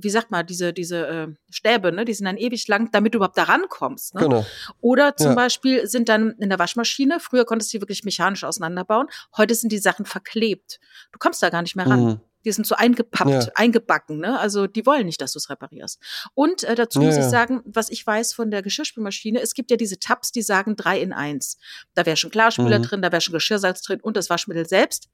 wie 0.00 0.10
sagt 0.10 0.30
man, 0.30 0.46
diese, 0.46 0.72
diese 0.72 1.06
äh, 1.06 1.28
Stäbe, 1.50 1.92
ne? 1.92 2.04
die 2.04 2.14
sind 2.14 2.26
dann 2.26 2.36
ewig 2.36 2.66
lang, 2.68 2.90
damit 2.92 3.14
du 3.14 3.18
überhaupt 3.18 3.38
da 3.38 3.44
rankommst. 3.44 4.14
Ne? 4.14 4.22
Genau. 4.22 4.46
Oder 4.80 5.16
zum 5.16 5.28
Ja. 5.28 5.34
Beispiel 5.34 5.86
sind 5.86 6.08
dann 6.08 6.30
in 6.38 6.48
der 6.48 6.58
Waschmaschine, 6.58 7.20
früher 7.20 7.44
konntest 7.44 7.72
du 7.72 7.78
die 7.78 7.82
wirklich 7.82 8.04
mechanisch 8.04 8.44
auseinanderbauen, 8.44 9.08
heute 9.36 9.54
sind 9.54 9.70
die 9.72 9.78
Sachen 9.78 10.04
verklebt. 10.06 10.80
Du 11.12 11.18
kommst 11.18 11.42
da 11.42 11.50
gar 11.50 11.62
nicht 11.62 11.76
mehr 11.76 11.86
ran. 11.86 12.04
Mhm. 12.04 12.20
Die 12.44 12.52
sind 12.52 12.66
so 12.66 12.74
eingepappt, 12.74 13.30
Ja. 13.30 13.46
eingebacken, 13.54 14.18
ne? 14.18 14.38
Also 14.38 14.66
die 14.66 14.86
wollen 14.86 15.06
nicht, 15.06 15.20
dass 15.20 15.32
du 15.32 15.38
es 15.38 15.50
reparierst. 15.50 16.00
Und 16.34 16.64
äh, 16.64 16.74
dazu 16.74 17.00
Ja, 17.00 17.06
muss 17.06 17.16
ich 17.16 17.24
sagen, 17.24 17.60
was 17.64 17.90
ich 17.90 18.06
weiß 18.06 18.32
von 18.32 18.50
der 18.50 18.62
Geschirrspülmaschine, 18.62 19.40
es 19.40 19.54
gibt 19.54 19.70
ja 19.70 19.76
diese 19.76 19.98
Tabs, 19.98 20.32
die 20.32 20.42
sagen 20.42 20.76
drei 20.76 21.00
in 21.00 21.12
eins. 21.12 21.58
Da 21.94 22.06
wäre 22.06 22.16
schon 22.16 22.30
Klarspüler 22.30 22.78
Mhm. 22.78 22.82
drin, 22.84 23.02
da 23.02 23.12
wäre 23.12 23.20
schon 23.20 23.34
Geschirrsalz 23.34 23.82
drin 23.82 24.00
und 24.00 24.16
das 24.16 24.30
Waschmittel 24.30 24.66
selbst. 24.66 25.08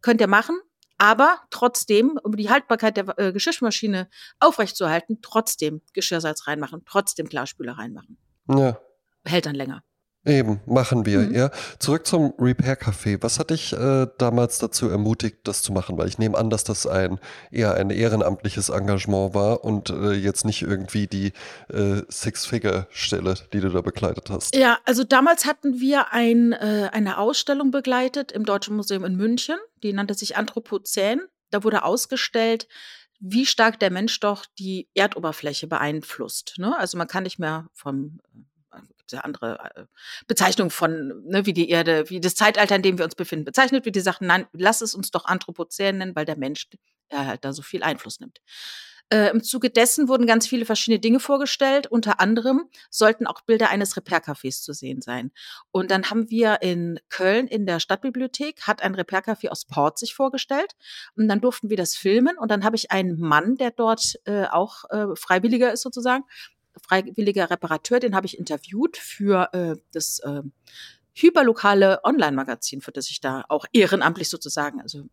Könnt 0.00 0.20
ihr 0.20 0.28
machen, 0.28 0.58
aber 0.98 1.40
trotzdem, 1.50 2.18
um 2.22 2.36
die 2.36 2.50
Haltbarkeit 2.50 2.96
der 2.96 3.18
äh, 3.18 3.32
Geschirrspülmaschine 3.32 4.08
aufrechtzuerhalten, 4.38 5.18
trotzdem 5.22 5.82
Geschirrsalz 5.92 6.46
reinmachen, 6.46 6.82
trotzdem 6.86 7.28
Klarspüler 7.28 7.72
reinmachen. 7.72 8.16
Ja. 8.48 8.78
Hält 9.24 9.46
dann 9.46 9.54
länger. 9.54 9.82
Eben, 10.26 10.60
machen 10.66 11.06
wir, 11.06 11.20
Mhm. 11.20 11.34
ja. 11.34 11.50
Zurück 11.78 12.06
zum 12.06 12.34
Repair 12.38 12.78
Café. 12.78 13.22
Was 13.22 13.38
hat 13.38 13.48
dich 13.50 13.72
äh, 13.72 14.06
damals 14.18 14.58
dazu 14.58 14.88
ermutigt, 14.90 15.38
das 15.44 15.62
zu 15.62 15.72
machen? 15.72 15.96
Weil 15.96 16.08
ich 16.08 16.18
nehme 16.18 16.36
an, 16.36 16.50
dass 16.50 16.62
das 16.62 16.86
ein 16.86 17.18
eher 17.50 17.72
ein 17.74 17.88
ehrenamtliches 17.88 18.68
Engagement 18.68 19.34
war 19.34 19.64
und 19.64 19.88
äh, 19.88 20.12
jetzt 20.12 20.44
nicht 20.44 20.60
irgendwie 20.60 21.06
die 21.06 21.32
äh, 21.72 22.02
Six-Figure-Stelle, 22.08 23.34
die 23.54 23.60
du 23.60 23.70
da 23.70 23.80
begleitet 23.80 24.28
hast. 24.28 24.54
Ja, 24.54 24.78
also 24.84 25.04
damals 25.04 25.46
hatten 25.46 25.80
wir 25.80 26.12
ein, 26.12 26.52
äh, 26.52 26.90
eine 26.92 27.16
Ausstellung 27.16 27.70
begleitet 27.70 28.30
im 28.30 28.44
Deutschen 28.44 28.76
Museum 28.76 29.04
in 29.04 29.16
München, 29.16 29.56
die 29.82 29.92
nannte 29.94 30.12
sich 30.12 30.36
Anthropozän. 30.36 31.22
Da 31.50 31.64
wurde 31.64 31.82
ausgestellt, 31.84 32.68
wie 33.20 33.46
stark 33.46 33.80
der 33.80 33.90
Mensch 33.90 34.20
doch 34.20 34.44
die 34.58 34.88
Erdoberfläche 34.94 35.66
beeinflusst. 35.66 36.54
Ne? 36.58 36.78
Also 36.78 36.98
man 36.98 37.08
kann 37.08 37.22
nicht 37.22 37.38
mehr 37.38 37.66
vom 37.72 38.20
ja 39.12 39.20
andere 39.20 39.72
äh, 39.74 39.84
Bezeichnungen 40.26 40.70
von, 40.70 41.22
ne, 41.26 41.46
wie 41.46 41.52
die 41.52 41.70
Erde, 41.70 42.08
wie 42.08 42.20
das 42.20 42.34
Zeitalter, 42.34 42.76
in 42.76 42.82
dem 42.82 42.98
wir 42.98 43.04
uns 43.04 43.14
befinden, 43.14 43.44
bezeichnet, 43.44 43.84
wie 43.84 43.92
die 43.92 44.00
Sachen, 44.00 44.26
nein, 44.26 44.46
lass 44.52 44.80
es 44.80 44.94
uns 44.94 45.10
doch 45.10 45.24
Anthropozän 45.24 45.98
nennen, 45.98 46.16
weil 46.16 46.24
der 46.24 46.38
Mensch 46.38 46.68
äh, 47.08 47.16
halt 47.16 47.44
da 47.44 47.52
so 47.52 47.62
viel 47.62 47.82
Einfluss 47.82 48.20
nimmt. 48.20 48.40
Äh, 49.12 49.30
Im 49.30 49.42
Zuge 49.42 49.70
dessen 49.70 50.06
wurden 50.06 50.24
ganz 50.24 50.46
viele 50.46 50.64
verschiedene 50.64 51.00
Dinge 51.00 51.18
vorgestellt. 51.18 51.88
Unter 51.88 52.20
anderem 52.20 52.68
sollten 52.90 53.26
auch 53.26 53.40
Bilder 53.40 53.68
eines 53.68 53.96
Repair-Cafés 53.96 54.62
zu 54.62 54.72
sehen 54.72 55.02
sein. 55.02 55.32
Und 55.72 55.90
dann 55.90 56.10
haben 56.10 56.30
wir 56.30 56.62
in 56.62 57.00
Köln 57.08 57.48
in 57.48 57.66
der 57.66 57.80
Stadtbibliothek, 57.80 58.62
hat 58.62 58.82
ein 58.82 58.94
Repair-Café 58.94 59.48
aus 59.48 59.64
Port 59.64 59.98
sich 59.98 60.14
vorgestellt. 60.14 60.76
Und 61.16 61.26
dann 61.26 61.40
durften 61.40 61.70
wir 61.70 61.76
das 61.76 61.96
filmen. 61.96 62.38
Und 62.38 62.52
dann 62.52 62.62
habe 62.62 62.76
ich 62.76 62.92
einen 62.92 63.18
Mann, 63.18 63.56
der 63.56 63.72
dort 63.72 64.14
äh, 64.26 64.44
auch 64.44 64.84
äh, 64.90 65.16
Freiwilliger 65.16 65.72
ist 65.72 65.82
sozusagen, 65.82 66.24
freiwilliger 66.82 67.50
Reparateur, 67.50 68.00
den 68.00 68.14
habe 68.14 68.26
ich 68.26 68.38
interviewt 68.38 68.96
für 68.96 69.52
äh, 69.52 69.76
das 69.92 70.20
äh, 70.20 70.42
hyperlokale 71.14 72.00
Online-Magazin, 72.04 72.80
für 72.80 72.92
das 72.92 73.10
ich 73.10 73.20
da 73.20 73.44
auch 73.48 73.66
ehrenamtlich 73.72 74.28
sozusagen, 74.28 74.80
also 74.80 75.08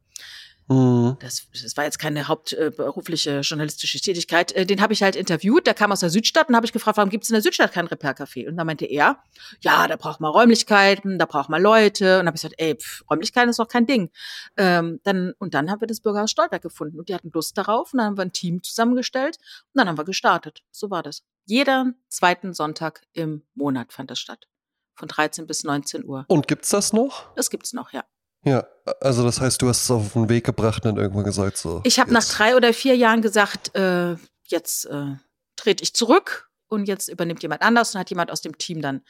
Mhm. 0.69 1.15
Das, 1.21 1.47
das 1.53 1.77
war 1.77 1.85
jetzt 1.85 1.97
keine 1.97 2.27
hauptberufliche 2.27 3.39
journalistische 3.39 3.99
Tätigkeit. 3.99 4.51
Äh, 4.51 4.65
den 4.65 4.81
habe 4.81 4.91
ich 4.93 5.01
halt 5.01 5.15
interviewt. 5.15 5.65
Der 5.65 5.73
kam 5.73 5.91
aus 5.91 6.01
der 6.01 6.09
Südstadt 6.09 6.49
und 6.49 6.55
habe 6.55 6.65
ich 6.65 6.73
gefragt, 6.73 6.97
warum 6.97 7.09
gibt 7.09 7.23
es 7.23 7.29
in 7.29 7.35
der 7.35 7.41
Südstadt 7.41 7.71
kein 7.71 7.87
Repair-Café? 7.87 8.49
Und 8.49 8.57
da 8.57 8.65
meinte 8.65 8.85
er, 8.85 9.23
ja, 9.61 9.87
da 9.87 9.95
braucht 9.95 10.19
man 10.19 10.31
Räumlichkeiten, 10.31 11.19
da 11.19 11.25
braucht 11.25 11.49
man 11.49 11.61
Leute. 11.61 12.19
Und 12.19 12.25
da 12.25 12.27
habe 12.27 12.35
ich 12.35 12.41
gesagt, 12.41 12.55
ey, 12.57 12.75
pf, 12.75 13.03
Räumlichkeiten 13.09 13.49
ist 13.49 13.59
doch 13.59 13.69
kein 13.69 13.85
Ding. 13.85 14.11
Ähm, 14.57 14.99
dann, 15.03 15.33
und 15.39 15.53
dann 15.53 15.71
haben 15.71 15.81
wir 15.81 15.87
das 15.87 16.01
Bürgerhaus 16.01 16.31
Stolberg 16.31 16.61
gefunden 16.61 16.99
und 16.99 17.07
die 17.07 17.15
hatten 17.15 17.31
Lust 17.33 17.57
darauf. 17.57 17.93
Und 17.93 17.99
dann 17.99 18.07
haben 18.07 18.17
wir 18.17 18.23
ein 18.23 18.33
Team 18.33 18.61
zusammengestellt 18.61 19.37
und 19.73 19.79
dann 19.79 19.87
haben 19.87 19.97
wir 19.97 20.05
gestartet. 20.05 20.63
So 20.71 20.89
war 20.89 21.01
das. 21.01 21.23
Jeder 21.47 21.93
zweiten 22.09 22.53
Sonntag 22.53 23.07
im 23.13 23.41
Monat 23.55 23.93
fand 23.93 24.11
das 24.11 24.19
statt. 24.19 24.47
Von 24.95 25.07
13 25.07 25.47
bis 25.47 25.63
19 25.63 26.03
Uhr. 26.03 26.25
Und 26.27 26.47
gibt's 26.47 26.69
das 26.69 26.91
noch? 26.91 27.33
Das 27.35 27.49
gibt's 27.49 27.71
noch, 27.71 27.93
ja. 27.93 28.03
Ja, 28.43 28.67
also 28.99 29.23
das 29.23 29.39
heißt, 29.39 29.61
du 29.61 29.69
hast 29.69 29.83
es 29.83 29.91
auf 29.91 30.13
den 30.13 30.27
Weg 30.29 30.45
gebracht 30.45 30.85
und 30.85 30.95
dann 30.95 31.03
irgendwann 31.03 31.23
gesagt 31.23 31.57
so. 31.57 31.81
Ich 31.85 31.99
habe 31.99 32.13
nach 32.13 32.23
drei 32.23 32.55
oder 32.55 32.73
vier 32.73 32.95
Jahren 32.97 33.21
gesagt, 33.21 33.73
äh, 33.75 34.15
jetzt 34.45 34.85
äh, 34.85 35.15
trete 35.55 35.83
ich 35.83 35.93
zurück 35.93 36.49
und 36.67 36.85
jetzt 36.85 37.07
übernimmt 37.07 37.41
jemand 37.43 37.61
anders 37.61 37.95
und 37.95 38.01
hat 38.01 38.09
jemand 38.09 38.29
aus 38.29 38.41
dem 38.41 38.57
Team 38.57 38.81
dann 38.81 39.01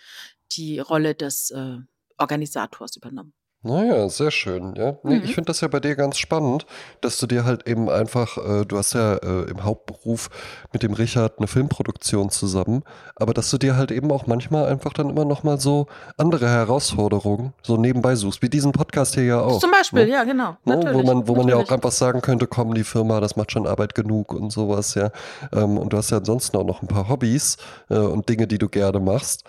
die 0.52 0.80
Rolle 0.80 1.15
des 1.15 1.50
äh, 1.50 1.78
Organisators 2.19 2.95
übernommen. 2.97 3.34
Naja, 3.67 4.08
sehr 4.08 4.32
schön. 4.32 4.75
Ja. 4.75 4.95
Nee, 5.03 5.17
mhm. 5.17 5.23
Ich 5.23 5.36
finde 5.36 5.47
das 5.47 5.62
ja 5.62 5.67
bei 5.67 5.80
dir 5.80 5.95
ganz 5.95 6.17
spannend, 6.17 6.65
dass 7.01 7.17
du 7.17 7.27
dir 7.27 7.43
halt 7.43 7.67
eben 7.67 7.89
einfach, 7.89 8.38
äh, 8.38 8.65
du 8.65 8.77
hast 8.77 8.93
ja 8.93 9.15
äh, 9.15 9.49
im 9.49 9.63
Hauptberuf 9.63 10.30
mit 10.71 10.84
dem 10.84 10.93
Richard 10.93 11.38
eine 11.38 11.47
Filmproduktion 11.47 12.30
zusammen, 12.30 12.84
aber 13.15 13.34
dass 13.34 13.49
du 13.51 13.58
dir 13.58 13.75
halt 13.75 13.91
eben 13.91 14.12
auch 14.12 14.25
manchmal 14.25 14.67
einfach 14.67 14.93
dann 14.93 15.10
immer 15.10 15.25
nochmal 15.25 15.60
so 15.60 15.88
andere 16.17 16.47
Herausforderungen 16.47 17.53
so 17.62 17.77
nebenbei 17.77 18.15
suchst, 18.15 18.41
wie 18.41 18.49
diesen 18.49 18.71
Podcast 18.71 19.15
hier 19.15 19.25
ja 19.25 19.41
auch. 19.41 19.60
Zum 19.60 19.71
Beispiel, 19.71 20.06
ne? 20.06 20.12
ja, 20.12 20.23
genau. 20.23 20.56
Ne? 20.63 20.89
Wo 20.93 21.03
man, 21.03 21.27
wo 21.27 21.36
man 21.36 21.47
ja 21.47 21.58
auch 21.58 21.69
einfach 21.69 21.91
sagen 21.91 22.21
könnte, 22.21 22.47
komm, 22.47 22.73
die 22.73 22.86
Firma, 22.86 23.19
das 23.19 23.36
macht 23.36 23.51
schon 23.51 23.67
Arbeit 23.67 23.95
genug 23.95 24.34
und 24.34 24.51
sowas, 24.51 24.95
ja. 24.95 25.12
Ähm, 25.53 25.77
und 25.77 25.91
du 25.91 25.97
hast 25.97 26.12
ja 26.12 26.17
ansonsten 26.17 26.56
auch 26.58 26.65
noch 26.65 26.82
ein 26.82 26.88
paar 26.88 27.10
Hobbys 27.10 27.58
äh, 27.89 27.97
und 27.97 28.30
Dinge, 28.30 28.47
die 28.47 28.58
du 28.58 28.69
gerne 28.69 28.99
machst. 28.99 29.43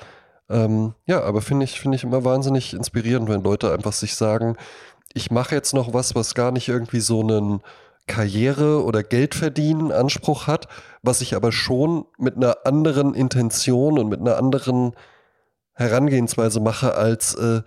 Ähm, 0.51 0.95
ja, 1.07 1.23
aber 1.23 1.43
finde 1.43 1.65
ich, 1.65 1.81
finde 1.81 1.97
ich 1.97 2.05
immer 2.05 2.25
wahnsinnig 2.25 2.73
inspirierend, 2.75 3.29
wenn 3.29 3.43
Leute 3.43 3.73
einfach 3.73 3.93
sich 3.93 4.15
sagen, 4.15 4.57
ich 5.13 5.31
mache 5.31 5.55
jetzt 5.55 5.75
noch 5.75 5.93
was, 5.93 6.15
was 6.15 6.35
gar 6.35 6.53
nicht 6.53 6.69
irgendwie 6.69 7.01
so 7.01 7.21
einen 7.21 7.63
Karriere- 8.07 8.85
oder 8.85 9.03
Geldverdienen 9.03 9.93
Anspruch 9.93 10.47
hat, 10.47 10.69
was 11.03 11.21
ich 11.21 11.37
aber 11.37 11.53
schon 11.53 12.07
mit 12.19 12.37
einer 12.37 12.59
anderen 12.65 13.15
Intention 13.15 13.99
und 13.99 14.09
mit 14.09 14.21
einer 14.21 14.37
anderen 14.37 14.93
Herangehensweise 15.75 16.61
mache, 16.61 16.95
als 16.95 17.35
äh, 17.35 17.63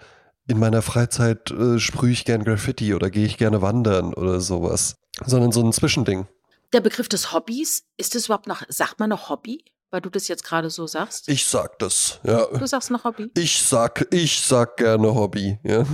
in 0.48 0.60
meiner 0.60 0.82
Freizeit 0.82 1.52
äh, 1.52 1.80
sprühe 1.80 2.12
ich 2.12 2.26
gern 2.26 2.44
Graffiti 2.44 2.94
oder 2.94 3.10
gehe 3.10 3.26
ich 3.26 3.38
gerne 3.38 3.62
wandern 3.62 4.14
oder 4.14 4.42
sowas, 4.42 4.98
sondern 5.26 5.52
so 5.52 5.64
ein 5.64 5.72
Zwischending. 5.72 6.28
Der 6.74 6.82
Begriff 6.82 7.08
des 7.08 7.32
Hobbys, 7.32 7.86
ist 7.98 8.16
es 8.16 8.26
überhaupt 8.26 8.48
noch, 8.48 8.64
sagt 8.68 9.00
man 9.00 9.10
noch 9.10 9.30
Hobby? 9.30 9.64
Weil 9.92 10.02
du 10.02 10.10
das 10.10 10.28
jetzt 10.28 10.44
gerade 10.44 10.70
so 10.70 10.88
sagst? 10.88 11.30
Ich 11.30 11.46
sag 11.46 11.78
das, 11.80 12.20
ja. 12.24 12.46
Du 12.48 12.66
sagst 12.66 12.90
noch 12.90 13.04
Hobby? 13.04 13.30
Ich 13.36 13.62
sag, 13.62 14.08
ich 14.12 14.42
sag 14.42 14.78
gerne 14.78 15.14
Hobby, 15.14 15.60
ja. 15.64 15.86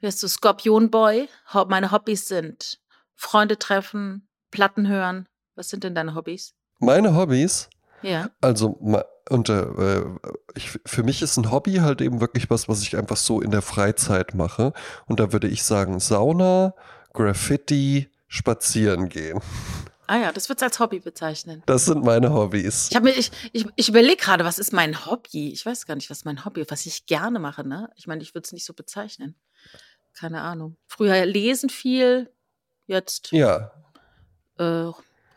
Wirst 0.00 0.22
du 0.22 0.28
Skorpionboy? 0.28 1.28
Meine 1.68 1.92
Hobbys 1.92 2.26
sind 2.28 2.80
Freunde 3.14 3.58
treffen, 3.58 4.28
Platten 4.50 4.88
hören. 4.88 5.28
Was 5.54 5.68
sind 5.68 5.84
denn 5.84 5.94
deine 5.94 6.14
Hobbys? 6.14 6.54
Meine 6.80 7.14
Hobbys? 7.14 7.70
Ja. 8.02 8.30
Also, 8.40 8.78
und 9.28 9.48
äh, 9.48 10.04
ich, 10.54 10.78
für 10.84 11.02
mich 11.02 11.22
ist 11.22 11.36
ein 11.36 11.50
Hobby 11.50 11.76
halt 11.76 12.00
eben 12.00 12.20
wirklich 12.20 12.50
was, 12.50 12.68
was 12.68 12.82
ich 12.82 12.96
einfach 12.96 13.16
so 13.16 13.40
in 13.40 13.50
der 13.50 13.62
Freizeit 13.62 14.34
mache. 14.34 14.72
Und 15.06 15.18
da 15.18 15.32
würde 15.32 15.48
ich 15.48 15.64
sagen 15.64 15.98
Sauna, 15.98 16.74
Graffiti, 17.14 18.10
spazieren 18.28 19.08
gehen. 19.08 19.40
Ah 20.06 20.18
ja, 20.18 20.32
das 20.32 20.48
wird 20.48 20.62
als 20.62 20.78
Hobby 20.78 21.00
bezeichnen. 21.00 21.62
Das 21.66 21.86
sind 21.86 22.04
meine 22.04 22.32
Hobbys. 22.32 22.90
Ich, 22.90 22.96
ich, 23.18 23.30
ich, 23.52 23.66
ich 23.74 23.88
überlege 23.88 24.16
gerade, 24.16 24.44
was 24.44 24.58
ist 24.58 24.72
mein 24.72 25.06
Hobby? 25.06 25.52
Ich 25.52 25.66
weiß 25.66 25.86
gar 25.86 25.96
nicht, 25.96 26.10
was 26.10 26.24
mein 26.24 26.44
Hobby 26.44 26.60
ist, 26.60 26.70
was 26.70 26.86
ich 26.86 27.06
gerne 27.06 27.38
mache. 27.38 27.66
Ne? 27.66 27.90
Ich 27.96 28.06
meine, 28.06 28.22
ich 28.22 28.34
würde 28.34 28.46
es 28.46 28.52
nicht 28.52 28.64
so 28.64 28.72
bezeichnen. 28.72 29.34
Keine 30.14 30.42
Ahnung. 30.42 30.76
Früher 30.86 31.26
lesen 31.26 31.68
viel, 31.70 32.30
jetzt 32.86 33.32
ja. 33.32 33.72
Äh, 34.58 34.90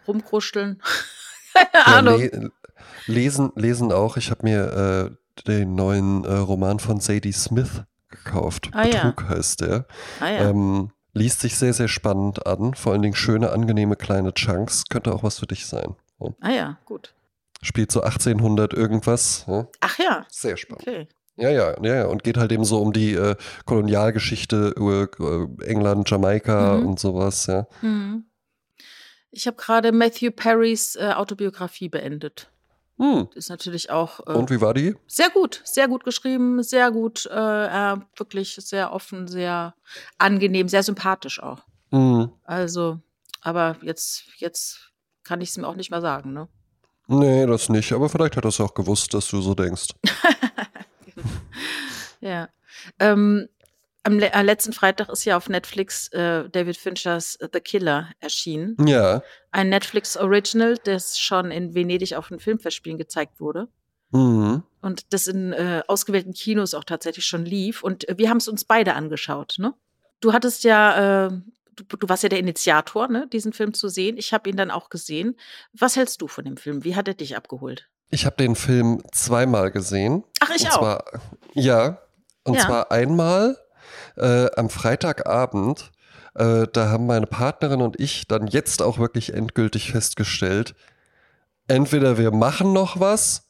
rumkruscheln. 0.07 0.81
Keine 1.53 1.69
ja, 1.73 1.81
Ahnung. 1.85 2.19
Le 2.19 2.51
lesen, 3.07 3.51
lesen 3.55 3.91
auch. 3.91 4.17
Ich 4.17 4.31
habe 4.31 4.43
mir 4.43 5.11
äh, 5.11 5.43
den 5.47 5.75
neuen 5.75 6.23
äh, 6.25 6.33
Roman 6.33 6.79
von 6.79 6.99
Sadie 6.99 7.33
Smith 7.33 7.83
gekauft. 8.09 8.69
Ah, 8.71 8.83
Betrug 8.83 9.21
ja. 9.21 9.29
heißt 9.29 9.61
der. 9.61 9.87
Ah, 10.19 10.29
ja. 10.29 10.49
Ähm, 10.49 10.91
Liest 11.19 11.41
sich 11.41 11.57
sehr, 11.57 11.73
sehr 11.73 11.89
spannend 11.89 12.47
an. 12.47 12.73
Vor 12.73 12.93
allen 12.93 13.01
Dingen 13.01 13.13
schöne, 13.13 13.51
angenehme 13.51 13.97
kleine 13.97 14.33
Chunks. 14.33 14.85
Könnte 14.89 15.13
auch 15.13 15.21
was 15.21 15.39
für 15.39 15.47
dich 15.47 15.65
sein. 15.65 15.95
Ja. 16.21 16.27
Ah 16.39 16.51
ja, 16.51 16.77
gut. 16.85 17.13
Spielt 17.61 17.91
so 17.91 18.01
1800 18.01 18.73
irgendwas. 18.73 19.43
Ja. 19.45 19.67
Ach 19.81 19.99
ja. 19.99 20.25
Sehr 20.29 20.55
spannend. 20.55 20.87
Okay. 20.87 21.07
Ja, 21.35 21.49
ja, 21.49 21.75
ja, 21.81 21.95
ja. 21.95 22.05
Und 22.05 22.23
geht 22.23 22.37
halt 22.37 22.53
eben 22.53 22.63
so 22.63 22.81
um 22.81 22.93
die 22.93 23.15
äh, 23.15 23.35
Kolonialgeschichte 23.65 24.73
äh, 24.77 25.65
England, 25.65 26.09
Jamaika 26.09 26.77
mhm. 26.77 26.87
und 26.87 26.99
sowas, 26.99 27.47
ja. 27.47 27.67
Mhm. 27.81 28.23
Ich 29.31 29.45
habe 29.45 29.57
gerade 29.57 29.91
Matthew 29.91 30.31
Perrys 30.31 30.95
äh, 30.95 31.11
Autobiografie 31.13 31.89
beendet. 31.89 32.49
Hm. 32.99 33.29
Ist 33.33 33.49
natürlich 33.49 33.89
auch. 33.89 34.19
Äh, 34.27 34.33
Und 34.33 34.51
wie 34.51 34.59
war 34.59 34.73
die? 34.73 34.95
Sehr 35.07 35.29
gut, 35.29 35.61
sehr 35.63 35.87
gut 35.87 36.03
geschrieben, 36.03 36.61
sehr 36.63 36.91
gut, 36.91 37.25
äh, 37.27 37.95
wirklich 38.17 38.55
sehr 38.55 38.91
offen, 38.91 39.27
sehr 39.27 39.73
angenehm, 40.17 40.67
sehr 40.67 40.83
sympathisch 40.83 41.41
auch. 41.41 41.59
Hm. 41.91 42.29
Also, 42.43 42.99
aber 43.41 43.77
jetzt, 43.81 44.25
jetzt 44.37 44.91
kann 45.23 45.39
ich 45.39 45.49
es 45.49 45.57
mir 45.57 45.67
auch 45.67 45.75
nicht 45.75 45.91
mehr 45.91 46.01
sagen, 46.01 46.33
ne? 46.33 46.49
Nee, 47.07 47.45
das 47.47 47.69
nicht. 47.69 47.91
Aber 47.93 48.09
vielleicht 48.09 48.35
hat 48.35 48.45
er 48.45 48.49
es 48.49 48.59
auch 48.59 48.73
gewusst, 48.73 49.13
dass 49.13 49.29
du 49.29 49.41
so 49.41 49.55
denkst. 49.55 49.87
ja. 52.19 52.49
Ähm, 52.99 53.47
am 54.03 54.19
äh, 54.19 54.41
letzten 54.41 54.73
Freitag 54.73 55.09
ist 55.09 55.25
ja 55.25 55.37
auf 55.37 55.49
Netflix 55.49 56.07
äh, 56.09 56.49
David 56.49 56.77
Finchers 56.77 57.37
The 57.41 57.59
Killer 57.59 58.09
erschienen. 58.19 58.75
Ja. 58.85 59.21
Ein 59.51 59.69
Netflix 59.69 60.15
Original, 60.17 60.77
das 60.83 61.19
schon 61.19 61.51
in 61.51 61.73
Venedig 61.75 62.15
auf 62.15 62.29
den 62.29 62.39
Filmfestspielen 62.39 62.97
gezeigt 62.97 63.39
wurde. 63.39 63.67
Mhm. 64.11 64.63
Und 64.81 65.13
das 65.13 65.27
in 65.27 65.53
äh, 65.53 65.83
ausgewählten 65.87 66.33
Kinos 66.33 66.73
auch 66.73 66.83
tatsächlich 66.83 67.25
schon 67.25 67.45
lief. 67.45 67.83
Und 67.83 68.07
äh, 68.07 68.17
wir 68.17 68.29
haben 68.29 68.37
es 68.37 68.47
uns 68.47 68.63
beide 68.65 68.95
angeschaut, 68.95 69.55
ne? 69.57 69.73
Du 70.21 70.33
hattest 70.33 70.63
ja, 70.65 71.27
äh, 71.27 71.31
du, 71.75 71.97
du, 71.97 72.09
warst 72.09 72.23
ja 72.23 72.29
der 72.29 72.39
Initiator, 72.39 73.07
ne, 73.07 73.27
diesen 73.31 73.53
Film 73.53 73.73
zu 73.73 73.87
sehen. 73.87 74.17
Ich 74.17 74.33
habe 74.33 74.49
ihn 74.49 74.57
dann 74.57 74.69
auch 74.69 74.89
gesehen. 74.89 75.37
Was 75.71 75.95
hältst 75.95 76.21
du 76.21 76.27
von 76.27 76.43
dem 76.43 76.57
Film? 76.57 76.83
Wie 76.83 76.95
hat 76.95 77.07
er 77.07 77.13
dich 77.13 77.37
abgeholt? 77.37 77.87
Ich 78.09 78.25
habe 78.25 78.35
den 78.35 78.55
Film 78.55 79.01
zweimal 79.13 79.71
gesehen. 79.71 80.23
Ach, 80.41 80.49
ich 80.53 80.63
und 80.63 80.71
auch. 80.71 80.79
Zwar, 80.79 81.03
ja. 81.53 82.01
Und 82.43 82.55
Ja. 82.55 82.61
zwar 82.65 82.91
einmal 82.91 83.57
äh, 84.19 84.49
am 84.55 84.69
Freitagabend, 84.69 85.91
äh, 86.35 86.67
da 86.71 86.89
haben 86.89 87.05
meine 87.05 87.27
Partnerin 87.27 87.81
und 87.81 87.99
ich 87.99 88.27
dann 88.27 88.47
jetzt 88.47 88.81
auch 88.81 88.99
wirklich 88.99 89.33
endgültig 89.33 89.91
festgestellt, 89.91 90.75
entweder 91.67 92.17
wir 92.17 92.31
machen 92.31 92.73
noch 92.73 92.99
was 92.99 93.48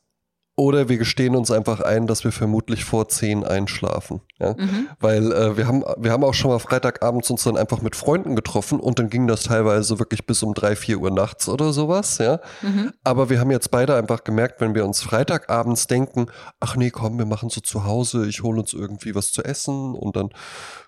oder 0.60 0.89
wir 0.89 0.98
gestehen 0.98 1.38
uns 1.38 1.52
einfach 1.52 1.80
ein, 1.80 2.06
dass 2.06 2.26
wir 2.26 2.34
vermutlich 2.34 2.84
vor 2.84 3.08
10 3.08 3.45
einschlafen. 3.45 4.19
Ja? 4.39 4.56
Mhm. 4.58 4.89
Weil 5.00 5.32
äh, 5.32 5.56
wir, 5.56 5.65
haben, 5.67 5.86
wir 5.98 6.12
haben 6.12 6.26
auch 6.26 6.34
schon 6.34 6.52
mal 6.52 6.60
Freitagabends 6.60 7.30
uns 7.32 7.45
dann 7.45 7.56
einfach 7.56 7.82
mit 7.82 7.95
Freunden 7.95 8.36
getroffen 8.36 8.82
und 8.82 9.00
dann 9.00 9.10
ging 9.10 9.26
das 9.26 9.43
teilweise 9.43 10.00
wirklich 10.00 10.26
bis 10.26 10.43
um 10.43 10.54
3, 10.54 10.76
4 10.76 11.00
Uhr 11.00 11.12
nachts 11.12 11.48
oder 11.48 11.72
sowas. 11.72 12.17
Ja? 12.17 12.41
Mhm. 12.62 12.91
Aber 13.06 13.30
wir 13.30 13.39
haben 13.39 13.52
jetzt 13.52 13.72
beide 13.72 13.95
einfach 13.95 14.26
gemerkt, 14.26 14.60
wenn 14.60 14.76
wir 14.76 14.84
uns 14.84 15.01
Freitagabends 15.01 15.88
denken, 15.88 16.26
ach 16.60 16.76
nee, 16.76 16.89
komm, 16.89 17.18
wir 17.18 17.26
machen 17.26 17.49
so 17.49 17.62
zu 17.62 17.86
Hause, 17.86 18.28
ich 18.28 18.43
hole 18.43 18.60
uns 18.60 18.74
irgendwie 18.74 19.16
was 19.16 19.32
zu 19.32 19.41
essen 19.41 19.95
und 19.95 20.18
dann 20.18 20.30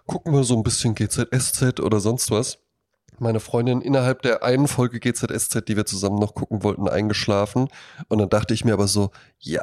gucken 0.05 0.33
wir 0.33 0.43
so 0.43 0.57
ein 0.57 0.63
bisschen 0.63 0.95
GZSZ 0.95 1.79
oder 1.79 2.01
sonst 2.01 2.29
was. 2.29 2.59
Meine 3.21 3.39
Freundin 3.39 3.81
innerhalb 3.81 4.23
der 4.23 4.43
einen 4.43 4.67
Folge 4.67 4.99
GZSZ, 4.99 5.63
die 5.67 5.77
wir 5.77 5.85
zusammen 5.85 6.17
noch 6.17 6.33
gucken 6.33 6.63
wollten, 6.63 6.87
eingeschlafen. 6.87 7.67
Und 8.07 8.17
dann 8.17 8.29
dachte 8.29 8.53
ich 8.53 8.65
mir 8.65 8.73
aber 8.73 8.87
so, 8.87 9.11
ja, 9.37 9.61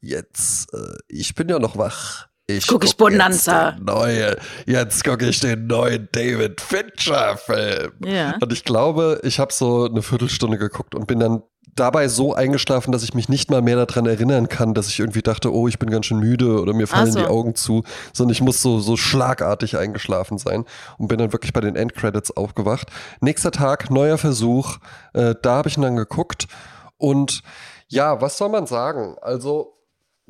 jetzt, 0.00 0.72
äh, 0.74 0.98
ich 1.08 1.34
bin 1.34 1.48
ja 1.48 1.58
noch 1.58 1.78
wach. 1.78 2.28
ich 2.46 2.66
Guck 2.66 2.84
ich 2.84 2.96
Bonanza. 2.98 3.70
Jetzt, 3.70 3.82
neue, 3.82 4.36
jetzt 4.66 5.02
gucke 5.02 5.26
ich 5.26 5.40
den 5.40 5.66
neuen 5.66 6.10
David 6.12 6.60
Fincher-Film. 6.60 7.92
Ja. 8.04 8.36
Und 8.38 8.52
ich 8.52 8.64
glaube, 8.64 9.20
ich 9.22 9.38
habe 9.38 9.52
so 9.52 9.86
eine 9.86 10.02
Viertelstunde 10.02 10.58
geguckt 10.58 10.94
und 10.94 11.06
bin 11.06 11.20
dann 11.20 11.42
dabei 11.74 12.08
so 12.08 12.34
eingeschlafen, 12.34 12.92
dass 12.92 13.02
ich 13.02 13.14
mich 13.14 13.28
nicht 13.28 13.50
mal 13.50 13.62
mehr 13.62 13.84
daran 13.84 14.06
erinnern 14.06 14.48
kann, 14.48 14.74
dass 14.74 14.88
ich 14.88 14.98
irgendwie 14.98 15.22
dachte, 15.22 15.52
oh, 15.52 15.68
ich 15.68 15.78
bin 15.78 15.90
ganz 15.90 16.06
schön 16.06 16.18
müde 16.18 16.60
oder 16.60 16.72
mir 16.72 16.86
fallen 16.86 17.12
so. 17.12 17.18
die 17.18 17.26
Augen 17.26 17.54
zu, 17.54 17.84
sondern 18.12 18.32
ich 18.32 18.40
muss 18.40 18.62
so, 18.62 18.80
so 18.80 18.96
schlagartig 18.96 19.76
eingeschlafen 19.76 20.38
sein 20.38 20.64
und 20.98 21.08
bin 21.08 21.18
dann 21.18 21.32
wirklich 21.32 21.52
bei 21.52 21.60
den 21.60 21.76
Endcredits 21.76 22.36
aufgewacht. 22.36 22.88
Nächster 23.20 23.50
Tag, 23.50 23.90
neuer 23.90 24.18
Versuch, 24.18 24.78
äh, 25.14 25.34
da 25.40 25.56
habe 25.56 25.68
ich 25.68 25.76
ihn 25.76 25.82
dann 25.82 25.96
geguckt 25.96 26.48
und 26.96 27.42
ja, 27.88 28.20
was 28.20 28.38
soll 28.38 28.50
man 28.50 28.66
sagen? 28.66 29.16
Also 29.20 29.76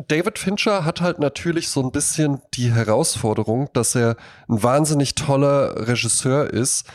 David 0.08 0.38
Fincher 0.38 0.84
hat 0.84 1.00
halt 1.00 1.18
natürlich 1.18 1.68
so 1.68 1.82
ein 1.82 1.92
bisschen 1.92 2.40
die 2.54 2.72
Herausforderung, 2.72 3.68
dass 3.72 3.94
er 3.94 4.16
ein 4.48 4.62
wahnsinnig 4.62 5.14
toller 5.14 5.88
Regisseur 5.88 6.50
ist, 6.50 6.86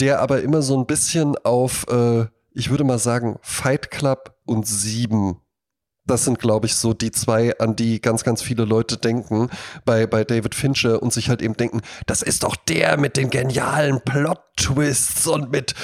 der 0.00 0.20
aber 0.20 0.42
immer 0.42 0.62
so 0.62 0.78
ein 0.78 0.86
bisschen 0.86 1.36
auf, 1.38 1.86
äh, 1.88 2.26
ich 2.54 2.70
würde 2.70 2.84
mal 2.84 2.98
sagen, 2.98 3.38
Fight 3.42 3.90
Club 3.90 4.36
und 4.46 4.66
Sieben. 4.66 5.40
Das 6.06 6.24
sind, 6.24 6.38
glaube 6.38 6.66
ich, 6.66 6.76
so 6.76 6.92
die 6.92 7.10
zwei, 7.10 7.58
an 7.58 7.76
die 7.76 8.00
ganz, 8.00 8.24
ganz 8.24 8.42
viele 8.42 8.66
Leute 8.66 8.98
denken 8.98 9.48
bei, 9.86 10.06
bei 10.06 10.22
David 10.22 10.54
Fincher 10.54 11.02
und 11.02 11.14
sich 11.14 11.30
halt 11.30 11.40
eben 11.40 11.56
denken, 11.56 11.80
das 12.06 12.20
ist 12.20 12.42
doch 12.42 12.56
der 12.56 12.98
mit 12.98 13.16
den 13.16 13.30
genialen 13.30 14.02
Plot-Twists 14.02 15.26
und 15.26 15.50
mit 15.50 15.74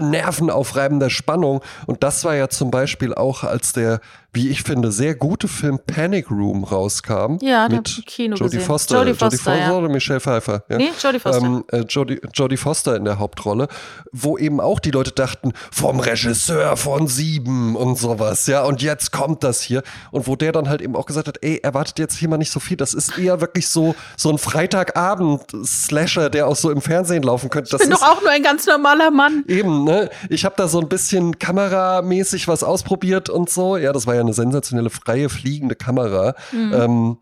nervenaufreibender 0.00 1.08
Spannung. 1.08 1.62
Und 1.86 2.02
das 2.02 2.24
war 2.24 2.36
ja 2.36 2.50
zum 2.50 2.70
Beispiel 2.70 3.14
auch, 3.14 3.42
als 3.42 3.72
der, 3.72 4.00
wie 4.32 4.48
ich 4.48 4.62
finde, 4.62 4.92
sehr 4.92 5.14
gute 5.16 5.48
Film 5.48 5.80
Panic 5.84 6.30
Room 6.30 6.62
rauskam. 6.62 7.38
Ja, 7.40 7.68
mit 7.68 7.98
im 7.98 8.04
Kino 8.04 8.36
Jodie 8.36 8.56
gesehen. 8.56 8.66
Foster. 8.66 8.98
Jodie 8.98 9.14
Foster, 9.14 9.58
ja. 9.58 9.72
oder 9.72 9.88
Michelle 9.88 10.20
Pfeiffer? 10.20 10.62
Ja. 10.68 10.76
Nee, 10.76 10.90
Jodie 11.02 11.18
Foster. 11.18 11.44
Ähm, 11.44 11.64
äh, 11.72 11.80
Jodie, 11.80 12.20
Jodie 12.32 12.56
Foster 12.56 12.94
in 12.94 13.04
der 13.04 13.18
Hauptrolle, 13.18 13.66
wo 14.12 14.38
eben 14.38 14.60
auch 14.60 14.78
die 14.78 14.92
Leute 14.92 15.10
dachten, 15.10 15.52
vom 15.72 15.98
Regisseur 15.98 16.76
von 16.76 17.08
Sieben 17.08 17.74
und 17.74 17.98
sowas, 17.98 18.46
ja, 18.46 18.62
und 18.62 18.82
jetzt 18.82 19.10
kommt 19.10 19.42
das 19.42 19.60
hier. 19.62 19.82
Und 20.12 20.26
wo 20.28 20.36
der 20.36 20.52
dann 20.52 20.68
halt 20.68 20.80
eben 20.80 20.94
auch 20.94 21.06
gesagt 21.06 21.26
hat, 21.26 21.38
ey, 21.42 21.58
erwartet 21.58 21.98
jetzt 21.98 22.16
hier 22.16 22.28
mal 22.28 22.38
nicht 22.38 22.52
so 22.52 22.60
viel, 22.60 22.76
das 22.76 22.94
ist 22.94 23.18
eher 23.18 23.40
wirklich 23.40 23.68
so, 23.68 23.96
so 24.16 24.30
ein 24.30 24.38
Freitagabend-Slasher, 24.38 26.30
der 26.30 26.46
auch 26.46 26.56
so 26.56 26.70
im 26.70 26.80
Fernsehen 26.80 27.24
laufen 27.24 27.50
könnte. 27.50 27.70
Das 27.70 27.80
ich 27.80 27.88
bin 27.88 27.94
ist 27.94 28.02
doch 28.02 28.16
auch 28.16 28.20
nur 28.20 28.30
ein 28.30 28.42
ganz 28.42 28.66
normaler 28.66 29.10
Mann. 29.10 29.44
Eben, 29.48 29.84
ne? 29.84 30.08
Ich 30.28 30.44
habe 30.44 30.54
da 30.56 30.68
so 30.68 30.80
ein 30.80 30.88
bisschen 30.88 31.38
kameramäßig 31.38 32.46
was 32.46 32.62
ausprobiert 32.62 33.28
und 33.28 33.50
so. 33.50 33.76
Ja, 33.76 33.92
das 33.92 34.06
war 34.06 34.14
ja 34.14 34.19
eine 34.20 34.32
sensationelle 34.32 34.90
freie 34.90 35.28
fliegende 35.28 35.74
Kamera. 35.74 36.34
Ähm, 36.52 37.18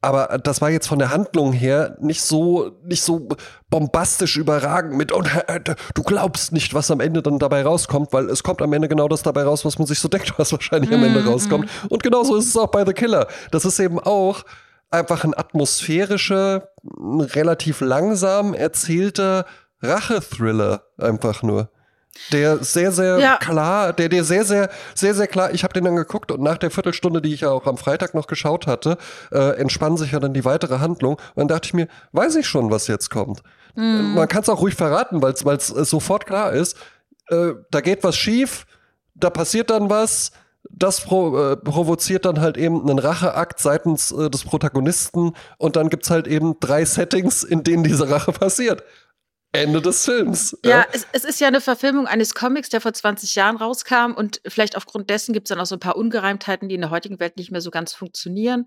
aber 0.00 0.38
das 0.38 0.60
war 0.60 0.70
jetzt 0.70 0.86
von 0.86 1.00
der 1.00 1.10
Handlung 1.10 1.52
her 1.52 1.96
nicht 2.00 2.22
so, 2.22 2.70
nicht 2.84 3.02
so 3.02 3.28
bombastisch 3.68 4.36
überragend 4.36 4.96
mit, 4.96 5.10
und 5.10 5.28
äh, 5.48 5.60
du 5.94 6.02
glaubst 6.04 6.52
nicht, 6.52 6.72
was 6.72 6.90
am 6.90 7.00
Ende 7.00 7.20
dann 7.20 7.40
dabei 7.40 7.62
rauskommt, 7.62 8.12
weil 8.12 8.30
es 8.30 8.44
kommt 8.44 8.62
am 8.62 8.72
Ende 8.72 8.86
genau 8.86 9.08
das 9.08 9.22
dabei 9.22 9.42
raus, 9.42 9.64
was 9.64 9.78
man 9.78 9.88
sich 9.88 9.98
so 9.98 10.08
denkt, 10.08 10.34
was 10.36 10.52
wahrscheinlich 10.52 10.92
am 10.92 11.02
Ende 11.02 11.24
rauskommt. 11.24 11.68
Und 11.88 12.02
genauso 12.02 12.36
ist 12.36 12.46
es 12.46 12.56
auch 12.56 12.68
bei 12.68 12.84
The 12.84 12.92
Killer. 12.92 13.26
Das 13.50 13.64
ist 13.64 13.80
eben 13.80 13.98
auch 13.98 14.44
einfach 14.90 15.24
ein 15.24 15.36
atmosphärischer, 15.36 16.68
relativ 17.34 17.80
langsam 17.80 18.54
erzählter 18.54 19.46
Rachethriller 19.82 20.84
einfach 20.96 21.42
nur. 21.42 21.70
Der 22.32 22.62
sehr, 22.62 22.92
sehr 22.92 23.18
Ja. 23.18 23.36
klar, 23.38 23.92
der 23.92 24.08
dir 24.08 24.24
sehr, 24.24 24.44
sehr, 24.44 24.68
sehr, 24.94 25.14
sehr 25.14 25.26
klar, 25.26 25.52
ich 25.54 25.64
habe 25.64 25.72
den 25.72 25.84
dann 25.84 25.96
geguckt 25.96 26.30
und 26.30 26.42
nach 26.42 26.58
der 26.58 26.70
Viertelstunde, 26.70 27.22
die 27.22 27.32
ich 27.32 27.40
ja 27.42 27.50
auch 27.50 27.66
am 27.66 27.76
Freitag 27.78 28.14
noch 28.14 28.26
geschaut 28.26 28.66
hatte, 28.66 28.98
äh, 29.32 29.56
entspann 29.58 29.96
sich 29.96 30.12
ja 30.12 30.20
dann 30.20 30.34
die 30.34 30.44
weitere 30.44 30.78
Handlung. 30.78 31.14
Und 31.14 31.36
dann 31.36 31.48
dachte 31.48 31.66
ich 31.66 31.74
mir, 31.74 31.88
weiß 32.12 32.36
ich 32.36 32.46
schon, 32.46 32.70
was 32.70 32.86
jetzt 32.86 33.10
kommt. 33.10 33.42
Man 33.74 34.26
kann 34.26 34.42
es 34.42 34.48
auch 34.48 34.60
ruhig 34.60 34.74
verraten, 34.74 35.22
weil 35.22 35.32
es 35.56 35.66
sofort 35.68 36.26
klar 36.26 36.52
ist, 36.52 36.76
äh, 37.28 37.52
da 37.70 37.80
geht 37.80 38.02
was 38.02 38.16
schief, 38.16 38.66
da 39.14 39.30
passiert 39.30 39.70
dann 39.70 39.88
was, 39.88 40.32
das 40.70 41.00
pro, 41.00 41.52
äh, 41.52 41.56
provoziert 41.56 42.24
dann 42.24 42.40
halt 42.40 42.56
eben 42.56 42.80
einen 42.82 42.98
Racheakt 42.98 43.60
seitens 43.60 44.10
äh, 44.10 44.28
des 44.30 44.44
Protagonisten 44.44 45.32
und 45.58 45.76
dann 45.76 45.90
gibt's 45.90 46.10
halt 46.10 46.26
eben 46.26 46.58
drei 46.58 46.84
Settings, 46.84 47.44
in 47.44 47.62
denen 47.62 47.84
diese 47.84 48.10
Rache 48.10 48.32
passiert. 48.32 48.82
Ende 49.52 49.80
des 49.80 50.04
Films. 50.04 50.56
Ja, 50.64 50.84
es, 50.92 51.06
es 51.12 51.24
ist 51.24 51.40
ja 51.40 51.48
eine 51.48 51.60
Verfilmung 51.62 52.06
eines 52.06 52.34
Comics, 52.34 52.68
der 52.68 52.80
vor 52.82 52.92
20 52.92 53.34
Jahren 53.34 53.56
rauskam 53.56 54.12
und 54.14 54.40
vielleicht 54.46 54.76
aufgrund 54.76 55.08
dessen 55.08 55.32
gibt 55.32 55.46
es 55.46 55.50
dann 55.50 55.60
auch 55.60 55.66
so 55.66 55.76
ein 55.76 55.80
paar 55.80 55.96
Ungereimtheiten, 55.96 56.68
die 56.68 56.74
in 56.74 56.82
der 56.82 56.90
heutigen 56.90 57.18
Welt 57.18 57.38
nicht 57.38 57.50
mehr 57.50 57.62
so 57.62 57.70
ganz 57.70 57.94
funktionieren. 57.94 58.66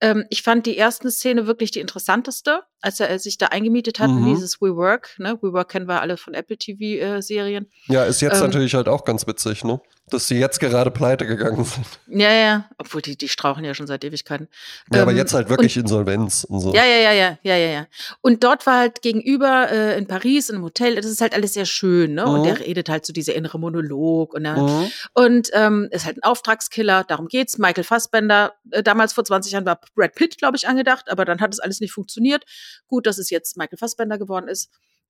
Ähm, 0.00 0.24
ich 0.30 0.42
fand 0.42 0.64
die 0.64 0.76
erste 0.76 1.10
Szene 1.10 1.46
wirklich 1.46 1.72
die 1.72 1.80
interessanteste, 1.80 2.62
als 2.80 3.00
er 3.00 3.18
sich 3.18 3.36
da 3.36 3.46
eingemietet 3.48 4.00
hat 4.00 4.10
Mhm. 4.10 4.18
in 4.18 4.34
dieses 4.34 4.60
We 4.62 4.74
Work. 4.76 5.14
Ne? 5.18 5.38
We 5.42 5.52
Work 5.52 5.68
kennen 5.70 5.88
wir 5.88 6.00
alle 6.00 6.16
von 6.16 6.32
Apple 6.32 6.56
TV-Serien. 6.56 7.70
Ja, 7.88 8.04
ist 8.04 8.22
jetzt 8.22 8.36
Ähm, 8.40 8.46
natürlich 8.46 8.74
halt 8.74 8.88
auch 8.88 9.04
ganz 9.04 9.26
witzig, 9.26 9.62
ne? 9.62 9.80
Dass 10.10 10.28
sie 10.28 10.38
jetzt 10.38 10.60
gerade 10.60 10.90
pleite 10.90 11.26
gegangen 11.26 11.64
sind. 11.64 11.86
ja, 12.08 12.30
ja, 12.30 12.68
obwohl 12.76 13.00
die, 13.00 13.16
die 13.16 13.28
strauchen 13.28 13.64
ja 13.64 13.72
schon 13.72 13.86
seit 13.86 14.04
Ewigkeiten. 14.04 14.48
Ja, 14.92 15.00
aber 15.00 15.12
Ähm, 15.12 15.16
jetzt 15.16 15.32
halt 15.32 15.48
wirklich 15.48 15.78
Insolvenz 15.78 16.44
und 16.44 16.60
so. 16.60 16.74
Ja, 16.74 16.84
ja, 16.84 16.96
ja, 16.98 17.12
ja, 17.12 17.38
ja, 17.42 17.56
ja, 17.56 17.70
ja. 17.70 17.86
Und 18.20 18.44
dort 18.44 18.66
war 18.66 18.80
halt 18.80 19.00
gegenüber 19.00 19.70
äh, 19.72 19.96
in 19.96 20.06
Paris 20.06 20.50
in 20.50 20.56
einem 20.56 20.64
Hotel, 20.64 20.94
das 20.96 21.06
ist 21.06 21.22
halt 21.22 21.32
alles 21.34 21.54
sehr 21.54 21.64
schön, 21.64 22.14
ne? 22.14 22.26
Und 22.26 22.40
Mhm. 22.40 22.44
der 22.44 22.60
redet 22.60 22.90
halt 22.90 23.06
so 23.06 23.14
dieser 23.14 23.34
innere 23.34 23.58
Monolog 23.58 24.34
und 24.34 24.44
er, 24.44 24.56
Mhm. 24.60 24.90
und 25.14 25.50
ähm, 25.54 25.88
ist 25.90 26.04
halt 26.04 26.18
ein 26.18 26.22
Auftragskiller, 26.22 27.04
darum 27.04 27.26
geht's. 27.28 27.56
Michael 27.56 27.84
Fassbender, 27.84 28.52
äh, 28.72 28.82
damals 28.82 29.14
vor 29.14 29.24
20 29.24 29.52
Jahren 29.52 29.64
war 29.64 29.80
Brad 29.94 30.14
Pitt, 30.14 30.36
glaube 30.36 30.58
ich, 30.58 30.68
angedacht, 30.68 31.10
aber 31.10 31.24
dann 31.24 31.40
hat 31.40 31.52
es 31.54 31.60
alles 31.60 31.80
nicht 31.80 31.92
funktioniert. 31.92 32.44
Gut, 32.88 33.06
dass 33.06 33.16
es 33.16 33.30
jetzt 33.30 33.56
Michael 33.56 33.78
Fassbender 33.78 34.18
geworden 34.18 34.48
ist. 34.48 34.68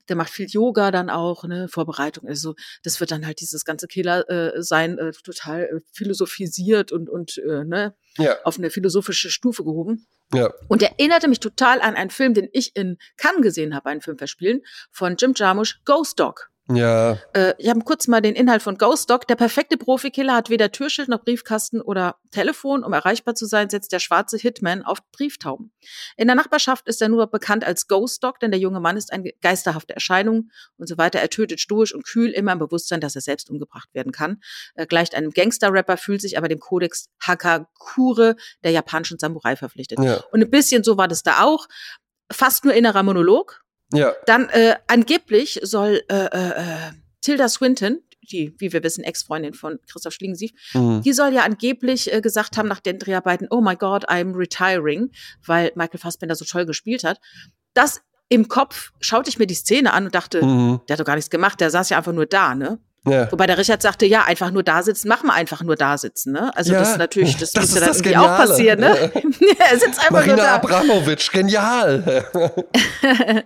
Der 0.09 0.17
macht 0.17 0.31
viel 0.31 0.47
Yoga 0.49 0.91
dann 0.91 1.11
auch, 1.11 1.45
ne, 1.45 1.69
Vorbereitung. 1.69 2.29
Also 2.29 2.55
das 2.83 3.01
wird 3.01 3.11
dann 3.11 3.27
halt 3.27 3.41
dieses 3.41 3.65
ganze 3.65 3.87
Killer 3.87 4.29
äh, 4.29 4.63
sein, 4.63 4.99
äh, 4.99 5.13
total 5.13 5.63
äh, 5.65 5.81
philosophisiert 5.93 6.93
und, 6.93 7.09
und 7.09 7.39
äh, 7.39 7.65
ne, 7.65 7.95
Ja, 8.19 8.37
auf 8.45 8.59
eine 8.59 8.71
philosophische 8.71 9.31
Stufe 9.31 9.65
gehoben. 9.65 10.07
ja. 10.33 10.53
Und 10.69 10.83
erinnerte 10.83 11.29
mich 11.29 11.41
total 11.41 11.81
an 11.81 11.95
einen 11.95 12.11
Film, 12.11 12.35
den 12.35 12.49
ich 12.53 12.77
in 12.77 12.99
Cannes 13.17 13.43
gesehen 13.43 13.75
habe, 13.75 13.91
einen 13.91 14.01
Film 14.01 14.19
verspielen, 14.19 14.61
von 14.91 15.17
Jim 15.17 15.33
Jarmusch, 15.35 15.81
Ghost 15.85 16.21
Dog. 16.21 16.51
Ja, 16.71 17.19
Äh, 17.35 17.53
ich 17.59 17.69
habe 17.69 17.81
kurz 17.81 18.09
mal 18.09 18.23
den 18.23 18.35
Inhalt 18.35 18.63
von 18.63 18.79
Ghost 18.79 19.11
Dog. 19.11 19.27
Der 19.29 19.37
perfekte 19.37 19.77
Profikiller 19.77 20.35
hat 20.35 20.49
weder 20.49 20.73
Türschild 20.73 21.09
noch 21.09 21.23
Briefkasten 21.23 21.83
oder 21.83 22.17
Telefon. 22.31 22.83
Um 22.85 22.95
erreichbar 22.95 23.35
zu 23.35 23.45
sein, 23.45 23.69
setzt 23.69 23.93
der 23.93 23.99
schwarze 23.99 24.39
Hitman 24.39 24.83
auf 24.83 24.99
Brieftauben. 25.13 25.73
In 26.17 26.27
der 26.27 26.37
Nachbarschaft 26.37 26.89
ist 26.89 27.03
er 27.03 27.11
nur 27.11 27.27
bekannt 27.27 27.65
als 27.65 27.87
Ghost 27.87 28.25
Dog, 28.25 28.41
denn 28.41 28.51
der 28.51 28.61
junge 28.61 28.81
Mann 28.81 28.97
ist 28.97 29.13
eine 29.13 29.33
geisterhafte 29.43 29.95
Erscheinung 29.95 30.51
und 30.79 30.89
so 30.89 30.97
weiter. 30.97 31.19
Er 31.21 31.29
tötet 31.29 31.61
stoisch 31.61 31.95
und 31.95 32.07
kühl, 32.07 32.31
immer 32.31 32.53
im 32.53 32.59
Bewusstsein, 32.59 33.01
dass 33.01 33.15
er 33.15 33.21
selbst 33.21 33.51
umgebracht 33.51 33.91
werden 33.93 34.13
kann. 34.13 34.41
Er 34.75 34.87
gleicht 34.87 35.15
einem 35.15 35.33
Gangster-Rapper, 35.33 35.99
fühlt 35.99 36.23
sich 36.23 36.39
aber 36.39 36.49
dem 36.49 36.61
Kodex 36.61 37.11
Hakakure 37.21 38.37
der 38.63 38.71
japanischen 38.71 39.19
Samurai 39.19 39.57
verpflichtet. 39.57 39.99
ja, 39.99 40.23
Und 40.33 40.43
ein 40.43 40.51
bisschen 40.51 40.83
so 40.83 40.97
war 40.97 41.09
das 41.09 41.23
da 41.23 41.43
auch. 41.43 41.67
Fast 42.33 42.65
nur 42.65 42.73
innerer 42.73 43.03
Monolog. 43.03 43.64
Ja. 43.93 44.13
Dann 44.27 44.49
äh, 44.51 44.77
angeblich 44.87 45.61
soll 45.63 46.03
äh, 46.09 46.15
äh, 46.27 46.49
äh, 46.51 46.77
Tilda 47.21 47.49
Swinton, 47.49 48.01
die, 48.31 48.55
wie 48.59 48.73
wir 48.73 48.83
wissen, 48.83 49.05
Ex-Freundin 49.05 49.53
von 49.55 49.79
Christoph 49.91 50.15
Schlingensief, 50.15 50.53
Mhm. 50.75 51.03
die 51.03 51.13
soll 51.13 51.33
ja 51.35 51.43
angeblich 51.43 52.13
äh, 52.13 52.21
gesagt 52.21 52.57
haben 52.57 52.69
nach 52.69 52.81
den 52.81 52.99
Dreharbeiten, 52.99 53.49
oh 53.51 53.61
my 53.61 53.77
God, 53.77 54.09
I'm 54.09 54.35
retiring, 54.37 55.11
weil 55.47 55.73
Michael 55.75 56.01
Fassbender 56.01 56.35
so 56.35 56.45
toll 56.45 56.65
gespielt 56.67 57.05
hat. 57.05 57.21
Das 57.75 58.01
im 58.31 58.49
Kopf 58.49 58.93
schaute 59.01 59.29
ich 59.29 59.39
mir 59.39 59.47
die 59.47 59.55
Szene 59.55 59.93
an 59.93 60.07
und 60.07 60.15
dachte, 60.15 60.45
Mhm. 60.45 60.81
der 60.89 60.95
hat 60.95 61.01
doch 61.01 61.05
gar 61.05 61.17
nichts 61.17 61.31
gemacht, 61.31 61.61
der 61.61 61.71
saß 61.71 61.91
ja 61.91 61.99
einfach 61.99 62.13
nur 62.13 62.27
da, 62.27 62.55
ne? 62.55 62.79
Ja. 63.07 63.31
Wobei 63.31 63.47
der 63.47 63.59
Richard 63.59 63.83
sagte, 63.83 64.07
ja, 64.07 64.25
einfach 64.25 64.51
nur 64.51 64.63
da 64.63 64.83
sitzen, 64.83 65.09
machen 65.09 65.27
wir 65.27 65.35
einfach 65.35 65.63
nur 65.63 65.77
da 65.77 65.99
sitzen, 65.99 66.33
ne? 66.33 66.51
Also 66.57 66.73
Ja, 66.73 66.79
das 66.79 66.93
ist 66.93 66.99
natürlich, 66.99 67.37
das, 67.37 67.53
das 67.53 67.63
muss 67.65 67.71
ist 67.71 67.75
ja 67.75 67.81
dann 67.81 67.89
das 67.91 67.99
irgendwie 67.99 68.17
auch 68.17 68.37
passieren, 68.37 68.81
ne? 68.81 69.13
er 69.59 69.79
sitzt 69.79 69.99
einfach 70.01 70.11
nur 70.27 70.37
Marina 70.37 70.37
da. 70.37 70.55
Abramovic, 70.55 71.31
genial. 71.31 72.25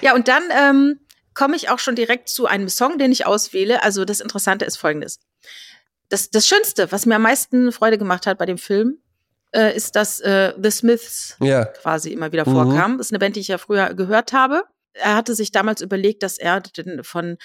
Ja, 0.00 0.14
und 0.14 0.28
dann 0.28 0.42
ähm, 0.50 1.00
komme 1.34 1.56
ich 1.56 1.70
auch 1.70 1.78
schon 1.78 1.94
direkt 1.94 2.28
zu 2.28 2.46
einem 2.46 2.68
Song, 2.68 2.98
den 2.98 3.12
ich 3.12 3.26
auswähle. 3.26 3.82
Also 3.82 4.04
das 4.04 4.20
Interessante 4.20 4.64
ist 4.64 4.76
folgendes. 4.76 5.20
Das, 6.08 6.30
das 6.30 6.46
Schönste, 6.46 6.90
was 6.90 7.06
mir 7.06 7.16
am 7.16 7.22
meisten 7.22 7.70
Freude 7.72 7.98
gemacht 7.98 8.26
hat 8.26 8.38
bei 8.38 8.46
dem 8.46 8.58
Film, 8.58 8.98
äh, 9.52 9.74
ist, 9.76 9.94
dass 9.96 10.20
äh, 10.20 10.52
The 10.60 10.70
Smiths 10.70 11.36
ja, 11.40 11.64
quasi 11.66 12.12
immer 12.12 12.32
wieder 12.32 12.48
Mhm. 12.48 12.52
vorkam. 12.52 12.98
Das 12.98 13.08
ist 13.08 13.12
eine 13.12 13.18
Band, 13.18 13.36
die 13.36 13.40
ich 13.40 13.48
ja 13.48 13.58
früher 13.58 13.94
gehört 13.94 14.32
habe. 14.32 14.64
Er 14.94 15.14
hatte 15.14 15.34
sich 15.34 15.52
damals 15.52 15.80
überlegt, 15.82 16.22
dass 16.22 16.38
er 16.38 16.62
von 17.02 17.36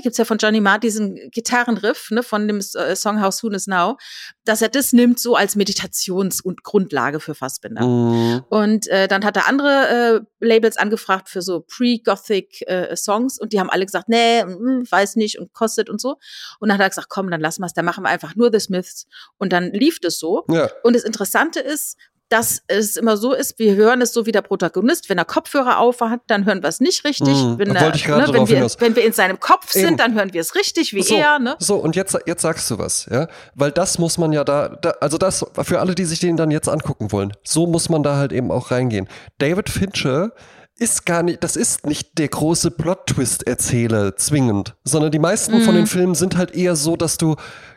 gibt's 0.00 0.18
ja 0.18 0.24
von 0.24 0.38
Johnny 0.38 0.60
Marr 0.60 0.78
diesen 0.78 1.30
Gitarrenriff 1.30 2.10
ne, 2.10 2.22
von 2.22 2.46
dem 2.46 2.58
äh, 2.58 2.96
Song 2.96 3.22
How 3.22 3.32
Soon 3.32 3.54
Is 3.54 3.66
Now, 3.66 3.96
dass 4.44 4.62
er 4.62 4.68
das 4.68 4.92
nimmt 4.92 5.18
so 5.18 5.34
als 5.36 5.56
Meditations- 5.56 6.40
und 6.40 6.62
Grundlage 6.62 7.20
für 7.20 7.34
Fassbinder. 7.34 7.84
Mhm. 7.84 8.44
Und 8.48 8.88
äh, 8.88 9.08
dann 9.08 9.24
hat 9.24 9.36
er 9.36 9.46
andere 9.48 10.22
äh, 10.40 10.46
Labels 10.46 10.76
angefragt 10.76 11.28
für 11.28 11.42
so 11.42 11.60
Pre-Gothic 11.60 12.62
äh, 12.68 12.96
Songs 12.96 13.38
und 13.38 13.52
die 13.52 13.60
haben 13.60 13.70
alle 13.70 13.84
gesagt, 13.86 14.08
nee, 14.08 14.44
mm, 14.44 14.84
weiß 14.90 15.16
nicht 15.16 15.38
und 15.38 15.52
kostet 15.52 15.90
und 15.90 16.00
so. 16.00 16.16
Und 16.60 16.68
dann 16.68 16.78
hat 16.78 16.84
er 16.84 16.88
gesagt, 16.88 17.08
komm, 17.08 17.30
dann 17.30 17.40
lassen 17.40 17.62
wir 17.62 17.66
es, 17.66 17.74
dann 17.74 17.84
machen 17.84 18.04
wir 18.04 18.10
einfach 18.10 18.36
nur 18.36 18.50
The 18.52 18.60
Smiths. 18.60 19.06
Und 19.38 19.52
dann 19.52 19.72
lief 19.72 20.00
das 20.00 20.18
so. 20.18 20.44
ja, 20.48 20.68
Und 20.82 20.94
das 20.94 21.02
Interessante 21.02 21.60
ist, 21.60 21.96
dass 22.28 22.62
es 22.66 22.96
immer 22.96 23.16
so 23.16 23.32
ist, 23.32 23.58
wir 23.58 23.76
hören 23.76 24.02
es 24.02 24.12
so 24.12 24.26
wie 24.26 24.32
der 24.32 24.42
Protagonist. 24.42 25.08
Wenn 25.08 25.18
er 25.18 25.24
Kopfhörer 25.24 25.78
auf 25.78 26.00
hat, 26.00 26.20
dann 26.26 26.44
hören 26.44 26.62
wir 26.62 26.68
es 26.68 26.80
nicht 26.80 27.04
richtig. 27.04 27.28
Mm, 27.28 27.58
wenn, 27.58 27.74
er, 27.74 27.82
wollte 27.82 27.98
ich 27.98 28.04
gerade 28.04 28.32
ne, 28.32 28.38
wenn, 28.38 28.48
wir, 28.48 28.66
wenn 28.78 28.96
wir 28.96 29.04
in 29.04 29.12
seinem 29.12 29.38
Kopf 29.38 29.74
Eben. 29.74 29.86
sind, 29.86 30.00
dann 30.00 30.14
hören 30.14 30.32
wir 30.32 30.40
es 30.40 30.54
richtig 30.54 30.92
wie 30.92 31.02
so, 31.02 31.16
er. 31.16 31.38
Ne? 31.38 31.56
so, 31.60 31.76
und 31.76 31.94
jetzt, 31.94 32.18
jetzt 32.26 32.42
sagst 32.42 32.70
du 32.70 32.78
was, 32.78 33.06
ja? 33.10 33.28
Weil 33.54 33.70
das 33.70 33.98
muss 33.98 34.18
man 34.18 34.32
ja 34.32 34.42
da, 34.42 34.68
da, 34.68 34.90
also 35.00 35.18
das, 35.18 35.46
für 35.62 35.78
alle, 35.78 35.94
die 35.94 36.04
sich 36.04 36.18
den 36.18 36.36
dann 36.36 36.50
jetzt 36.50 36.68
angucken 36.68 37.12
wollen, 37.12 37.32
so 37.44 37.66
muss 37.66 37.88
man 37.88 38.02
da 38.02 38.16
halt 38.16 38.32
eben 38.32 38.50
auch 38.50 38.70
reingehen. 38.70 39.08
David 39.38 39.68
Fincher 39.68 40.32
ist 40.78 41.06
gar 41.06 41.22
nicht, 41.22 41.42
das 41.42 41.56
ist 41.56 41.86
nicht 41.86 42.18
der 42.18 42.28
große 42.28 42.70
Plot-Twist-Erzähler 42.70 44.16
zwingend, 44.16 44.74
sondern 44.84 45.10
die 45.10 45.18
meisten 45.18 45.62
von 45.62 45.74
den 45.74 45.86
Filmen 45.86 46.14
sind 46.14 46.36
halt 46.36 46.54
eher 46.54 46.76
so, 46.76 46.96
dass 46.96 47.16
du 47.16 47.36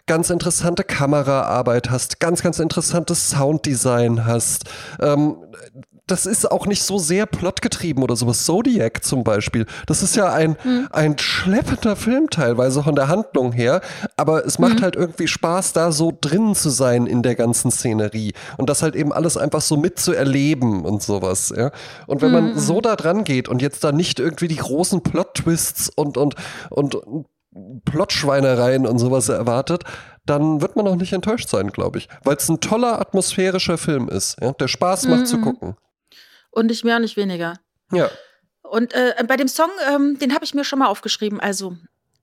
ganz 0.10 0.32
interessante 0.32 0.84
Kameraarbeit 0.84 1.92
hast, 1.92 2.20
ganz, 2.20 2.42
ganz 2.42 2.58
interessantes 2.58 3.30
Sounddesign 3.30 4.26
hast. 4.26 4.64
Ähm, 5.00 5.38
das 6.08 6.26
ist 6.26 6.50
auch 6.50 6.66
nicht 6.66 6.82
so 6.82 6.98
sehr 6.98 7.28
plotgetrieben 7.28 8.02
oder 8.02 8.16
sowas. 8.16 8.44
Zodiac 8.44 9.04
zum 9.04 9.24
Beispiel, 9.24 9.68
das 9.86 10.02
ist 10.02 10.16
ja 10.16 10.34
ein, 10.34 10.58
ein 10.90 11.20
schleppender 11.20 11.96
Film 11.96 12.32
teilweise 12.32 12.82
von 12.82 12.96
der 12.96 13.08
Handlung 13.08 13.52
her, 13.52 13.82
aber 14.18 14.44
es 14.48 14.58
macht 14.58 14.82
halt 14.82 14.96
irgendwie 14.96 15.28
Spaß, 15.28 15.74
da 15.74 15.92
so 15.92 16.12
drin 16.20 16.56
zu 16.56 16.72
sein 16.72 17.06
in 17.06 17.22
der 17.22 17.36
ganzen 17.36 17.70
Szenerie 17.70 18.34
und 18.58 18.68
das 18.68 18.82
halt 18.82 18.96
eben 18.96 19.14
alles 19.14 19.38
einfach 19.38 19.62
so 19.62 19.78
mitzuerleben 19.78 20.86
und 20.86 21.04
sowas. 21.04 21.54
Ja? 21.56 21.70
Und 22.08 22.24
wenn 22.24 22.32
man 22.32 22.58
so 22.58 22.82
da 22.82 22.96
dran 22.96 23.26
geht 23.26 23.48
und 23.48 23.62
jetzt 23.62 23.84
da 23.84 23.92
nicht 23.92 24.20
irgendwie 24.20 24.48
die 24.48 24.56
großen 24.56 25.04
Plot-Twists 25.04 25.92
und, 25.96 26.18
und, 26.18 26.34
und 26.72 26.98
Plotschweinereien 27.86 28.86
und 28.86 29.00
sowas 29.00 29.30
erwartet, 29.30 29.84
dann 30.26 30.62
wird 30.62 30.76
man 30.76 30.88
auch 30.88 30.96
nicht 30.96 31.14
enttäuscht 31.14 31.50
sein, 31.50 31.72
glaube 31.72 31.98
ich. 31.98 32.08
Weil 32.24 32.36
es 32.36 32.50
ein 32.50 32.60
toller 32.60 33.00
atmosphärischer 33.00 33.78
Film 33.78 34.10
ist, 34.10 34.38
ja? 34.42 34.52
der 34.54 34.68
Spaß 34.68 35.08
macht 35.08 35.28
zu 35.28 35.40
gucken. 35.40 35.76
Und 36.52 36.68
nicht 36.68 36.84
mehr 36.84 36.98
und 36.98 37.04
nicht 37.04 37.18
weniger. 37.18 37.56
Ja. 37.92 38.10
Und 38.64 38.94
äh, 38.94 39.14
bei 39.28 39.38
dem 39.38 39.48
Song, 39.48 39.70
ähm, 39.92 40.20
den 40.20 40.34
habe 40.34 40.46
ich 40.46 40.54
mir 40.54 40.64
schon 40.64 40.80
mal 40.80 40.88
aufgeschrieben. 40.88 41.40
Also, 41.40 41.76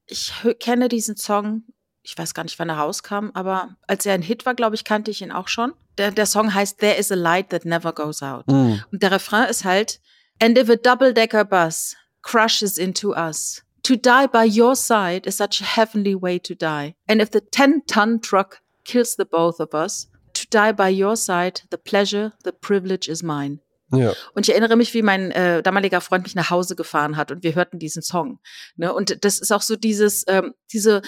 ich 0.07 0.33
kenne 0.61 0.89
diesen 0.89 1.17
Song, 1.17 1.65
ich 2.03 2.17
weiß 2.17 2.35
gar 2.35 2.45
nicht, 2.45 2.59
wann 2.59 2.69
er 2.69 2.77
rauskam, 2.77 3.31
aber 3.35 3.77
als 3.87 4.07
er 4.07 4.15
ein 4.15 4.23
Hit 4.23 4.47
war, 4.47 4.55
glaube 4.55 4.77
ich, 4.77 4.85
kannte 4.85 5.11
ich 5.11 5.23
ihn 5.23 5.33
auch 5.33 5.49
schon. 5.49 5.73
Der, 5.99 6.13
der 6.13 6.27
Song 6.27 6.55
heißt 6.55 6.79
There 6.79 6.95
is 6.95 7.11
a 7.11 7.17
light 7.17 7.51
that 7.51 7.65
never 7.65 7.93
goes 7.93 8.23
out. 8.23 8.47
Mm. 8.47 8.75
Und 8.93 9.03
der 9.03 9.11
Refrain 9.11 9.49
ist 9.49 9.65
halt 9.65 10.01
And 10.41 10.59
if 10.59 10.69
a 10.69 10.77
double-decker 10.77 11.45
bus 11.45 11.97
crushes 12.23 12.77
into 12.77 13.15
us, 13.15 13.63
to 13.87 13.95
die 13.95 14.27
by 14.27 14.45
your 14.45 14.75
side 14.75 15.29
is 15.29 15.37
such 15.37 15.61
a 15.61 15.65
heavenly 15.65 16.17
way 16.17 16.41
to 16.41 16.57
die. 16.57 16.97
And 17.07 17.23
if 17.23 17.31
the 17.31 17.41
10-ton 17.41 18.21
truck 18.21 18.61
kills 18.85 19.15
the 19.15 19.25
both 19.25 19.61
of 19.61 19.75
us, 19.75 20.09
to 20.35 20.47
die 20.51 20.73
by 20.73 20.89
your 20.89 21.15
side, 21.17 21.63
the 21.71 21.79
pleasure, 21.79 22.33
the 22.43 22.53
privilege 22.53 23.09
is 23.09 23.23
mine. 23.23 23.61
Ja. 23.93 24.13
Und 24.35 24.49
ich 24.49 24.51
erinnere 24.53 24.77
mich, 24.77 24.93
wie 24.93 25.03
mein 25.03 25.31
äh, 25.31 25.63
damaliger 25.63 26.01
Freund 26.01 26.25
mich 26.25 26.35
nach 26.35 26.51
Hause 26.51 26.75
gefahren 26.75 27.17
hat 27.17 27.31
und 27.31 27.45
wir 27.45 27.55
hörten 27.55 27.79
diesen 27.79 28.03
Song. 28.03 28.41
Ne? 28.75 28.93
Und 28.93 29.25
das 29.25 29.39
ist 29.39 29.53
auch 29.53 29.63
so 29.63 29.77
dieses, 29.77 30.25
ähm, 30.27 30.55
diese 30.73 31.03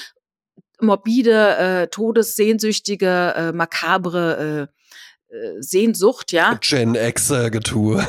morbide, 0.81 1.57
äh, 1.57 1.89
todessehnsüchtige, 1.89 3.35
äh, 3.37 3.53
makabre 3.53 4.69
äh, 4.71 4.78
Sehnsucht, 5.61 6.33
ja. 6.33 6.59
Gen 6.61 6.95
X-Getue. 6.95 8.07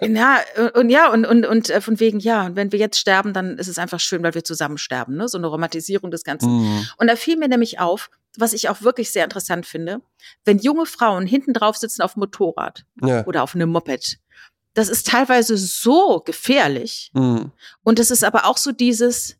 Ja, 0.00 0.40
und, 0.56 0.74
und 0.74 0.90
ja, 0.90 1.12
und, 1.12 1.26
und, 1.26 1.46
und 1.46 1.70
äh, 1.70 1.80
von 1.80 2.00
wegen, 2.00 2.18
ja, 2.18 2.46
und 2.46 2.56
wenn 2.56 2.72
wir 2.72 2.78
jetzt 2.78 2.98
sterben, 2.98 3.32
dann 3.32 3.58
ist 3.58 3.68
es 3.68 3.78
einfach 3.78 4.00
schön, 4.00 4.22
weil 4.22 4.34
wir 4.34 4.42
zusammen 4.42 4.78
sterben, 4.78 5.16
ne? 5.16 5.28
So 5.28 5.38
eine 5.38 5.46
Romantisierung 5.46 6.10
des 6.10 6.24
Ganzen. 6.24 6.50
Mm. 6.50 6.86
Und 6.96 7.06
da 7.06 7.14
fiel 7.14 7.36
mir 7.36 7.48
nämlich 7.48 7.78
auf, 7.78 8.10
was 8.36 8.52
ich 8.52 8.68
auch 8.68 8.82
wirklich 8.82 9.10
sehr 9.12 9.22
interessant 9.24 9.66
finde, 9.66 10.00
wenn 10.44 10.58
junge 10.58 10.86
Frauen 10.86 11.26
hinten 11.26 11.52
drauf 11.52 11.76
sitzen 11.76 12.02
auf 12.02 12.14
dem 12.14 12.20
Motorrad 12.20 12.84
Ja. 13.02 13.24
oder 13.26 13.42
auf 13.42 13.54
einem 13.54 13.70
Moped. 13.70 14.18
Das 14.72 14.88
ist 14.88 15.06
teilweise 15.06 15.56
so 15.56 16.20
gefährlich. 16.24 17.10
Mm. 17.12 17.42
Und 17.84 17.98
es 18.00 18.10
ist 18.10 18.24
aber 18.24 18.46
auch 18.46 18.56
so 18.56 18.72
dieses 18.72 19.36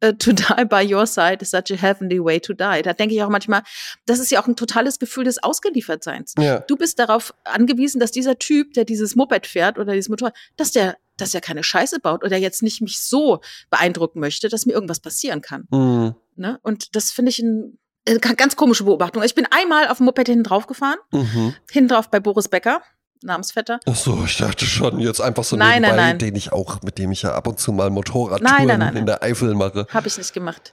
äh, 0.00 0.12
To 0.14 0.32
die 0.32 0.64
by 0.66 0.86
your 0.94 1.06
side 1.06 1.38
is 1.40 1.50
such 1.50 1.70
a 1.72 1.76
heavenly 1.76 2.22
way 2.22 2.40
to 2.40 2.52
die. 2.52 2.82
Da 2.82 2.92
denke 2.92 3.14
ich 3.14 3.22
auch 3.22 3.28
manchmal, 3.28 3.62
das 4.06 4.18
ist 4.18 4.30
ja 4.30 4.40
auch 4.42 4.46
ein 4.46 4.56
totales 4.56 4.98
Gefühl 4.98 5.24
des 5.24 5.42
Ausgeliefertseins. 5.42 6.34
Ja. 6.38 6.60
Du 6.60 6.76
bist 6.76 6.98
darauf 6.98 7.34
angewiesen, 7.44 8.00
dass 8.00 8.10
dieser 8.10 8.38
Typ, 8.38 8.74
der 8.74 8.84
dieses 8.84 9.16
Moped 9.16 9.46
fährt 9.46 9.78
oder 9.78 9.92
dieses 9.92 10.08
Motorrad, 10.08 10.34
dass 10.56 10.72
der, 10.72 10.96
dass 11.16 11.34
er 11.34 11.40
keine 11.40 11.62
Scheiße 11.62 12.00
baut 12.00 12.24
oder 12.24 12.36
jetzt 12.36 12.62
nicht 12.62 12.80
mich 12.80 13.00
so 13.00 13.40
beeindrucken 13.70 14.20
möchte, 14.20 14.48
dass 14.48 14.66
mir 14.66 14.72
irgendwas 14.72 15.00
passieren 15.00 15.40
kann. 15.40 15.66
Mm. 15.70 16.14
Ne? 16.36 16.58
Und 16.62 16.94
das 16.96 17.10
finde 17.10 17.30
ich 17.30 17.38
ein, 17.38 17.78
äh, 18.06 18.18
ganz 18.18 18.56
komische 18.56 18.84
Beobachtung. 18.84 19.22
Ich 19.22 19.34
bin 19.34 19.46
einmal 19.50 19.88
auf 19.88 19.98
dem 19.98 20.06
Moped 20.06 20.26
hinten 20.26 20.44
drauf 20.44 20.66
gefahren, 20.66 20.98
Mhm. 21.12 21.54
hinten 21.70 21.88
drauf 21.88 22.10
bei 22.10 22.20
Boris 22.20 22.48
Becker, 22.48 22.82
Namensvetter. 23.24 23.80
Ach 23.86 23.94
so, 23.96 24.22
ich 24.24 24.36
dachte 24.36 24.64
schon, 24.66 25.00
jetzt 25.00 25.20
einfach 25.20 25.44
so 25.44 25.56
Nein, 25.56 25.82
nebenbei, 25.82 25.96
nein, 25.96 26.08
nein. 26.10 26.18
den 26.18 26.36
ich 26.36 26.52
auch, 26.52 26.82
mit 26.82 26.98
dem 26.98 27.12
ich 27.12 27.22
ja 27.22 27.34
ab 27.34 27.46
und 27.46 27.58
zu 27.58 27.72
mal 27.72 27.90
Motorradtouren 27.90 28.96
in 28.96 29.06
der 29.06 29.22
Eifel 29.22 29.54
mache. 29.54 29.86
Habe 29.90 30.08
ich 30.08 30.18
nicht 30.18 30.32
gemacht. 30.32 30.72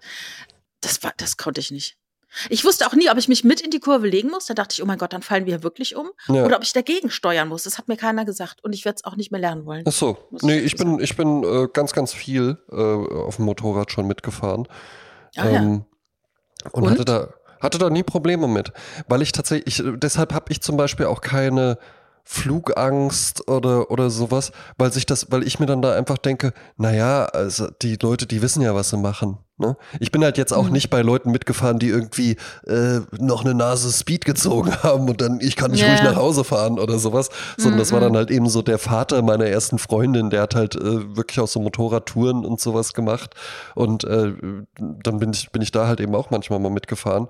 Das 0.81 1.03
war, 1.03 1.13
das 1.17 1.37
konnte 1.37 1.59
ich 1.59 1.71
nicht. 1.71 1.97
Ich 2.49 2.63
wusste 2.63 2.87
auch 2.87 2.93
nie, 2.93 3.09
ob 3.09 3.17
ich 3.17 3.27
mich 3.27 3.43
mit 3.43 3.59
in 3.59 3.71
die 3.71 3.79
Kurve 3.79 4.07
legen 4.07 4.29
muss. 4.29 4.45
Da 4.45 4.53
dachte 4.53 4.73
ich, 4.73 4.81
oh 4.81 4.85
mein 4.85 4.97
Gott, 4.97 5.11
dann 5.11 5.21
fallen 5.21 5.45
wir 5.45 5.63
wirklich 5.63 5.97
um. 5.97 6.11
Ja. 6.29 6.45
Oder 6.45 6.55
ob 6.55 6.63
ich 6.63 6.71
dagegen 6.71 7.09
steuern 7.09 7.49
muss. 7.49 7.63
Das 7.63 7.77
hat 7.77 7.89
mir 7.89 7.97
keiner 7.97 8.23
gesagt. 8.23 8.63
Und 8.63 8.73
ich 8.73 8.85
werde 8.85 8.97
es 8.97 9.03
auch 9.03 9.17
nicht 9.17 9.31
mehr 9.31 9.41
lernen 9.41 9.65
wollen. 9.65 9.83
Ach 9.85 9.91
so, 9.91 10.17
nee, 10.41 10.59
ich 10.59 10.77
bin, 10.77 10.99
ich 10.99 11.17
bin 11.17 11.43
äh, 11.43 11.67
ganz, 11.73 11.91
ganz 11.91 12.13
viel 12.13 12.57
äh, 12.71 12.75
auf 12.75 13.35
dem 13.35 13.45
Motorrad 13.45 13.91
schon 13.91 14.07
mitgefahren. 14.07 14.67
Ah, 15.35 15.49
ja. 15.49 15.61
Ähm, 15.61 15.85
und, 16.71 16.83
Und? 16.83 16.91
hatte 16.91 17.05
da 17.05 17.33
hatte 17.61 17.77
da 17.77 17.89
nie 17.89 18.01
Probleme 18.03 18.47
mit, 18.47 18.73
weil 19.07 19.21
ich 19.21 19.31
tatsächlich, 19.31 19.79
ich, 19.79 19.85
deshalb 19.97 20.33
habe 20.33 20.51
ich 20.51 20.61
zum 20.61 20.77
Beispiel 20.77 21.05
auch 21.05 21.21
keine 21.21 21.77
Flugangst 22.33 23.47
oder 23.49 23.91
oder 23.91 24.09
sowas, 24.09 24.51
weil 24.77 24.91
sich 24.93 25.05
das, 25.05 25.31
weil 25.31 25.43
ich 25.45 25.59
mir 25.59 25.65
dann 25.65 25.81
da 25.81 25.93
einfach 25.95 26.17
denke, 26.17 26.53
naja, 26.77 27.25
also 27.25 27.67
die 27.81 27.97
Leute, 28.01 28.25
die 28.25 28.41
wissen 28.41 28.61
ja, 28.61 28.73
was 28.73 28.89
sie 28.89 28.97
machen. 28.97 29.37
Ne? 29.57 29.75
Ich 29.99 30.11
bin 30.11 30.23
halt 30.23 30.37
jetzt 30.37 30.53
auch 30.53 30.67
Mhm. 30.67 30.71
nicht 30.71 30.89
bei 30.89 31.01
Leuten 31.01 31.31
mitgefahren, 31.31 31.77
die 31.77 31.89
irgendwie 31.89 32.37
äh, 32.67 33.01
noch 33.19 33.43
eine 33.45 33.53
Nase 33.53 33.91
Speed 33.91 34.25
gezogen 34.25 34.71
haben 34.83 35.09
und 35.09 35.21
dann 35.21 35.39
ich 35.41 35.55
kann 35.55 35.71
nicht 35.71 35.81
Ja. 35.81 35.87
ruhig 35.89 36.01
nach 36.01 36.15
Hause 36.15 36.43
fahren 36.43 36.79
oder 36.79 36.99
sowas, 36.99 37.29
sondern 37.57 37.77
das 37.79 37.91
war 37.91 37.99
Mhm. 37.99 38.03
dann 38.05 38.15
halt 38.17 38.31
eben 38.31 38.49
so 38.49 38.61
der 38.61 38.79
Vater 38.79 39.21
meiner 39.21 39.45
ersten 39.45 39.77
Freundin, 39.77 40.29
der 40.29 40.41
hat 40.43 40.55
halt 40.55 40.75
äh, 40.75 41.15
wirklich 41.15 41.39
auch 41.41 41.47
so 41.47 41.59
Motorradtouren 41.59 42.45
und 42.45 42.59
sowas 42.59 42.93
gemacht 42.93 43.35
und 43.75 44.03
äh, 44.05 44.33
dann 44.79 45.19
bin 45.19 45.31
ich 45.33 45.51
bin 45.51 45.61
ich 45.61 45.71
da 45.71 45.85
halt 45.87 45.99
eben 45.99 46.15
auch 46.15 46.31
manchmal 46.31 46.59
mal 46.59 46.71
mitgefahren 46.71 47.27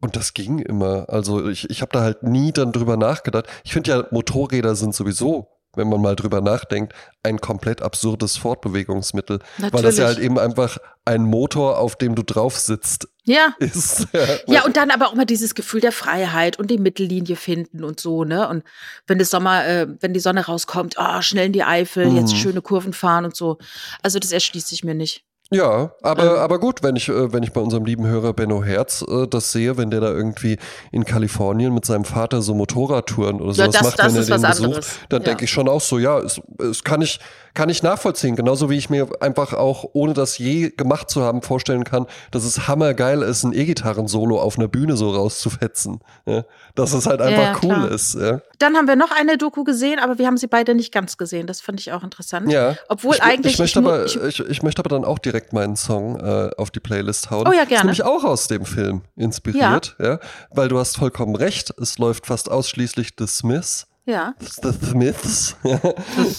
und 0.00 0.16
das 0.16 0.34
ging 0.34 0.58
immer. 0.60 1.06
Also 1.08 1.48
ich, 1.48 1.68
ich 1.70 1.80
habe 1.82 1.92
da 1.92 2.00
halt 2.02 2.22
nie 2.22 2.52
dann 2.52 2.72
drüber 2.72 2.96
nachgedacht. 2.96 3.46
Ich 3.64 3.72
finde 3.72 3.90
ja, 3.90 4.04
Motorräder 4.10 4.74
sind 4.76 4.94
sowieso, 4.94 5.48
wenn 5.74 5.88
man 5.88 6.00
mal 6.00 6.16
drüber 6.16 6.40
nachdenkt, 6.40 6.92
ein 7.22 7.40
komplett 7.40 7.82
absurdes 7.82 8.36
Fortbewegungsmittel. 8.36 9.40
Weil 9.58 9.70
das 9.82 9.96
ja 9.98 10.04
halt 10.06 10.18
Natürlich. 10.18 10.24
eben 10.24 10.38
einfach 10.38 10.78
ein 11.04 11.22
Motor, 11.24 11.78
auf 11.78 11.96
dem 11.96 12.14
du 12.14 12.22
drauf 12.22 12.58
sitzt, 12.58 13.08
Ja. 13.24 13.54
ist. 13.58 14.08
Ja, 14.46 14.64
und 14.64 14.76
dann 14.76 14.90
aber 14.90 15.08
auch 15.08 15.14
mal 15.14 15.24
dieses 15.24 15.54
Gefühl 15.54 15.80
der 15.80 15.92
Freiheit 15.92 16.58
und 16.58 16.70
die 16.70 16.78
Mittellinie 16.78 17.36
finden 17.36 17.84
und 17.84 17.98
so, 18.00 18.24
ne? 18.24 18.48
Und 18.48 18.64
wenn 19.06 19.18
das 19.18 19.30
Sommer, 19.30 19.66
äh, 19.66 19.86
wenn 20.00 20.12
die 20.14 20.20
Sonne 20.20 20.44
rauskommt, 20.46 20.98
ah, 20.98 21.22
schnell 21.22 21.46
in 21.46 21.52
die 21.52 21.64
Eifel, 21.64 22.12
jetzt 22.14 22.32
Mhm. 22.32 22.36
schöne 22.36 22.62
Kurven 22.62 22.92
fahren 22.92 23.24
und 23.24 23.36
so. 23.36 23.58
Also 24.02 24.18
das 24.18 24.32
erschließt 24.32 24.68
sich 24.68 24.84
mir 24.84 24.94
nicht. 24.94 25.24
Ja, 25.50 25.92
aber, 26.02 26.22
Ähm. 26.34 26.38
aber 26.40 26.58
gut, 26.60 26.82
wenn 26.82 26.94
ich, 26.96 27.08
äh, 27.08 27.32
wenn 27.32 27.42
ich 27.42 27.54
bei 27.54 27.60
unserem 27.62 27.86
lieben 27.86 28.06
Hörer 28.06 28.34
Benno 28.34 28.62
Herz 28.62 29.02
äh, 29.08 29.26
das 29.26 29.50
sehe, 29.50 29.78
wenn 29.78 29.90
der 29.90 30.00
da 30.02 30.08
irgendwie 30.10 30.58
in 30.92 31.06
Kalifornien 31.06 31.72
mit 31.72 31.86
seinem 31.86 32.04
Vater 32.04 32.42
so 32.42 32.52
Motorradtouren 32.54 33.40
oder 33.40 33.52
Ja, 33.52 33.64
sowas 33.64 33.70
das- 33.72 33.82
macht, 33.82 33.98
das 33.98 34.14
wenn 34.14 34.20
er 34.20 34.26
den 34.26 34.42
besucht, 34.50 34.64
anderes. 34.66 34.88
dann 35.08 35.22
Ja. 35.22 35.28
denke 35.28 35.44
ich 35.46 35.50
schon 35.50 35.66
auch 35.70 35.80
so, 35.80 35.98
ja, 35.98 36.18
es, 36.18 36.38
es 36.58 36.84
kann 36.84 37.00
ich, 37.00 37.18
kann 37.54 37.70
ich 37.70 37.82
nachvollziehen. 37.82 38.36
Genauso 38.36 38.68
wie 38.68 38.76
ich 38.76 38.90
mir 38.90 39.08
einfach 39.20 39.54
auch, 39.54 39.86
ohne 39.94 40.12
das 40.12 40.36
je 40.36 40.68
gemacht 40.68 41.08
zu 41.08 41.22
haben, 41.22 41.40
vorstellen 41.40 41.84
kann, 41.84 42.04
dass 42.30 42.44
es 42.44 42.68
hammergeil 42.68 43.22
ist, 43.22 43.42
ein 43.44 43.54
E-Gitarren-Solo 43.54 44.38
auf 44.38 44.58
einer 44.58 44.68
Bühne 44.68 44.98
so 44.98 45.10
rauszufetzen. 45.10 46.00
Ja? 46.26 46.44
Dass 46.74 46.92
es 46.92 47.06
halt 47.06 47.22
einfach 47.22 47.42
ja, 47.42 47.56
cool 47.62 47.74
klar. 47.74 47.90
ist. 47.90 48.14
Ja? 48.20 48.42
Dann 48.58 48.76
haben 48.76 48.88
wir 48.88 48.96
noch 48.96 49.10
eine 49.10 49.38
Doku 49.38 49.62
gesehen, 49.64 49.98
aber 49.98 50.18
wir 50.18 50.26
haben 50.26 50.36
sie 50.36 50.46
beide 50.48 50.74
nicht 50.74 50.92
ganz 50.92 51.16
gesehen. 51.16 51.46
Das 51.46 51.60
fand 51.60 51.80
ich 51.80 51.92
auch 51.92 52.02
interessant. 52.02 52.50
ja. 52.50 52.76
Obwohl 52.88 53.14
ich, 53.14 53.22
eigentlich 53.22 53.52
Ich 53.54 53.58
möchte, 53.58 53.78
ich 53.80 53.84
aber, 53.86 54.04
ich- 54.04 54.16
ich, 54.20 54.40
ich 54.40 54.62
möchte 54.62 54.80
aber 54.80 54.88
dann 54.88 55.04
auch 55.04 55.18
direkt 55.18 55.52
meinen 55.52 55.76
Song 55.76 56.18
äh, 56.18 56.50
auf 56.56 56.70
die 56.70 56.80
Playlist 56.80 57.30
hauen. 57.30 57.46
Oh 57.48 57.52
ja, 57.52 57.62
Ist 57.62 57.68
gerne. 57.68 57.84
nämlich 57.84 58.02
auch 58.02 58.24
aus 58.24 58.48
dem 58.48 58.64
Film 58.64 59.02
inspiriert, 59.16 59.94
ja. 60.00 60.18
Weil 60.50 60.68
du 60.68 60.78
hast 60.78 60.96
vollkommen 60.96 61.36
recht, 61.36 61.72
es 61.80 61.98
läuft 61.98 62.26
fast 62.26 62.50
ausschließlich 62.50 63.10
The 63.18 63.26
Smiths. 63.26 63.86
Ja. 64.06 64.34
The 64.40 64.72
Smiths. 64.72 65.54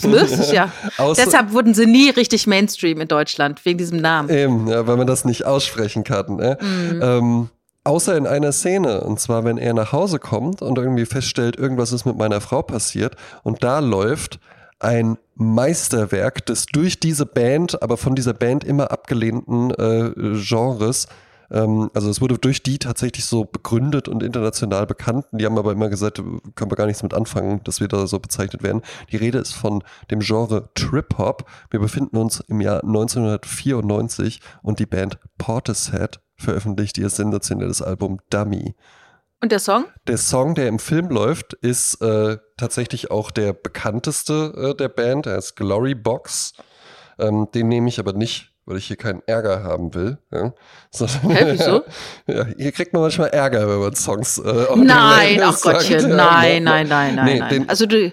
Smiths, 0.01 0.51
ja. 0.51 0.71
Außer- 0.97 1.23
Deshalb 1.23 1.51
wurden 1.53 1.73
sie 1.73 1.85
nie 1.85 2.09
richtig 2.09 2.47
Mainstream 2.47 2.99
in 2.99 3.07
Deutschland, 3.07 3.63
wegen 3.65 3.77
diesem 3.77 3.99
Namen. 4.01 4.29
Eben, 4.29 4.67
ja, 4.67 4.87
weil 4.87 4.97
man 4.97 5.07
das 5.07 5.23
nicht 5.25 5.45
aussprechen 5.45 6.03
kann. 6.03 6.35
Ne? 6.37 6.57
Mhm. 6.61 7.01
Ähm, 7.01 7.49
außer 7.83 8.15
in 8.15 8.27
einer 8.27 8.51
Szene, 8.51 9.01
und 9.01 9.19
zwar 9.19 9.43
wenn 9.45 9.57
er 9.57 9.73
nach 9.73 9.91
Hause 9.91 10.19
kommt 10.19 10.61
und 10.61 10.77
irgendwie 10.77 11.05
feststellt, 11.05 11.57
irgendwas 11.57 11.91
ist 11.91 12.05
mit 12.05 12.17
meiner 12.17 12.41
Frau 12.41 12.61
passiert 12.61 13.15
und 13.43 13.63
da 13.63 13.79
läuft 13.79 14.39
ein 14.79 15.17
Meisterwerk 15.35 16.45
des 16.45 16.65
durch 16.67 16.99
diese 16.99 17.25
Band, 17.25 17.81
aber 17.81 17.97
von 17.97 18.15
dieser 18.15 18.33
Band 18.33 18.63
immer 18.63 18.91
abgelehnten 18.91 19.71
äh, 19.71 20.11
Genres 20.35 21.07
Ähm, 21.51 21.89
also 21.93 22.09
es 22.09 22.21
wurde 22.21 22.37
durch 22.37 22.61
die 22.61 22.77
tatsächlich 22.77 23.25
so 23.25 23.43
begründet 23.43 24.07
und 24.07 24.21
international 24.21 24.85
bekannt. 24.85 25.25
Die 25.31 25.45
haben 25.45 25.57
aber 25.57 25.71
immer 25.71 25.89
gesagt, 25.89 26.21
können 26.55 26.71
wir 26.71 26.75
gar 26.75 26.85
nichts 26.85 27.01
mit 27.01 27.13
anfangen, 27.13 27.61
dass 27.63 27.79
wir 27.79 27.87
da 27.87 28.05
so 28.05 28.19
bezeichnet 28.19 28.61
werden. 28.61 28.83
Die 29.11 29.17
Rede 29.17 29.39
ist 29.39 29.53
von 29.53 29.83
dem 30.11 30.19
Genre 30.19 30.69
Trip-Hop. 30.75 31.45
Wir 31.71 31.79
befinden 31.79 32.17
uns 32.17 32.41
im 32.41 32.61
Jahr 32.61 32.83
1994 32.83 34.41
und 34.61 34.79
die 34.79 34.85
Band 34.85 35.17
Portishead 35.39 36.19
veröffentlicht 36.39 36.97
ihr 36.97 37.09
sensationelles 37.09 37.81
Album 37.81 38.19
Dummy. 38.29 38.75
Und 39.41 39.51
der 39.51 39.59
Song? 39.59 39.85
Der 40.07 40.17
Song, 40.17 40.53
der 40.53 40.67
im 40.67 40.79
Film 40.79 41.09
läuft, 41.09 41.53
ist 41.53 42.01
äh, 42.01 42.37
tatsächlich 42.57 43.09
auch 43.09 43.31
der 43.31 43.53
bekannteste 43.53 44.53
äh, 44.73 44.75
der 44.75 44.89
Band. 44.89 45.27
Er 45.27 45.37
ist 45.37 45.55
Glory 45.55 45.95
Box. 45.95 46.53
Ähm, 47.17 47.47
den 47.53 47.69
nehme 47.69 47.87
ich 47.87 47.99
aber 47.99 48.11
nicht, 48.11 48.51
weil 48.65 48.77
ich 48.77 48.87
hier 48.87 48.97
keinen 48.97 49.21
Ärger 49.27 49.63
haben 49.63 49.93
will. 49.93 50.17
Ja? 50.31 50.53
Sondern, 50.91 51.31
Hä, 51.31 51.45
wieso? 51.51 51.83
ja, 52.27 52.47
hier 52.57 52.71
kriegt 52.73 52.91
man 52.91 53.01
manchmal 53.01 53.29
Ärger, 53.29 53.69
wenn 53.69 53.79
man 53.79 53.95
Songs. 53.95 54.39
Äh, 54.39 54.65
nein, 54.75 55.39
ach 55.43 55.61
Gottchen, 55.61 56.09
nein, 56.15 56.63
nein, 56.63 56.87
nein, 56.89 57.15
nein, 57.15 57.25
nee, 57.25 57.39
nein. 57.39 57.69
also 57.69 57.85
du, 57.85 58.11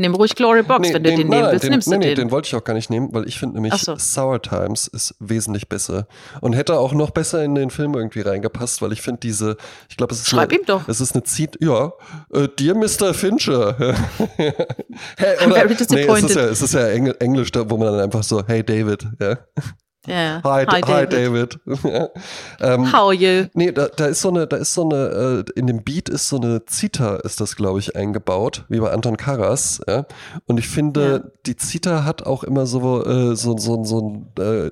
Nimm 0.00 0.14
ruhig 0.14 0.36
Glory 0.36 0.62
Box, 0.62 0.88
nee, 0.88 0.94
wenn 0.94 1.02
du 1.02 1.10
den, 1.10 1.28
nehmen 1.28 1.50
willst, 1.50 1.64
den, 1.64 1.70
nimmst 1.72 1.88
nee, 1.88 1.94
du 1.94 1.98
nee, 1.98 2.14
den. 2.14 2.26
den 2.26 2.30
wollte 2.30 2.46
ich 2.46 2.54
auch 2.54 2.62
gar 2.62 2.74
nicht 2.74 2.88
nehmen, 2.88 3.08
weil 3.12 3.26
ich 3.26 3.36
finde 3.36 3.56
nämlich 3.56 3.74
so. 3.74 3.96
Sour 3.96 4.40
Times 4.40 4.86
ist 4.86 5.16
wesentlich 5.18 5.68
besser 5.68 6.06
und 6.40 6.52
hätte 6.52 6.78
auch 6.78 6.92
noch 6.92 7.10
besser 7.10 7.42
in 7.42 7.56
den 7.56 7.70
Film 7.70 7.94
irgendwie 7.94 8.20
reingepasst, 8.20 8.80
weil 8.80 8.92
ich 8.92 9.02
finde 9.02 9.18
diese, 9.18 9.56
ich 9.88 9.96
glaube, 9.96 10.14
es 10.14 10.20
ist 10.20 10.28
Schreib 10.28 10.50
eine, 10.50 10.60
ihm 10.60 10.66
doch. 10.66 10.86
Es 10.86 11.00
ist 11.00 11.16
eine 11.16 11.24
Ziet, 11.24 11.58
ja, 11.60 11.92
äh, 12.32 12.46
Dear 12.56 12.76
Mr. 12.76 13.12
Fincher. 13.12 13.76
hey, 14.36 14.52
I'm 15.40 15.52
very 15.52 15.74
disappointed. 15.74 15.90
Nee, 15.90 16.14
es 16.14 16.22
ist 16.22 16.36
ja, 16.36 16.44
es 16.44 16.62
ist 16.62 16.74
ja 16.74 16.86
Englisch, 17.18 17.50
wo 17.52 17.76
man 17.76 17.92
dann 17.92 18.00
einfach 18.00 18.22
so, 18.22 18.44
hey 18.46 18.62
David, 18.62 19.04
ja. 19.20 19.36
Yeah. 20.08 20.40
Hi, 20.42 20.64
hi, 20.66 20.80
hi 20.80 21.06
David. 21.06 21.60
ähm, 22.60 22.92
How 22.92 23.08
are 23.08 23.14
you? 23.14 23.48
Nee, 23.52 23.72
da, 23.72 23.88
da 23.88 24.06
ist 24.06 24.22
so 24.22 24.30
eine, 24.30 24.46
da 24.46 24.56
ist 24.56 24.72
so 24.72 24.88
eine, 24.88 25.44
äh, 25.46 25.58
in 25.58 25.66
dem 25.66 25.84
Beat 25.84 26.08
ist 26.08 26.28
so 26.28 26.36
eine 26.36 26.64
Zita, 26.64 27.16
ist 27.16 27.40
das, 27.40 27.56
glaube 27.56 27.78
ich, 27.78 27.94
eingebaut, 27.94 28.64
wie 28.70 28.80
bei 28.80 28.90
Anton 28.90 29.18
Karas. 29.18 29.80
Ja? 29.86 30.06
Und 30.46 30.58
ich 30.58 30.68
finde, 30.68 31.22
ja. 31.24 31.30
die 31.44 31.56
Zita 31.56 32.04
hat 32.04 32.24
auch 32.24 32.42
immer 32.42 32.66
so, 32.66 33.04
äh, 33.04 33.36
so, 33.36 33.58
so, 33.58 33.84
so, 33.84 34.26
äh, 34.38 34.70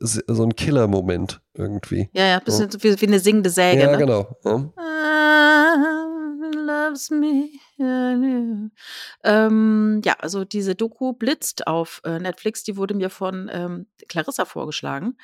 so 0.00 0.42
einen 0.42 0.56
Killer-Moment 0.56 1.40
irgendwie. 1.54 2.08
Ja, 2.12 2.26
ja, 2.26 2.40
bisschen 2.40 2.70
so. 2.70 2.82
wie, 2.82 2.98
wie 2.98 3.06
eine 3.06 3.20
singende 3.20 3.50
Säge. 3.50 3.82
Ja, 3.82 3.90
ne? 3.90 3.98
genau. 3.98 4.38
Ja. 4.44 4.70
Ah, 4.76 5.74
loves 6.66 7.10
me. 7.10 7.50
Ähm, 7.80 8.70
ja, 10.04 10.14
also 10.18 10.44
diese 10.44 10.74
Doku 10.74 11.12
blitzt 11.12 11.66
auf 11.66 12.00
äh, 12.04 12.18
Netflix, 12.18 12.64
die 12.64 12.76
wurde 12.76 12.94
mir 12.94 13.10
von 13.10 13.48
ähm, 13.52 13.86
Clarissa 14.08 14.44
vorgeschlagen, 14.44 15.16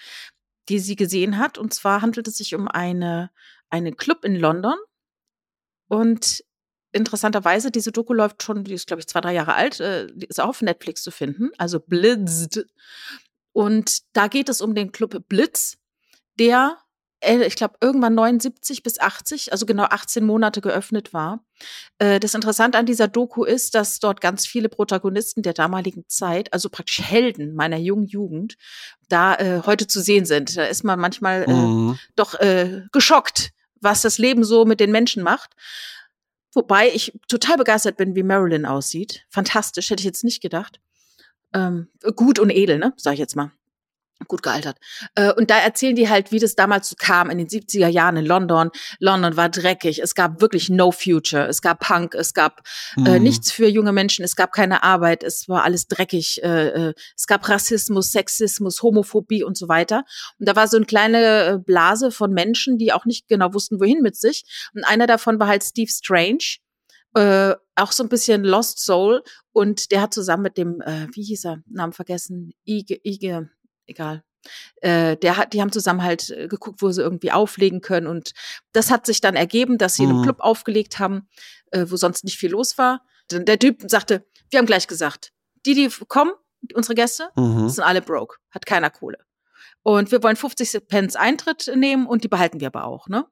die 0.68 0.78
sie 0.78 0.96
gesehen 0.96 1.38
hat. 1.38 1.58
Und 1.58 1.74
zwar 1.74 2.02
handelt 2.02 2.28
es 2.28 2.36
sich 2.36 2.54
um 2.54 2.68
eine, 2.68 3.30
einen 3.70 3.96
Club 3.96 4.24
in 4.24 4.36
London. 4.36 4.76
Und 5.88 6.44
interessanterweise, 6.92 7.70
diese 7.70 7.92
Doku 7.92 8.14
läuft 8.14 8.42
schon, 8.42 8.64
die 8.64 8.74
ist, 8.74 8.86
glaube 8.86 9.00
ich, 9.00 9.08
zwei, 9.08 9.20
drei 9.20 9.34
Jahre 9.34 9.54
alt, 9.54 9.80
äh, 9.80 10.06
die 10.14 10.26
ist 10.26 10.40
auch 10.40 10.48
auf 10.48 10.62
Netflix 10.62 11.02
zu 11.02 11.10
finden, 11.10 11.50
also 11.58 11.80
Blitzed. 11.80 12.66
Und 13.52 14.16
da 14.16 14.28
geht 14.28 14.48
es 14.48 14.60
um 14.60 14.74
den 14.74 14.92
Club 14.92 15.28
Blitz, 15.28 15.76
der 16.38 16.78
ich 17.26 17.56
glaube, 17.56 17.74
irgendwann 17.80 18.14
79 18.14 18.82
bis 18.82 19.00
80, 19.00 19.52
also 19.52 19.66
genau 19.66 19.84
18 19.84 20.24
Monate 20.24 20.60
geöffnet 20.60 21.12
war. 21.12 21.44
Äh, 21.98 22.20
das 22.20 22.34
Interessante 22.34 22.78
an 22.78 22.86
dieser 22.86 23.08
Doku 23.08 23.44
ist, 23.44 23.74
dass 23.74 23.98
dort 23.98 24.20
ganz 24.20 24.46
viele 24.46 24.68
Protagonisten 24.68 25.42
der 25.42 25.52
damaligen 25.52 26.04
Zeit, 26.08 26.52
also 26.52 26.68
praktisch 26.68 27.00
Helden 27.00 27.54
meiner 27.54 27.78
jungen 27.78 28.06
Jugend, 28.06 28.56
da 29.08 29.34
äh, 29.36 29.62
heute 29.66 29.86
zu 29.86 30.00
sehen 30.00 30.24
sind. 30.24 30.56
Da 30.56 30.64
ist 30.64 30.84
man 30.84 30.98
manchmal 30.98 31.44
äh, 31.44 31.52
mhm. 31.52 31.98
doch 32.16 32.34
äh, 32.34 32.82
geschockt, 32.92 33.52
was 33.80 34.02
das 34.02 34.18
Leben 34.18 34.44
so 34.44 34.64
mit 34.64 34.80
den 34.80 34.92
Menschen 34.92 35.22
macht. 35.22 35.54
Wobei 36.52 36.88
ich 36.88 37.12
total 37.28 37.56
begeistert 37.56 37.96
bin, 37.96 38.14
wie 38.14 38.22
Marilyn 38.22 38.66
aussieht. 38.66 39.24
Fantastisch, 39.28 39.90
hätte 39.90 40.00
ich 40.00 40.06
jetzt 40.06 40.24
nicht 40.24 40.40
gedacht. 40.40 40.80
Ähm, 41.52 41.88
gut 42.14 42.38
und 42.38 42.50
edel, 42.50 42.78
ne? 42.78 42.92
Sag 42.96 43.14
ich 43.14 43.18
jetzt 43.18 43.34
mal 43.34 43.50
gut 44.28 44.42
gealtert. 44.42 44.78
Äh, 45.14 45.32
und 45.32 45.50
da 45.50 45.58
erzählen 45.58 45.96
die 45.96 46.08
halt, 46.08 46.32
wie 46.32 46.38
das 46.38 46.54
damals 46.54 46.88
so 46.88 46.96
kam 46.98 47.30
in 47.30 47.38
den 47.38 47.48
70er 47.48 47.88
Jahren 47.88 48.16
in 48.16 48.26
London. 48.26 48.70
London 48.98 49.36
war 49.36 49.48
dreckig. 49.48 50.00
Es 50.00 50.14
gab 50.14 50.40
wirklich 50.40 50.68
no 50.68 50.90
future. 50.90 51.46
Es 51.46 51.62
gab 51.62 51.80
Punk. 51.80 52.14
Es 52.14 52.34
gab 52.34 52.62
äh, 52.96 53.00
mhm. 53.00 53.06
äh, 53.06 53.18
nichts 53.18 53.52
für 53.52 53.68
junge 53.68 53.92
Menschen. 53.92 54.24
Es 54.24 54.36
gab 54.36 54.52
keine 54.52 54.82
Arbeit. 54.82 55.22
Es 55.22 55.48
war 55.48 55.64
alles 55.64 55.86
dreckig. 55.86 56.42
Äh, 56.42 56.88
äh, 56.88 56.94
es 57.16 57.26
gab 57.26 57.48
Rassismus, 57.48 58.12
Sexismus, 58.12 58.82
Homophobie 58.82 59.44
und 59.44 59.56
so 59.56 59.68
weiter. 59.68 60.04
Und 60.38 60.48
da 60.48 60.56
war 60.56 60.68
so 60.68 60.76
eine 60.76 60.86
kleine 60.86 61.62
Blase 61.64 62.10
von 62.10 62.32
Menschen, 62.32 62.78
die 62.78 62.92
auch 62.92 63.04
nicht 63.04 63.28
genau 63.28 63.54
wussten, 63.54 63.80
wohin 63.80 64.00
mit 64.02 64.16
sich. 64.16 64.44
Und 64.74 64.84
einer 64.84 65.06
davon 65.06 65.38
war 65.38 65.48
halt 65.48 65.62
Steve 65.64 65.90
Strange. 65.90 66.58
Äh, 67.14 67.54
auch 67.76 67.92
so 67.92 68.02
ein 68.02 68.08
bisschen 68.08 68.44
Lost 68.44 68.80
Soul 68.80 69.22
und 69.52 69.92
der 69.92 70.02
hat 70.02 70.14
zusammen 70.14 70.42
mit 70.42 70.56
dem, 70.56 70.80
äh, 70.80 71.06
wie 71.12 71.22
hieß 71.22 71.44
er, 71.44 71.62
Namen 71.66 71.92
vergessen, 71.92 72.52
Ige, 72.64 72.98
Ige, 73.04 73.50
egal. 73.86 74.22
Äh, 74.82 75.16
der 75.16 75.36
hat, 75.36 75.52
die 75.52 75.60
haben 75.60 75.72
zusammen 75.72 76.02
halt 76.02 76.30
äh, 76.30 76.48
geguckt, 76.48 76.82
wo 76.82 76.90
sie 76.90 77.02
irgendwie 77.02 77.32
auflegen 77.32 77.80
können. 77.80 78.06
Und 78.06 78.32
das 78.72 78.90
hat 78.90 79.06
sich 79.06 79.20
dann 79.20 79.36
ergeben, 79.36 79.78
dass 79.78 79.94
sie 79.94 80.04
mhm. 80.04 80.10
in 80.10 80.16
einem. 80.16 80.24
Club 80.24 80.40
aufgelegt 80.40 80.98
haben, 80.98 81.28
äh, 81.70 81.86
wo 81.88 81.96
sonst 81.96 82.24
nicht 82.24 82.38
viel 82.38 82.50
los 82.50 82.78
war. 82.78 83.02
Der 83.30 83.58
Typ 83.58 83.82
sagte, 83.86 84.26
wir 84.50 84.58
haben 84.58 84.66
gleich 84.66 84.86
gesagt, 84.86 85.32
die, 85.64 85.74
die 85.74 85.88
kommen, 86.08 86.32
unsere 86.74 86.94
Gäste, 86.94 87.30
mhm. 87.36 87.68
sind 87.68 87.84
alle 87.84 88.02
broke, 88.02 88.36
hat 88.50 88.66
keiner 88.66 88.90
Kohle. 88.90 89.18
Und 89.82 90.10
wir 90.10 90.22
wollen 90.22 90.36
50 90.36 90.86
Pence 90.88 91.16
Eintritt 91.16 91.70
nehmen 91.74 92.06
und 92.06 92.24
die 92.24 92.28
behalten 92.28 92.60
wir 92.60 92.68
aber 92.68 92.84
auch, 92.84 93.08
ne? 93.08 93.26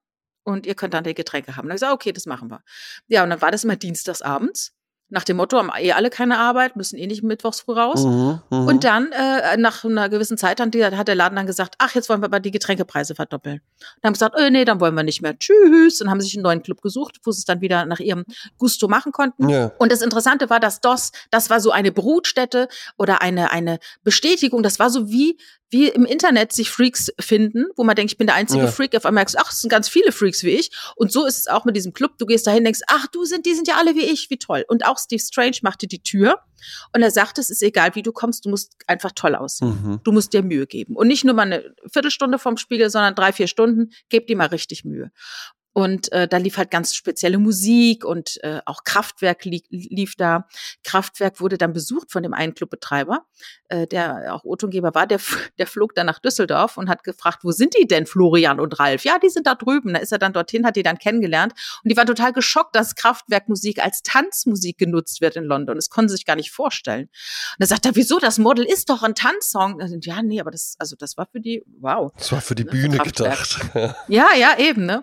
Und 0.44 0.66
ihr 0.66 0.74
könnt 0.74 0.92
dann 0.92 1.04
die 1.04 1.14
Getränke 1.14 1.56
haben. 1.56 1.68
Dann 1.68 1.70
habe 1.70 1.76
ich 1.76 1.80
gesagt, 1.80 1.94
okay, 1.94 2.12
das 2.12 2.26
machen 2.26 2.50
wir. 2.50 2.62
Ja, 3.06 3.22
und 3.22 3.30
dann 3.30 3.40
war 3.40 3.50
das 3.50 3.64
immer 3.64 3.76
dienstags 3.76 4.22
abends 4.22 4.74
nach 5.12 5.24
dem 5.24 5.36
Motto, 5.36 5.58
haben 5.58 5.70
eh 5.78 5.92
alle 5.92 6.08
keine 6.08 6.38
Arbeit, 6.38 6.74
müssen 6.74 6.98
eh 6.98 7.06
nicht 7.06 7.22
mittwochs 7.22 7.60
früh 7.60 7.74
raus. 7.74 8.02
Mhm, 8.02 8.40
mh. 8.48 8.64
Und 8.64 8.84
dann, 8.84 9.12
äh, 9.12 9.58
nach 9.58 9.84
einer 9.84 10.08
gewissen 10.08 10.38
Zeit, 10.38 10.58
hat, 10.58 10.72
die, 10.72 10.84
hat 10.84 11.06
der 11.06 11.14
Laden 11.14 11.36
dann 11.36 11.46
gesagt, 11.46 11.74
ach, 11.78 11.94
jetzt 11.94 12.08
wollen 12.08 12.22
wir 12.22 12.26
aber 12.26 12.40
die 12.40 12.50
Getränkepreise 12.50 13.14
verdoppeln. 13.14 13.60
Und 13.96 14.04
haben 14.04 14.14
gesagt, 14.14 14.34
oh, 14.38 14.50
nee, 14.50 14.64
dann 14.64 14.80
wollen 14.80 14.94
wir 14.94 15.02
nicht 15.02 15.20
mehr. 15.20 15.38
Tschüss. 15.38 16.00
Und 16.00 16.10
haben 16.10 16.22
sich 16.22 16.34
einen 16.34 16.42
neuen 16.42 16.62
Club 16.62 16.80
gesucht, 16.80 17.20
wo 17.24 17.30
sie 17.30 17.40
es 17.40 17.44
dann 17.44 17.60
wieder 17.60 17.84
nach 17.84 18.00
ihrem 18.00 18.24
Gusto 18.56 18.88
machen 18.88 19.12
konnten. 19.12 19.50
Ja. 19.50 19.72
Und 19.78 19.92
das 19.92 20.00
Interessante 20.00 20.48
war, 20.48 20.60
dass 20.60 20.80
DOS, 20.80 21.12
das 21.30 21.50
war 21.50 21.60
so 21.60 21.70
eine 21.70 21.92
Brutstätte 21.92 22.68
oder 22.96 23.20
eine, 23.20 23.50
eine 23.50 23.80
Bestätigung, 24.02 24.62
das 24.62 24.78
war 24.78 24.88
so 24.88 25.10
wie, 25.10 25.36
wie 25.72 25.88
im 25.88 26.04
Internet 26.04 26.52
sich 26.52 26.70
Freaks 26.70 27.10
finden, 27.18 27.66
wo 27.76 27.82
man 27.82 27.96
denkt, 27.96 28.12
ich 28.12 28.18
bin 28.18 28.26
der 28.26 28.36
einzige 28.36 28.64
ja. 28.64 28.70
Freak, 28.70 28.94
auf 28.94 29.06
einmal 29.06 29.22
merkst, 29.22 29.38
ach, 29.38 29.50
es 29.50 29.62
sind 29.62 29.70
ganz 29.70 29.88
viele 29.88 30.12
Freaks 30.12 30.44
wie 30.44 30.50
ich. 30.50 30.70
Und 30.96 31.10
so 31.10 31.26
ist 31.26 31.38
es 31.38 31.46
auch 31.46 31.64
mit 31.64 31.74
diesem 31.74 31.94
Club. 31.94 32.18
Du 32.18 32.26
gehst 32.26 32.46
dahin, 32.46 32.62
denkst, 32.62 32.80
ach, 32.88 33.06
du 33.08 33.24
sind, 33.24 33.46
die 33.46 33.54
sind 33.54 33.66
ja 33.66 33.76
alle 33.78 33.94
wie 33.94 34.04
ich, 34.04 34.28
wie 34.28 34.36
toll. 34.36 34.64
Und 34.68 34.84
auch 34.84 34.98
Steve 34.98 35.22
Strange 35.22 35.56
machte 35.62 35.86
die 35.86 36.02
Tür 36.02 36.38
und 36.94 37.02
er 37.02 37.10
sagte, 37.10 37.40
es 37.40 37.48
ist 37.48 37.62
egal, 37.62 37.94
wie 37.94 38.02
du 38.02 38.12
kommst, 38.12 38.44
du 38.44 38.50
musst 38.50 38.76
einfach 38.86 39.12
toll 39.14 39.34
aussehen. 39.34 39.78
Mhm. 39.82 40.00
Du 40.04 40.12
musst 40.12 40.34
dir 40.34 40.42
Mühe 40.42 40.66
geben. 40.66 40.94
Und 40.94 41.08
nicht 41.08 41.24
nur 41.24 41.34
mal 41.34 41.42
eine 41.42 41.74
Viertelstunde 41.90 42.38
vom 42.38 42.58
Spiegel, 42.58 42.90
sondern 42.90 43.14
drei, 43.14 43.32
vier 43.32 43.46
Stunden, 43.46 43.92
gib 44.10 44.26
dir 44.26 44.36
mal 44.36 44.48
richtig 44.48 44.84
Mühe. 44.84 45.10
Und 45.74 46.12
äh, 46.12 46.28
da 46.28 46.36
lief 46.36 46.58
halt 46.58 46.70
ganz 46.70 46.94
spezielle 46.94 47.38
Musik 47.38 48.04
und 48.04 48.42
äh, 48.44 48.60
auch 48.66 48.84
Kraftwerk 48.84 49.44
li 49.46 49.62
lief 49.70 50.16
da. 50.16 50.46
Kraftwerk 50.84 51.40
wurde 51.40 51.56
dann 51.56 51.72
besucht 51.72 52.12
von 52.12 52.22
dem 52.22 52.34
einen 52.34 52.54
Clubbetreiber, 52.54 53.24
äh, 53.68 53.86
der 53.86 54.34
auch 54.34 54.44
O-Tongeber 54.44 54.94
war. 54.94 55.06
Der, 55.06 55.18
der 55.58 55.66
flog 55.66 55.94
dann 55.94 56.06
nach 56.06 56.18
Düsseldorf 56.18 56.76
und 56.76 56.90
hat 56.90 57.04
gefragt, 57.04 57.38
wo 57.42 57.52
sind 57.52 57.74
die 57.78 57.86
denn, 57.86 58.04
Florian 58.04 58.60
und 58.60 58.78
Ralf? 58.78 59.04
Ja, 59.04 59.18
die 59.18 59.30
sind 59.30 59.46
da 59.46 59.54
drüben. 59.54 59.94
Da 59.94 60.00
ist 60.00 60.12
er 60.12 60.18
dann 60.18 60.34
dorthin, 60.34 60.66
hat 60.66 60.76
die 60.76 60.82
dann 60.82 60.98
kennengelernt. 60.98 61.54
Und 61.82 61.90
die 61.90 61.96
waren 61.96 62.06
total 62.06 62.34
geschockt, 62.34 62.76
dass 62.76 62.94
Kraftwerkmusik 62.94 63.82
als 63.82 64.02
Tanzmusik 64.02 64.76
genutzt 64.76 65.22
wird 65.22 65.36
in 65.36 65.44
London. 65.44 65.76
Das 65.76 65.88
konnten 65.88 66.10
sie 66.10 66.16
sich 66.16 66.26
gar 66.26 66.36
nicht 66.36 66.50
vorstellen. 66.50 67.04
Und 67.04 67.60
da 67.60 67.66
sagt 67.66 67.86
er, 67.86 67.96
wieso, 67.96 68.18
das 68.18 68.38
Model 68.38 68.66
ist 68.66 68.90
doch 68.90 69.02
ein 69.02 69.14
Tanzsong. 69.14 69.80
Ja, 70.02 70.22
nee, 70.22 70.40
aber 70.40 70.50
das, 70.50 70.76
also 70.78 70.96
das 70.96 71.16
war 71.16 71.26
für 71.32 71.40
die, 71.40 71.64
wow. 71.80 72.12
Das 72.18 72.30
war 72.30 72.42
für 72.42 72.54
die 72.54 72.64
ne, 72.64 72.70
Bühne 72.70 72.98
gedacht. 72.98 73.58
ja, 74.08 74.34
ja, 74.34 74.58
eben, 74.58 74.84
ne? 74.84 75.02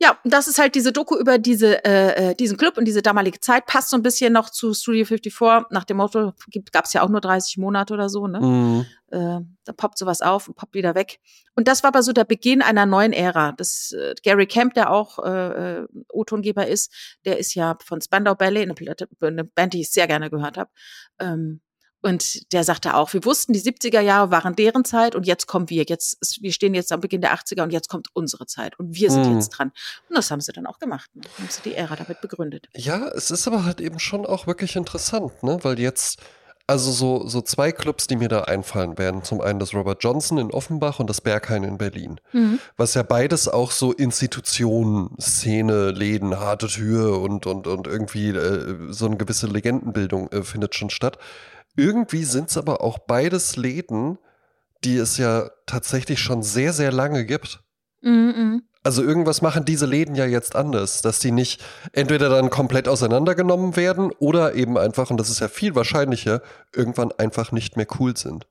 Ja, 0.00 0.16
das 0.22 0.46
ist 0.46 0.60
halt 0.60 0.76
diese 0.76 0.92
Doku 0.92 1.16
über 1.16 1.38
diese, 1.38 1.84
äh, 1.84 2.30
äh, 2.30 2.34
diesen 2.36 2.56
Club 2.56 2.78
und 2.78 2.84
diese 2.84 3.02
damalige 3.02 3.40
Zeit. 3.40 3.66
Passt 3.66 3.90
so 3.90 3.96
ein 3.96 4.02
bisschen 4.02 4.32
noch 4.32 4.48
zu 4.48 4.72
Studio 4.72 5.04
54. 5.04 5.66
Nach 5.70 5.82
dem 5.82 5.96
Motto, 5.96 6.34
gab 6.70 6.84
es 6.84 6.92
ja 6.92 7.02
auch 7.02 7.08
nur 7.08 7.20
30 7.20 7.58
Monate 7.58 7.94
oder 7.94 8.08
so, 8.08 8.28
ne? 8.28 8.40
Mhm. 8.40 8.86
Äh, 9.10 9.40
da 9.64 9.72
poppt 9.72 9.98
sowas 9.98 10.22
auf 10.22 10.46
und 10.46 10.54
poppt 10.54 10.74
wieder 10.74 10.94
weg. 10.94 11.18
Und 11.56 11.66
das 11.66 11.82
war 11.82 11.88
aber 11.88 12.04
so 12.04 12.12
der 12.12 12.24
Beginn 12.24 12.62
einer 12.62 12.86
neuen 12.86 13.12
Ära. 13.12 13.52
Das, 13.52 13.90
äh, 13.90 14.14
Gary 14.22 14.46
Camp, 14.46 14.74
der 14.74 14.92
auch 14.92 15.18
äh, 15.18 15.80
äh 15.80 15.88
O-Tongeber 16.10 16.68
ist, 16.68 16.92
der 17.24 17.38
ist 17.38 17.54
ja 17.54 17.76
von 17.84 18.00
Spandau 18.00 18.36
Ballet, 18.36 18.70
eine, 18.70 18.74
eine 19.20 19.44
Band, 19.44 19.72
die 19.72 19.80
ich 19.80 19.90
sehr 19.90 20.06
gerne 20.06 20.30
gehört 20.30 20.58
habe. 20.58 20.70
Ähm, 21.18 21.60
und 22.00 22.52
der 22.52 22.62
sagte 22.64 22.94
auch, 22.94 23.12
wir 23.12 23.24
wussten, 23.24 23.52
die 23.52 23.60
70er 23.60 24.00
Jahre 24.00 24.30
waren 24.30 24.54
deren 24.54 24.84
Zeit 24.84 25.14
und 25.14 25.26
jetzt 25.26 25.46
kommen 25.46 25.68
wir. 25.68 25.84
Jetzt, 25.84 26.40
wir 26.40 26.52
stehen 26.52 26.74
jetzt 26.74 26.92
am 26.92 27.00
Beginn 27.00 27.20
der 27.20 27.34
80er 27.34 27.62
und 27.62 27.72
jetzt 27.72 27.88
kommt 27.88 28.08
unsere 28.12 28.46
Zeit 28.46 28.78
und 28.78 28.94
wir 28.94 29.10
sind 29.10 29.26
hm. 29.26 29.34
jetzt 29.34 29.50
dran. 29.50 29.72
Und 30.08 30.16
das 30.16 30.30
haben 30.30 30.40
sie 30.40 30.52
dann 30.52 30.66
auch 30.66 30.78
gemacht. 30.78 31.10
Ne? 31.14 31.22
Haben 31.38 31.48
sie 31.50 31.62
die 31.62 31.74
Ära 31.74 31.96
damit 31.96 32.20
begründet. 32.20 32.68
Ja, 32.76 33.08
es 33.08 33.30
ist 33.30 33.48
aber 33.48 33.64
halt 33.64 33.80
eben 33.80 33.98
schon 33.98 34.26
auch 34.26 34.46
wirklich 34.46 34.76
interessant, 34.76 35.42
ne? 35.42 35.58
Weil 35.62 35.78
jetzt 35.78 36.20
Also 36.70 36.92
so, 36.92 37.26
so 37.26 37.40
zwei 37.40 37.72
Clubs, 37.72 38.08
die 38.08 38.16
mir 38.16 38.28
da 38.28 38.42
einfallen 38.42 38.98
werden. 38.98 39.24
Zum 39.24 39.40
einen 39.40 39.58
das 39.58 39.72
Robert 39.72 40.04
Johnson 40.04 40.36
in 40.36 40.50
Offenbach 40.50 41.00
und 41.00 41.08
das 41.08 41.22
Berghain 41.22 41.64
in 41.64 41.78
Berlin. 41.78 42.20
Mhm. 42.32 42.60
Was 42.76 42.92
ja 42.92 43.02
beides 43.02 43.48
auch 43.48 43.70
so 43.70 43.92
Institutionen, 43.92 45.16
Szene, 45.18 45.92
Läden, 45.92 46.38
harte 46.38 46.66
Tür 46.66 47.22
und, 47.22 47.46
und, 47.46 47.66
und 47.66 47.86
irgendwie 47.86 48.28
äh, 48.28 48.92
so 48.92 49.06
eine 49.06 49.16
gewisse 49.16 49.46
Legendenbildung 49.46 50.30
äh, 50.30 50.42
findet 50.42 50.74
schon 50.74 50.90
statt. 50.90 51.16
Irgendwie 51.78 52.24
sind 52.24 52.50
es 52.50 52.56
aber 52.56 52.80
auch 52.80 52.98
beides 52.98 53.54
Läden, 53.54 54.18
die 54.82 54.96
es 54.96 55.16
ja 55.16 55.48
tatsächlich 55.64 56.18
schon 56.18 56.42
sehr, 56.42 56.72
sehr 56.72 56.90
lange 56.90 57.24
gibt. 57.24 57.60
Mhm, 58.00 58.34
mhm. 58.36 58.62
Also 58.82 59.04
irgendwas 59.04 59.42
machen 59.42 59.64
diese 59.64 59.86
Läden 59.86 60.16
ja 60.16 60.26
jetzt 60.26 60.56
anders, 60.56 61.02
dass 61.02 61.20
die 61.20 61.30
nicht 61.30 61.62
entweder 61.92 62.30
dann 62.30 62.50
komplett 62.50 62.88
auseinandergenommen 62.88 63.76
werden 63.76 64.10
oder 64.18 64.56
eben 64.56 64.76
einfach, 64.76 65.10
und 65.10 65.18
das 65.18 65.30
ist 65.30 65.38
ja 65.38 65.46
viel 65.46 65.76
wahrscheinlicher, 65.76 66.42
irgendwann 66.74 67.12
einfach 67.12 67.52
nicht 67.52 67.76
mehr 67.76 67.86
cool 68.00 68.16
sind. 68.16 68.48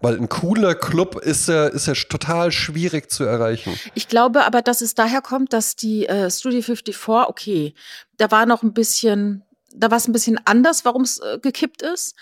Weil 0.00 0.16
ein 0.16 0.30
cooler 0.30 0.74
Club 0.74 1.16
ist 1.16 1.48
ja, 1.48 1.66
ist 1.66 1.86
ja 1.86 1.92
total 1.92 2.52
schwierig 2.52 3.10
zu 3.10 3.24
erreichen. 3.24 3.78
Ich 3.92 4.08
glaube 4.08 4.46
aber, 4.46 4.62
dass 4.62 4.80
es 4.80 4.94
daher 4.94 5.20
kommt, 5.20 5.52
dass 5.52 5.76
die 5.76 6.06
äh, 6.06 6.30
Studio 6.30 6.62
54, 6.62 7.28
okay, 7.28 7.74
da 8.16 8.30
war 8.30 8.46
noch 8.46 8.62
ein 8.62 8.72
bisschen, 8.72 9.42
da 9.74 9.90
war 9.90 9.98
es 9.98 10.08
ein 10.08 10.12
bisschen 10.12 10.40
anders, 10.46 10.86
warum 10.86 11.02
es 11.02 11.18
äh, 11.18 11.38
gekippt 11.38 11.82
ist. 11.82 12.14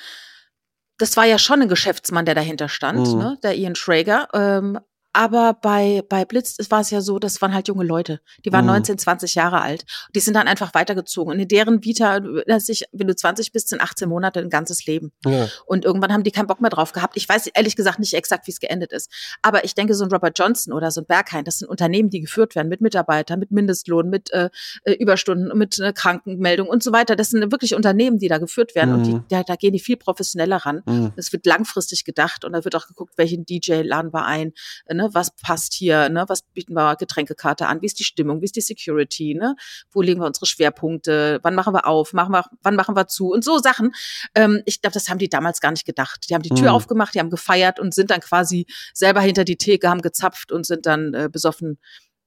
Das 1.00 1.16
war 1.16 1.24
ja 1.24 1.38
schon 1.38 1.62
ein 1.62 1.68
Geschäftsmann, 1.68 2.26
der 2.26 2.34
dahinter 2.34 2.68
stand, 2.68 3.08
Mhm. 3.08 3.18
ne? 3.18 3.38
der 3.42 3.56
Ian 3.56 3.74
Schrager. 3.74 4.28
Ähm, 4.34 4.78
aber 5.12 5.54
bei, 5.54 6.02
bei 6.08 6.24
Blitz 6.24 6.56
war 6.70 6.80
es 6.80 6.90
ja 6.90 7.00
so, 7.00 7.18
das 7.18 7.40
waren 7.42 7.52
halt 7.54 7.68
junge 7.68 7.84
Leute. 7.84 8.20
Die 8.44 8.52
waren 8.52 8.64
Mhm. 8.64 8.72
19, 8.72 8.98
20 8.98 9.34
Jahre 9.34 9.60
alt. 9.60 9.84
Die 10.14 10.20
sind 10.20 10.34
dann 10.34 10.46
einfach 10.48 10.74
weitergezogen. 10.74 11.32
Und 11.34 11.40
in 11.40 11.48
deren 11.48 11.84
Vita, 11.84 12.20
du 12.20 12.36
erinnerst 12.36 12.68
dich, 12.68 12.84
wenn 12.92 13.06
du 13.08 13.16
20 13.16 13.52
bist, 13.52 13.68
sind 13.68 13.80
18 13.80 14.08
Monate 14.08 14.40
ein 14.40 14.50
ganzes 14.50 14.86
Leben. 14.86 15.12
Ja. 15.26 15.48
Und 15.66 15.84
irgendwann 15.84 16.12
haben 16.12 16.22
die 16.22 16.30
keinen 16.30 16.46
Bock 16.46 16.60
mehr 16.60 16.70
drauf 16.70 16.92
gehabt. 16.92 17.16
Ich 17.16 17.28
weiß 17.28 17.48
ehrlich 17.48 17.76
gesagt 17.76 17.98
nicht 17.98 18.14
exakt, 18.14 18.46
wie 18.46 18.52
es 18.52 18.60
geendet 18.60 18.92
ist. 18.92 19.10
Aber 19.42 19.64
ich 19.64 19.74
denke, 19.74 19.94
so 19.94 20.04
ein 20.04 20.10
Robert 20.12 20.38
Johnson 20.38 20.72
oder 20.72 20.90
so 20.90 21.00
ein 21.00 21.06
Berghain, 21.06 21.44
das 21.44 21.58
sind 21.58 21.68
Unternehmen, 21.68 22.10
die 22.10 22.20
geführt 22.20 22.54
werden 22.54 22.68
mit 22.68 22.80
Mitarbeitern, 22.80 23.38
mit 23.40 23.50
Mindestlohn, 23.50 24.08
mit 24.08 24.32
äh, 24.32 24.50
äh, 24.84 24.92
Überstunden, 24.92 25.56
mit 25.58 25.78
äh, 25.80 25.92
Krankenmeldung 25.92 26.68
und 26.68 26.82
so 26.82 26.92
weiter. 26.92 27.16
Das 27.16 27.30
sind 27.30 27.50
wirklich 27.50 27.74
Unternehmen, 27.74 28.18
die 28.18 28.28
da 28.28 28.38
geführt 28.38 28.74
werden. 28.74 28.94
Und 28.94 29.02
die, 29.06 29.14
Mhm. 29.14 29.24
da, 29.28 29.42
da 29.42 29.56
gehen 29.56 29.72
die 29.72 29.80
viel 29.80 29.96
professioneller 29.96 30.58
ran. 30.58 30.82
Mhm. 30.86 31.12
Es 31.16 31.32
wird 31.32 31.46
langfristig 31.46 32.04
gedacht 32.04 32.44
und 32.44 32.52
da 32.52 32.64
wird 32.64 32.76
auch 32.76 32.86
geguckt, 32.86 33.14
welchen 33.16 33.44
DJ 33.44 33.82
laden 33.82 34.12
wir 34.12 34.24
ein, 34.24 34.52
äh, 34.86 34.94
ne, 35.00 35.08
was 35.12 35.30
passt 35.30 35.72
hier, 35.74 36.08
ne, 36.08 36.24
was 36.28 36.42
bieten 36.42 36.74
wir 36.74 36.96
Getränkekarte 36.96 37.66
an, 37.66 37.80
wie 37.82 37.86
ist 37.86 37.98
die 37.98 38.04
Stimmung, 38.04 38.40
wie 38.40 38.44
ist 38.46 38.56
die 38.56 38.60
Security, 38.60 39.34
ne, 39.34 39.56
wo 39.90 40.02
legen 40.02 40.20
wir 40.20 40.26
unsere 40.26 40.46
Schwerpunkte, 40.46 41.38
wann 41.42 41.54
machen 41.54 41.72
wir 41.74 41.86
auf, 41.86 42.12
machen 42.12 42.32
wir, 42.32 42.44
wann 42.62 42.76
machen 42.76 42.94
wir 42.96 43.06
zu 43.06 43.30
und 43.32 43.44
so 43.44 43.58
Sachen. 43.58 43.92
Ähm, 44.34 44.62
ich 44.66 44.80
glaube, 44.82 44.94
das 44.94 45.08
haben 45.08 45.18
die 45.18 45.28
damals 45.28 45.60
gar 45.60 45.70
nicht 45.70 45.86
gedacht. 45.86 46.26
Die 46.28 46.34
haben 46.34 46.42
die 46.42 46.50
Tür 46.50 46.70
Mhm. 46.70 46.74
aufgemacht, 46.76 47.14
die 47.14 47.20
haben 47.20 47.30
gefeiert 47.30 47.80
und 47.80 47.94
sind 47.94 48.10
dann 48.10 48.20
quasi 48.20 48.66
selber 48.94 49.20
hinter 49.20 49.44
die 49.44 49.56
Theke, 49.56 49.88
haben 49.88 50.02
gezapft 50.02 50.52
und 50.52 50.66
sind 50.66 50.86
dann 50.86 51.14
äh, 51.14 51.28
besoffen 51.30 51.78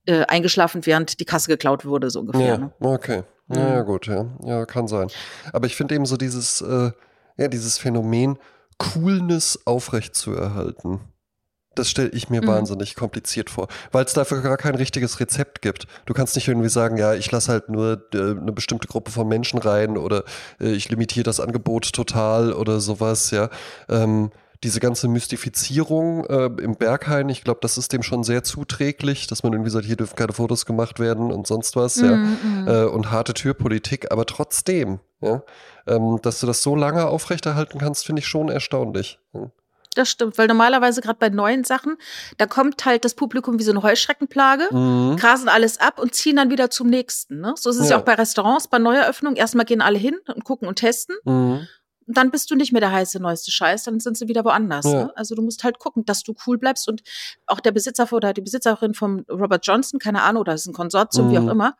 äh, 0.05 0.25
eingeschlafen, 0.25 0.85
während 0.85 1.19
die 1.19 1.25
Kasse 1.25 1.47
geklaut 1.47 1.85
wurde, 1.85 2.09
so 2.09 2.19
ungefähr. 2.19 2.45
Ja, 2.45 2.57
Ne? 2.57 2.73
okay. 2.79 3.23
Mhm. 3.47 3.55
Ja, 3.57 3.69
ja, 3.69 3.81
gut, 3.83 4.07
ja. 4.07 4.25
Ja, 4.43 4.65
kann 4.65 4.87
sein. 4.87 5.07
Aber 5.53 5.65
ich 5.67 5.75
finde 5.75 5.95
eben 5.95 6.05
so 6.05 6.17
dieses, 6.17 6.61
äh, 6.61 6.91
ja, 7.37 7.47
dieses 7.47 7.77
Phänomen, 7.77 8.37
Coolness 8.79 9.59
aufrechtzuerhalten. 9.65 10.99
Das 11.75 11.89
stelle 11.89 12.09
ich 12.09 12.29
mir 12.29 12.41
Mhm. 12.41 12.47
wahnsinnig 12.47 12.95
kompliziert 12.95 13.49
vor, 13.49 13.67
weil 13.91 14.05
es 14.05 14.13
dafür 14.13 14.41
gar 14.41 14.57
kein 14.57 14.75
richtiges 14.75 15.19
Rezept 15.19 15.61
gibt. 15.61 15.87
Du 16.05 16.13
kannst 16.13 16.35
nicht 16.35 16.47
irgendwie 16.47 16.69
sagen, 16.69 16.97
ja, 16.97 17.13
ich 17.13 17.31
lasse 17.31 17.51
halt 17.51 17.69
nur 17.69 18.03
äh, 18.13 18.17
eine 18.17 18.51
bestimmte 18.51 18.87
Gruppe 18.87 19.11
von 19.11 19.27
Menschen 19.27 19.59
rein 19.59 19.97
oder 19.97 20.23
äh, 20.59 20.71
ich 20.71 20.89
limitiere 20.89 21.23
das 21.23 21.39
Angebot 21.39 21.93
total 21.93 22.53
oder 22.53 22.79
sowas, 22.79 23.31
ja. 23.31 23.49
Ähm, 23.89 24.31
diese 24.63 24.79
ganze 24.79 25.09
Mystifizierung 25.09 26.25
äh, 26.25 26.45
im 26.61 26.75
Berghain, 26.75 27.27
ich 27.27 27.43
glaube, 27.43 27.59
das 27.61 27.77
ist 27.77 27.91
dem 27.91 28.01
schon 28.01 28.23
sehr 28.23 28.43
zuträglich, 28.43 29.27
dass 29.27 29.43
man 29.43 29.51
irgendwie 29.51 29.69
sagt, 29.71 29.85
hier 29.85 29.97
dürfen 29.97 30.15
keine 30.15 30.31
Fotos 30.31 30.65
gemacht 30.65 30.99
werden 30.99 31.31
und 31.31 31.47
sonst 31.47 31.75
was, 31.75 31.97
ja 31.97 32.15
Mhm, 32.15 32.37
mhm. 32.61 32.67
äh, 32.67 32.83
und 32.85 33.11
harte 33.11 33.33
Türpolitik, 33.33 34.11
aber 34.11 34.25
trotzdem, 34.25 34.99
ja, 35.21 35.43
ähm, 35.85 36.19
dass 36.21 36.39
du 36.39 36.47
das 36.47 36.63
so 36.63 36.75
lange 36.77 37.07
aufrechterhalten 37.07 37.77
kannst, 37.79 38.05
finde 38.05 38.21
ich 38.21 38.27
schon 38.27 38.47
erstaunlich. 38.49 39.19
Ja. 39.33 39.51
Das 39.93 40.09
stimmt, 40.09 40.37
weil 40.37 40.47
normalerweise 40.47 41.01
gerade 41.01 41.19
bei 41.19 41.29
neuen 41.29 41.63
Sachen, 41.63 41.97
da 42.37 42.45
kommt 42.47 42.83
halt 42.85 43.05
das 43.05 43.13
Publikum 43.13 43.59
wie 43.59 43.63
so 43.63 43.71
eine 43.71 43.83
Heuschreckenplage, 43.83 44.67
Mhm. 44.71 45.17
grasen 45.17 45.49
alles 45.49 45.79
ab 45.79 45.99
und 45.99 46.13
ziehen 46.15 46.35
dann 46.37 46.49
wieder 46.49 46.69
zum 46.69 46.87
nächsten. 46.89 47.39
Ne? 47.39 47.53
So 47.57 47.69
ist 47.69 47.77
es 47.77 47.89
ja. 47.89 47.95
Ja. 47.95 48.01
auch 48.01 48.05
bei 48.05 48.13
Restaurants, 48.15 48.67
bei 48.67 48.79
Neueröffnungen. 48.79 49.37
Erstmal 49.37 49.65
gehen 49.65 49.81
alle 49.81 49.97
hin 49.99 50.17
und 50.33 50.43
gucken 50.43 50.67
und 50.67 50.75
testen. 50.79 51.15
Mhm. 51.25 51.67
Und 52.05 52.17
dann 52.17 52.31
bist 52.31 52.51
du 52.51 52.55
nicht 52.55 52.73
mehr 52.73 52.81
der 52.81 52.91
heiße, 52.91 53.17
neueste 53.21 53.49
Scheiß, 53.49 53.83
dann 53.83 54.01
sind 54.01 54.17
sie 54.17 54.27
wieder 54.27 54.43
woanders. 54.43 54.83
Ja. 54.85 55.05
Ne? 55.05 55.13
Also 55.15 55.35
du 55.35 55.41
musst 55.41 55.63
halt 55.63 55.79
gucken, 55.79 56.03
dass 56.03 56.21
du 56.21 56.33
cool 56.45 56.57
bleibst. 56.57 56.89
Und 56.89 57.01
auch 57.45 57.61
der 57.61 57.71
Besitzer 57.71 58.11
oder 58.11 58.33
die 58.33 58.41
Besitzerin 58.41 58.93
von 58.93 59.25
Robert 59.31 59.65
Johnson, 59.65 59.99
keine 59.99 60.21
Ahnung, 60.23 60.41
oder 60.41 60.53
ist 60.53 60.65
ein 60.67 60.73
Konsortium, 60.73 61.31
wie 61.31 61.39
Mhm. 61.39 61.47
auch 61.47 61.51
immer, 61.53 61.77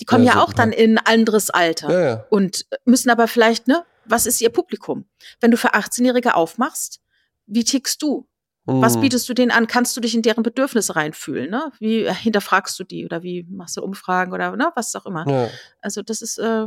die 0.00 0.04
kommen 0.04 0.24
Ja, 0.24 0.34
ja, 0.34 0.42
auch 0.42 0.52
dann 0.52 0.72
in 0.72 0.98
ein 0.98 1.06
anderes 1.06 1.48
Alter 1.48 2.26
und 2.28 2.66
müssen 2.84 3.08
aber 3.08 3.28
vielleicht, 3.28 3.66
ne, 3.66 3.82
was 4.04 4.26
ist 4.26 4.40
ihr 4.42 4.50
Publikum? 4.50 5.06
Wenn 5.40 5.50
du 5.50 5.56
für 5.56 5.72
18-Jährige 5.74 6.34
aufmachst, 6.34 7.00
wie 7.46 7.64
tickst 7.64 8.02
du? 8.02 8.26
Was 8.64 8.94
Mhm. 8.94 9.00
bietest 9.00 9.28
du 9.28 9.34
denen 9.34 9.50
an? 9.50 9.66
Kannst 9.66 9.96
du 9.96 10.00
dich 10.00 10.14
in 10.14 10.22
deren 10.22 10.44
Bedürfnisse 10.44 10.94
reinfühlen? 10.94 11.50
Ne? 11.50 11.72
Wie 11.80 12.04
äh, 12.04 12.14
hinterfragst 12.14 12.78
du 12.78 12.84
die 12.84 13.04
oder 13.04 13.24
wie 13.24 13.44
machst 13.50 13.76
du 13.76 13.82
Umfragen 13.82 14.32
oder 14.32 14.54
ne, 14.54 14.70
was 14.76 14.94
auch 14.94 15.04
immer? 15.04 15.28
Ja. 15.28 15.48
Also 15.80 16.02
das 16.02 16.22
ist, 16.22 16.38
äh, 16.38 16.66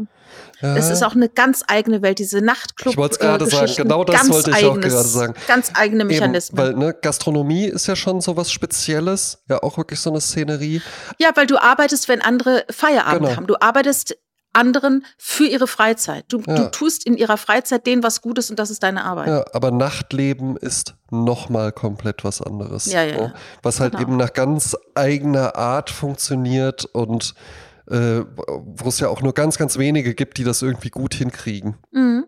das 0.61 0.89
ist 0.89 1.03
auch 1.03 1.15
eine 1.15 1.29
ganz 1.29 1.63
eigene 1.69 2.01
Welt, 2.01 2.19
diese 2.19 2.41
Nachtclub. 2.41 2.91
Ich 2.91 2.97
wollte 2.97 3.13
es 3.13 3.19
gerade 3.19 3.45
äh, 3.45 3.49
sagen, 3.49 3.71
genau 3.77 4.03
das 4.03 4.29
wollte 4.29 4.51
ich 4.51 4.65
auch 4.65 4.73
eigenes- 4.73 4.91
gerade 4.93 5.07
sagen. 5.07 5.33
Ganz 5.47 5.71
eigene 5.73 6.01
Eben, 6.01 6.07
Mechanismen. 6.09 6.57
weil 6.57 6.73
ne, 6.73 6.93
Gastronomie 7.01 7.63
ist 7.67 7.87
ja 7.87 7.95
schon 7.95 8.19
so 8.19 8.35
was 8.35 8.51
Spezielles, 8.51 9.41
ja 9.47 9.63
auch 9.63 9.77
wirklich 9.77 10.01
so 10.01 10.09
eine 10.09 10.19
Szenerie. 10.19 10.81
ja, 11.17 11.29
weil 11.35 11.47
du 11.47 11.57
arbeitest, 11.61 12.09
wenn 12.09 12.19
andere 12.21 12.65
Feierabend 12.71 13.21
Genau. 13.21 13.35
haben. 13.37 13.47
Du 13.47 13.55
arbeitest 13.61 14.17
anderen 14.55 15.05
für 15.17 15.45
ihre 15.45 15.67
Freizeit. 15.67 16.25
Du, 16.29 16.41
Ja. 16.47 16.55
du 16.55 16.71
tust 16.71 17.05
in 17.05 17.15
ihrer 17.17 17.37
Freizeit 17.37 17.85
denen 17.85 18.03
was 18.03 18.21
Gutes 18.21 18.49
und 18.49 18.57
das 18.59 18.69
ist 18.69 18.83
deine 18.83 19.03
Arbeit. 19.03 19.27
Ja, 19.27 19.45
aber 19.53 19.71
Nachtleben 19.71 20.57
ist 20.57 20.95
nochmal 21.11 21.71
komplett 21.71 22.23
was 22.23 22.41
anderes. 22.41 22.85
Ja, 22.85 23.03
ja, 23.03 23.15
ja. 23.15 23.33
Was 23.63 23.79
halt 23.79 23.91
Genau. 23.93 24.03
eben 24.03 24.17
nach 24.17 24.33
ganz 24.33 24.75
eigener 24.95 25.55
Art 25.55 25.89
funktioniert 25.89 26.85
und 26.85 27.33
äh, 27.89 28.21
wo 28.47 28.89
es 28.89 28.99
ja 28.99 29.09
auch 29.09 29.21
nur 29.21 29.33
ganz, 29.33 29.57
ganz 29.59 29.77
wenige 29.77 30.15
gibt, 30.15 30.37
die 30.39 30.43
das 30.43 30.61
irgendwie 30.63 30.89
gut 30.89 31.13
hinkriegen. 31.13 31.75
Mhm. 31.91 32.25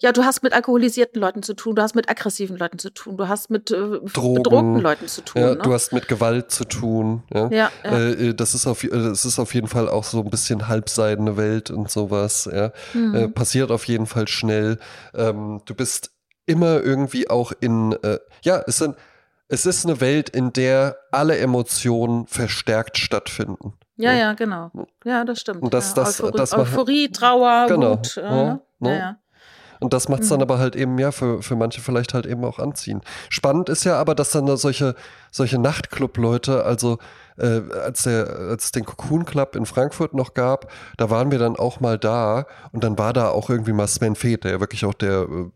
Ja, 0.00 0.12
du 0.12 0.22
hast 0.22 0.44
mit 0.44 0.52
alkoholisierten 0.52 1.20
Leuten 1.20 1.42
zu 1.42 1.54
tun, 1.54 1.74
du 1.74 1.82
hast 1.82 1.96
mit 1.96 2.08
aggressiven 2.08 2.56
Leuten 2.56 2.78
zu 2.78 2.90
tun, 2.90 3.16
du 3.16 3.26
hast 3.26 3.50
mit 3.50 3.70
äh, 3.72 3.74
Drogen. 4.12 4.42
bedrohten 4.42 4.76
Leuten 4.80 5.08
zu 5.08 5.22
tun. 5.22 5.42
Ja, 5.42 5.48
ne? 5.54 5.56
Du 5.62 5.72
hast 5.72 5.92
mit 5.92 6.06
Gewalt 6.06 6.52
zu 6.52 6.64
tun. 6.64 7.24
Ja. 7.34 7.48
ja, 7.48 7.70
ja. 7.82 7.90
Äh, 7.90 8.28
äh, 8.28 8.34
das, 8.34 8.54
ist 8.54 8.68
auf, 8.68 8.84
äh, 8.84 8.88
das 8.90 9.24
ist 9.24 9.40
auf 9.40 9.54
jeden 9.54 9.66
Fall 9.66 9.88
auch 9.88 10.04
so 10.04 10.20
ein 10.20 10.30
bisschen 10.30 10.68
halbseidene 10.68 11.36
Welt 11.36 11.70
und 11.72 11.90
sowas. 11.90 12.48
Ja. 12.52 12.70
Mhm. 12.94 13.14
Äh, 13.14 13.28
passiert 13.28 13.72
auf 13.72 13.84
jeden 13.88 14.06
Fall 14.06 14.28
schnell. 14.28 14.78
Ähm, 15.14 15.62
du 15.64 15.74
bist 15.74 16.12
immer 16.46 16.80
irgendwie 16.80 17.28
auch 17.28 17.50
in, 17.58 17.92
äh, 18.04 18.18
ja, 18.42 18.62
es, 18.68 18.78
sind, 18.78 18.94
es 19.48 19.66
ist 19.66 19.84
eine 19.84 20.00
Welt, 20.00 20.28
in 20.30 20.52
der 20.52 20.96
alle 21.10 21.38
Emotionen 21.38 22.28
verstärkt 22.28 22.98
stattfinden. 22.98 23.74
ja, 23.96 24.12
ja, 24.12 24.32
genau. 24.34 24.70
Ja, 25.04 25.24
das 25.24 25.40
stimmt. 25.40 25.60
Und 25.62 25.74
das- 25.74 25.96
ja. 25.96 26.04
das- 26.04 26.20
Euphorie, 26.20 26.36
das 26.38 26.52
Euphorie, 26.54 27.08
Trauer, 27.10 27.66
Genau. 27.68 27.98
Wut. 27.98 28.16
Äh, 28.16 28.20
Ja, 28.22 28.60
ja, 28.80 28.92
ja. 28.92 29.16
Und 29.80 29.92
das 29.92 30.08
macht 30.08 30.22
es 30.22 30.28
dann 30.28 30.38
Mhm. 30.38 30.42
aber 30.42 30.58
halt 30.58 30.76
eben, 30.76 30.98
ja, 30.98 31.12
für, 31.12 31.42
für 31.42 31.56
manche 31.56 31.80
vielleicht 31.80 32.14
halt 32.14 32.26
eben 32.26 32.44
auch 32.44 32.58
anziehen. 32.58 33.00
Spannend 33.28 33.68
ist 33.68 33.84
ja 33.84 33.96
aber, 33.98 34.14
dass 34.14 34.30
dann 34.30 34.46
da 34.46 34.56
solche, 34.56 34.94
solche 35.30 35.58
Nachtclub-Leute, 35.58 36.64
also 36.64 36.98
äh, 37.38 37.62
als, 37.74 38.02
der, 38.02 38.28
als 38.28 38.64
es 38.66 38.72
den 38.72 38.84
Cocoon 38.84 39.24
Club 39.24 39.56
in 39.56 39.66
Frankfurt 39.66 40.14
noch 40.14 40.34
gab, 40.34 40.70
da 40.96 41.10
waren 41.10 41.30
wir 41.30 41.38
dann 41.38 41.56
auch 41.56 41.80
mal 41.80 41.98
da 41.98 42.46
und 42.72 42.84
dann 42.84 42.98
war 42.98 43.12
da 43.12 43.30
auch 43.30 43.50
irgendwie 43.50 43.72
mal 43.72 43.86
Sven 43.86 44.14
Feth, 44.14 44.44
der 44.44 44.52
ja 44.52 44.60
wirklich 44.60 44.84
auch 44.84 44.94
der 44.94 45.22
äh, 45.22 45.50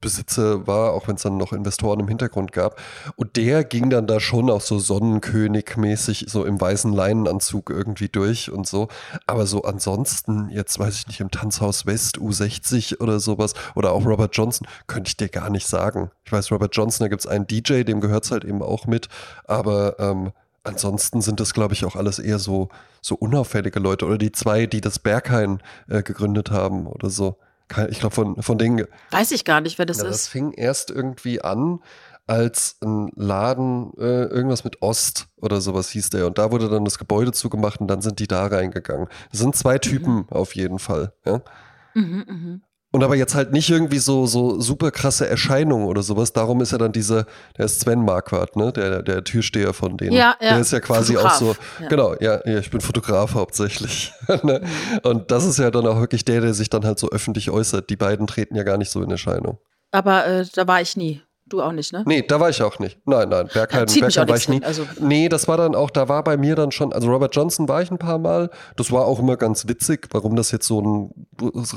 Besitzer 0.00 0.66
war, 0.66 0.92
auch 0.92 1.08
wenn 1.08 1.16
es 1.16 1.22
dann 1.22 1.36
noch 1.36 1.52
Investoren 1.52 2.00
im 2.00 2.08
Hintergrund 2.08 2.52
gab. 2.52 2.80
Und 3.16 3.36
der 3.36 3.64
ging 3.64 3.90
dann 3.90 4.06
da 4.06 4.18
schon 4.18 4.50
auch 4.50 4.62
so 4.62 4.78
Sonnenkönig-mäßig 4.78 6.28
so 6.28 6.44
im 6.44 6.60
weißen 6.60 6.92
Leinenanzug 6.92 7.70
irgendwie 7.70 8.08
durch 8.08 8.50
und 8.50 8.66
so. 8.66 8.88
Aber 9.26 9.46
so 9.46 9.62
ansonsten, 9.62 10.48
jetzt 10.50 10.78
weiß 10.78 10.96
ich 11.00 11.06
nicht, 11.06 11.20
im 11.20 11.30
Tanzhaus 11.30 11.86
West 11.86 12.18
U60 12.18 13.00
oder 13.00 13.20
sowas 13.20 13.54
oder 13.74 13.92
auch 13.92 14.06
Robert 14.06 14.34
Johnson, 14.34 14.66
könnte 14.86 15.08
ich 15.08 15.16
dir 15.16 15.28
gar 15.28 15.50
nicht 15.50 15.66
sagen. 15.66 16.10
Ich 16.24 16.32
weiß, 16.32 16.50
Robert 16.50 16.74
Johnson, 16.74 17.04
da 17.04 17.08
gibt 17.08 17.20
es 17.20 17.26
einen 17.26 17.46
DJ, 17.46 17.82
dem 17.82 18.00
gehört 18.00 18.24
es 18.24 18.30
halt 18.30 18.44
eben 18.44 18.62
auch 18.62 18.86
mit, 18.86 19.08
aber 19.44 19.98
ähm, 19.98 20.32
ansonsten 20.64 21.20
sind 21.20 21.40
das, 21.40 21.54
glaube 21.54 21.74
ich, 21.74 21.84
auch 21.84 21.96
alles 21.96 22.18
eher 22.18 22.38
so, 22.38 22.68
so 23.00 23.14
unauffällige 23.14 23.80
Leute 23.80 24.06
oder 24.06 24.18
die 24.18 24.32
zwei, 24.32 24.66
die 24.66 24.80
das 24.80 24.98
Berghain 24.98 25.62
äh, 25.88 26.02
gegründet 26.02 26.50
haben 26.50 26.86
oder 26.86 27.10
so. 27.10 27.38
Ich 27.88 28.00
glaube, 28.00 28.14
von, 28.14 28.42
von 28.42 28.58
denen 28.58 28.84
Weiß 29.12 29.30
ich 29.30 29.44
gar 29.44 29.60
nicht, 29.60 29.78
wer 29.78 29.86
das 29.86 29.98
ja, 29.98 30.04
das 30.04 30.22
ist. 30.22 30.28
fing 30.28 30.52
erst 30.52 30.90
irgendwie 30.90 31.40
an 31.40 31.78
als 32.26 32.76
ein 32.80 33.10
Laden, 33.16 33.92
äh, 33.98 34.24
irgendwas 34.24 34.64
mit 34.64 34.82
Ost 34.82 35.28
oder 35.36 35.60
sowas 35.60 35.90
hieß 35.90 36.10
der. 36.10 36.26
Und 36.26 36.38
da 36.38 36.52
wurde 36.52 36.68
dann 36.68 36.84
das 36.84 36.98
Gebäude 36.98 37.32
zugemacht 37.32 37.80
und 37.80 37.88
dann 37.88 38.02
sind 38.02 38.18
die 38.18 38.28
da 38.28 38.46
reingegangen. 38.46 39.08
Das 39.30 39.40
sind 39.40 39.56
zwei 39.56 39.78
Typen 39.78 40.26
auf 40.30 40.54
jeden 40.54 40.78
Fall. 40.78 41.12
Ja? 41.24 41.42
Mhm, 41.94 42.24
mhm. 42.28 42.62
Und 42.92 43.04
aber 43.04 43.14
jetzt 43.14 43.36
halt 43.36 43.52
nicht 43.52 43.70
irgendwie 43.70 43.98
so, 43.98 44.26
so 44.26 44.60
super 44.60 44.90
krasse 44.90 45.28
Erscheinungen 45.28 45.86
oder 45.86 46.02
sowas. 46.02 46.32
Darum 46.32 46.60
ist 46.60 46.72
ja 46.72 46.78
dann 46.78 46.90
dieser, 46.90 47.24
der 47.56 47.66
ist 47.66 47.80
Sven 47.80 48.04
Marquardt, 48.04 48.56
ne? 48.56 48.72
Der, 48.72 49.02
der 49.02 49.22
Türsteher 49.22 49.72
von 49.72 49.96
denen. 49.96 50.12
Ja, 50.12 50.34
ja. 50.40 50.50
Der 50.50 50.58
ist 50.58 50.72
ja 50.72 50.80
quasi 50.80 51.14
Fotograf, 51.14 51.34
auch 51.34 51.38
so, 51.38 51.56
ja. 51.80 51.88
genau, 51.88 52.14
ja, 52.18 52.40
ja, 52.44 52.58
ich 52.58 52.70
bin 52.70 52.80
Fotograf 52.80 53.34
hauptsächlich. 53.34 54.12
ne? 54.42 54.60
Und 55.04 55.30
das 55.30 55.44
ist 55.44 55.58
ja 55.58 55.70
dann 55.70 55.86
auch 55.86 56.00
wirklich 56.00 56.24
der, 56.24 56.40
der 56.40 56.52
sich 56.52 56.68
dann 56.68 56.84
halt 56.84 56.98
so 56.98 57.08
öffentlich 57.10 57.50
äußert. 57.50 57.90
Die 57.90 57.96
beiden 57.96 58.26
treten 58.26 58.56
ja 58.56 58.64
gar 58.64 58.76
nicht 58.76 58.90
so 58.90 59.00
in 59.02 59.10
Erscheinung. 59.10 59.58
Aber 59.92 60.26
äh, 60.26 60.44
da 60.52 60.66
war 60.66 60.80
ich 60.80 60.96
nie. 60.96 61.22
Du 61.50 61.60
auch 61.60 61.72
nicht, 61.72 61.92
ne? 61.92 62.02
Nee, 62.06 62.22
da 62.22 62.40
war 62.40 62.48
ich 62.48 62.62
auch 62.62 62.78
nicht. 62.78 62.98
Nein, 63.06 63.28
nein, 63.28 63.48
Bergheim, 63.52 63.84
mich 63.84 64.00
Bergheim 64.00 64.28
war 64.28 64.36
ich 64.36 64.48
nie. 64.48 64.62
also- 64.62 64.86
Nee, 65.00 65.28
das 65.28 65.46
war 65.48 65.56
dann 65.58 65.74
auch, 65.74 65.90
da 65.90 66.08
war 66.08 66.24
bei 66.24 66.36
mir 66.38 66.54
dann 66.56 66.70
schon, 66.72 66.92
also 66.92 67.10
Robert 67.10 67.34
Johnson 67.36 67.68
war 67.68 67.82
ich 67.82 67.90
ein 67.90 67.98
paar 67.98 68.18
Mal. 68.18 68.50
Das 68.76 68.90
war 68.90 69.04
auch 69.04 69.18
immer 69.18 69.36
ganz 69.36 69.68
witzig. 69.68 70.08
Warum 70.12 70.36
das 70.36 70.50
jetzt 70.52 70.66
so 70.66 70.80
ein 70.80 71.10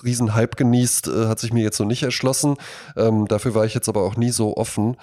riesen 0.04 0.34
Hype 0.36 0.56
genießt, 0.56 1.08
äh, 1.10 1.26
hat 1.28 1.40
sich 1.40 1.52
mir 1.52 1.64
jetzt 1.64 1.78
so 1.78 1.84
nicht 1.84 2.04
erschlossen. 2.04 2.56
Ähm, 2.96 3.28
dafür 3.28 3.56
war 3.56 3.66
ich 3.66 3.74
jetzt 3.74 3.90
aber 3.90 4.04
auch 4.04 4.16
nie 4.16 4.30
so 4.32 4.56
offen. 4.56 4.96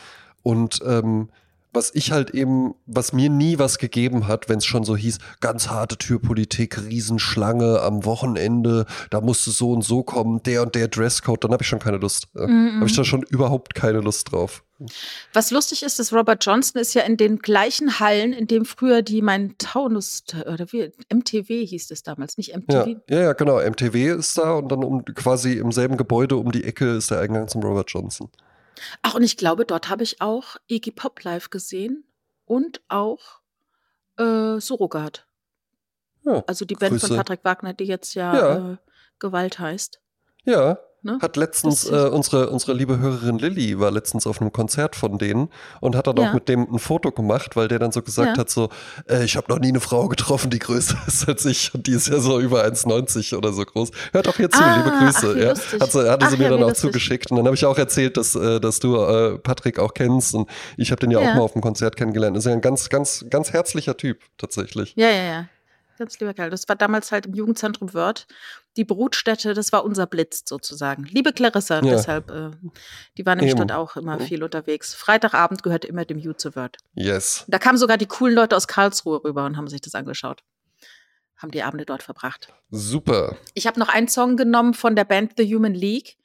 Und 0.43 0.81
ähm, 0.87 1.29
was 1.73 1.91
ich 1.95 2.13
halt 2.13 2.31
eben, 2.31 2.75
was 2.87 3.13
mir 3.13 3.29
nie 3.31 3.59
was 3.59 3.79
gegeben 3.79 4.27
hat, 4.29 4.49
wenn 4.49 4.59
es 4.59 4.65
schon 4.67 4.85
so 4.85 4.97
hieß, 4.97 5.19
ganz 5.41 5.69
harte 5.69 5.97
Türpolitik, 5.97 6.83
Riesenschlange 6.85 7.81
am 7.81 8.05
Wochenende, 8.05 8.87
da 9.11 9.21
musste 9.21 9.51
so 9.51 9.73
und 9.73 9.83
so 9.83 10.03
kommen, 10.03 10.43
der 10.43 10.63
und 10.63 10.75
der 10.75 10.89
Dresscode, 10.89 11.45
dann 11.45 11.53
habe 11.53 11.63
ich 11.63 11.69
schon 11.69 11.79
keine 11.79 11.99
Lust. 11.99 12.29
Äh, 12.37 12.47
Mhm. 12.47 12.77
Habe 12.81 12.87
ich 12.87 12.97
da 12.97 13.05
schon 13.05 13.23
überhaupt 13.23 13.75
keine 13.75 14.01
Lust 14.01 14.33
drauf. 14.33 14.65
Was 15.35 15.51
lustig 15.51 15.83
ist, 15.83 15.99
dass 15.99 16.11
Robert 16.13 16.45
Johnson 16.45 16.81
ist 16.81 16.95
ja 16.95 17.03
in 17.03 17.17
den 17.19 17.39
gleichen 17.39 18.01
Hallen, 18.01 18.33
in 18.33 18.47
dem 18.47 18.65
früher 18.65 19.03
die 19.03 19.21
mein 19.21 19.55
Taunus 19.59 20.25
oder 20.47 20.67
wie 20.73 20.91
MTW 21.13 21.67
hieß 21.67 21.91
es 21.91 22.03
damals, 22.03 22.39
nicht 22.39 22.49
Ja, 22.49 22.59
MTV. 22.59 23.01
ja, 23.11 23.21
ja, 23.21 23.33
genau. 23.35 23.61
MTW 23.61 24.13
ist 24.13 24.39
da 24.39 24.55
und 24.55 24.73
dann 24.73 24.83
um 24.83 25.05
quasi 25.05 25.53
im 25.59 25.71
selben 25.71 25.99
Gebäude 25.99 26.37
um 26.37 26.51
die 26.51 26.65
Ecke 26.65 26.97
ist 26.97 27.11
der 27.11 27.21
Eingang 27.21 27.47
zum 27.49 27.63
Robert 27.63 27.91
Johnson. 27.91 28.31
Ach, 29.03 29.15
und 29.15 29.23
ich 29.23 29.37
glaube, 29.37 29.65
dort 29.65 29.89
habe 29.89 30.03
ich 30.03 30.21
auch 30.21 30.57
Iggy 30.69 30.91
Pop 30.91 31.23
live 31.23 31.51
gesehen 31.51 32.05
und 32.45 32.81
auch 32.89 33.41
äh, 34.19 34.61
Surrogat. 34.61 35.27
Ja, 36.23 36.45
Also 36.47 36.65
die 36.65 36.75
Band 36.75 37.01
von 37.01 37.09
Grüße. 37.09 37.17
Patrick 37.17 37.45
Wagner, 37.45 37.73
die 37.73 37.85
jetzt 37.85 38.15
ja, 38.15 38.35
Ja. 38.35 38.73
Äh, 38.73 38.77
Gewalt 39.19 39.59
heißt. 39.59 40.01
ja. 40.45 40.79
Ne? 41.03 41.19
Hat 41.23 41.37
letztens 41.37 41.89
äh, 41.89 42.11
unsere, 42.13 42.51
unsere 42.51 42.75
liebe 42.75 42.99
Hörerin 42.99 43.39
Lilly 43.39 43.81
war 43.81 43.91
letztens 43.91 44.27
auf 44.27 44.41
einem 44.41 44.53
Konzert 44.53 44.97
von 44.97 45.17
denen 45.17 45.49
und 45.81 45.97
hat 45.97 46.07
dann 46.07 46.17
Ja. 46.19 46.29
auch 46.29 46.35
mit 46.35 46.47
dem 46.49 46.67
ein 46.71 46.79
Foto 46.79 47.11
gemacht, 47.11 47.57
weil 47.57 47.69
der 47.69 47.79
dann 47.79 47.91
so 47.91 48.03
gesagt 48.03 48.37
Ja. 48.37 48.41
hat: 48.41 48.51
so, 48.51 48.69
äh, 49.09 49.25
ich 49.25 49.37
habe 49.37 49.51
noch 49.51 49.59
nie 49.61 49.69
eine 49.69 49.81
Frau 49.81 50.09
getroffen, 50.09 50.51
die 50.51 50.59
größer 50.59 50.99
ist 51.07 51.27
als 51.27 51.47
ich 51.47 51.73
und 51.75 51.87
die 51.87 51.93
ist 51.93 52.09
ja 52.09 52.19
so 52.21 52.39
über 52.39 52.65
1,90 52.65 53.35
oder 53.35 53.53
so 53.55 53.65
groß. 53.65 53.91
Hört 54.13 54.29
auch 54.29 54.37
hier 54.37 54.51
zu, 54.51 54.63
Ah, 54.63 54.77
liebe 54.77 54.91
Grüße. 54.99 55.35
ach, 55.37 55.41
ja. 55.73 55.81
Hat 55.81 55.93
sie, 55.93 56.11
hatte 56.11 56.27
Ach 56.27 56.31
sie 56.31 56.37
mir 56.37 56.51
dann 56.51 56.63
auch 56.63 56.69
lustig. 56.69 56.91
zugeschickt 56.91 57.31
und 57.31 57.39
dann 57.39 57.47
habe 57.47 57.57
ich 57.57 57.65
auch 57.65 57.79
erzählt, 57.79 58.19
dass, 58.19 58.35
äh, 58.35 58.61
dass 58.61 58.79
du 58.81 58.97
äh, 58.97 59.39
Patrick 59.39 59.79
auch 59.79 59.95
kennst 59.95 60.35
und 60.35 60.51
ich 60.77 60.91
habe 60.91 61.01
den 61.01 61.11
ja, 61.13 61.19
auch 61.19 61.25
mal 61.35 61.41
auf 61.41 61.53
dem 61.55 61.63
Konzert 61.63 61.97
kennengelernt. 61.97 62.37
Ist 62.37 62.45
ja 62.45 62.53
ein 62.53 62.61
ganz, 62.61 62.91
ganz, 62.91 63.25
ganz 63.31 63.53
herzlicher 63.55 63.97
Typ 63.97 64.19
tatsächlich. 64.37 64.93
Ja, 64.97 65.09
ja, 65.09 65.23
ja. 65.23 65.49
Ganz 65.99 66.19
lieber 66.19 66.33
Kerl. 66.33 66.49
Das 66.49 66.67
war 66.67 66.77
damals 66.77 67.13
halt 67.13 67.27
im 67.27 67.35
Jugendzentrum 67.35 67.93
Wörth. 67.93 68.27
Die 68.77 68.85
Brutstätte, 68.85 69.53
das 69.53 69.73
war 69.73 69.85
unser 69.85 70.07
Blitz 70.07 70.43
sozusagen. 70.47 71.05
Liebe 71.05 71.33
Clarissa, 71.33 71.77
Ja. 71.77 71.91
deshalb, 71.93 72.31
äh, 72.31 72.51
die 73.19 73.27
war 73.27 73.35
nämlich 73.35 73.53
Eben. 73.57 73.67
dort 73.67 73.73
auch 73.73 73.97
immer 73.97 74.21
viel 74.21 74.45
unterwegs. 74.45 74.95
Freitagabend 74.95 75.63
gehörte 75.63 75.89
immer 75.89 76.05
dem 76.05 76.23
Wörth. 76.23 76.77
Yes. 76.95 77.45
Da 77.49 77.59
kamen 77.59 77.79
sogar 77.79 77.97
die 77.99 78.07
coolen 78.07 78.35
Leute 78.35 78.57
aus 78.57 78.69
Karlsruhe 78.69 79.23
rüber 79.25 79.45
und 79.45 79.57
haben 79.57 79.67
sich 79.69 79.81
das 79.81 79.95
angeschaut. 79.95 80.43
Haben 81.37 81.51
die 81.51 81.63
Abende 81.63 81.85
dort 81.87 82.03
verbracht. 82.03 82.53
Super. 82.71 83.37
Ich 83.55 83.67
habe 83.67 83.81
noch 83.81 83.89
einen 83.89 84.09
Song 84.09 84.37
genommen 84.37 84.75
von 84.75 84.95
der 84.95 85.05
Band 85.05 85.33
The 85.37 85.55
Human 85.55 85.75
League, 85.75 86.17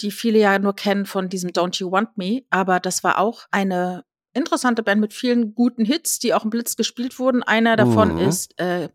die 0.00 0.10
viele 0.10 0.38
ja 0.38 0.58
nur 0.58 0.74
kennen 0.74 1.06
von 1.06 1.28
diesem 1.28 1.50
Don't 1.50 1.78
You 1.78 1.90
Want 1.92 2.16
Me, 2.16 2.42
aber 2.50 2.80
das 2.80 3.04
war 3.04 3.18
auch 3.18 3.46
eine 3.50 4.04
interessante 4.34 4.82
Band 4.82 5.00
mit 5.00 5.12
vielen 5.14 5.54
guten 5.54 5.84
Hits, 5.84 6.18
die 6.18 6.34
auch 6.34 6.44
im 6.44 6.50
Blitz 6.50 6.76
gespielt 6.76 7.18
wurden. 7.18 7.42
Einer 7.42 7.76
davon 7.76 8.14
Mhm. 8.14 8.18
ist 8.18 8.58
äh, 8.58 8.88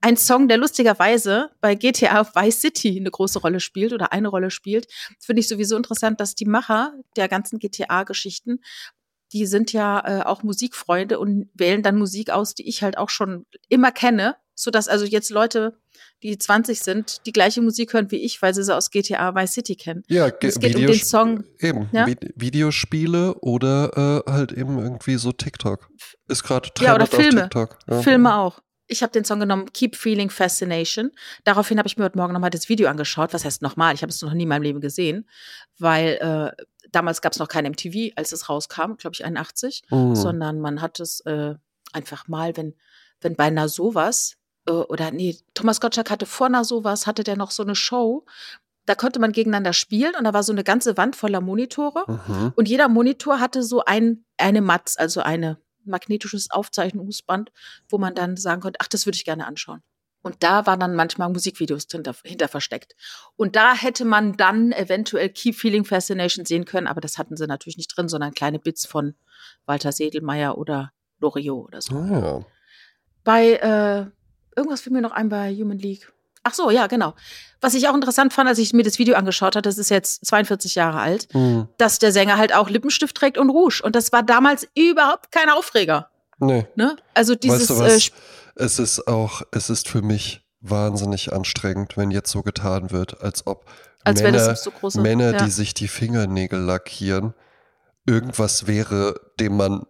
ein 0.00 0.16
Song, 0.16 0.48
der 0.48 0.56
lustigerweise 0.56 1.50
bei 1.60 1.74
GTA 1.74 2.34
Vice 2.34 2.60
City 2.60 2.96
eine 2.98 3.10
große 3.10 3.38
Rolle 3.38 3.60
spielt 3.60 3.92
oder 3.92 4.12
eine 4.12 4.28
Rolle 4.28 4.50
spielt. 4.50 4.86
Finde 5.20 5.40
ich 5.40 5.48
sowieso 5.48 5.76
interessant, 5.76 6.20
dass 6.20 6.34
die 6.34 6.46
Macher 6.46 6.94
der 7.16 7.28
ganzen 7.28 7.58
GTA-Geschichten 7.58 8.60
die 9.32 9.44
sind 9.46 9.72
ja 9.72 10.20
äh, 10.20 10.22
auch 10.22 10.44
Musikfreunde 10.44 11.18
und 11.18 11.50
wählen 11.52 11.82
dann 11.82 11.98
Musik 11.98 12.30
aus, 12.30 12.54
die 12.54 12.68
ich 12.68 12.84
halt 12.84 12.96
auch 12.96 13.10
schon 13.10 13.44
immer 13.68 13.90
kenne, 13.90 14.36
so 14.56 14.70
dass 14.72 14.88
also 14.88 15.04
jetzt 15.04 15.30
Leute, 15.30 15.78
die 16.22 16.36
20 16.36 16.80
sind, 16.80 17.24
die 17.26 17.32
gleiche 17.32 17.60
Musik 17.62 17.92
hören 17.92 18.10
wie 18.10 18.16
ich, 18.16 18.40
weil 18.42 18.52
sie 18.54 18.64
sie 18.64 18.74
aus 18.74 18.90
GTA 18.90 19.34
Vice 19.34 19.52
City 19.52 19.76
kennen. 19.76 20.02
Ja, 20.08 20.26
es 20.40 20.58
geht 20.58 20.74
um 20.74 20.80
den 20.86 20.94
Song. 20.94 21.44
Eben, 21.60 21.88
Ja? 21.92 22.06
Vi 22.06 22.16
Videospiele 22.34 23.34
oder 23.42 24.24
äh, 24.26 24.30
halt 24.32 24.50
eben 24.52 24.78
irgendwie 24.78 25.16
so 25.16 25.30
TikTok. 25.32 25.88
Ist 26.28 26.42
gerade 26.42 26.70
Ja, 26.80 26.94
oder 26.94 27.06
Trend 27.06 27.14
auf 27.14 27.20
Filme. 27.22 27.42
TikTok. 27.42 27.78
Ja. 27.88 28.02
Filme 28.02 28.34
auch. 28.36 28.60
Ich 28.88 29.02
habe 29.02 29.12
den 29.12 29.24
Song 29.24 29.40
genommen, 29.40 29.72
Keep 29.72 29.96
Feeling 29.96 30.30
Fascination. 30.30 31.10
Daraufhin 31.44 31.78
habe 31.78 31.88
ich 31.88 31.96
mir 31.96 32.04
heute 32.04 32.16
Morgen 32.18 32.32
nochmal 32.32 32.50
das 32.50 32.68
Video 32.68 32.88
angeschaut. 32.88 33.34
Was 33.34 33.44
heißt 33.44 33.60
nochmal? 33.60 33.94
Ich 33.94 34.02
habe 34.02 34.10
es 34.10 34.22
noch 34.22 34.32
nie 34.32 34.44
in 34.44 34.48
meinem 34.48 34.62
Leben 34.62 34.80
gesehen, 34.80 35.28
weil 35.78 36.54
äh, 36.56 36.64
damals 36.92 37.20
gab 37.20 37.32
es 37.32 37.38
noch 37.38 37.48
kein 37.48 37.64
MTV, 37.66 38.12
als 38.16 38.32
es 38.32 38.48
rauskam, 38.48 38.94
glaube 38.96 39.14
ich 39.14 39.24
81, 39.24 39.82
Mhm. 39.90 40.14
sondern 40.14 40.60
man 40.60 40.80
hat 40.80 41.00
es 41.00 41.20
äh, 41.26 41.54
einfach 41.92 42.28
mal, 42.28 42.56
wenn, 42.56 42.74
wenn 43.20 43.34
bei 43.34 43.44
einer 43.44 43.68
sowas, 43.68 44.36
oder 44.72 45.10
nee, 45.10 45.36
Thomas 45.54 45.80
Gottschalk 45.80 46.10
hatte 46.10 46.26
vor 46.26 46.46
einer 46.46 46.64
sowas, 46.64 47.06
hatte 47.06 47.24
der 47.24 47.36
noch 47.36 47.50
so 47.50 47.62
eine 47.62 47.74
Show, 47.74 48.24
da 48.86 48.94
konnte 48.94 49.18
man 49.18 49.32
gegeneinander 49.32 49.72
spielen 49.72 50.14
und 50.16 50.24
da 50.24 50.32
war 50.32 50.42
so 50.42 50.52
eine 50.52 50.64
ganze 50.64 50.96
Wand 50.96 51.16
voller 51.16 51.40
Monitore. 51.40 52.04
Mhm. 52.06 52.52
Und 52.54 52.68
jeder 52.68 52.88
Monitor 52.88 53.40
hatte 53.40 53.62
so 53.62 53.84
ein, 53.84 54.24
eine 54.38 54.60
Matz, 54.62 54.96
also 54.96 55.20
ein 55.20 55.56
magnetisches 55.84 56.50
Aufzeichnungsband, 56.50 57.50
wo 57.88 57.98
man 57.98 58.14
dann 58.14 58.36
sagen 58.36 58.60
konnte, 58.60 58.78
ach, 58.80 58.88
das 58.88 59.06
würde 59.06 59.16
ich 59.16 59.24
gerne 59.24 59.46
anschauen. 59.46 59.82
Und 60.22 60.42
da 60.42 60.66
waren 60.66 60.80
dann 60.80 60.96
manchmal 60.96 61.28
Musikvideos 61.28 61.86
hinter, 61.90 62.14
hinter 62.24 62.48
versteckt. 62.48 62.96
Und 63.36 63.54
da 63.54 63.74
hätte 63.74 64.04
man 64.04 64.36
dann 64.36 64.72
eventuell 64.72 65.28
Keep 65.28 65.54
Feeling 65.54 65.84
Fascination 65.84 66.44
sehen 66.44 66.64
können, 66.64 66.88
aber 66.88 67.00
das 67.00 67.18
hatten 67.18 67.36
sie 67.36 67.46
natürlich 67.46 67.76
nicht 67.76 67.96
drin, 67.96 68.08
sondern 68.08 68.34
kleine 68.34 68.58
Bits 68.58 68.86
von 68.86 69.14
Walter 69.66 69.92
Sedelmeier 69.92 70.58
oder 70.58 70.92
Loriot 71.20 71.68
oder 71.68 71.80
so. 71.80 71.94
Ja. 71.94 72.44
Bei, 73.22 73.52
äh, 73.54 74.06
irgendwas 74.56 74.80
fiel 74.80 74.92
mir 74.92 75.02
noch 75.02 75.12
ein 75.12 75.28
bei 75.28 75.54
Human 75.54 75.78
League. 75.78 76.12
Ach 76.42 76.54
so, 76.54 76.70
ja, 76.70 76.86
genau. 76.86 77.14
Was 77.60 77.74
ich 77.74 77.88
auch 77.88 77.94
interessant 77.94 78.32
fand, 78.32 78.48
als 78.48 78.58
ich 78.58 78.72
mir 78.72 78.84
das 78.84 78.98
Video 79.00 79.16
angeschaut 79.16 79.56
habe, 79.56 79.62
das 79.62 79.78
ist 79.78 79.90
jetzt 79.90 80.24
42 80.26 80.76
Jahre 80.76 81.00
alt, 81.00 81.28
Mhm. 81.34 81.68
dass 81.76 81.98
der 81.98 82.12
Sänger 82.12 82.38
halt 82.38 82.54
auch 82.54 82.70
Lippenstift 82.70 83.16
trägt 83.16 83.36
und 83.36 83.50
Rouge. 83.50 83.82
Und 83.82 83.96
das 83.96 84.12
war 84.12 84.22
damals 84.22 84.66
überhaupt 84.76 85.32
kein 85.32 85.50
Aufreger. 85.50 86.08
Nee. 86.38 86.66
Ne? 86.76 86.96
Also 87.14 87.34
dieses 87.34 87.70
weißt 87.70 88.08
du 88.08 88.62
äh, 88.62 88.64
es 88.64 88.78
ist 88.78 89.08
auch, 89.08 89.42
es 89.50 89.70
ist 89.70 89.88
für 89.88 90.02
mich 90.02 90.42
wahnsinnig 90.60 91.32
anstrengend, 91.32 91.96
wenn 91.96 92.10
jetzt 92.10 92.30
so 92.30 92.42
getan 92.42 92.90
wird, 92.90 93.20
als 93.22 93.46
ob 93.46 93.66
als 94.04 94.22
Männer, 94.22 94.54
so 94.54 94.70
große. 94.70 95.00
Männer 95.00 95.32
ja. 95.32 95.44
die 95.44 95.50
sich 95.50 95.74
die 95.74 95.88
Fingernägel 95.88 96.60
lackieren, 96.60 97.34
irgendwas 98.06 98.68
wäre, 98.68 99.20
dem 99.40 99.56
man 99.56 99.84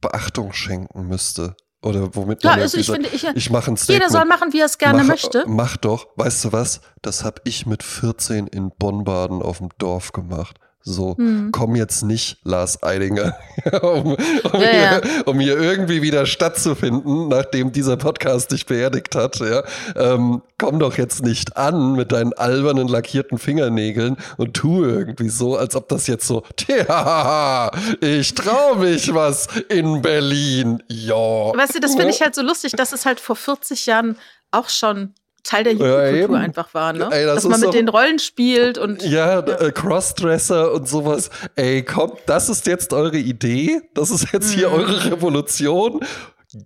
Beachtung 0.00 0.52
schenken 0.52 1.08
müsste. 1.08 1.56
Oder 1.84 2.14
womit 2.16 2.42
ja, 2.42 2.52
man 2.52 2.60
also 2.60 2.78
ich 2.78 2.86
finde, 2.86 3.10
ich, 3.12 3.20
sagt, 3.20 3.36
ich 3.36 3.50
mache 3.50 3.70
ein 3.70 3.76
Statement. 3.76 4.02
jeder 4.02 4.10
soll 4.10 4.24
machen, 4.24 4.54
wie 4.54 4.60
er 4.60 4.66
es 4.66 4.78
gerne 4.78 5.00
mach, 5.00 5.08
möchte. 5.08 5.44
Mach 5.46 5.76
doch, 5.76 6.08
weißt 6.16 6.46
du 6.46 6.52
was? 6.52 6.80
Das 7.02 7.24
habe 7.24 7.42
ich 7.44 7.66
mit 7.66 7.82
14 7.82 8.46
in 8.46 8.70
Bonn-Baden 8.70 9.42
auf 9.42 9.58
dem 9.58 9.68
Dorf 9.76 10.12
gemacht. 10.12 10.58
So, 10.86 11.16
Hm. 11.16 11.48
komm 11.50 11.76
jetzt 11.76 12.02
nicht, 12.02 12.36
Lars 12.44 12.82
Eidinger, 12.82 13.34
um, 13.82 14.12
um, 14.12 14.16
Ja, 14.52 14.58
hier, 14.58 14.72
ja. 14.82 15.00
um 15.24 15.40
hier 15.40 15.58
irgendwie 15.58 16.02
wieder 16.02 16.26
stattzufinden, 16.26 17.28
nachdem 17.28 17.72
dieser 17.72 17.96
Podcast 17.96 18.52
dich 18.52 18.66
beerdigt 18.66 19.14
hat. 19.14 19.40
Ja? 19.40 19.62
Ähm, 19.96 20.42
komm 20.58 20.78
doch 20.78 20.98
jetzt 20.98 21.22
nicht 21.22 21.56
an 21.56 21.94
mit 21.94 22.12
deinen 22.12 22.34
albernen 22.34 22.86
lackierten 22.88 23.38
Fingernägeln 23.38 24.18
und 24.36 24.52
tu 24.52 24.84
irgendwie 24.84 25.30
so, 25.30 25.56
als 25.56 25.74
ob 25.74 25.88
das 25.88 26.06
jetzt 26.06 26.26
so, 26.26 26.42
tja, 26.56 27.70
ich 28.02 28.34
trau 28.34 28.74
mich 28.74 29.14
was 29.14 29.48
in 29.70 30.02
Berlin. 30.02 30.82
Ja. 30.90 31.14
Weißt 31.56 31.76
du, 31.76 31.80
das 31.80 31.92
finde 31.94 32.10
ich 32.10 32.20
halt 32.20 32.34
so 32.34 32.42
lustig, 32.42 32.72
dass 32.72 32.92
es 32.92 33.06
halt 33.06 33.20
vor 33.20 33.36
40 33.36 33.86
Jahren 33.86 34.18
auch 34.50 34.68
schon 34.68 35.14
Teil 35.44 35.62
der 35.64 35.74
Ja, 35.74 35.78
Jugendkultur 35.78 36.14
eben. 36.24 36.34
einfach 36.34 36.74
war, 36.74 36.92
ne? 36.92 37.08
Ey, 37.12 37.24
das 37.26 37.36
dass 37.36 37.44
man 37.48 37.60
mit 37.60 37.74
den 37.74 37.88
Rollen 37.88 38.18
spielt 38.18 38.78
und 38.78 39.02
Ja, 39.02 39.38
Äh, 39.40 39.70
Crossdresser 39.72 40.72
und 40.72 40.88
sowas. 40.88 41.30
Ey, 41.54 41.82
kommt, 41.84 42.14
das 42.26 42.48
ist 42.48 42.66
jetzt 42.66 42.92
eure 42.92 43.18
Idee? 43.18 43.80
Das 43.94 44.10
ist 44.10 44.32
jetzt 44.32 44.50
hier 44.52 44.68
Mhm. 44.70 44.74
eure 44.74 45.04
Revolution? 45.12 46.00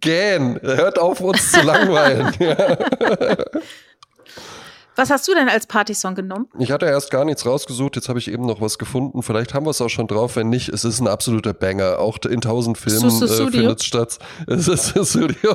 Gähn, 0.01 0.59
hört 0.62 0.99
auf 0.99 1.20
uns 1.20 1.51
zu 1.53 1.61
langweilen. 1.62 2.33
Was 4.99 5.11
hast 5.11 5.28
du 5.28 5.32
denn 5.34 5.49
als 5.49 5.68
Partysong 5.68 6.16
genommen? 6.16 6.49
Ich 6.59 6.72
hatte 6.72 6.86
erst 6.86 7.12
gar 7.12 7.24
nichts 7.24 7.46
rausgesucht, 7.46 7.94
jetzt 7.94 8.09
habe 8.09 8.18
ich 8.18 8.28
eben 8.32 8.44
noch 8.46 8.61
was 8.61 8.78
gefunden. 8.78 9.22
Vielleicht 9.22 9.55
haben 9.55 9.64
wir 9.64 9.70
es 9.70 9.80
auch 9.80 9.88
schon 9.88 10.09
drauf, 10.09 10.34
wenn 10.34 10.49
nicht, 10.49 10.70
es 10.70 10.84
ist 10.84 10.99
ein 10.99 11.07
absoluter 11.07 11.55
Banger. 11.55 12.01
Auch 12.01 12.18
in 12.28 12.40
tausend 12.40 12.78
Filmen 12.78 13.22
äh, 13.22 13.28
findet 13.28 13.78
es 13.78 13.86
statt. 13.86 14.18
Es 14.49 14.66
ist 14.66 14.96
ein 14.96 15.05
Studio. 15.05 15.55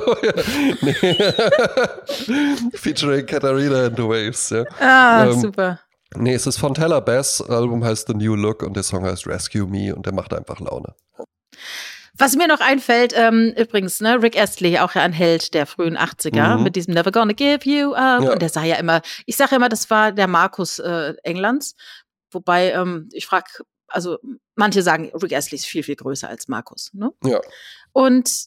Featuring 2.72 3.26
Katharina 3.26 3.84
and 3.84 3.96
the 3.98 4.04
Waves, 4.04 4.48
ja. 4.48 4.64
Ah, 4.80 5.26
Ähm, 5.26 5.38
super. 5.38 5.78
Nee, 6.16 6.32
es 6.32 6.46
ist 6.46 6.56
von 6.56 6.72
Teller 6.72 7.02
Bass, 7.02 7.42
Album 7.42 7.84
heißt 7.84 8.06
The 8.06 8.14
New 8.14 8.36
Look 8.36 8.62
und 8.62 8.74
der 8.74 8.82
Song 8.82 9.04
heißt 9.04 9.26
Rescue 9.26 9.66
Me 9.66 9.94
und 9.94 10.06
der 10.06 10.14
macht 10.14 10.32
einfach 10.32 10.58
Laune. 10.60 10.94
Was 12.16 12.36
mir 12.36 12.46
noch 12.46 12.60
einfällt, 12.60 13.12
ähm, 13.16 13.52
übrigens, 13.56 14.00
ne, 14.00 14.22
Rick 14.22 14.38
Astley, 14.38 14.78
auch 14.78 14.94
ja 14.94 15.02
ein 15.02 15.12
Held 15.12 15.52
der 15.52 15.66
frühen 15.66 15.98
80er, 15.98 16.56
mhm. 16.56 16.62
mit 16.62 16.76
diesem 16.76 16.94
Never 16.94 17.10
Gonna 17.10 17.32
Give 17.32 17.58
You 17.64 17.92
Up. 17.94 18.22
Ja. 18.22 18.32
Und 18.32 18.40
der 18.40 18.48
sah 18.48 18.62
ja 18.62 18.76
immer, 18.76 19.02
ich 19.26 19.36
sage 19.36 19.56
immer, 19.56 19.68
das 19.68 19.90
war 19.90 20.12
der 20.12 20.28
Markus 20.28 20.78
äh, 20.78 21.14
Englands. 21.24 21.74
Wobei, 22.30 22.72
ähm, 22.72 23.08
ich 23.12 23.26
frage, 23.26 23.46
also 23.88 24.18
manche 24.54 24.82
sagen, 24.82 25.10
Rick 25.14 25.32
Astley 25.32 25.56
ist 25.56 25.66
viel, 25.66 25.82
viel 25.82 25.96
größer 25.96 26.28
als 26.28 26.46
Markus. 26.48 26.90
Ne? 26.94 27.12
Ja. 27.24 27.40
Und 27.92 28.46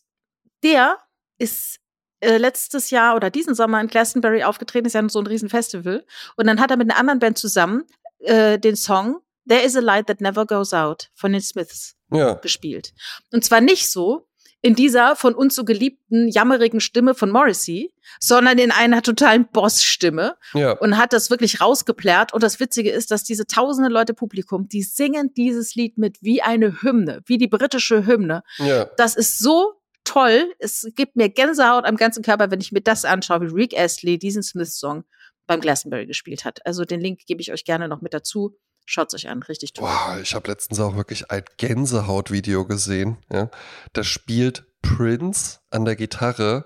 der 0.64 0.98
ist 1.38 1.80
äh, 2.20 2.38
letztes 2.38 2.90
Jahr 2.90 3.16
oder 3.16 3.30
diesen 3.30 3.54
Sommer 3.54 3.82
in 3.82 3.88
Glastonbury 3.88 4.44
aufgetreten, 4.44 4.88
ist 4.88 4.94
ja 4.94 5.08
so 5.10 5.20
ein 5.20 5.28
Riesenfestival. 5.28 6.06
Und 6.36 6.48
dann 6.48 6.60
hat 6.60 6.72
er 6.72 6.78
mit 6.78 6.90
einer 6.90 7.00
anderen 7.00 7.20
Band 7.20 7.38
zusammen 7.38 7.84
äh, 8.20 8.58
den 8.58 8.76
Song 8.76 9.20
There 9.48 9.64
is 9.64 9.76
a 9.76 9.82
Light 9.82 10.08
That 10.08 10.22
Never 10.22 10.46
Goes 10.46 10.74
Out 10.74 11.10
von 11.16 11.32
den 11.32 11.42
Smiths 11.42 11.96
ja. 12.12 12.34
gespielt. 12.34 12.94
Und 13.32 13.44
zwar 13.44 13.62
nicht 13.62 13.90
so 13.92 14.28
in 14.62 14.76
dieser 14.76 15.16
von 15.16 15.36
uns 15.36 15.56
so 15.56 15.64
geliebten, 15.64 16.28
jammerigen 16.28 16.80
Stimme 16.80 17.14
von 17.14 17.30
Morrissey, 17.30 17.94
sondern 18.20 18.58
in 18.58 18.72
einer 18.72 19.04
totalen 19.04 19.48
Boss-Stimme 19.48 20.36
ja. 20.54 20.72
und 20.72 20.98
hat 20.98 21.14
das 21.14 21.30
wirklich 21.30 21.62
rausgeplärt. 21.62 22.34
Und 22.34 22.42
das 22.42 22.60
Witzige 22.60 22.92
ist, 22.92 23.12
dass 23.12 23.24
diese 23.24 23.46
tausende 23.46 23.90
Leute 23.90 24.14
Publikum, 24.14 24.68
die 24.68 24.82
singen 24.82 25.34
dieses 25.36 25.76
Lied 25.76 25.98
mit 25.98 26.18
wie 26.22 26.42
eine 26.42 26.82
Hymne, 26.82 27.22
wie 27.28 27.38
die 27.38 27.48
britische 27.48 28.06
Hymne. 28.06 28.44
Ja. 28.58 28.86
Das 28.98 29.16
ist 29.16 29.38
so 29.38 29.74
toll. 30.04 30.52
Es 30.60 30.88
gibt 30.96 31.16
mir 31.16 31.30
Gänsehaut 31.30 31.86
am 31.86 31.96
ganzen 31.96 32.24
Körper, 32.24 32.50
wenn 32.50 32.62
ich 32.62 32.72
mir 32.72 32.82
das 32.82 33.06
anschaue, 33.06 33.42
wie 33.42 33.54
Rick 33.54 33.78
Astley 33.78 34.18
diesen 34.18 34.42
Smith-Song 34.42 35.04
beim 35.46 35.62
Glastonbury 35.62 36.08
gespielt 36.08 36.46
hat. 36.46 36.66
Also 36.66 36.84
den 36.84 37.00
Link 37.00 37.22
gebe 37.26 37.42
ich 37.42 37.52
euch 37.52 37.64
gerne 37.64 37.88
noch 37.88 38.02
mit 38.02 38.14
dazu. 38.14 38.58
Schaut 38.90 39.14
euch 39.14 39.28
an, 39.28 39.44
richtig 39.44 39.74
toll. 39.74 39.90
Boah, 39.90 40.18
ich 40.22 40.34
habe 40.34 40.50
letztens 40.50 40.80
auch 40.80 40.96
wirklich 40.96 41.30
ein 41.30 41.44
Gänsehaut-Video 41.58 42.66
gesehen. 42.66 43.18
Ja? 43.30 43.50
Da 43.92 44.04
spielt 44.04 44.64
Prince 44.82 45.60
an 45.72 45.84
der 45.84 45.98
Gitarre 45.98 46.66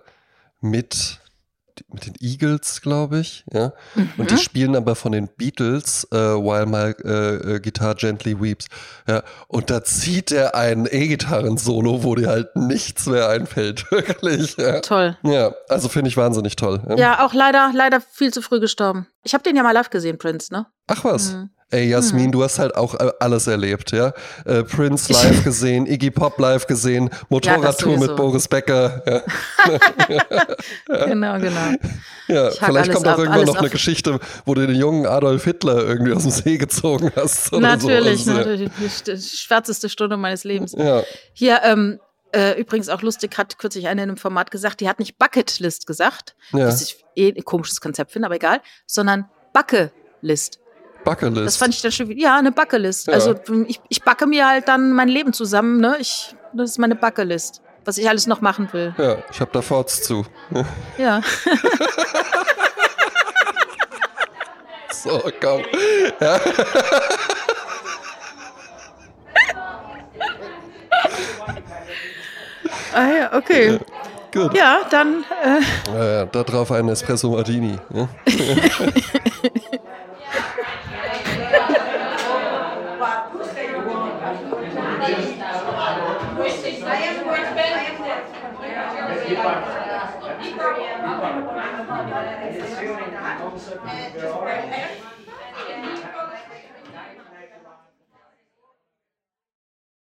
mit 0.59 1.17
mit 1.89 2.05
den 2.05 2.13
Eagles, 2.19 2.81
glaube 2.81 3.19
ich, 3.19 3.43
ja. 3.51 3.73
Mhm. 3.95 4.11
Und 4.17 4.29
die 4.29 4.37
spielen 4.37 4.75
aber 4.75 4.95
von 4.95 5.13
den 5.13 5.29
Beatles, 5.35 6.07
äh, 6.11 6.15
While 6.15 6.67
My 6.67 6.93
äh, 7.03 7.55
äh, 7.55 7.59
Guitar 7.59 7.95
Gently 7.95 8.39
Weeps. 8.39 8.67
Ja. 9.07 9.23
Und 9.47 9.71
da 9.71 9.83
zieht 9.83 10.31
er 10.31 10.53
ein 10.53 10.87
E-Gitarren-Solo, 10.91 12.03
wo 12.03 12.13
dir 12.13 12.27
halt 12.27 12.55
nichts 12.55 13.07
mehr 13.07 13.29
einfällt, 13.29 13.89
wirklich. 13.91 14.57
Ja. 14.57 14.81
Toll. 14.81 15.17
Ja, 15.23 15.53
also 15.69 15.89
finde 15.89 16.09
ich 16.09 16.17
wahnsinnig 16.17 16.55
toll. 16.55 16.83
Ja. 16.87 16.95
ja, 16.97 17.25
auch 17.25 17.33
leider, 17.33 17.71
leider 17.73 17.99
viel 17.99 18.31
zu 18.31 18.43
früh 18.43 18.59
gestorben. 18.59 19.07
Ich 19.23 19.33
habe 19.33 19.43
den 19.43 19.55
ja 19.55 19.63
mal 19.63 19.71
live 19.71 19.89
gesehen, 19.89 20.19
Prince, 20.19 20.53
ne? 20.53 20.67
Ach 20.85 21.03
was. 21.03 21.33
Mhm. 21.33 21.49
Ey, 21.71 21.87
Jasmin, 21.87 22.25
hm. 22.25 22.31
du 22.33 22.43
hast 22.43 22.59
halt 22.59 22.75
auch 22.75 22.95
äh, 22.95 23.11
alles 23.19 23.47
erlebt, 23.47 23.91
ja? 23.91 24.13
Äh, 24.45 24.63
Prince 24.63 25.11
live 25.11 25.43
gesehen, 25.43 25.85
Iggy 25.85 26.11
Pop 26.11 26.37
live 26.37 26.67
gesehen, 26.67 27.09
Motorradtour 27.29 27.93
ja, 27.93 27.99
mit 27.99 28.15
Boris 28.17 28.47
Becker. 28.47 29.01
Ja. 29.05 29.21
genau, 31.05 31.39
genau. 31.39 31.75
Ja, 32.27 32.51
vielleicht 32.51 32.91
kommt 32.91 33.07
auch 33.07 33.17
irgendwann 33.17 33.45
noch 33.45 33.55
eine 33.55 33.69
Geschichte, 33.69 34.19
wo 34.45 34.53
du 34.53 34.67
den 34.67 34.75
jungen 34.75 35.05
Adolf 35.05 35.45
Hitler 35.45 35.85
irgendwie 35.85 36.13
aus 36.13 36.23
dem 36.23 36.31
See 36.31 36.57
gezogen 36.57 37.11
hast. 37.15 37.53
natürlich, 37.53 38.25
so. 38.25 38.33
natürlich. 38.33 38.69
Die 39.07 39.17
schwärzeste 39.17 39.87
Stunde 39.87 40.17
meines 40.17 40.43
Lebens. 40.43 40.73
Ja. 40.77 41.03
Hier, 41.33 41.61
ähm, 41.63 41.99
äh, 42.33 42.59
übrigens 42.59 42.89
auch 42.89 43.01
lustig, 43.01 43.37
hat 43.37 43.57
kürzlich 43.59 43.87
eine 43.87 44.03
in 44.03 44.09
einem 44.09 44.17
Format 44.17 44.51
gesagt, 44.51 44.81
die 44.81 44.89
hat 44.89 44.99
nicht 44.99 45.17
Bucketlist 45.17 45.87
gesagt, 45.87 46.35
ja. 46.51 46.67
was 46.67 46.81
ich 46.81 47.05
eh 47.15 47.33
ein 47.33 47.43
komisches 47.45 47.79
Konzept 47.81 48.11
finde, 48.11 48.25
aber 48.25 48.35
egal, 48.35 48.61
sondern 48.85 49.29
Backe-List. 51.03 51.45
Das 51.45 51.57
fand 51.57 51.73
ich 51.73 51.81
dann 51.81 51.91
schon 51.91 52.07
wieder, 52.09 52.21
ja, 52.21 52.37
eine 52.37 52.51
Buckelist. 52.51 53.07
Ja. 53.07 53.13
Also 53.13 53.35
ich, 53.67 53.81
ich 53.89 54.03
backe 54.03 54.27
mir 54.27 54.47
halt 54.47 54.67
dann 54.67 54.93
mein 54.93 55.07
Leben 55.07 55.33
zusammen, 55.33 55.79
ne? 55.79 55.97
Ich, 55.99 56.35
das 56.53 56.71
ist 56.71 56.79
meine 56.79 56.95
Buckelist, 56.95 57.61
was 57.85 57.97
ich 57.97 58.07
alles 58.09 58.27
noch 58.27 58.41
machen 58.41 58.69
will. 58.71 58.93
Ja, 58.97 59.17
ich 59.31 59.41
habe 59.41 59.51
da 59.53 59.61
Forts 59.61 60.03
zu. 60.03 60.25
Ja. 60.97 61.21
so, 64.91 65.21
komm. 65.41 65.63
Ja. 66.19 66.39
ah 72.93 73.07
ja, 73.07 73.33
okay. 73.33 73.73
Ja. 73.73 73.79
Gut. 74.33 74.55
Ja, 74.55 74.79
dann. 74.89 75.25
Äh. 75.43 75.59
Ja, 75.93 76.25
da 76.25 76.43
drauf 76.43 76.71
ein 76.71 76.87
Espresso 76.87 77.31
Martini. 77.31 77.77
Ja? 93.97 94.21
Just 94.21 95.10